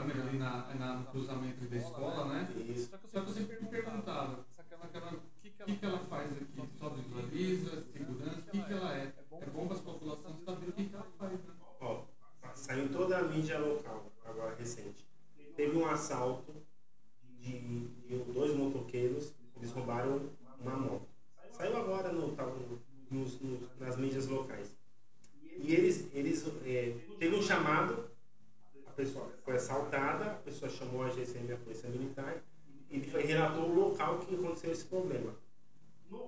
câmera 0.00 0.22
ali 0.22 0.38
na, 0.38 0.74
na, 0.74 0.94
no 0.94 1.06
cruzamento 1.06 1.64
da 1.66 1.76
escola, 1.76 2.24
né? 2.26 2.48
Só 2.76 2.96
que 2.96 3.16
eu 3.16 3.34
sempre 3.34 3.60
me 3.60 3.68
perguntava, 3.68 4.46
tá 4.56 5.12
o 5.60 5.64
que, 5.64 5.76
que 5.76 5.84
ela 5.84 5.98
faz 5.98 6.32
aqui? 6.32 6.68
Só 6.78 6.88
visualiza, 6.88 7.84
segurança, 7.92 8.38
o 8.38 8.50
que, 8.50 8.62
que 8.62 8.72
ela 8.72 8.94
é? 8.96 9.12
É 9.30 9.46
bom 9.46 9.64
é 9.64 9.68
para 9.68 9.76
a 9.76 9.80
população 9.80 10.38
saber 10.44 10.68
o 10.68 10.72
que, 10.72 10.86
que 10.86 10.94
ela 10.94 11.06
faz, 11.18 11.32
né? 11.32 11.54
Ó, 11.80 12.02
saiu 12.54 12.88
toda 12.90 13.18
a 13.18 13.22
mídia 13.22 13.58
local, 13.58 14.10
agora 14.24 14.54
recente. 14.54 15.06
Teve 15.54 15.76
um 15.76 15.86
assalto 15.86 16.54
de, 17.38 17.88
de 17.88 18.18
dois 18.32 18.54
motoqueiros, 18.56 19.34
eles 19.56 19.70
roubaram 19.72 20.30
uma 20.58 20.76
moto. 20.76 21.08
Saiu 21.52 21.76
agora 21.76 22.10
no, 22.10 22.34
tá, 22.34 22.46
nas 23.78 23.96
mídias 23.98 24.26
locais. 24.28 24.74
E 25.42 25.74
eles, 25.74 26.08
eles 26.14 26.46
é, 26.64 26.96
teve 27.18 27.36
um 27.36 27.42
chamado 27.42 28.09
pessoa 29.00 29.26
foi 29.44 29.56
assaltada, 29.56 30.24
a 30.26 30.34
pessoa 30.34 30.70
chamou 30.70 31.02
a 31.02 31.06
agência 31.06 31.40
da 31.40 31.56
polícia 31.56 31.88
militar 31.88 32.42
e 32.90 32.98
relatou 32.98 33.64
o 33.64 33.74
local 33.74 34.18
que 34.18 34.34
aconteceu 34.34 34.72
esse 34.72 34.84
problema. 34.84 35.34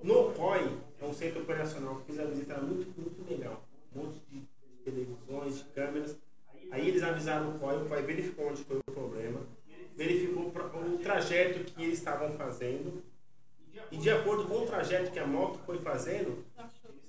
No 0.01 0.31
COI, 0.31 0.77
é 1.01 1.05
um 1.05 1.13
centro 1.13 1.41
operacional 1.41 1.97
que 1.97 2.05
fiz 2.05 2.19
a 2.19 2.25
visita 2.25 2.57
muito, 2.59 2.99
muito 2.99 3.29
legal. 3.29 3.61
Um 3.93 4.03
monte 4.03 4.19
de 4.29 4.47
televisões, 4.83 5.57
de 5.57 5.63
câmeras. 5.65 6.17
Aí 6.71 6.87
eles 6.87 7.03
avisaram 7.03 7.55
o 7.55 7.59
COI, 7.59 7.83
o 7.83 7.85
COI 7.85 8.01
verificou 8.01 8.47
onde 8.47 8.63
foi 8.63 8.77
o 8.77 8.91
problema, 8.91 9.41
verificou 9.95 10.47
o 10.47 10.97
trajeto 10.99 11.63
que 11.65 11.83
eles 11.83 11.99
estavam 11.99 12.31
fazendo. 12.31 13.03
E 13.91 13.97
de 13.97 14.09
acordo 14.09 14.45
com 14.45 14.63
o 14.63 14.65
trajeto 14.65 15.11
que 15.11 15.19
a 15.19 15.27
moto 15.27 15.59
foi 15.65 15.77
fazendo, 15.79 16.43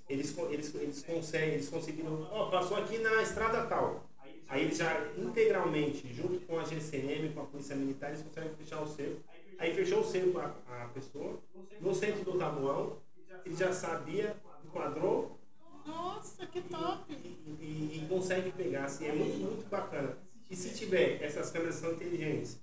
eles, 0.08 0.36
eles, 0.50 0.74
eles, 0.74 1.02
conseguem, 1.02 1.54
eles 1.54 1.68
conseguiram. 1.68 2.28
Ó, 2.30 2.48
oh, 2.48 2.50
passou 2.50 2.76
aqui 2.76 2.98
na 2.98 3.22
estrada 3.22 3.66
tal. 3.66 4.04
Aí 4.48 4.62
eles 4.62 4.78
já 4.78 5.06
integralmente, 5.16 6.12
junto 6.12 6.40
com 6.40 6.58
a 6.58 6.64
GCM, 6.64 7.30
com 7.30 7.40
a 7.40 7.44
Polícia 7.46 7.74
Militar, 7.74 8.10
eles 8.10 8.22
conseguem 8.22 8.54
fechar 8.54 8.82
o 8.82 8.86
cerco. 8.86 9.20
Aí 9.58 9.74
fechou 9.74 10.00
o 10.00 10.04
cerco 10.04 10.38
a, 10.38 10.54
a 10.84 10.88
pessoa. 10.88 11.40
No 11.80 11.94
centro 11.94 12.24
do 12.24 12.38
tabuão, 12.38 12.98
ele 13.44 13.56
já 13.56 13.72
sabia, 13.72 14.36
enquadrou. 14.64 15.38
Nossa, 15.86 16.46
que 16.46 16.60
top! 16.62 17.12
E, 17.12 17.28
e, 17.60 18.02
e 18.02 18.06
consegue 18.08 18.50
pegar, 18.52 18.84
assim, 18.84 19.06
é 19.06 19.12
muito, 19.12 19.36
muito 19.38 19.68
bacana. 19.68 20.16
E 20.50 20.56
se 20.56 20.74
tiver, 20.74 21.22
essas 21.22 21.50
câmeras 21.50 21.76
são 21.76 21.92
inteligentes. 21.92 22.60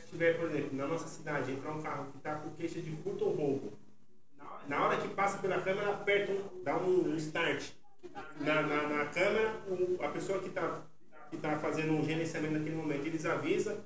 Se 0.00 0.08
tiver, 0.10 0.38
por 0.38 0.48
exemplo, 0.48 0.76
na 0.76 0.86
nossa 0.86 1.08
cidade, 1.08 1.52
entrar 1.52 1.72
um 1.72 1.82
carro 1.82 2.10
que 2.10 2.18
está 2.18 2.36
com 2.36 2.50
queixa 2.50 2.80
de 2.80 2.90
furto 2.96 3.26
ou 3.26 3.34
roubo, 3.34 3.72
na 4.66 4.84
hora 4.84 5.00
que 5.00 5.08
passa 5.08 5.38
pela 5.38 5.60
câmera, 5.60 5.92
aperta, 5.92 6.32
um, 6.32 6.62
dá 6.62 6.76
um 6.76 7.14
start. 7.16 7.70
Na, 8.40 8.62
na, 8.62 8.88
na 8.88 9.06
câmera, 9.06 9.54
o, 9.66 10.02
a 10.02 10.08
pessoa 10.08 10.40
que 10.40 10.48
está 10.48 10.82
que 11.30 11.36
tá 11.36 11.58
fazendo 11.58 11.92
um 11.92 12.04
gerenciamento 12.04 12.54
naquele 12.54 12.76
momento, 12.76 13.06
eles 13.06 13.24
avisam, 13.26 13.76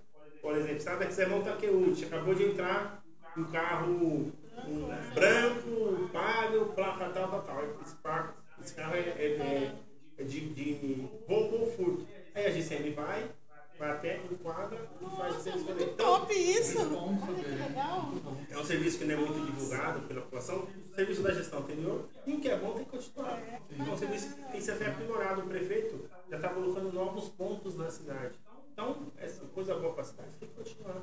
por 0.40 0.56
exemplo, 0.56 0.80
sabe 0.80 1.06
que 1.06 1.12
Zé 1.12 1.26
Taqueute, 1.26 2.04
acabou 2.04 2.34
de 2.34 2.44
entrar 2.44 3.02
um 3.36 3.44
carro 3.44 4.32
um 4.66 5.14
branco, 5.14 6.08
palho, 6.12 6.66
placa 6.74 7.08
tal, 7.10 7.28
tal, 7.28 7.42
tal. 7.42 7.64
Esse, 7.82 7.94
carro, 7.96 8.34
esse 8.60 8.74
carro 8.74 8.94
é, 8.94 9.00
é, 9.00 9.26
é, 9.26 9.74
é 10.18 10.24
de, 10.24 10.40
de 10.50 11.08
roubo 11.26 11.56
ou 11.56 11.66
furto. 11.72 12.06
Aí 12.34 12.46
a 12.46 12.50
GCM 12.50 12.90
vai, 12.90 13.30
vai 13.78 13.90
até, 13.90 14.20
enquadra 14.30 14.78
e 15.00 15.16
faz 15.16 15.36
o 15.36 15.40
serviço 15.40 15.66
também. 15.66 15.84
Então, 15.86 16.20
top 16.20 16.34
isso! 16.34 16.78
Olha 16.78 17.42
que 17.42 17.50
legal! 17.50 18.12
É 18.50 18.58
um 18.58 18.64
serviço 18.64 18.98
que 18.98 19.04
não 19.04 19.14
é 19.14 19.16
muito 19.16 19.46
divulgado 19.46 20.00
pela 20.02 20.20
população, 20.22 20.66
serviço 20.94 21.22
da 21.22 21.32
gestão 21.32 21.60
anterior, 21.60 22.08
e 22.26 22.34
o 22.34 22.40
que 22.40 22.48
é 22.48 22.56
bom 22.56 22.72
tem 22.72 22.84
que 22.84 22.90
continuar. 22.90 23.38
É, 23.40 23.60
é 23.78 23.82
um 23.82 23.96
serviço 23.96 24.34
que 24.34 24.42
tem 24.42 24.52
que 24.52 24.62
ser 24.62 24.72
até 24.72 24.86
aprimorado. 24.86 25.42
O 25.42 25.46
prefeito 25.46 26.08
já 26.32 26.36
está 26.36 26.48
colocando 26.48 26.90
novos 26.90 27.28
pontos 27.28 27.76
na 27.76 27.90
cidade. 27.90 28.34
Então, 28.72 29.12
essa 29.18 29.44
coisa 29.48 29.74
boa 29.74 29.92
para 29.92 30.00
a 30.00 30.06
cidade 30.06 30.30
tem 30.40 30.48
que 30.48 30.54
continuar. 30.54 31.02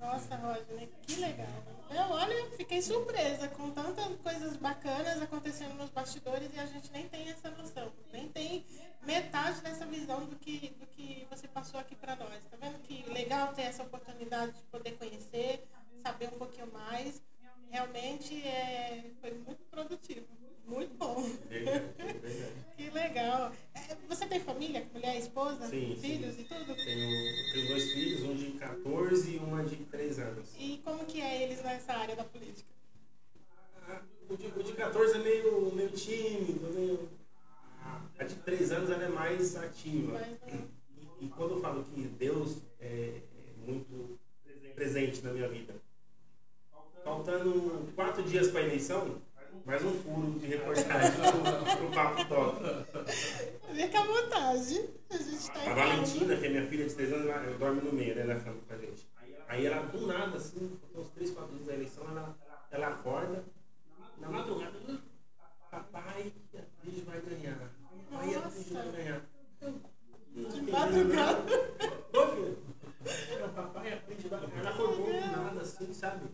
Nossa, 0.00 0.34
Rodney, 0.34 0.90
que 1.02 1.14
legal. 1.20 1.46
Eu, 1.90 2.10
olha, 2.10 2.50
fiquei 2.56 2.82
surpresa 2.82 3.46
com 3.48 3.70
tantas 3.70 4.16
coisas 4.16 4.56
bacanas 4.56 5.22
acontecendo 5.22 5.74
nos 5.74 5.90
bastidores 5.90 6.52
e 6.52 6.58
a 6.58 6.66
gente 6.66 6.90
nem 6.90 7.08
tem 7.08 7.28
essa 7.28 7.50
noção. 7.50 7.92
Nem 8.12 8.28
tem 8.28 8.66
metade 9.02 9.60
dessa 9.60 9.86
visão 9.86 10.26
do 10.26 10.34
que, 10.34 10.74
do 10.80 10.86
que 10.86 11.24
você 11.30 11.46
passou 11.46 11.78
aqui 11.78 11.94
para 11.94 12.16
nós. 12.16 12.44
Tá 12.50 12.56
vendo 12.60 12.82
que 12.82 13.08
legal 13.08 13.54
ter 13.54 13.62
essa 13.62 13.84
oportunidade 13.84 14.52
de 14.54 14.62
poder 14.64 14.98
conhecer, 14.98 15.64
saber 16.02 16.26
um 16.34 16.38
pouquinho 16.38 16.66
mais. 16.72 17.22
Realmente 17.70 18.42
é, 18.44 19.08
foi 19.20 19.34
muito 19.34 19.64
produtivo. 19.70 20.26
Muito 20.66 20.94
bom. 20.94 21.22
que 22.76 22.90
legal. 22.90 23.52
É, 23.72 23.94
você 24.08 24.26
tem 24.26 24.40
família, 24.40 24.84
mulher, 24.92 25.16
esposa, 25.16 25.68
sim, 25.68 25.96
filhos 26.00 26.34
sim. 26.34 26.42
e 26.42 26.44
tudo? 26.44 26.74
Tenho, 26.74 27.52
tenho 27.52 27.68
dois 27.68 27.92
filhos, 27.92 28.22
um 28.22 28.34
de 28.34 28.50
14 28.52 29.30
e 29.30 29.38
uma 29.38 29.62
de 29.62 29.76
3 29.76 30.18
anos. 30.18 30.54
E 30.58 30.80
como 30.84 31.04
que 31.04 31.20
é 31.20 31.42
eles 31.44 31.62
nessa 31.62 31.92
área 31.92 32.16
da 32.16 32.24
política? 32.24 32.68
Ah, 33.88 34.02
o, 34.28 34.36
de, 34.36 34.46
o 34.46 34.62
de 34.62 34.72
14 34.72 35.14
é 35.14 35.18
meio, 35.18 35.74
meio 35.74 35.90
tímido, 35.90 36.68
meio... 36.74 37.08
A 38.18 38.24
de 38.24 38.34
3 38.34 38.72
anos 38.72 38.90
ela 38.90 39.04
é 39.04 39.08
mais 39.08 39.56
ativa. 39.56 40.20
E, 40.48 41.26
e, 41.26 41.28
quando 41.28 41.52
eu 41.52 41.60
falo 41.60 41.84
que 41.84 42.00
Deus 42.00 42.56
é, 42.80 43.20
é 43.20 43.70
muito 43.70 44.18
presente 44.74 45.22
na 45.22 45.32
minha 45.32 45.48
vida, 45.48 45.74
faltando 47.04 47.86
quatro 47.94 48.22
dias 48.24 48.50
para 48.50 48.60
a 48.60 48.64
eleição, 48.64 49.22
mais 49.66 49.84
um 49.84 49.92
furo 49.94 50.38
de 50.38 50.46
reportagem 50.46 51.10
pro, 51.20 51.76
pro 51.76 51.90
Papo 51.90 52.24
Top. 52.28 52.60
Fica 53.74 54.00
à 54.00 54.06
vontade. 54.06 54.90
A 55.10 55.16
gente 55.16 55.50
tá 55.50 55.70
A 55.70 55.74
Valentina, 55.74 56.36
que 56.36 56.46
é 56.46 56.48
minha 56.48 56.66
filha 56.68 56.86
de 56.86 56.94
3 56.94 57.12
anos, 57.12 57.26
ela 57.26 57.58
dorme 57.58 57.80
no 57.80 57.92
meio, 57.92 58.14
né? 58.14 58.22
Ela 58.22 58.40
com 58.40 58.72
a 58.72 58.78
gente. 58.78 59.08
Aí 59.48 59.66
ela, 59.66 59.82
do 59.86 60.06
nada, 60.06 60.36
assim, 60.36 60.78
uns 60.94 61.08
3, 61.10 61.32
4 61.32 61.54
dias 61.56 61.66
da 61.66 61.74
eleição, 61.74 62.04
ela, 62.08 62.38
ela 62.70 62.88
acorda. 62.88 63.44
Na 64.18 64.30
madrugada, 64.30 64.78
papai, 65.68 66.32
a 66.54 66.86
gente 66.88 67.00
vai 67.04 67.20
ganhar. 67.20 67.58
Papai, 68.10 68.34
a 68.34 68.48
gente 68.48 68.72
vai 68.72 68.92
ganhar. 68.92 69.22
De 70.36 70.70
madrugada. 70.70 71.42
Ô, 72.14 72.26
filho. 72.28 72.58
Papai, 73.54 73.92
a 73.92 74.10
gente 74.12 74.28
vai 74.28 74.40
ganhar. 74.40 74.58
Ela 74.58 74.70
acordou 74.70 75.06
do 75.06 75.12
nada, 75.12 75.60
assim, 75.60 75.92
sabe? 75.92 76.30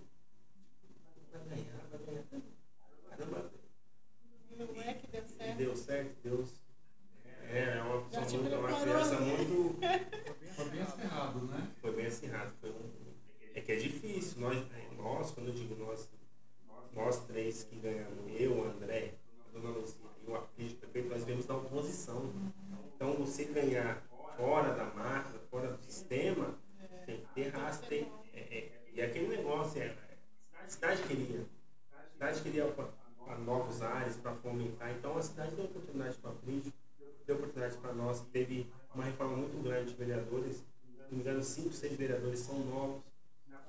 Vai 1.33 1.43
ganhar, 1.49 1.81
vai 1.91 1.99
ganhar 2.07 2.53
caramba. 3.23 3.51
Não 4.59 4.83
é 4.83 4.95
que 4.95 5.07
deu 5.65 5.77
certo. 5.77 5.93
Certo, 5.93 6.17
Deus. 6.23 6.51
É, 7.51 7.79
é 7.79 7.83
uma, 7.83 8.03
pessoa 8.03 8.43
muito, 8.43 8.57
uma 8.57 8.81
criança 8.81 9.21
muito. 9.21 9.79
Foi 10.57 10.69
bem 10.71 10.83
acirrado, 10.83 11.41
né? 11.47 11.69
Foi 11.81 11.93
bem 11.95 12.07
acirrado. 12.07 12.53
Foi 12.61 12.71
um... 12.71 12.91
É 13.55 13.61
que 13.61 13.73
é 13.73 13.77
difícil. 13.77 14.41
Nós, 14.41 14.59
nós, 14.97 15.31
quando 15.31 15.49
eu 15.49 15.55
digo 15.55 15.75
nós, 15.77 16.09
nós 16.93 17.25
três 17.27 17.65
que 17.65 17.77
ganhamos, 17.77 18.19
eu, 18.41 18.53
o 18.53 18.65
André, 18.65 19.15
a 19.47 19.59
dona 19.59 19.71
Luzia 19.71 19.97
e 20.27 20.31
o 20.31 20.35
Aprígio 20.35 20.77
Prefeito, 20.79 21.09
nós 21.09 21.25
vemos 21.25 21.47
na 21.47 21.57
oposição. 21.57 22.33
Então, 22.97 23.15
você 23.15 23.45
ganhar 23.45 24.03
fora 24.37 24.73
da 24.73 24.85
máquina, 24.85 25.39
fora 25.51 25.73
do 25.73 25.83
sistema, 25.85 26.59
tem 27.05 27.21
que 27.21 27.35
ter 27.35 27.49
raça. 27.49 27.85
Tem, 27.87 28.11
é, 28.33 28.41
é, 28.41 28.83
e 28.95 29.03
aquele 29.03 29.29
negócio, 29.29 29.81
é, 29.83 29.95
a 30.65 30.69
cidade 30.69 31.03
queria. 31.03 31.45
A 31.93 32.11
cidade 32.13 32.41
queria 32.41 32.65
a 32.65 32.69
novos 33.43 33.83
ares, 33.83 34.17
para 34.17 34.35
fomentar. 34.37 34.91
Então 34.93 35.17
a 35.17 35.23
cidade 35.23 35.55
deu 35.55 35.67
oportunidade 35.67 36.17
para 36.17 36.31
a 36.31 36.35
política, 36.35 36.77
deu 37.27 37.37
oportunidade 37.37 37.77
para 37.77 37.93
nós. 37.93 38.21
Teve 38.33 38.71
uma 38.95 39.05
reforma 39.05 39.37
muito 39.37 39.63
grande 39.63 39.91
de 39.91 39.97
vereadores. 39.97 40.57
Se 40.57 40.65
não 41.01 41.11
me 41.11 41.17
engano, 41.17 41.43
cinco, 41.43 41.73
seis 41.73 41.97
vereadores 41.97 42.41
são 42.41 42.59
novos. 42.59 43.03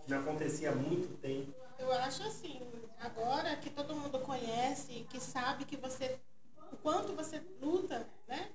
Não 0.08 0.20
acontecia 0.20 0.72
há 0.72 0.76
muito 0.76 1.20
tempo. 1.22 1.54
Eu 1.80 1.92
acho 1.92 2.24
assim, 2.24 2.62
agora 3.00 3.56
que 3.58 3.70
todo 3.70 3.96
mundo 3.96 4.20
conhece, 4.20 5.06
que 5.10 5.20
sabe 5.20 5.66
que 5.66 5.76
você, 5.76 6.18
o 6.72 6.78
quanto 6.78 7.14
você 7.14 7.42
luta, 7.62 8.08
né? 8.28 8.52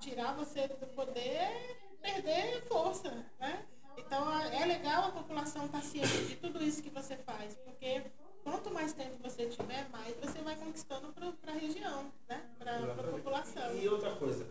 Tirar 0.00 0.34
você 0.34 0.68
do 0.68 0.86
poder 0.88 1.76
perder 2.00 2.62
força, 2.66 3.10
né? 3.38 3.66
Então 3.96 4.32
é 4.50 4.64
legal 4.64 5.04
a 5.04 5.10
população 5.10 5.66
estar 5.66 5.82
ciente 5.82 6.24
de 6.24 6.36
tudo 6.36 6.62
isso 6.62 6.82
que 6.82 6.90
você 6.90 7.16
faz, 7.16 7.54
porque 7.56 8.02
quanto 8.42 8.72
mais 8.72 8.92
tempo 8.92 9.16
você 9.22 9.46
tiver, 9.46 9.88
mais 9.90 10.14
você 10.16 10.40
vai 10.42 10.56
conquistando 10.56 11.12
para 11.12 11.52
a 11.52 11.54
região, 11.54 12.12
né? 12.28 12.50
para 12.58 12.78
a 12.78 13.12
população. 13.12 13.76
E 13.76 13.88
outra 13.88 14.14
coisa, 14.16 14.46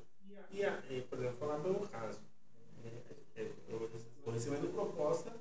e 0.51 0.63
a, 0.63 0.81
por 1.09 1.19
exemplo, 1.19 1.37
falar 1.37 1.59
pelo 1.59 1.87
caso, 1.87 2.19
é, 2.83 3.41
é, 3.41 3.51
eu 3.67 3.89
estou 3.95 4.33
recebendo 4.33 4.71
proposta 4.71 5.31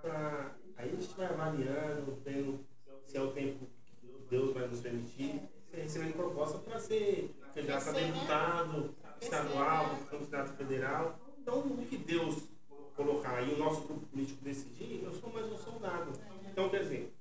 para. 0.00 0.54
Aí 0.76 0.90
a 0.90 1.00
gente 1.00 1.14
vai 1.14 1.26
avaliando, 1.26 2.18
vendo 2.24 2.64
se 3.04 3.16
é 3.16 3.20
o 3.20 3.32
tempo 3.32 3.66
que 3.84 4.26
Deus 4.30 4.54
vai 4.54 4.66
nos 4.66 4.80
permitir, 4.80 5.42
recebendo 5.72 6.14
proposta 6.14 6.58
para 6.58 6.78
ser 6.78 7.34
candidato 7.54 7.88
a 7.88 7.92
né? 7.92 8.06
deputado, 8.06 8.78
né? 8.80 8.88
estadual, 9.20 9.96
candidato 10.10 10.56
federal. 10.56 11.18
Então, 11.38 11.58
o 11.58 11.86
que 11.86 11.96
Deus 11.96 12.48
colocar 12.96 13.42
e 13.42 13.54
o 13.54 13.58
nosso 13.58 13.82
grupo 13.82 14.06
político 14.06 14.44
decidir, 14.44 15.02
eu 15.02 15.12
sou 15.12 15.30
mais 15.32 15.50
um 15.50 15.58
soldado. 15.58 16.12
Então, 16.50 16.68
quer 16.68 16.82
dizer, 16.82 17.11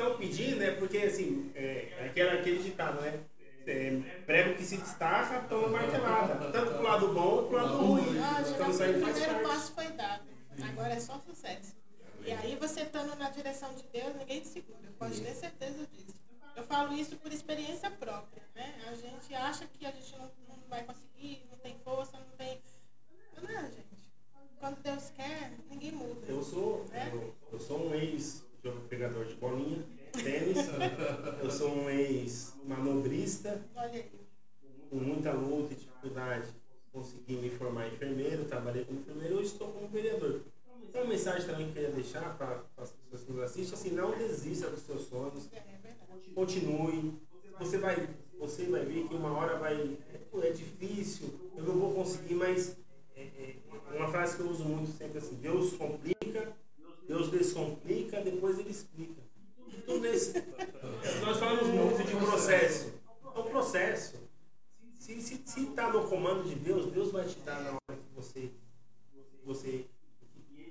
estão 0.00 0.16
pedindo, 0.16 0.56
né? 0.56 0.70
Porque 0.72 0.98
assim, 0.98 1.50
é, 1.54 2.06
aquele, 2.06 2.30
aquele 2.30 2.62
ditado, 2.62 3.00
né? 3.02 3.20
É, 3.66 4.00
prego 4.24 4.54
que 4.56 4.64
se 4.64 4.78
destaca, 4.78 5.40
toma 5.48 5.68
martelada. 5.68 6.50
Tanto 6.50 6.72
pro 6.72 6.82
lado 6.82 7.08
bom 7.12 7.36
quanto 7.36 7.48
pro 7.48 7.56
lado 7.56 7.76
ruim. 7.76 8.18
Ah, 8.18 8.42
então 8.48 8.70
isso 8.70 8.82
aí 8.82 8.96
O 8.96 9.02
primeiro 9.02 9.42
passo 9.42 9.72
foi 9.74 9.88
dado. 9.88 10.24
Agora 10.62 10.94
é 10.94 11.00
só 11.00 11.18
sucesso. 11.18 11.76
E 12.24 12.32
aí 12.32 12.56
você 12.56 12.82
estando 12.82 13.14
na 13.16 13.30
direção 13.30 13.72
de 13.74 13.82
Deus, 13.92 14.16
ninguém 14.16 14.40
te 14.40 14.48
segura. 14.48 14.90
Pode 14.98 15.20
ter 15.20 15.34
certeza 15.34 15.86
disso. 15.86 16.20
Eu 16.56 16.64
falo 16.64 16.92
isso 16.94 17.16
por 17.16 17.32
experiência 17.32 17.90
própria. 17.90 18.42
Né? 18.54 18.74
A 18.88 18.94
gente 18.94 19.34
acha 19.34 19.66
que 19.66 19.86
a 19.86 19.90
gente 19.90 20.12
não, 20.16 20.30
não 20.48 20.58
vai 20.68 20.82
conseguir, 20.82 21.46
não 21.50 21.58
tem 21.58 21.78
força, 21.84 22.18
não 22.18 22.36
tem. 22.36 22.60
Não 23.36 23.62
gente. 23.62 23.90
Quando 24.58 24.82
Deus 24.82 25.10
quer, 25.10 25.52
ninguém 25.70 25.92
muda. 25.92 26.26
Eu 26.28 26.42
sou, 26.42 26.84
né? 26.90 27.10
eu, 27.12 27.34
eu 27.52 27.58
sou 27.58 27.88
um 27.88 27.94
ex 27.94 28.44
jogo 28.62 28.80
pegador 28.88 29.24
de 29.24 29.34
bolinha, 29.34 29.82
tênis. 30.12 30.58
eu 31.42 31.50
sou 31.50 31.70
um 31.70 31.90
ex-manobrista. 31.90 33.60
Com 34.90 34.96
muita 34.96 35.32
luta 35.32 35.72
e 35.72 35.76
dificuldade, 35.76 36.48
consegui 36.92 37.34
me 37.34 37.48
formar 37.50 37.86
enfermeiro, 37.86 38.44
trabalhei 38.44 38.84
como 38.84 38.98
enfermeiro, 38.98 39.36
hoje 39.36 39.52
estou 39.52 39.68
como 39.68 39.88
vereador. 39.88 40.40
Então, 40.82 41.02
uma 41.02 41.10
mensagem 41.10 41.46
também 41.46 41.66
que 41.66 41.78
eu 41.78 41.82
queria 41.84 41.90
deixar 41.90 42.36
para 42.36 42.64
as 42.76 42.90
pessoas 42.90 43.22
que 43.22 43.32
nos 43.32 43.42
assistem, 43.42 43.78
assim, 43.78 43.90
não 43.90 44.10
desista 44.18 44.68
dos 44.68 44.80
seus 44.82 45.02
sonhos. 45.02 45.48
Continue. 46.34 47.14
Você 47.60 47.78
vai, 47.78 48.08
você 48.38 48.64
vai 48.64 48.84
ver 48.84 49.06
que 49.06 49.14
uma 49.14 49.30
hora 49.32 49.56
vai. 49.56 49.96
É 50.42 50.50
difícil, 50.50 51.28
eu 51.56 51.62
não 51.64 51.74
vou 51.74 51.92
conseguir, 51.92 52.34
mas 52.34 52.76
é, 53.14 53.22
é, 53.22 53.56
uma 53.96 54.08
frase 54.08 54.36
que 54.36 54.42
eu 54.42 54.48
uso 54.48 54.64
muito 54.64 54.90
sempre 54.96 55.18
assim, 55.18 55.34
Deus 55.36 55.74
complica, 55.74 56.56
Deus 57.10 57.28
descomplica, 57.28 58.20
depois 58.20 58.56
ele 58.60 58.70
explica. 58.70 59.20
Tudo 59.84 59.98
nesse, 59.98 60.32
nós 61.26 61.38
falamos 61.38 61.66
muito 61.66 62.06
de 62.06 62.16
processo. 62.24 62.94
É 63.34 63.38
um 63.40 63.50
processo. 63.50 64.16
Se 64.94 65.14
está 65.14 65.36
se, 65.36 65.42
se 65.44 65.66
tá 65.72 65.92
no 65.92 66.06
comando 66.08 66.48
de 66.48 66.54
Deus, 66.54 66.92
Deus 66.92 67.10
vai 67.10 67.26
te 67.26 67.40
dar 67.40 67.60
na 67.62 67.70
hora 67.70 67.98
que 68.00 68.14
você. 68.14 68.52
você 69.44 69.86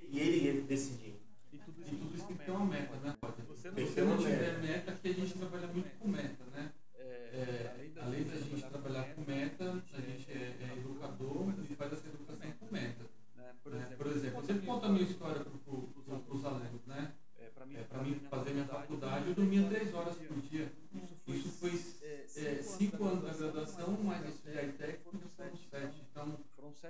e 0.08 0.18
ele, 0.18 0.48
ele 0.48 0.60
decidir. 0.62 1.20
E 1.52 1.58
tudo, 1.58 1.78
e 1.82 1.84
tudo 1.84 2.16
isso 2.16 2.26
tem 2.26 2.36
que 2.38 2.44
ter 2.46 2.52
uma 2.52 2.64
meta, 2.64 2.96
né? 2.96 3.14
Você 3.48 3.70
não, 3.70 3.86
se 3.86 4.00
não 4.00 4.16
tiver 4.16 4.62
meta, 4.62 4.92
que 4.92 5.08
a 5.08 5.12
gente 5.12 5.38
trabalha 5.38 5.66
muito 5.66 5.98
com 5.98 6.08
meta, 6.08 6.44
né? 6.54 6.72
É, 6.94 7.02
é, 7.02 7.92
além 8.00 8.24
da 8.24 8.36
gente 8.36 8.62
trabalhar 8.62 9.14
com 9.14 9.30
meta, 9.30 9.82
a 9.92 10.00
gente 10.00 10.32
é, 10.32 10.56
é 10.58 10.74
educador 10.78 11.52
e 11.68 11.74
faz 11.74 11.92
essa 11.92 12.08
educação 12.08 12.50
com 12.58 12.66
meta. 12.72 13.04
Né? 13.36 13.54
Por, 13.62 13.74
exemplo, 13.74 13.96
por 13.96 14.06
exemplo, 14.06 14.40
eu 14.40 14.44
sempre 14.46 14.66
conto 14.66 14.86
a 14.86 14.88
minha 14.88 15.04
história 15.04 15.44
para 15.44 16.34
os 16.34 16.44
alunos, 16.44 16.86
né? 16.86 17.12
É, 17.38 17.46
para 17.46 17.66
mim, 17.66 18.10
mim, 18.10 18.20
fazer 18.28 18.52
minha 18.52 18.66
faculdade, 18.66 19.28
eu 19.28 19.29
dormia 19.40 19.68
três 19.68 19.94
horas 19.94 20.16
por 20.16 20.40
dia. 20.42 20.72
Isso 21.26 21.48
foi 21.52 21.70
é, 22.36 22.62
cinco 22.62 23.04
anos 23.04 23.22
da 23.22 23.32
graduação, 23.32 23.92
mais 24.02 24.26
auxiliar 24.26 24.66
técnico, 24.72 25.10
foram 25.36 25.56
sete. 25.70 26.02
Então, 26.10 26.38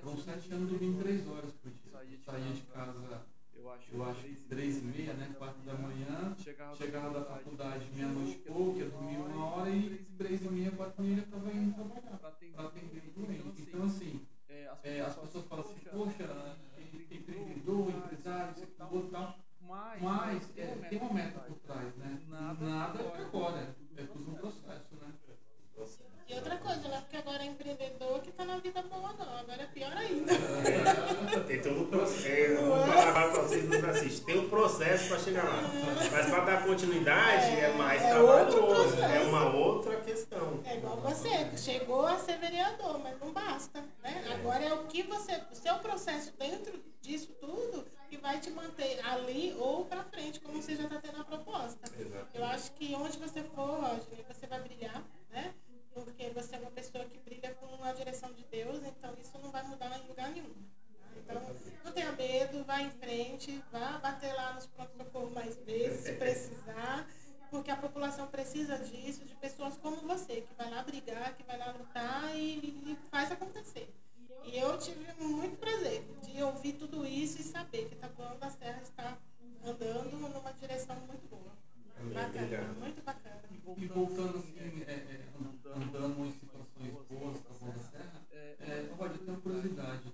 foram 0.03 0.17
sete 0.19 0.53
anos 0.53 0.71
dormindo 0.71 1.03
três 1.03 1.27
horas 1.29 1.53
por 1.53 1.71
dia. 1.71 2.19
Saía 2.25 2.53
de 2.53 2.63
casa 2.63 3.23
eu 3.55 3.71
acho, 3.71 3.95
eu 3.95 4.05
acho 4.05 4.23
três 4.49 4.79
e 4.79 4.85
meia, 4.85 5.13
né? 5.13 5.35
Quatro 5.37 5.61
da 5.63 5.75
manhã, 5.75 6.35
chegava, 6.39 6.75
chegava 6.77 7.11
da 7.11 7.25
faculdade 7.27 7.85
meia-noite 7.95 8.33
e 8.33 8.51
pouco, 8.51 8.79
ia 8.79 8.89
dormir 8.89 9.19
uma 9.19 9.47
hora 9.55 9.69
e 9.69 10.07
três 10.17 10.43
e 10.43 10.49
meia, 10.49 10.71
quatro 10.71 11.05
e 11.05 11.09
meia 11.09 11.21
estava 11.21 11.53
indo 11.53 11.75
trabalhar 11.75 12.19
para 12.19 12.65
atender 12.65 13.03
o 13.07 13.21
doente. 13.21 13.63
Então, 13.63 13.85
assim, 13.85 14.27
é, 14.49 14.67
as, 14.67 14.79
pessoas, 14.79 14.97
é, 14.97 15.01
as 15.03 15.15
pessoas 15.15 15.45
falam 15.47 15.65
assim, 15.67 15.81
poxa, 15.93 16.57
empreendedor, 17.11 17.91
empresário, 17.91 18.53
isso 18.53 18.65
aqui, 18.65 18.95
outro 18.95 19.11
tal. 19.11 19.39
Mas, 19.61 20.03
mas 20.03 20.51
é, 20.57 20.67
tem 20.89 20.99
uma 20.99 21.13
meta 21.13 21.39
por 21.41 21.59
trás, 21.59 21.95
né? 21.97 22.19
Nada, 22.29 22.65
nada 22.65 23.03
é 23.03 23.23
agora, 23.23 23.77
é 23.97 24.03
tudo 24.03 24.31
um 24.31 24.35
processo, 24.35 24.97
né? 25.01 25.13
E 26.31 26.35
outra 26.35 26.57
coisa, 26.59 26.89
não 26.89 26.97
é 26.97 27.01
porque 27.01 27.17
agora 27.17 27.43
é 27.43 27.47
empreendedor 27.47 28.21
que 28.21 28.31
tá 28.31 28.45
na 28.45 28.57
vida 28.59 28.83
boa, 28.83 29.13
não. 29.19 29.39
Agora 29.39 29.63
é 29.63 29.67
pior 29.67 29.93
ainda. 29.93 30.33
É, 30.33 31.41
tem 31.41 31.61
todo 31.61 31.83
o 31.83 31.87
processo. 31.87 32.63
Vou 32.63 32.87
falar 32.87 33.13
para 33.13 33.43
vocês 33.43 33.69
que 33.69 33.87
assistem. 33.87 34.25
Tem 34.27 34.45
um 34.45 34.49
processo 34.49 35.09
para 35.09 35.19
chegar 35.19 35.45
lá. 35.45 35.63
Mas 36.13 36.31
para 36.31 36.45
dar 36.45 36.65
continuidade 36.65 37.47
é, 37.47 37.71
é 37.71 37.73
mais 37.73 38.01
é 38.01 38.11
trabalhoso. 38.11 39.03
É 39.03 39.21
uma 39.23 39.53
outra 39.57 39.97
É 40.65 40.77
igual 40.77 40.97
você. 40.99 41.57
Chegou 41.57 42.07
a 42.07 42.19
ser 42.19 42.39
vereador, 42.39 42.99
mas 42.99 43.19
não 43.21 43.33
basta. 43.33 43.81
Né? 44.03 44.25
Agora 44.35 44.65
é 44.65 44.73
o 44.73 44.87
que 44.87 45.03
você. 45.03 45.41
O 45.51 45.55
seu 45.55 45.79
processo 45.79 46.33
dentro 46.37 46.83
disso 47.01 47.33
tudo 47.41 47.87
que 48.09 48.17
vai 48.17 48.41
te 48.41 48.51
manter 48.51 49.01
ali 49.07 49.55
ou 49.59 49.85
para 49.85 50.05
frente, 50.05 50.41
como 50.41 50.61
você 50.61 50.77
já 50.77 50.85
está 50.85 51.01
tendo 51.01 51.21
a 51.21 51.25
proposta. 51.25 51.81
Exato. 51.99 52.29
Eu 52.35 52.45
acho 52.45 52.73
que 52.73 52.95
onde 52.95 53.17
você 53.19 53.43
for, 53.43 53.81
Roger, 53.81 54.25
você 54.29 54.47
vai 54.47 54.61
brilhar, 54.61 55.03
né? 55.31 55.55
porque 55.93 56.31
você 56.31 56.57
é 56.57 56.59
uma 56.59 56.71
pessoa 56.71 57.05
que 57.05 57.19
brilha 57.19 57.55
com 57.55 57.83
a 57.85 57.93
direção 57.93 58.33
de 58.33 58.45
Deus, 58.45 58.81
então 58.85 59.15
isso 59.21 59.39
não 59.39 59.51
vai 59.51 59.63
mudar 59.65 59.99
em 59.99 60.09
lugar 60.09 60.31
nenhum. 60.31 60.55
Então, 61.17 61.43
não 61.85 61.93
tenha 61.93 62.13
medo, 62.13 62.65
vá 62.65 62.81
em 62.81 62.91
frente, 62.91 63.63
vá 63.71 63.99
bater 63.99 64.33
lá 64.35 64.55
nos 64.55 64.67
pronto-socorro 64.67 65.31
mais 65.31 65.57
vezes, 65.59 66.05
se 66.05 66.13
precisar, 66.19 67.07
porque 67.51 67.71
a 67.71 67.77
população 67.77 68.27
precisa 68.29 68.79
disso, 68.79 69.25
de 69.25 69.35
pessoas 69.35 69.77
como 69.79 69.97
você, 69.97 70.43
que 70.43 70.55
vai 70.55 70.71
lá 70.71 70.83
brigar, 70.83 71.37
que 71.37 71.43
vai 71.43 71.59
lá 71.59 71.73
lutar 71.73 72.35
e, 72.37 72.59
e 72.59 72.99
faz 73.11 73.33
acontecer. 73.33 73.93
E 74.45 74.57
eu 74.57 74.79
tive 74.79 75.13
muito 75.19 75.59
prazer 75.59 76.03
de 76.23 76.43
ouvir 76.43 76.75
tudo 76.75 77.05
isso 77.05 77.41
e 77.41 77.45
saber 77.45 77.89
que 77.89 77.97
Taboão 77.97 78.39
da 78.39 78.49
Serra 78.51 78.81
está 78.83 79.19
andando 79.65 80.17
numa 80.17 80.53
direção 80.53 80.97
muito 81.07 81.29
boa. 81.29 81.53
Bacana, 82.15 82.73
muito 82.79 83.03
bacana. 83.05 83.43
E 83.77 83.87
voltando 83.87 84.39
assim, 84.39 84.83
é, 84.87 84.93
é, 84.93 85.29
andando 85.77 86.27
em 86.27 86.33
situações 86.33 86.93
boas 87.11 87.39
para 87.41 87.69
a 87.69 87.73
da 87.73 87.79
Serra, 87.79 88.27
é, 88.33 88.57
é, 88.59 88.89
eu 88.91 89.19
tenho 89.19 89.41
curiosidade. 89.43 90.13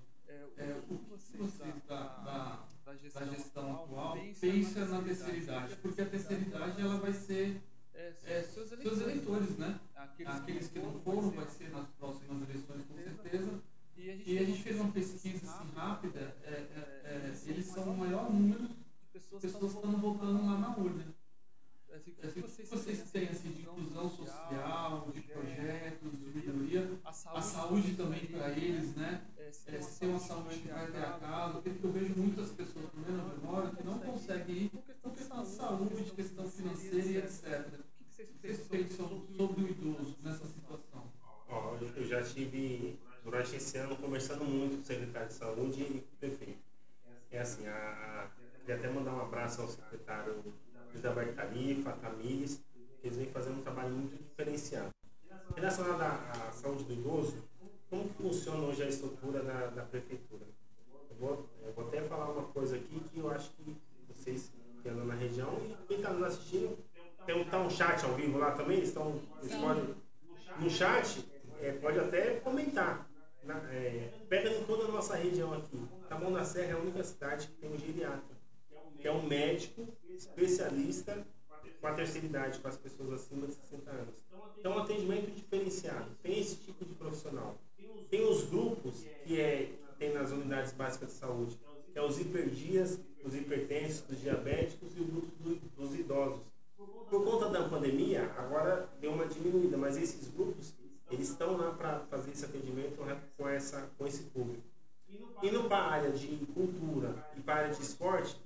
É, 0.58 0.80
o 0.90 0.98
que 0.98 1.06
vocês 1.08 1.84
da, 1.86 2.06
da, 2.24 2.64
da, 2.84 2.94
gestão, 3.26 3.84
atual 3.84 4.16
pensa 4.40 4.84
na 4.86 5.02
terceira 5.02 5.36
idade? 5.36 5.76
Porque 5.76 6.02
a 6.02 6.06
terceira 6.06 6.42
idade 6.42 6.80
ela 6.80 6.98
vai 6.98 7.12
ser 7.12 7.60
é, 7.94 8.42
seus, 8.42 8.72
eleitores, 8.72 8.82
seus 8.82 9.00
eleitores, 9.00 9.58
né? 9.58 9.80
Aqueles, 9.94 10.34
Aqueles 10.34 10.68
que 10.68 10.78
não 10.78 10.92
foram, 11.00 11.30
vai 11.30 11.46
ser 11.46 11.70
nas 11.70 11.88
próximas 11.98 12.48
eleições, 12.48 12.84
com 12.86 12.96
certeza. 12.96 13.62
E 13.96 14.10
a 14.10 14.16
gente, 14.16 14.30
e 14.30 14.38
a 14.38 14.44
gente 14.44 14.62
fez 14.62 14.76
uma 14.78 14.92
pesquisa 14.92 15.50
assim, 15.50 15.70
rápida, 15.74 16.36
é, 16.44 16.50
é, 17.04 17.34
eles 17.46 17.66
são 17.66 17.84
o 17.84 17.96
maior 17.96 18.30
número 18.30 18.68
de 18.68 18.74
pessoas 19.12 19.40
que 19.40 19.46
estão 19.48 19.96
voltando 19.96 20.44
lá 20.44 20.58
na 20.58 20.76
urna 20.76 21.16
assim, 21.96 22.10
o 22.10 22.32
que 22.32 22.40
vocês, 22.40 22.68
vocês 22.68 23.10
têm 23.10 23.28
assim, 23.28 23.50
de 23.50 23.62
inclusão 23.62 24.08
social, 24.10 25.08
de 25.12 25.20
projetos, 25.22 26.18
de 26.18 26.30
melhoria, 26.30 26.98
a 27.04 27.12
saúde, 27.12 27.38
a 27.38 27.42
saúde 27.42 27.94
também 27.94 28.26
para 28.26 28.50
eles, 28.50 28.94
né? 28.94 29.22
É, 29.36 29.50
se 29.50 29.70
é, 29.70 29.78
tem 29.78 30.08
uma 30.10 30.18
saúde 30.18 30.58
que 30.58 30.68
vai 30.68 30.90
ter 30.90 31.04
a 31.04 31.12
casa, 31.12 31.60
porque 31.60 31.86
eu 31.86 31.92
vejo 31.92 32.14
muitas 32.16 32.50
pessoas 32.50 32.86
no 32.94 33.02
conseguem 34.36 34.56
ir 34.56 34.70
por 35.02 35.12
questão 35.12 35.42
de 35.42 35.48
saúde, 35.48 36.10
questão 36.14 36.50
financeira 36.50 37.06
e 37.06 37.16
etc. 37.18 37.66
O 37.68 38.24
que 38.24 38.54
vocês 38.54 38.60
pensam 38.68 39.22
sobre 39.36 39.62
o 39.62 39.68
idoso 39.68 40.16
nessa 40.22 40.46
situação? 40.46 41.04
Eu 41.96 42.04
já 42.04 42.22
tive, 42.22 42.98
durante 43.24 43.56
esse 43.56 43.78
ano, 43.78 43.96
conversando 43.96 44.44
muito 44.44 44.76
com 44.76 44.82
o 44.82 44.84
secretário 44.84 45.28
de 45.28 45.34
saúde 45.34 45.82
e 45.82 45.86
com 45.86 45.98
o 45.98 46.18
prefeito. 46.18 46.58
É 47.30 47.40
assim, 47.40 47.66
a, 47.66 47.72
a, 47.72 48.60
queria 48.60 48.76
até 48.76 48.90
mandar 48.90 49.14
um 49.14 49.20
abraço 49.20 49.62
ao 49.62 49.68
secretário 49.68 50.42
Isabel 50.94 51.34
Tarifa, 51.34 51.92
Tamires, 51.92 52.60
que 53.00 53.06
eles 53.06 53.16
vêm 53.16 53.26
fazendo 53.26 53.58
um 53.58 53.62
trabalho 53.62 53.90
muito 53.90 54.16
diferenciado. 54.22 54.90
Relacionado 55.54 56.02
à, 56.02 56.48
à 56.48 56.52
saúde 56.52 56.84
do 56.84 56.92
idoso, 56.92 57.36
como 57.88 58.08
funciona 58.14 58.66
hoje 58.66 58.82
a 58.82 58.88
estrutura 58.88 59.42
da, 59.42 59.66
da 59.68 59.82
prefeitura? 59.82 60.44
Eu 61.10 61.16
vou, 61.16 61.48
eu 61.64 61.72
vou, 61.72 61.86
até 61.86 62.02
falar 62.02 62.30
uma 62.30 62.48
coisa 62.48 62.76
aqui 62.76 63.00
que 63.10 63.18
eu 63.18 63.30
acho 63.30 63.50
que 63.52 63.76
vocês 64.08 64.50
que 64.82 64.88
andam 64.88 65.06
na 65.06 65.14
região 65.14 65.52
e 65.64 65.86
quem 65.86 65.96
está 65.98 66.10
nos 66.10 66.22
assistindo, 66.24 66.78
tem 67.24 67.40
um, 67.40 67.44
tá 67.44 67.58
um 67.58 67.64
chat 67.76 68.04
ao 68.04 68.14
vivo 68.14 68.38
lá 68.38 68.52
também, 68.52 68.78
eles, 68.78 68.88
estão, 68.88 69.20
eles 69.42 69.54
podem, 69.54 69.94
no 70.58 70.70
chat, 70.70 71.24
é, 71.60 71.72
pode 71.72 71.98
até 71.98 72.36
comentar. 72.40 73.08
Na, 73.44 73.58
é, 73.70 74.10
pega 74.28 74.48
em 74.50 74.64
toda 74.64 74.84
a 74.84 74.88
nossa 74.88 75.14
região 75.14 75.54
aqui. 75.54 75.80
Taboão 76.08 76.32
da 76.32 76.44
Serra 76.44 76.70
é 76.70 76.72
a 76.72 76.78
única 76.78 77.04
cidade 77.04 77.46
que 77.46 77.54
tem 77.54 77.72
um 77.72 77.78
geriatra 77.78 78.36
que 79.06 79.08
é 79.08 79.12
um 79.12 79.22
médico 79.22 79.86
especialista 80.08 81.24
com 81.80 81.86
a 81.86 81.92
terceira 81.92 82.26
idade, 82.26 82.58
com 82.58 82.66
as 82.66 82.76
pessoas 82.76 83.12
acima 83.12 83.46
de 83.46 83.54
60 83.54 83.90
anos. 83.90 84.14
Então, 84.58 84.72
um 84.72 84.78
atendimento 84.78 85.30
diferenciado. 85.30 86.10
Tem 86.22 86.40
esse 86.40 86.56
tipo 86.56 86.84
de 86.84 86.92
profissional. 86.94 87.56
Tem 88.10 88.28
os 88.28 88.44
grupos 88.44 89.04
que, 89.24 89.40
é, 89.40 89.66
que 89.66 89.96
tem 89.98 90.12
nas 90.12 90.32
unidades 90.32 90.72
básicas 90.72 91.10
de 91.10 91.14
saúde, 91.14 91.56
que 91.92 91.98
é 91.98 92.02
os 92.02 92.18
hiperdias, 92.18 92.98
os 93.24 93.34
hipertensos, 93.34 94.04
os 94.10 94.20
diabéticos 94.20 94.96
e 94.96 95.00
o 95.00 95.04
grupo 95.04 95.28
do, 95.38 95.54
dos 95.76 95.94
idosos. 95.94 96.40
Por 97.08 97.24
conta 97.24 97.48
da 97.48 97.68
pandemia, 97.68 98.24
agora 98.36 98.88
deu 99.00 99.12
uma 99.12 99.26
diminuída, 99.26 99.76
mas 99.76 99.96
esses 99.96 100.28
grupos, 100.28 100.74
eles 101.10 101.28
estão 101.28 101.56
lá 101.56 101.70
para 101.70 102.00
fazer 102.10 102.25
esse 102.36 102.44
atendimento 102.44 102.96
com, 103.36 103.48
essa, 103.48 103.88
com 103.96 104.06
esse 104.06 104.24
público. 104.24 104.62
Indo 105.42 105.64
para 105.64 105.78
a 105.78 105.90
área 105.92 106.10
de 106.10 106.28
cultura 106.54 107.14
e 107.36 107.40
para 107.40 107.54
a 107.54 107.58
área 107.58 107.74
de 107.74 107.82
esporte, 107.82 108.36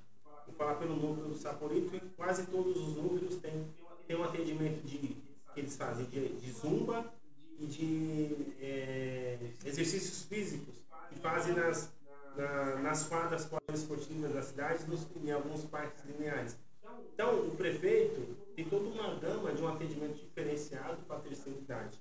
vou 0.47 0.55
falar 0.57 0.77
pelo 0.77 0.95
núcleo 0.95 1.29
do 1.29 1.37
Saporito, 1.37 1.95
e 1.97 2.01
quase 2.17 2.47
todos 2.47 2.77
os 2.77 2.97
núcleos 2.97 3.37
têm, 3.37 3.67
têm 4.07 4.17
um 4.17 4.25
atendimento 4.25 4.81
de, 4.87 5.17
que 5.55 5.61
eles 5.61 5.77
fazem 5.77 6.07
de, 6.07 6.29
de 6.29 6.53
zumba 6.53 7.12
e 7.59 7.67
de 7.67 8.55
é, 8.61 9.39
exercícios 9.65 10.23
físicos 10.23 10.77
que 11.09 11.19
fazem 11.19 11.55
nas, 11.55 11.91
na, 12.37 12.77
nas 12.77 13.05
quadras 13.05 13.49
esportivas 13.75 14.33
da 14.33 14.43
cidade 14.43 14.85
nos, 14.87 15.07
em 15.23 15.33
alguns 15.33 15.65
parques 15.65 16.05
lineares. 16.05 16.57
Então, 17.12 17.47
o 17.47 17.57
prefeito 17.57 18.37
tem 18.55 18.65
toda 18.65 18.89
uma 18.89 19.15
gama 19.17 19.53
de 19.53 19.62
um 19.62 19.69
atendimento 19.69 20.17
diferenciado 20.17 20.97
para 21.07 21.17
a 21.17 21.21
terceira 21.21 21.59
idade. 21.59 21.99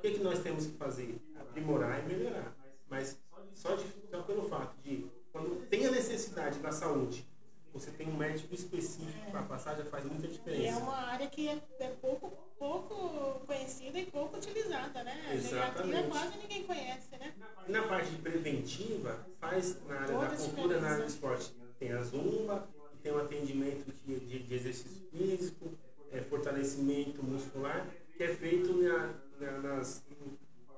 O 0.00 0.02
que, 0.02 0.12
que 0.12 0.24
nós 0.24 0.38
temos 0.38 0.64
que 0.64 0.78
fazer? 0.78 1.20
Aprimorar 1.38 2.02
e 2.02 2.08
melhorar. 2.08 2.56
Mas 2.88 3.18
só 3.52 3.76
dificultar 3.76 4.22
pelo 4.22 4.48
fato 4.48 4.74
de, 4.82 5.04
quando 5.30 5.68
tem 5.68 5.84
a 5.84 5.90
necessidade 5.90 6.58
da 6.60 6.72
saúde, 6.72 7.28
você 7.70 7.90
tem 7.90 8.08
um 8.08 8.16
médico 8.16 8.54
específico 8.54 9.26
é. 9.28 9.30
para 9.30 9.42
passar, 9.42 9.76
já 9.76 9.84
faz 9.84 10.06
muita 10.06 10.26
diferença. 10.26 10.62
E 10.62 10.66
é 10.68 10.74
uma 10.74 10.96
área 10.96 11.26
que 11.26 11.48
é, 11.48 11.62
é 11.80 11.88
pouco, 12.00 12.32
pouco 12.58 13.44
conhecida 13.44 13.98
e 13.98 14.06
pouco 14.06 14.38
utilizada, 14.38 15.04
né? 15.04 15.34
Exatamente. 15.34 16.06
A 16.06 16.08
quase 16.08 16.38
ninguém 16.38 16.64
conhece, 16.64 17.10
né? 17.18 17.34
Na 17.68 17.82
parte 17.86 18.10
preventiva, 18.16 19.26
faz 19.38 19.76
na 19.86 19.96
área 19.96 20.14
Toda 20.14 20.28
da 20.28 20.36
cultura, 20.36 20.80
na 20.80 20.88
área 20.88 21.04
do 21.04 21.10
esporte. 21.10 21.54
Tem 21.78 21.92
a 21.92 22.02
zumba, 22.02 22.66
tem 23.02 23.12
o 23.12 23.16
um 23.16 23.18
atendimento 23.18 23.84
de, 24.06 24.18
de, 24.20 24.38
de 24.44 24.54
exercício 24.54 25.06
físico, 25.10 25.70
é, 26.10 26.22
fortalecimento 26.22 27.22
muscular, 27.22 27.86
que 28.16 28.24
é 28.24 28.34
feito 28.34 28.72
na, 28.82 29.14
né, 29.40 29.58
nas, 29.62 30.02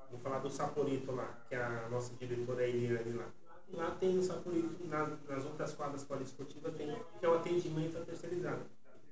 vou 0.09 0.19
falar 0.21 0.39
do 0.39 0.49
Saporito 0.49 1.11
lá, 1.11 1.37
que 1.49 1.55
é 1.55 1.61
a 1.61 1.89
nossa 1.89 2.13
diretora 2.15 2.65
Eliane 2.65 3.11
lá. 3.11 3.27
Lá 3.73 3.91
tem 3.91 4.17
o 4.17 4.23
Saporito, 4.23 4.87
na, 4.87 5.17
nas 5.27 5.43
outras 5.43 5.73
quadras 5.73 6.03
poliesportivas 6.05 6.73
tem, 6.75 6.95
que 7.19 7.25
é 7.25 7.29
o 7.29 7.35
atendimento 7.35 7.97
à 7.97 8.01
terceirizada, 8.01 8.61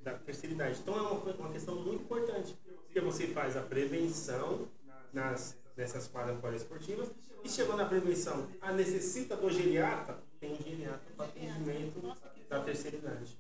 da 0.01 0.13
terceira 0.13 0.55
idade. 0.55 0.79
Então 0.79 0.95
é 0.97 1.01
uma, 1.01 1.33
uma 1.33 1.49
questão 1.51 1.75
muito 1.75 2.03
importante, 2.03 2.57
porque 2.85 3.01
você 3.01 3.27
faz 3.27 3.57
a 3.57 3.61
prevenção 3.61 4.69
nas, 5.11 5.57
nessas 5.75 6.07
quadras 6.07 6.39
poliesportivas 6.39 7.11
e 7.43 7.49
chegando 7.49 7.77
na 7.77 7.85
prevenção, 7.85 8.47
a 8.61 8.71
necessita 8.71 9.35
do 9.35 9.49
geriata, 9.49 10.17
tem 10.39 10.53
o 10.53 10.63
geriata 10.63 11.11
para 11.17 11.25
atendimento 11.25 12.01
da 12.47 12.61
terceira 12.61 12.97
idade. 12.97 13.37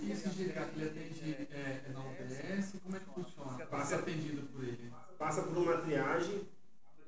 E 0.00 0.12
esse 0.12 0.30
geriata, 0.30 0.70
ele 0.76 0.90
atende 0.90 1.48
é, 1.50 1.82
é 1.86 1.92
na 1.92 2.00
UBS? 2.00 2.74
Como 2.84 2.96
é 2.96 3.00
que 3.00 3.06
funciona? 3.06 3.62
É 3.62 3.66
Passa 3.66 3.96
atendido 3.96 4.42
por 4.52 4.62
ele? 4.62 4.92
Passa 5.20 5.42
por 5.42 5.58
uma 5.58 5.76
triagem, 5.76 6.40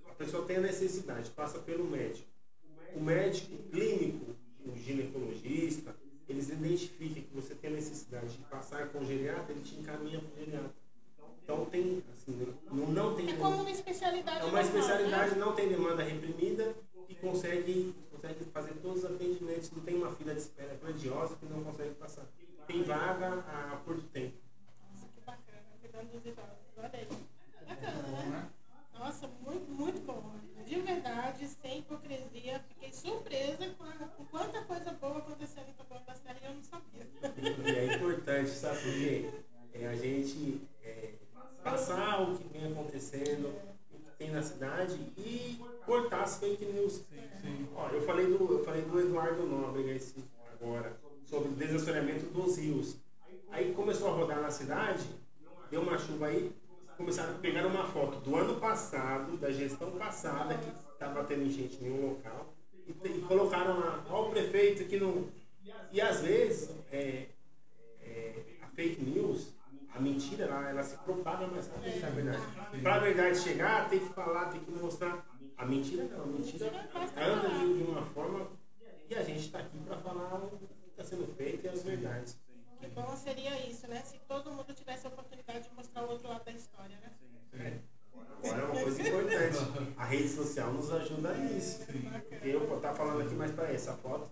a 0.07 0.13
pessoa 0.13 0.45
tem 0.45 0.59
a 0.59 0.61
necessidade, 0.61 1.31
passa 1.31 1.59
pelo 1.61 1.85
médico. 1.85 2.29
O 2.95 3.01
médico 3.01 3.57
clínico, 3.71 4.37
o 4.67 4.77
ginecologista, 4.77 5.97
eles 6.29 6.51
identificam 6.51 7.23
que 7.23 7.35
você 7.35 7.55
tem 7.55 7.71
a 7.71 7.75
necessidade 7.75 8.37
de 8.37 8.45
passar 8.45 8.89
com 8.89 8.99
o 8.99 9.05
geriatra, 9.07 9.51
ele 9.53 9.63
te 9.63 9.77
encaminha 9.77 10.21
para 10.21 10.31
o 10.31 10.45
geriatra. 10.45 10.75
Então 11.43 11.65
tem, 11.65 12.05
assim, 12.13 12.55
não, 12.71 12.87
não 12.89 13.17
tem. 13.17 13.31
É 13.31 13.37
como 13.37 13.63
uma 13.63 13.71
especialidade. 13.71 14.41
É 14.41 14.45
uma 14.45 14.61
especialidade, 14.61 15.31
né? 15.31 15.41
não 15.41 15.55
tem 15.55 15.71
demanda 15.71 16.03
reprimida 16.03 16.77
e 17.09 17.15
consegue, 17.15 17.95
consegue 18.11 18.45
fazer 18.45 18.75
todos 18.75 19.05
os 19.05 19.11
atendimentos. 19.11 19.71
Não 19.71 19.83
tem 19.83 19.97
uma 19.97 20.13
fila 20.13 20.35
de 20.35 20.41
espera 20.41 20.75
grandiosa 20.75 21.35
que 21.37 21.47
não 21.47 21.65
consegue 21.65 21.95
passar. 21.95 22.27
Tem 22.67 22.83
vaga 22.83 23.39
a 23.41 23.81
curto 23.87 24.03
tempo. 24.09 24.37
Nossa, 24.91 25.07
que 25.09 25.21
bacana, 25.23 25.65
cuidando 25.81 26.13
dos 26.13 26.27
idosos. 26.27 26.59
Olha 26.77 26.91
aí. 26.93 27.09
Bacana, 27.67 28.03
né? 28.03 28.51
Nossa, 28.99 29.29
muito, 29.45 29.71
muito 29.71 30.01
bom. 30.07 30.33
De 30.65 30.81
verdade, 30.81 31.49
sem 31.49 31.79
hipocrisia, 31.79 32.63
fiquei 32.69 32.93
surpresa 32.93 33.69
com, 33.77 33.85
a, 33.85 33.93
com 33.93 34.25
quanta 34.27 34.63
coisa 34.63 34.93
boa 34.93 35.19
acontecendo 35.19 35.69
em 35.69 35.73
Taboão 35.73 36.03
da 36.07 36.15
Serra 36.15 36.39
e 36.41 36.47
eu 36.47 36.55
não 36.55 36.63
sabia. 36.63 37.09
E 37.67 37.77
é 37.77 37.95
importante, 37.97 38.51
sabe 38.51 38.79
por 38.79 38.93
quê? 38.93 39.31
É 39.75 39.87
a 39.89 39.95
gente 39.97 40.63
é, 40.85 41.15
passar 41.65 42.23
o 42.23 42.37
que 42.37 42.47
vem 42.49 42.71
acontecendo, 42.71 43.53
o 43.93 43.99
que 43.99 44.11
tem 44.19 44.31
na 44.31 44.43
cidade 44.43 44.95
e 45.17 45.59
cortar 45.85 46.23
as 46.23 46.39
fake 46.39 46.65
news. 46.65 46.93
Sim, 47.11 47.29
sim. 47.41 47.69
Ó, 47.75 47.89
eu, 47.89 48.03
falei 48.03 48.27
do, 48.27 48.59
eu 48.59 48.65
falei 48.65 48.83
do 48.83 49.01
Eduardo 49.01 49.45
Nóbrega 49.45 49.91
esse, 49.91 50.25
agora, 50.53 50.97
sobre 51.25 51.49
o 51.49 51.53
desassoreamento 51.53 52.27
dos 52.27 52.57
rios. 52.57 52.97
Aí 53.51 53.75
começou 53.75 54.09
a 54.09 54.13
rodar 54.13 54.41
na 54.41 54.51
cidade, 54.63 55.05
deu 55.71 55.83
uma 55.83 55.99
chuva 55.99 56.27
aí, 56.27 56.53
começaram 56.97 57.35
a 57.35 57.39
pegar 57.39 57.67
uma 57.67 57.85
foto 57.85 58.21
do 58.21 58.37
ano 58.37 58.61
passado, 58.61 59.37
da 59.37 59.51
gestão 59.51 59.91
passada, 59.93 60.55
que 60.55 60.69
estava 60.93 61.25
tendo 61.25 61.51
gente 61.51 61.83
em 61.83 61.91
um 61.91 62.11
local, 62.11 62.55
e, 62.87 62.93
e 62.93 63.21
colocaram 63.23 63.81
lá, 63.81 64.05
ó 64.09 64.29
o 64.29 64.31
prefeito 64.31 64.85
que 64.85 64.99
não. 64.99 65.29
E 65.91 66.01
às 66.01 66.21
vezes 66.21 66.71
é, 66.91 67.27
é, 68.01 68.35
a 68.63 68.67
fake 68.69 69.03
news, 69.03 69.53
a 69.95 70.01
mentira, 70.01 70.45
ela, 70.45 70.71
ela 70.71 70.83
se 70.83 70.97
propaga 70.99 71.47
mais 71.47 71.69
rápido 71.69 71.99
que 71.99 72.05
a 72.05 72.11
verdade. 72.11 72.43
Para 72.83 72.95
a 72.95 72.99
verdade 72.99 73.39
chegar, 73.39 73.89
tem 73.89 74.01
que 74.01 74.15
falar, 74.15 74.47
tem 74.47 74.61
que 74.61 74.71
mostrar. 74.71 75.27
A 75.57 75.67
mentira 75.67 76.05
não, 76.05 76.25
a 76.25 76.27
mentira 76.27 76.69
anda 77.17 77.49
de 77.49 77.83
uma 77.83 78.03
forma 78.07 78.49
e 79.09 79.15
a 79.15 79.23
gente 79.23 79.41
está 79.41 79.59
aqui 79.59 79.79
para 79.87 79.97
falar 79.99 80.37
o 80.37 80.59
que 80.59 80.67
está 80.91 81.05
sendo 81.05 81.27
feito 81.37 81.67
e 81.67 81.69
as 81.69 81.83
verdades. 81.83 82.39
Que 82.81 82.89
bom 82.89 83.15
seria 83.15 83.65
isso, 83.69 83.87
né? 83.87 84.03
Se 84.03 84.19
todo 84.27 84.51
mundo 84.51 84.75
tivesse 84.75 85.07
a 85.07 85.11
outro 86.11 86.29
lado 86.29 86.45
da 86.45 86.53
história, 86.53 86.97
né? 86.97 87.13
É. 87.55 87.93
Agora 88.45 88.63
é 88.63 88.65
uma 88.65 88.83
coisa 88.83 89.03
importante. 89.03 89.93
A 89.97 90.05
rede 90.05 90.29
social 90.29 90.73
nos 90.73 90.93
ajuda 90.93 91.35
nisso. 91.35 91.87
Porque 91.87 92.49
eu 92.49 92.67
vou 92.67 92.77
estar 92.77 92.93
falando 92.93 93.23
aqui, 93.23 93.35
mas 93.35 93.51
para 93.53 93.73
essa 93.73 93.95
foto, 93.95 94.31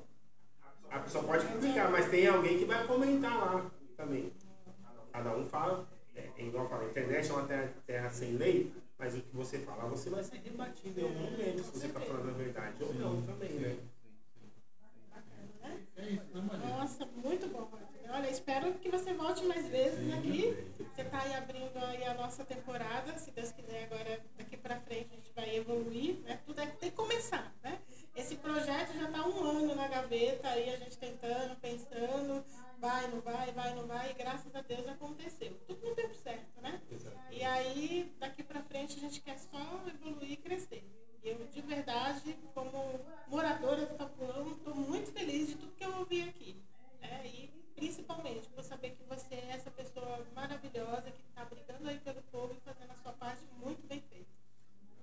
a 0.90 0.98
pessoa 0.98 1.24
pode 1.24 1.47
publicar, 1.47 1.90
mas 1.90 2.09
tem 2.10 2.26
alguém 2.26 2.59
que 2.59 2.64
vai 2.64 2.86
comentar 2.86 3.38
lá 3.38 3.70
também. 3.97 4.32
Cada 5.12 5.36
um 5.36 5.44
fala, 5.47 5.88
é, 6.14 6.28
é 6.36 6.47
igual 6.47 6.68
fala, 6.68 6.84
a 6.84 6.90
internet 6.90 7.30
é 7.30 7.32
uma 7.32 7.47
terra, 7.47 7.72
terra, 7.86 8.10
sem 8.10 8.36
lei, 8.36 8.72
mas 8.98 9.14
o 9.14 9.20
que 9.20 9.36
você 9.36 9.59
fala, 9.59 9.88
você 9.88 10.10
vai 10.10 10.22
ser 10.22 10.38
rebatido 10.38 11.01
em 11.01 11.05
algum 11.05 11.30
momento, 11.30 11.62
se 11.62 11.78
você 11.78 11.86
está 11.86 12.01
falando 12.01 12.30
a 12.30 12.32
verdade 12.32 12.82
ou 12.82 12.94
não 12.94 13.22
também, 13.22 13.51
né? 13.51 13.78
Nossa, 16.78 17.06
muito 17.06 17.48
bom. 17.48 17.70
Olha, 18.12 18.28
espero 18.28 18.74
que 18.74 18.88
você 18.88 19.14
volte 19.14 19.44
mais 19.44 19.68
vezes 19.68 20.12
aqui. 20.12 20.56
Você 20.78 21.02
está 21.02 21.22
aí 21.22 21.32
abrindo 21.34 21.76
aí 21.76 22.04
a 22.04 22.14
nossa 22.14 22.44
temporada. 22.44 23.16
Se 23.16 23.30
Deus 23.30 23.52
quiser, 23.52 23.84
agora 23.84 24.20
daqui 24.36 24.56
para 24.56 24.80
frente 24.80 25.10
a 25.12 25.16
gente 25.16 25.32
vai 25.32 25.56
evoluir. 25.56 26.16
Né? 26.24 26.40
Tudo 26.44 26.60
é, 26.60 26.66
tem 26.66 26.90
que 26.90 26.96
começar. 26.96 27.54
Né? 27.62 27.78
Esse 28.16 28.34
projeto 28.34 28.94
já 28.94 29.04
está 29.04 29.24
um 29.26 29.44
ano 29.44 29.76
na 29.76 29.86
gaveta, 29.86 30.48
aí 30.48 30.70
a 30.70 30.76
gente 30.76 30.98
tentando, 30.98 31.54
pensando, 31.60 32.44
vai, 32.80 33.06
não 33.08 33.20
vai, 33.20 33.52
vai, 33.52 33.74
não 33.76 33.86
vai, 33.86 34.10
e 34.10 34.14
graças 34.14 34.54
a 34.56 34.60
Deus 34.60 34.88
aconteceu. 34.88 35.56
Tudo 35.66 35.88
no 35.88 35.94
tempo 35.94 36.14
certo, 36.16 36.60
né? 36.60 36.80
E 37.30 37.44
aí, 37.44 38.12
daqui 38.18 38.42
para 38.42 38.60
frente, 38.62 38.96
a 38.96 39.00
gente 39.00 39.20
quer 39.20 39.38
só 39.38 39.82
evoluir 39.86 40.32
e 40.32 40.36
crescer. 40.36 40.84
E 41.22 41.28
eu, 41.28 41.46
de 41.46 41.60
verdade, 41.60 42.36
como 42.54 43.00
moradora 43.28 43.86
do 43.86 43.94
Tapuão, 43.94 44.50
estou 44.50 44.74
muito 44.74 45.12
feliz 45.12 45.48
de 45.48 45.54
tudo 45.54 45.76
que 45.76 45.84
eu 45.84 45.96
ouvi 45.98 46.22
aqui. 46.22 46.56
Né? 47.00 47.22
E 47.26 47.59
principalmente 47.81 48.47
por 48.51 48.62
saber 48.62 48.90
que 48.90 49.02
você 49.05 49.35
é 49.36 49.52
essa 49.52 49.70
pessoa 49.70 50.23
maravilhosa 50.35 51.11
que 51.11 51.23
está 51.23 51.47
brigando 51.47 51.89
aí 51.89 51.98
pelo 52.01 52.20
povo 52.31 52.52
e 52.52 52.61
fazendo 52.61 52.90
a 52.90 52.97
sua 52.97 53.12
parte 53.12 53.43
muito 53.57 53.86
bem 53.89 54.02
feita. 54.02 54.28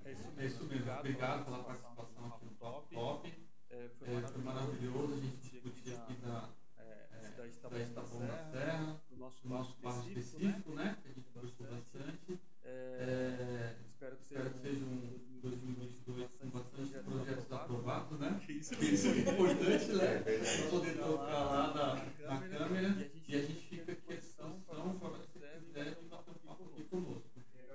É 0.05 0.11
isso 0.11 0.23
mesmo. 0.27 0.41
É 0.41 0.45
isso 0.45 0.63
mesmo. 0.65 0.91
Obrigado 0.93 1.45
pela 1.45 1.63
participação 1.63 2.27
aqui 2.27 2.45
no 2.45 2.51
Top. 2.51 2.95
Top. 2.95 3.33
É, 3.71 3.89
foi, 3.97 4.15
é, 4.15 4.21
foi 4.21 4.41
maravilhoso 4.43 5.13
a 5.13 5.17
gente 5.17 5.37
discutir 5.37 5.95
aqui 5.95 6.13
da, 6.21 6.49
é, 6.77 7.31
da 7.35 7.79
Estação 7.79 8.19
da 8.19 8.51
Serra, 8.51 9.01
do 9.09 9.17
nosso, 9.17 9.47
nosso 9.47 9.75
bairro 9.81 10.07
específico, 10.07 10.75
né? 10.75 10.97
Que 11.01 11.09
a 11.09 11.13
gente 11.13 11.29
gostou 11.33 11.67
bastante. 11.67 12.39
É, 12.63 13.75
espero 13.89 14.15
que 14.17 14.23
seja, 14.23 14.49
que 14.51 14.59
seja 14.59 14.85
um 14.85 15.39
2022 15.41 16.31
com 16.39 16.49
bastante 16.49 16.99
projetos 16.99 17.51
aprovados, 17.51 18.19
né? 18.19 18.39
Isso, 18.47 18.73
isso 18.83 19.07
é 19.07 19.17
importante, 19.19 19.91
né? 19.93 20.19
Para 20.19 20.69
poder 20.69 20.97
tocar 20.97 21.43
lá 21.43 21.73
na, 21.73 21.95
na 21.95 22.16
câmera 22.67 23.09
e 23.27 23.35
a 23.35 23.39
gente 23.39 23.61
fica 23.61 23.91
aqui 23.93 24.13
à 24.13 24.15
disposição 24.15 24.59
para 24.99 25.09
você 25.09 25.27
quiser 25.63 25.95
bater 26.09 26.31
um 26.31 26.47
papo 26.47 26.65
aqui 26.65 26.83
conosco. 26.83 27.23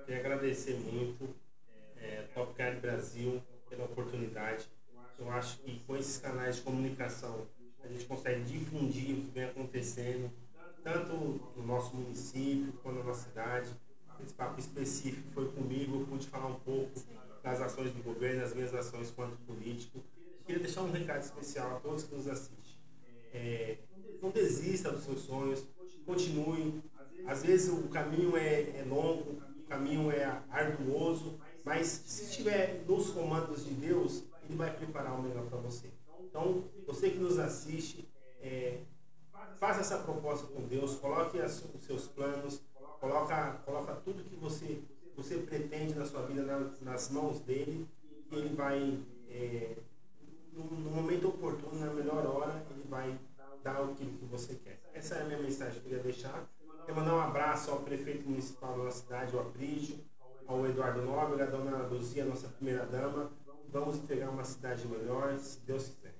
Queria 0.04 0.20
agradecer 0.20 0.74
muito 0.74 1.34
é, 1.96 2.28
Top 2.34 2.52
Card 2.54 2.78
Brasil 2.80 3.42
pela 3.70 3.84
oportunidade. 3.84 4.68
Eu 5.18 5.30
acho 5.30 5.58
que 5.60 5.80
com 5.86 5.96
esses 5.96 6.18
canais 6.18 6.56
de 6.56 6.62
comunicação 6.62 7.46
a 7.82 7.88
gente 7.88 8.04
consegue 8.04 8.44
difundir 8.44 9.16
o 9.16 9.22
que 9.22 9.30
vem 9.32 9.44
acontecendo, 9.44 10.30
tanto 10.84 11.14
no 11.56 11.66
nosso 11.66 11.96
município 11.96 12.72
quanto 12.82 12.98
na 12.98 13.04
nossa 13.04 13.28
cidade. 13.28 13.70
Esse 14.22 14.34
papo 14.34 14.60
específico 14.60 15.26
foi 15.32 15.50
comigo, 15.52 16.00
eu 16.00 16.06
pude 16.06 16.26
falar 16.26 16.48
um 16.48 16.60
pouco 16.60 16.92
das 17.42 17.60
ações 17.60 17.92
do 17.92 18.02
governo, 18.02 18.44
as 18.44 18.54
minhas 18.54 18.74
ações 18.74 19.10
quanto 19.10 19.36
político. 19.46 20.00
Queria 20.44 20.62
deixar 20.62 20.82
um 20.82 20.90
recado 20.90 21.22
especial 21.22 21.76
a 21.76 21.80
todos 21.80 22.04
que 22.04 22.14
nos 22.14 22.28
assistem. 22.28 22.62
É, 23.32 23.78
não 24.22 24.30
desista 24.30 24.90
dos 24.90 25.02
seus 25.02 25.20
sonhos, 25.22 25.66
continue. 26.06 26.80
Às 27.26 27.42
vezes 27.42 27.68
o 27.70 27.81
caminho 27.92 28.36
é, 28.36 28.62
é 28.78 28.84
longo, 28.88 29.42
o 29.58 29.62
caminho 29.68 30.10
é 30.10 30.24
arduoso, 30.50 31.38
mas 31.64 31.86
se 31.86 32.24
estiver 32.24 32.84
nos 32.86 33.10
comandos 33.10 33.64
de 33.64 33.74
Deus, 33.74 34.24
Ele 34.44 34.56
vai 34.56 34.74
preparar 34.74 35.18
o 35.18 35.22
melhor 35.22 35.44
para 35.46 35.58
você. 35.58 35.90
Então, 36.20 36.64
você 36.86 37.10
que 37.10 37.18
nos 37.18 37.38
assiste, 37.38 38.08
é, 38.40 38.78
faça 39.58 39.80
essa 39.80 39.98
proposta 39.98 40.46
com 40.46 40.62
Deus, 40.62 40.96
coloque 40.96 41.40
as, 41.40 41.64
os 41.74 41.84
seus 41.84 42.08
planos, 42.08 42.60
coloca, 43.00 43.60
coloca 43.64 43.94
tudo 43.96 44.24
que 44.24 44.36
você 44.36 44.80
você 45.16 45.38
pretende 45.38 45.94
na 45.94 46.04
sua 46.04 46.22
vida 46.22 46.42
nas, 46.42 46.80
nas 46.80 47.10
mãos 47.10 47.40
dele, 47.40 47.86
e 48.30 48.36
ele 48.36 48.54
vai, 48.54 48.98
é, 49.28 49.76
no, 50.52 50.64
no, 50.64 50.90
momento 50.90 51.28
oportuno, 51.28 51.78
na 51.78 51.92
melhor 51.92 52.26
hora, 52.26 52.64
ele 52.70 52.84
vai 52.88 53.18
dar 53.62 53.82
aquilo 53.82 54.18
que 54.18 54.24
você 54.24 54.54
quer. 54.54 54.80
Essa 54.94 55.16
é 55.16 55.22
a 55.22 55.24
minha 55.24 55.38
mensagem 55.38 55.72
que 55.74 55.78
eu 55.78 55.82
queria 55.82 56.02
deixar. 56.02 56.48
Quero 56.84 56.96
mandar 56.96 57.14
um 57.14 57.20
abraço 57.20 57.70
ao 57.70 57.80
prefeito 57.80 58.28
municipal 58.28 58.72
da 58.72 58.84
nossa 58.84 59.02
cidade, 59.02 59.36
o 59.36 59.40
Aprígio, 59.40 60.04
ao 60.48 60.66
Eduardo 60.66 61.02
Nóbrega, 61.02 61.44
a 61.44 61.46
dona 61.46 61.76
Luzia, 61.86 62.24
nossa 62.24 62.48
primeira 62.48 62.84
dama. 62.86 63.30
Vamos 63.68 63.96
entregar 63.96 64.30
uma 64.30 64.44
cidade 64.44 64.86
melhor, 64.88 65.38
se 65.38 65.60
Deus 65.60 65.88
quiser. 65.88 66.14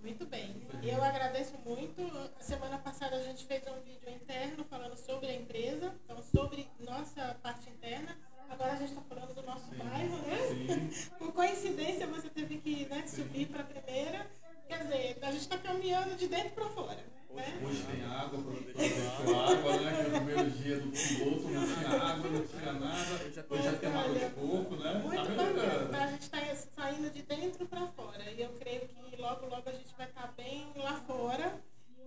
Muito 0.00 0.24
bem. 0.26 0.64
Eu 0.80 1.02
agradeço 1.02 1.54
muito. 1.66 2.00
A 2.38 2.42
semana 2.42 2.78
passada 2.78 3.16
a 3.16 3.22
gente 3.22 3.44
fez 3.46 3.64
um 3.66 3.80
vídeo 3.80 4.08
interno 4.08 4.64
falando 4.64 4.96
sobre 4.96 5.26
a 5.26 5.34
empresa, 5.34 5.92
então 6.04 6.22
sobre 6.22 6.68
nossa 6.78 7.36
parte 7.42 7.68
interna. 7.68 8.16
Agora 8.48 8.72
a 8.72 8.76
gente 8.76 8.90
está 8.90 9.02
falando 9.02 9.34
do 9.34 9.42
nosso 9.42 9.68
Sim. 9.70 9.78
bairro, 9.78 10.16
né? 10.18 10.36
Sim. 10.48 11.10
Por 11.18 11.32
coincidência 11.32 12.06
você 12.06 12.30
teve 12.30 12.58
que 12.58 12.86
né, 12.86 13.06
subir 13.08 13.48
para 13.48 13.62
a 13.62 13.66
primeira. 13.66 14.26
Quer 14.68 14.82
dizer, 14.82 15.18
a 15.22 15.30
gente 15.32 15.40
está 15.40 15.58
caminhando 15.58 16.14
de 16.14 16.28
dentro 16.28 16.50
para 16.50 16.68
fora. 16.68 17.18
Né? 17.30 17.60
Hoje 17.64 17.82
tem 17.84 18.04
água, 18.04 18.42
quando 18.42 18.74
deixou 18.74 19.40
água, 19.40 19.76
né? 19.78 19.94
Que 19.94 20.00
é 20.00 20.06
o 20.06 20.10
primeiro 20.10 20.50
dia 20.50 20.80
do 20.80 20.90
piloto, 20.90 21.48
não 21.48 21.66
tinha 21.66 21.88
água, 21.88 22.30
não 22.30 22.46
tinha 22.46 22.72
nada. 22.72 23.46
Hoje 23.50 23.62
já 23.62 23.72
tem 23.72 23.92
água 23.92 24.14
de 24.14 24.30
coco, 24.30 24.76
né? 24.76 24.94
Muito 24.94 25.24
tá 25.24 25.34
bacana. 25.34 25.84
Então, 25.88 26.02
a 26.02 26.06
gente 26.08 26.22
está 26.22 26.38
saindo 26.76 27.10
de 27.10 27.22
dentro 27.22 27.66
para 27.66 27.86
fora. 27.88 28.30
E 28.30 28.42
eu 28.42 28.50
creio 28.58 28.88
que 28.88 29.16
logo, 29.16 29.46
logo 29.46 29.68
a 29.68 29.72
gente 29.72 29.94
vai 29.96 30.06
estar 30.06 30.22
tá 30.22 30.32
bem 30.36 30.70
lá 30.76 31.00
fora. 31.06 31.62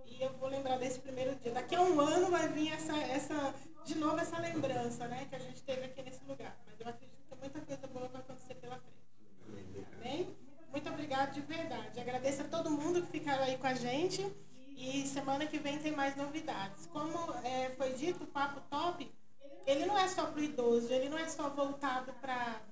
E 0.06 0.22
eu 0.22 0.30
vou 0.34 0.48
lembrar 0.48 0.78
desse 0.78 1.00
primeiro 1.00 1.34
dia. 1.36 1.52
Daqui 1.52 1.74
a 1.74 1.80
um 1.80 2.00
ano 2.00 2.30
vai 2.30 2.48
vir 2.48 2.72
a 2.72 2.76
de 3.84 3.96
novo 3.96 4.18
essa 4.18 4.38
lembrança 4.38 5.08
né, 5.08 5.26
que 5.28 5.34
a 5.34 5.38
gente 5.38 5.62
teve 5.62 5.84
aqui 5.84 6.02
nesse 6.02 6.24
lugar. 6.24 6.56
Mas 6.66 6.78
eu 6.78 6.88
acredito 6.88 7.18
que 7.28 7.34
muita 7.34 7.60
coisa 7.60 7.86
boa 7.88 8.08
vai 8.08 8.20
acontecer 8.20 8.54
pela 8.54 8.78
frente. 8.78 9.86
Amém? 9.96 10.41
Muito 10.72 10.88
obrigado 10.88 11.34
de 11.34 11.42
verdade. 11.42 12.00
Agradeço 12.00 12.40
a 12.40 12.44
todo 12.44 12.70
mundo 12.70 13.02
que 13.02 13.12
ficaram 13.12 13.44
aí 13.44 13.58
com 13.58 13.66
a 13.66 13.74
gente. 13.74 14.26
E 14.74 15.06
semana 15.06 15.46
que 15.46 15.58
vem 15.58 15.78
tem 15.78 15.92
mais 15.92 16.16
novidades. 16.16 16.86
Como 16.86 17.16
é, 17.44 17.70
foi 17.76 17.92
dito, 17.92 18.24
o 18.24 18.26
Papo 18.26 18.60
Top, 18.70 19.14
ele 19.66 19.84
não 19.84 19.96
é 19.98 20.08
só 20.08 20.26
para 20.26 20.40
o 20.40 20.42
idoso, 20.42 20.90
ele 20.90 21.10
não 21.10 21.18
é 21.18 21.28
só 21.28 21.50
voltado 21.50 22.12
para 22.14 22.62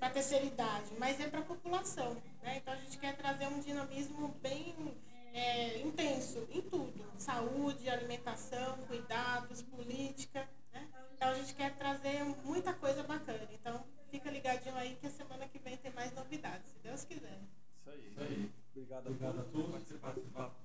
a 0.00 0.10
terceira 0.10 0.44
idade, 0.44 0.92
mas 0.96 1.20
é 1.20 1.28
para 1.28 1.40
a 1.40 1.44
população. 1.44 2.14
Né? 2.42 2.58
Então 2.58 2.72
a 2.72 2.76
gente 2.76 2.96
quer 2.98 3.16
trazer 3.16 3.48
um 3.48 3.58
dinamismo 3.58 4.28
bem 4.40 4.96
é, 5.34 5.80
intenso 5.80 6.46
em 6.50 6.62
tudo: 6.62 7.04
saúde, 7.18 7.90
alimentação, 7.90 8.78
cuidados, 8.86 9.60
política. 9.62 10.48
Né? 10.72 10.88
Então 11.14 11.30
a 11.30 11.34
gente 11.34 11.52
quer 11.52 11.74
trazer 11.74 12.24
muita 12.44 12.72
coisa 12.72 13.02
bacana. 13.02 13.48
Então 13.52 13.84
Fica 14.10 14.30
ligadinho 14.30 14.76
aí 14.76 14.96
que 14.96 15.06
a 15.06 15.10
semana 15.10 15.46
que 15.46 15.58
vem 15.58 15.76
tem 15.76 15.92
mais 15.92 16.12
novidades, 16.14 16.66
se 16.72 16.78
Deus 16.82 17.04
quiser. 17.04 17.38
Isso 17.80 17.90
aí. 17.90 18.08
Isso 18.10 18.20
aí. 18.20 18.50
Obrigado, 18.74 19.06
obrigado 19.06 19.40
a 19.40 19.42
todos 19.44 19.82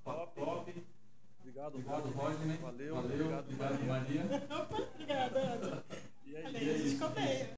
por 0.04 0.26
Top. 0.34 0.74
Obrigado, 1.40 1.74
obrigado 1.74 2.10
Valeu, 2.12 2.94
Valeu, 2.94 2.96
obrigado, 2.96 3.44
obrigado 3.44 3.84
Maria. 3.84 4.24
Maria. 4.24 4.46
Opa, 4.50 4.82
obrigado, 4.82 5.36
Ana. 5.36 5.84
E 6.24 6.36
é 6.36 6.46
aí, 6.46 6.70
a 6.70 6.78
gente 6.78 6.98
comeia. 6.98 7.50